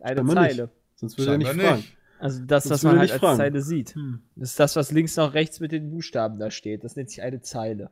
[0.00, 0.50] eine Scheinbar nicht.
[0.56, 0.70] Zeile.
[0.94, 1.76] Sonst würde er nicht fragen.
[1.78, 1.96] nicht.
[2.20, 3.36] Also das, Sonst was man halt als fragen.
[3.38, 3.94] Zeile sieht.
[3.94, 4.22] Hm.
[4.36, 6.84] Das ist das, was links noch rechts mit den Buchstaben da steht.
[6.84, 7.90] Das nennt sich eine Zeile.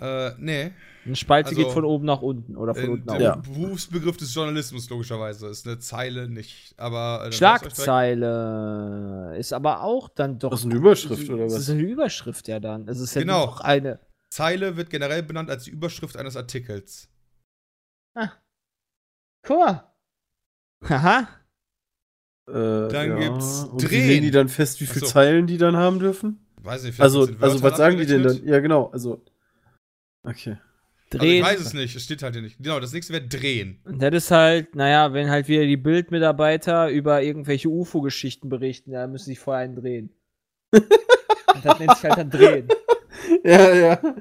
[0.00, 0.70] Äh, nee.
[1.04, 3.36] Eine Spalte Also, geht von oben nach unten oder von In unten nach Ja.
[3.36, 3.42] oben.
[3.52, 5.48] Berufsbegriff des Journalismus, logischerweise.
[5.48, 6.74] Ist eine Zeile nicht.
[6.78, 7.24] Aber.
[7.26, 7.32] Äh.
[7.32, 10.50] Schlagzeile ist aber auch dann doch.
[10.50, 11.60] Das ist eine Überschrift, oder Das was?
[11.62, 12.86] ist eine Überschrift ja dann.
[12.88, 13.46] Es ist ja Genau.
[13.46, 13.98] doch eine.
[14.30, 17.08] Zeile wird generell benannt als die Überschrift eines Artikels.
[19.42, 19.94] Guck mal.
[20.88, 21.28] Haha.
[22.48, 24.08] Äh, Dann gibt's Und wie Drehen.
[24.08, 25.12] legen die dann fest, wie viele so.
[25.12, 26.46] Zeilen die dann haben dürfen?
[26.62, 28.44] Weiß nicht, Also, also was sagen die denn dann?
[28.44, 28.86] Ja, genau.
[28.90, 29.24] Also.
[30.22, 30.58] Okay.
[31.10, 31.42] Also Drehen.
[31.42, 32.58] ich weiß es nicht, es steht halt hier nicht.
[32.58, 33.80] Genau, das nächste wäre drehen.
[33.84, 39.06] Und das ist halt, naja, wenn halt wieder die Bildmitarbeiter über irgendwelche UFO-Geschichten berichten, da
[39.06, 40.10] müssen sie vorher einen drehen.
[40.72, 42.68] Und das nennt sich halt dann drehen.
[43.44, 44.14] Ja, ja.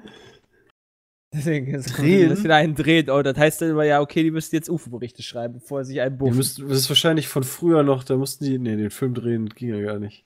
[1.33, 2.29] Deswegen ist Drehen?
[2.29, 3.09] das wieder einen drehen.
[3.09, 6.01] Oh, das heißt dann immer, ja, okay, die müssen jetzt UFO-Berichte schreiben, bevor sie sich
[6.01, 6.37] einen Die buffen.
[6.37, 8.57] müssten, das ist wahrscheinlich von früher noch, da mussten die.
[8.57, 10.25] Nee, den Film drehen ging ja gar nicht.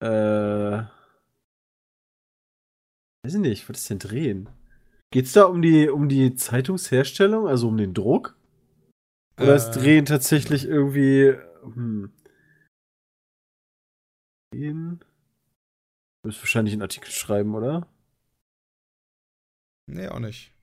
[0.00, 0.84] Äh.
[3.24, 4.48] Weiß ich nicht, was ist denn drehen?
[5.10, 8.36] Geht's da um die, um die Zeitungsherstellung, also um den Druck?
[9.40, 11.34] Oder ist Äh, Drehen tatsächlich irgendwie.
[11.62, 12.12] Hm.
[14.52, 15.00] Drehen?
[16.24, 17.86] Du wirst wahrscheinlich einen Artikel schreiben, oder?
[19.86, 20.54] Nee, auch nicht.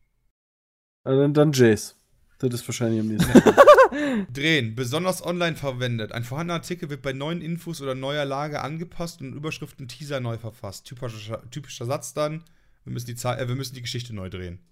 [1.04, 1.96] Ah, dann, dann Jace.
[2.40, 3.32] Das ist wahrscheinlich am nächsten.
[4.34, 6.14] Drehen, besonders online verwendet.
[6.14, 10.40] Ein vorhandener Artikel wird bei neuen Infos oder neuer Lage angepasst und Überschriften Teaser neu
[10.40, 10.88] verfasst.
[10.88, 12.44] Typischer, typischer Satz dann,
[12.84, 14.66] wir müssen, die Zahl, äh, wir müssen die Geschichte neu drehen.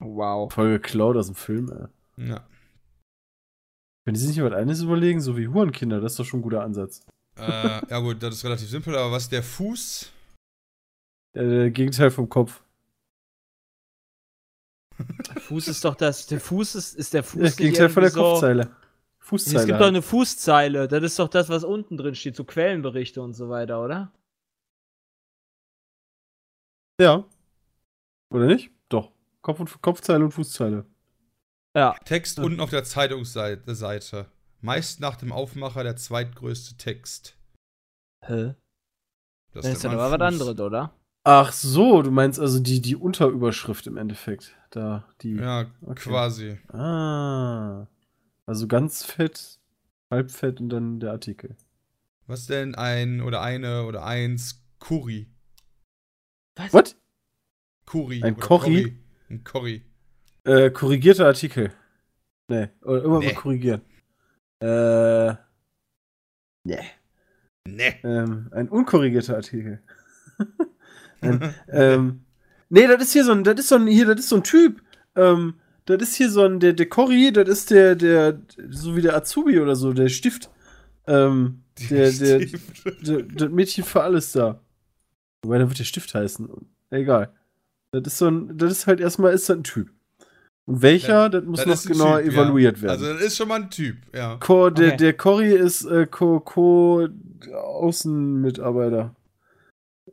[0.00, 0.52] Wow.
[0.52, 2.28] Voll geklaut aus dem Film, ey.
[2.28, 2.46] Ja.
[4.04, 5.22] Können die sich nicht was eines überlegen?
[5.22, 7.06] So wie Hurenkinder, das ist doch schon ein guter Ansatz.
[7.36, 10.12] Äh, ja gut, das ist relativ simpel, aber was der Fuß...
[11.34, 12.62] Äh, Gegenteil vom Kopf.
[15.40, 16.26] Fuß ist doch das.
[16.26, 17.36] Der Fuß ist, ist der Fuß.
[17.36, 18.76] Ja, nicht Gegenteil von der so- Kopfzeile.
[19.18, 19.58] Fußzeile.
[19.60, 20.88] Es gibt doch eine Fußzeile.
[20.88, 24.12] Das ist doch das, was unten drin steht, so Quellenberichte und so weiter, oder?
[27.00, 27.24] ja.
[28.30, 28.70] Oder nicht?
[28.88, 29.12] Doch.
[29.42, 30.86] Kopf und, Kopfzeile und Fußzeile.
[31.76, 31.94] Ja.
[32.04, 34.26] Text unten auf der Zeitungsseite.
[34.60, 37.36] Meist nach dem Aufmacher der zweitgrößte Text.
[38.24, 38.54] Hä?
[39.52, 40.94] Das Das ist ja aber was anderes, oder?
[41.24, 44.56] Ach so, du meinst also die, die Unterüberschrift im Endeffekt.
[44.70, 45.34] Da, die.
[45.34, 45.94] Ja, Okay.
[46.08, 46.58] quasi.
[46.68, 47.86] Ah.
[48.46, 49.58] Also ganz fett,
[50.10, 51.56] halb fett und dann der Artikel.
[52.26, 55.28] Was denn ein oder eine oder eins Kuri?
[56.70, 56.96] What?
[57.86, 58.22] Kuri.
[58.22, 58.98] Ein Kori?
[59.28, 59.84] Ein Kori.
[60.44, 61.72] Äh, korrigierter Artikel.
[62.48, 63.26] Nee, oder immer Nee.
[63.26, 63.82] mal korrigieren.
[64.60, 65.34] Äh.
[66.64, 66.84] Nee.
[67.66, 67.94] Ne.
[68.04, 69.80] Ähm, ein unkorrigierter Artikel.
[71.20, 72.24] ein, ähm,
[72.68, 74.44] nee, das ist hier so ein, das ist so ein, hier, das ist so ein
[74.44, 74.82] Typ.
[75.14, 75.54] Ähm,
[75.86, 79.16] das ist hier so ein, der, der Cory, das ist der, der, so wie der
[79.16, 80.50] Azubi oder so, der Stift.
[81.06, 82.46] Ähm, der, der,
[83.02, 84.60] der, das Mädchen für alles da.
[85.42, 86.48] Wobei, dann wird der Stift heißen.
[86.90, 87.32] Egal.
[87.92, 89.90] Das ist so ein, das ist halt erstmal, ist das ein Typ.
[90.68, 92.82] Welcher, das muss Das noch ist ein genauer Typ, evaluiert ja.
[92.82, 92.90] werden.
[92.90, 94.36] Also, das ist schon mal ein Typ, ja.
[94.38, 94.96] Co, der, Okay.
[94.96, 97.06] der Cory ist äh, Co, Co
[97.52, 99.14] Außenmitarbeiter.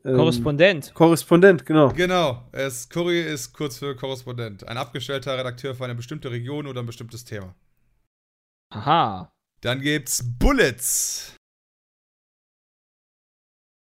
[0.06, 0.94] Ähm, Korrespondent.
[0.94, 1.90] Korrespondent, genau.
[1.94, 2.44] Genau.
[2.52, 4.68] Es, Kuri ist kurz für Korrespondent.
[4.68, 7.56] Ein abgestellter Redakteur für eine bestimmte Region oder ein bestimmtes Thema.
[8.72, 9.32] Aha.
[9.62, 11.36] Dann gibt's Bullets.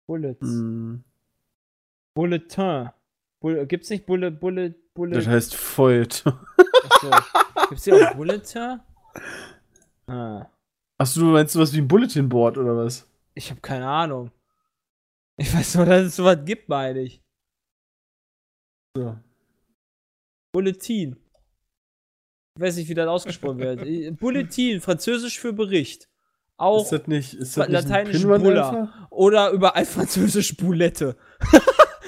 [0.09, 0.41] Bullets.
[0.41, 1.05] Hm,
[2.15, 2.91] Bulletin.
[3.41, 5.15] Bull gibt's nicht Bulle, Bulle, Bulle.
[5.15, 6.25] das heißt Feut.
[6.27, 7.11] Achso.
[7.69, 8.81] Gibt's hier auch Bulletin?
[10.11, 10.47] Ah.
[10.97, 13.07] Achso, du meinst sowas wie ein Bulletin Board oder was?
[13.35, 14.31] Ich habe keine Ahnung.
[15.37, 17.23] Ich weiß nur, dass es sowas gibt, meine ich.
[18.97, 19.17] So.
[20.51, 21.17] Bulletin.
[22.57, 24.19] Ich weiß nicht, wie das ausgesprochen wird.
[24.19, 26.09] Bulletin, französisch für Bericht.
[26.57, 29.09] Auch Ist das nicht, ist das nicht lateinisch Bulla.
[29.11, 31.17] oder überall französisch Boulette.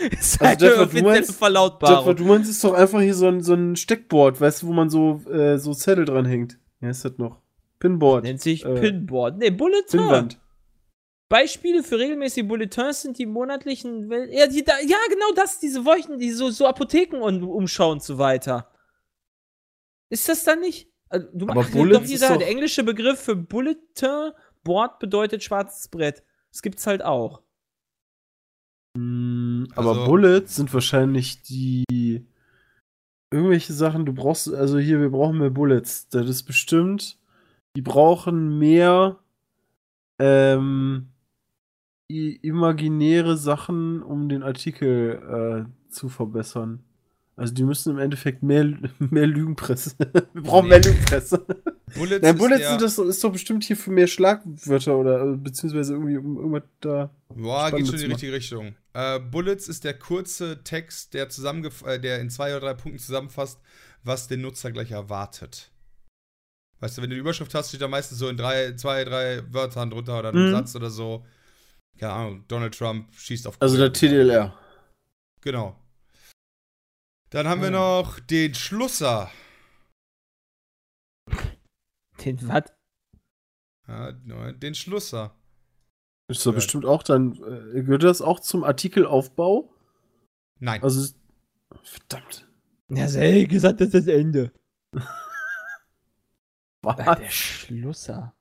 [0.11, 2.07] ist Also halt eine offizielle meinst- Das, Verlautbarung.
[2.07, 4.73] was du meinst, ist doch einfach hier so ein, so ein Steckboard, weißt du, wo
[4.73, 6.59] man so, äh, so Zettel dran hängt.
[6.81, 7.41] Wie heißt das noch?
[7.79, 8.25] Pinboard.
[8.25, 9.39] Nennt sich äh, Pinboard.
[9.39, 10.01] Nee, Bulletin.
[10.01, 10.41] Pinwand.
[11.29, 14.11] Beispiele für regelmäßige Bulletins sind die monatlichen.
[14.11, 17.93] Wel ja, die, da, ja, genau das, diese Wolken, die so, so Apotheken und umschauen
[17.95, 18.69] und so weiter.
[20.09, 20.89] Ist das dann nicht?
[21.09, 24.33] Also, du Aber ach, Bullets doch, ist dieser, doch- der englische Begriff für Bulletin,
[24.65, 26.23] Board bedeutet schwarzes Brett.
[26.51, 27.43] Das gibt's halt auch.
[28.97, 32.25] Mm, aber Also- Bullets sind wahrscheinlich die
[33.33, 36.09] irgendwelche Sachen, du brauchst, also hier, wir brauchen mehr Bullets.
[36.09, 37.19] Das ist bestimmt,
[37.77, 39.19] die brauchen mehr
[40.19, 41.09] ähm,
[42.09, 46.83] imaginäre Sachen, um den Artikel äh, zu verbessern.
[47.37, 48.65] Also die müssen im Endeffekt mehr,
[48.99, 49.95] mehr Lügenpresse.
[50.33, 51.47] wir brauchen mehr Lügenpresse.
[51.95, 55.95] Bullets, Nein, Bullets sind das, ist doch bestimmt hier für mehr Schlagwörter oder äh, beziehungsweise
[55.95, 57.11] irgendwie um irgendwas da.
[57.35, 58.75] Boah, geht schon in die richtige Richtung.
[58.93, 63.61] Äh, Bullets ist der kurze Text, der, äh, der in zwei oder drei Punkten zusammenfasst,
[64.03, 65.71] was den Nutzer gleich erwartet.
[66.81, 69.43] Weißt du, wenn du die Überschrift hast, steht da meistens so in drei, zwei, drei
[69.53, 70.53] Wörtern drunter oder einem Mhm.
[70.53, 71.25] Satz oder so.
[71.99, 74.09] Keine Ahnung, Donald Trump schießt auf Also der Korea.
[74.09, 74.59] TDLR.
[75.43, 75.77] Genau.
[77.29, 79.31] Dann haben wir noch den Schlusser.
[82.25, 82.65] Den was?
[83.87, 84.13] Ja,
[84.53, 85.37] den Schlusser.
[86.31, 86.57] Ist doch Ja.
[86.57, 89.75] bestimmt auch dann, äh, gehört das auch zum Artikelaufbau?
[90.61, 90.83] Nein.
[90.83, 91.17] Also, es-
[91.83, 92.47] verdammt.
[92.89, 94.53] Ja, sehr gesagt, das ist das Ende.
[96.83, 96.97] Was?
[96.97, 98.35] Der Schlusser.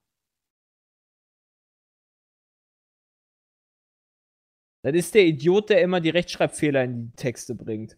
[4.83, 7.97] Das ist der Idiot, der immer die Rechtschreibfehler in die Texte bringt.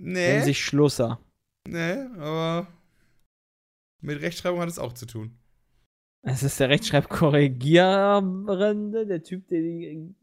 [0.00, 1.20] Nee, sich Schlusser.
[1.66, 2.68] nee, aber
[4.00, 5.36] mit Rechtschreibung hat es auch zu tun.
[6.22, 10.14] Das ist der Rechtschreibkorrigierende, der Typ, der die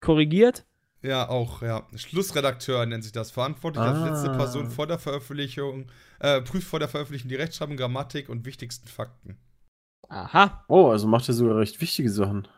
[0.00, 0.66] korrigiert.
[1.02, 1.86] Ja, auch, ja.
[1.94, 3.30] Schlussredakteur nennt sich das.
[3.30, 4.10] Verantwortlich als Ah.
[4.10, 5.86] letzte Person vor der Veröffentlichung,
[6.18, 9.38] äh, prüft vor der Veröffentlichung die Rechtschreibung, Grammatik und wichtigsten Fakten.
[10.08, 10.64] Aha.
[10.68, 12.48] Oh, also macht er sogar recht wichtige Sachen.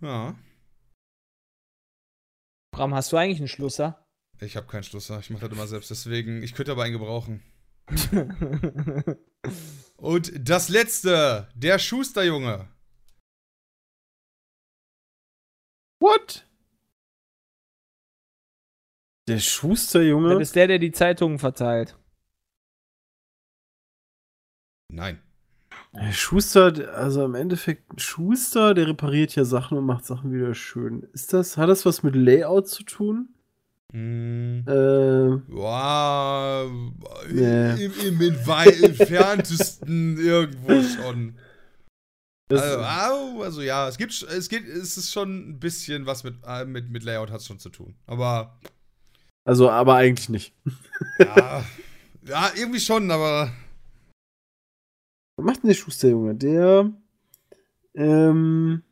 [0.00, 0.34] Ja.
[2.74, 4.04] Bram, hast du eigentlich einen Schlusser?
[4.40, 7.42] Ich habe keinen Schlusser, ich mache das immer selbst, deswegen, ich könnte aber einen gebrauchen.
[10.02, 12.68] Und das letzte, der Schusterjunge.
[16.00, 16.44] What?
[19.28, 20.30] Der Schusterjunge?
[20.30, 21.96] Das ist der, der die Zeitungen verteilt.
[24.88, 25.22] Nein.
[25.92, 30.52] Der Schuster, also im Endeffekt, ein Schuster, der repariert ja Sachen und macht Sachen wieder
[30.56, 31.04] schön.
[31.12, 33.32] Ist das, hat das was mit Layout zu tun?
[33.92, 34.64] Hm.
[34.66, 36.64] Äh, Ja,
[37.30, 37.84] Nee.
[37.84, 41.38] im, im, im weit entferntesten irgendwo schon.
[42.50, 46.64] Also, also ja, es gibt, es geht, es ist schon ein bisschen was mit, äh,
[46.64, 47.94] mit, mit Layout hat schon zu tun.
[48.06, 48.58] Aber
[49.44, 50.54] also, aber eigentlich nicht.
[51.18, 51.64] ja,
[52.26, 53.52] ja, irgendwie schon, aber
[55.36, 56.34] Was macht denn der Schusterjunge?
[56.34, 56.90] Der,
[57.94, 58.82] ähm,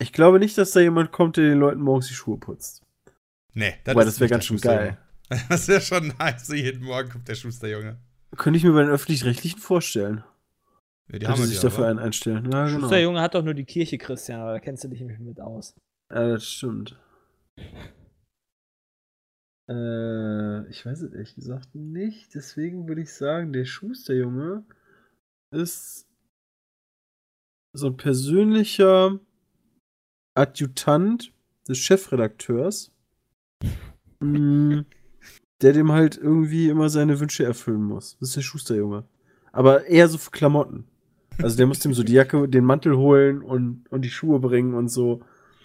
[0.00, 2.82] ich glaube nicht, dass da jemand kommt, der den Leuten morgens die Schuhe putzt.
[3.54, 4.96] Nee, ist das wäre nicht ganz schön Schusterjunge.
[4.96, 4.98] geil.
[5.48, 6.46] Das wäre schon nice.
[6.46, 7.98] So jeden Morgen kommt der Schusterjunge.
[8.36, 10.24] Könnte ich mir bei den Öffentlich-Rechtlichen vorstellen.
[11.12, 11.90] Ja, die Könnte wir sich ja, dafür aber.
[11.90, 12.50] einen einstellen.
[12.50, 12.88] Ja, genau.
[12.88, 15.40] Der Junge hat doch nur die Kirche, Christian, aber da kennst du dich nicht mit
[15.40, 15.74] aus.
[16.12, 16.98] Ja, das stimmt.
[19.68, 22.34] Äh, ich weiß es ehrlich gesagt nicht.
[22.34, 24.64] Deswegen würde ich sagen, der Schusterjunge
[25.52, 26.08] ist
[27.72, 29.18] so ein persönlicher
[30.36, 31.32] Adjutant
[31.68, 32.92] des Chefredakteurs,
[35.62, 38.16] der dem halt irgendwie immer seine Wünsche erfüllen muss.
[38.18, 39.04] Das ist der Schusterjunge.
[39.52, 40.84] Aber eher so für Klamotten.
[41.38, 44.74] Also der muss dem so die Jacke, den Mantel holen und, und die Schuhe bringen
[44.74, 45.22] und so.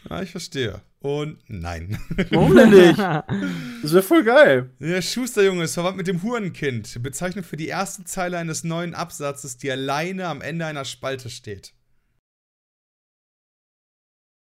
[0.09, 0.81] Ja, ich verstehe.
[0.99, 1.99] Und nein.
[2.31, 2.97] Warum denn nicht?
[3.81, 4.71] Das wäre voll geil.
[4.79, 7.03] Der Schusterjunge ist verwandt mit dem Hurenkind.
[7.03, 11.75] Bezeichnung für die erste Zeile eines neuen Absatzes, die alleine am Ende einer Spalte steht.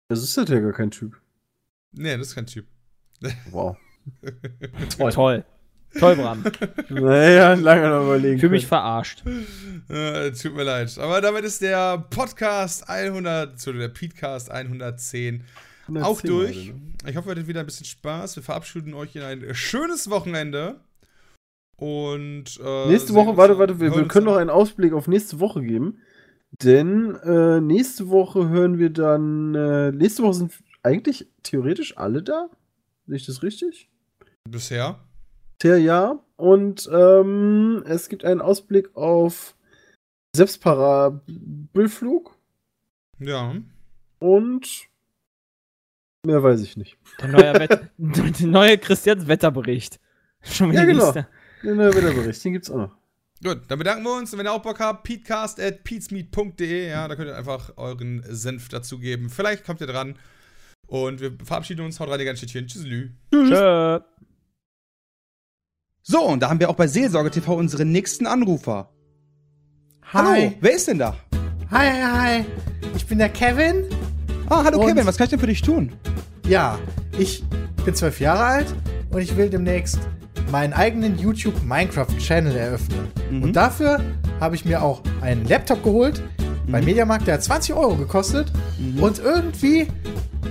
[0.08, 1.20] Das ist halt ja gar kein Typ.
[1.92, 2.66] Nee, das ist kein Typ.
[3.50, 3.76] Wow.
[4.96, 5.12] Toll.
[5.12, 5.44] Toll.
[5.98, 6.42] Toll, Bram.
[6.90, 8.40] Naja, lange noch überlegen.
[8.40, 8.80] Fühle mich können.
[8.82, 9.22] verarscht.
[9.88, 10.98] Äh, tut mir leid.
[10.98, 15.44] Aber damit ist der Podcast 100, oder der Petecast 110
[15.86, 16.66] auch 110 durch.
[16.66, 16.80] Ne?
[17.10, 18.34] Ich hoffe, ihr hattet wieder ein bisschen Spaß.
[18.36, 20.80] Wir verabschieden euch in ein schönes Wochenende.
[21.76, 25.38] Und äh, Nächste Woche, uns- warte, warte, wir, wir können noch einen Ausblick auf nächste
[25.40, 25.98] Woche geben.
[26.62, 29.54] Denn äh, nächste Woche hören wir dann.
[29.54, 30.52] Äh, nächste Woche sind
[30.82, 32.48] eigentlich theoretisch alle da.
[33.06, 33.90] Sehe ich das richtig?
[34.48, 34.98] Bisher.
[35.58, 36.18] Tja, ja.
[36.36, 39.54] Und ähm, es gibt einen Ausblick auf
[40.34, 42.36] Selbstparabelflug
[43.18, 43.54] Ja.
[44.18, 44.68] und
[46.26, 46.96] mehr weiß ich nicht.
[47.20, 50.00] Der neue, Wett der neue Christians Wetterbericht.
[50.42, 51.12] Schon wieder Ja, genau.
[51.62, 52.96] Den neuen Wetterbericht, den gibt's auch noch.
[53.42, 54.32] Gut, dann bedanken wir uns.
[54.32, 56.88] Und wenn ihr auch Bock habt, peatcast at peatsmeet.de.
[56.88, 59.28] Ja, da könnt ihr einfach euren Senf dazugeben.
[59.28, 60.18] Vielleicht kommt ihr dran.
[60.86, 61.98] Und wir verabschieden uns.
[62.00, 62.84] Haut rein, ihr ganz Tschüss.
[63.30, 63.48] Tschüss.
[63.50, 64.00] Tschö.
[66.02, 68.90] So, und da haben wir auch bei Seelsorge TV unseren nächsten Anrufer.
[70.12, 71.16] Hallo, wer ist denn da?
[71.70, 72.44] Hi, hi, hi.
[72.94, 73.86] Ich bin der Kevin.
[74.50, 75.92] Ah, hallo Und- Kevin, was kann ich denn für dich tun?
[76.46, 76.78] Ja,
[77.18, 77.42] ich
[77.84, 78.74] bin zwölf Jahre alt
[79.10, 79.98] und ich will demnächst
[80.50, 83.08] meinen eigenen YouTube Minecraft Channel eröffnen.
[83.30, 83.42] Mhm.
[83.42, 84.00] Und dafür
[84.40, 86.22] habe ich mir auch einen Laptop geholt
[86.68, 86.86] bei Mhm.
[86.86, 88.50] Mediamarkt, der hat 20 Euro gekostet.
[89.00, 89.86] Und irgendwie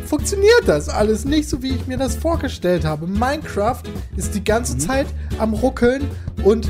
[0.06, 3.08] funktioniert das alles nicht so, wie ich mir das vorgestellt habe.
[3.08, 3.84] Minecraft
[4.16, 4.44] ist die Mhm.
[4.46, 5.08] ganze Zeit
[5.40, 6.04] am Ruckeln
[6.44, 6.70] und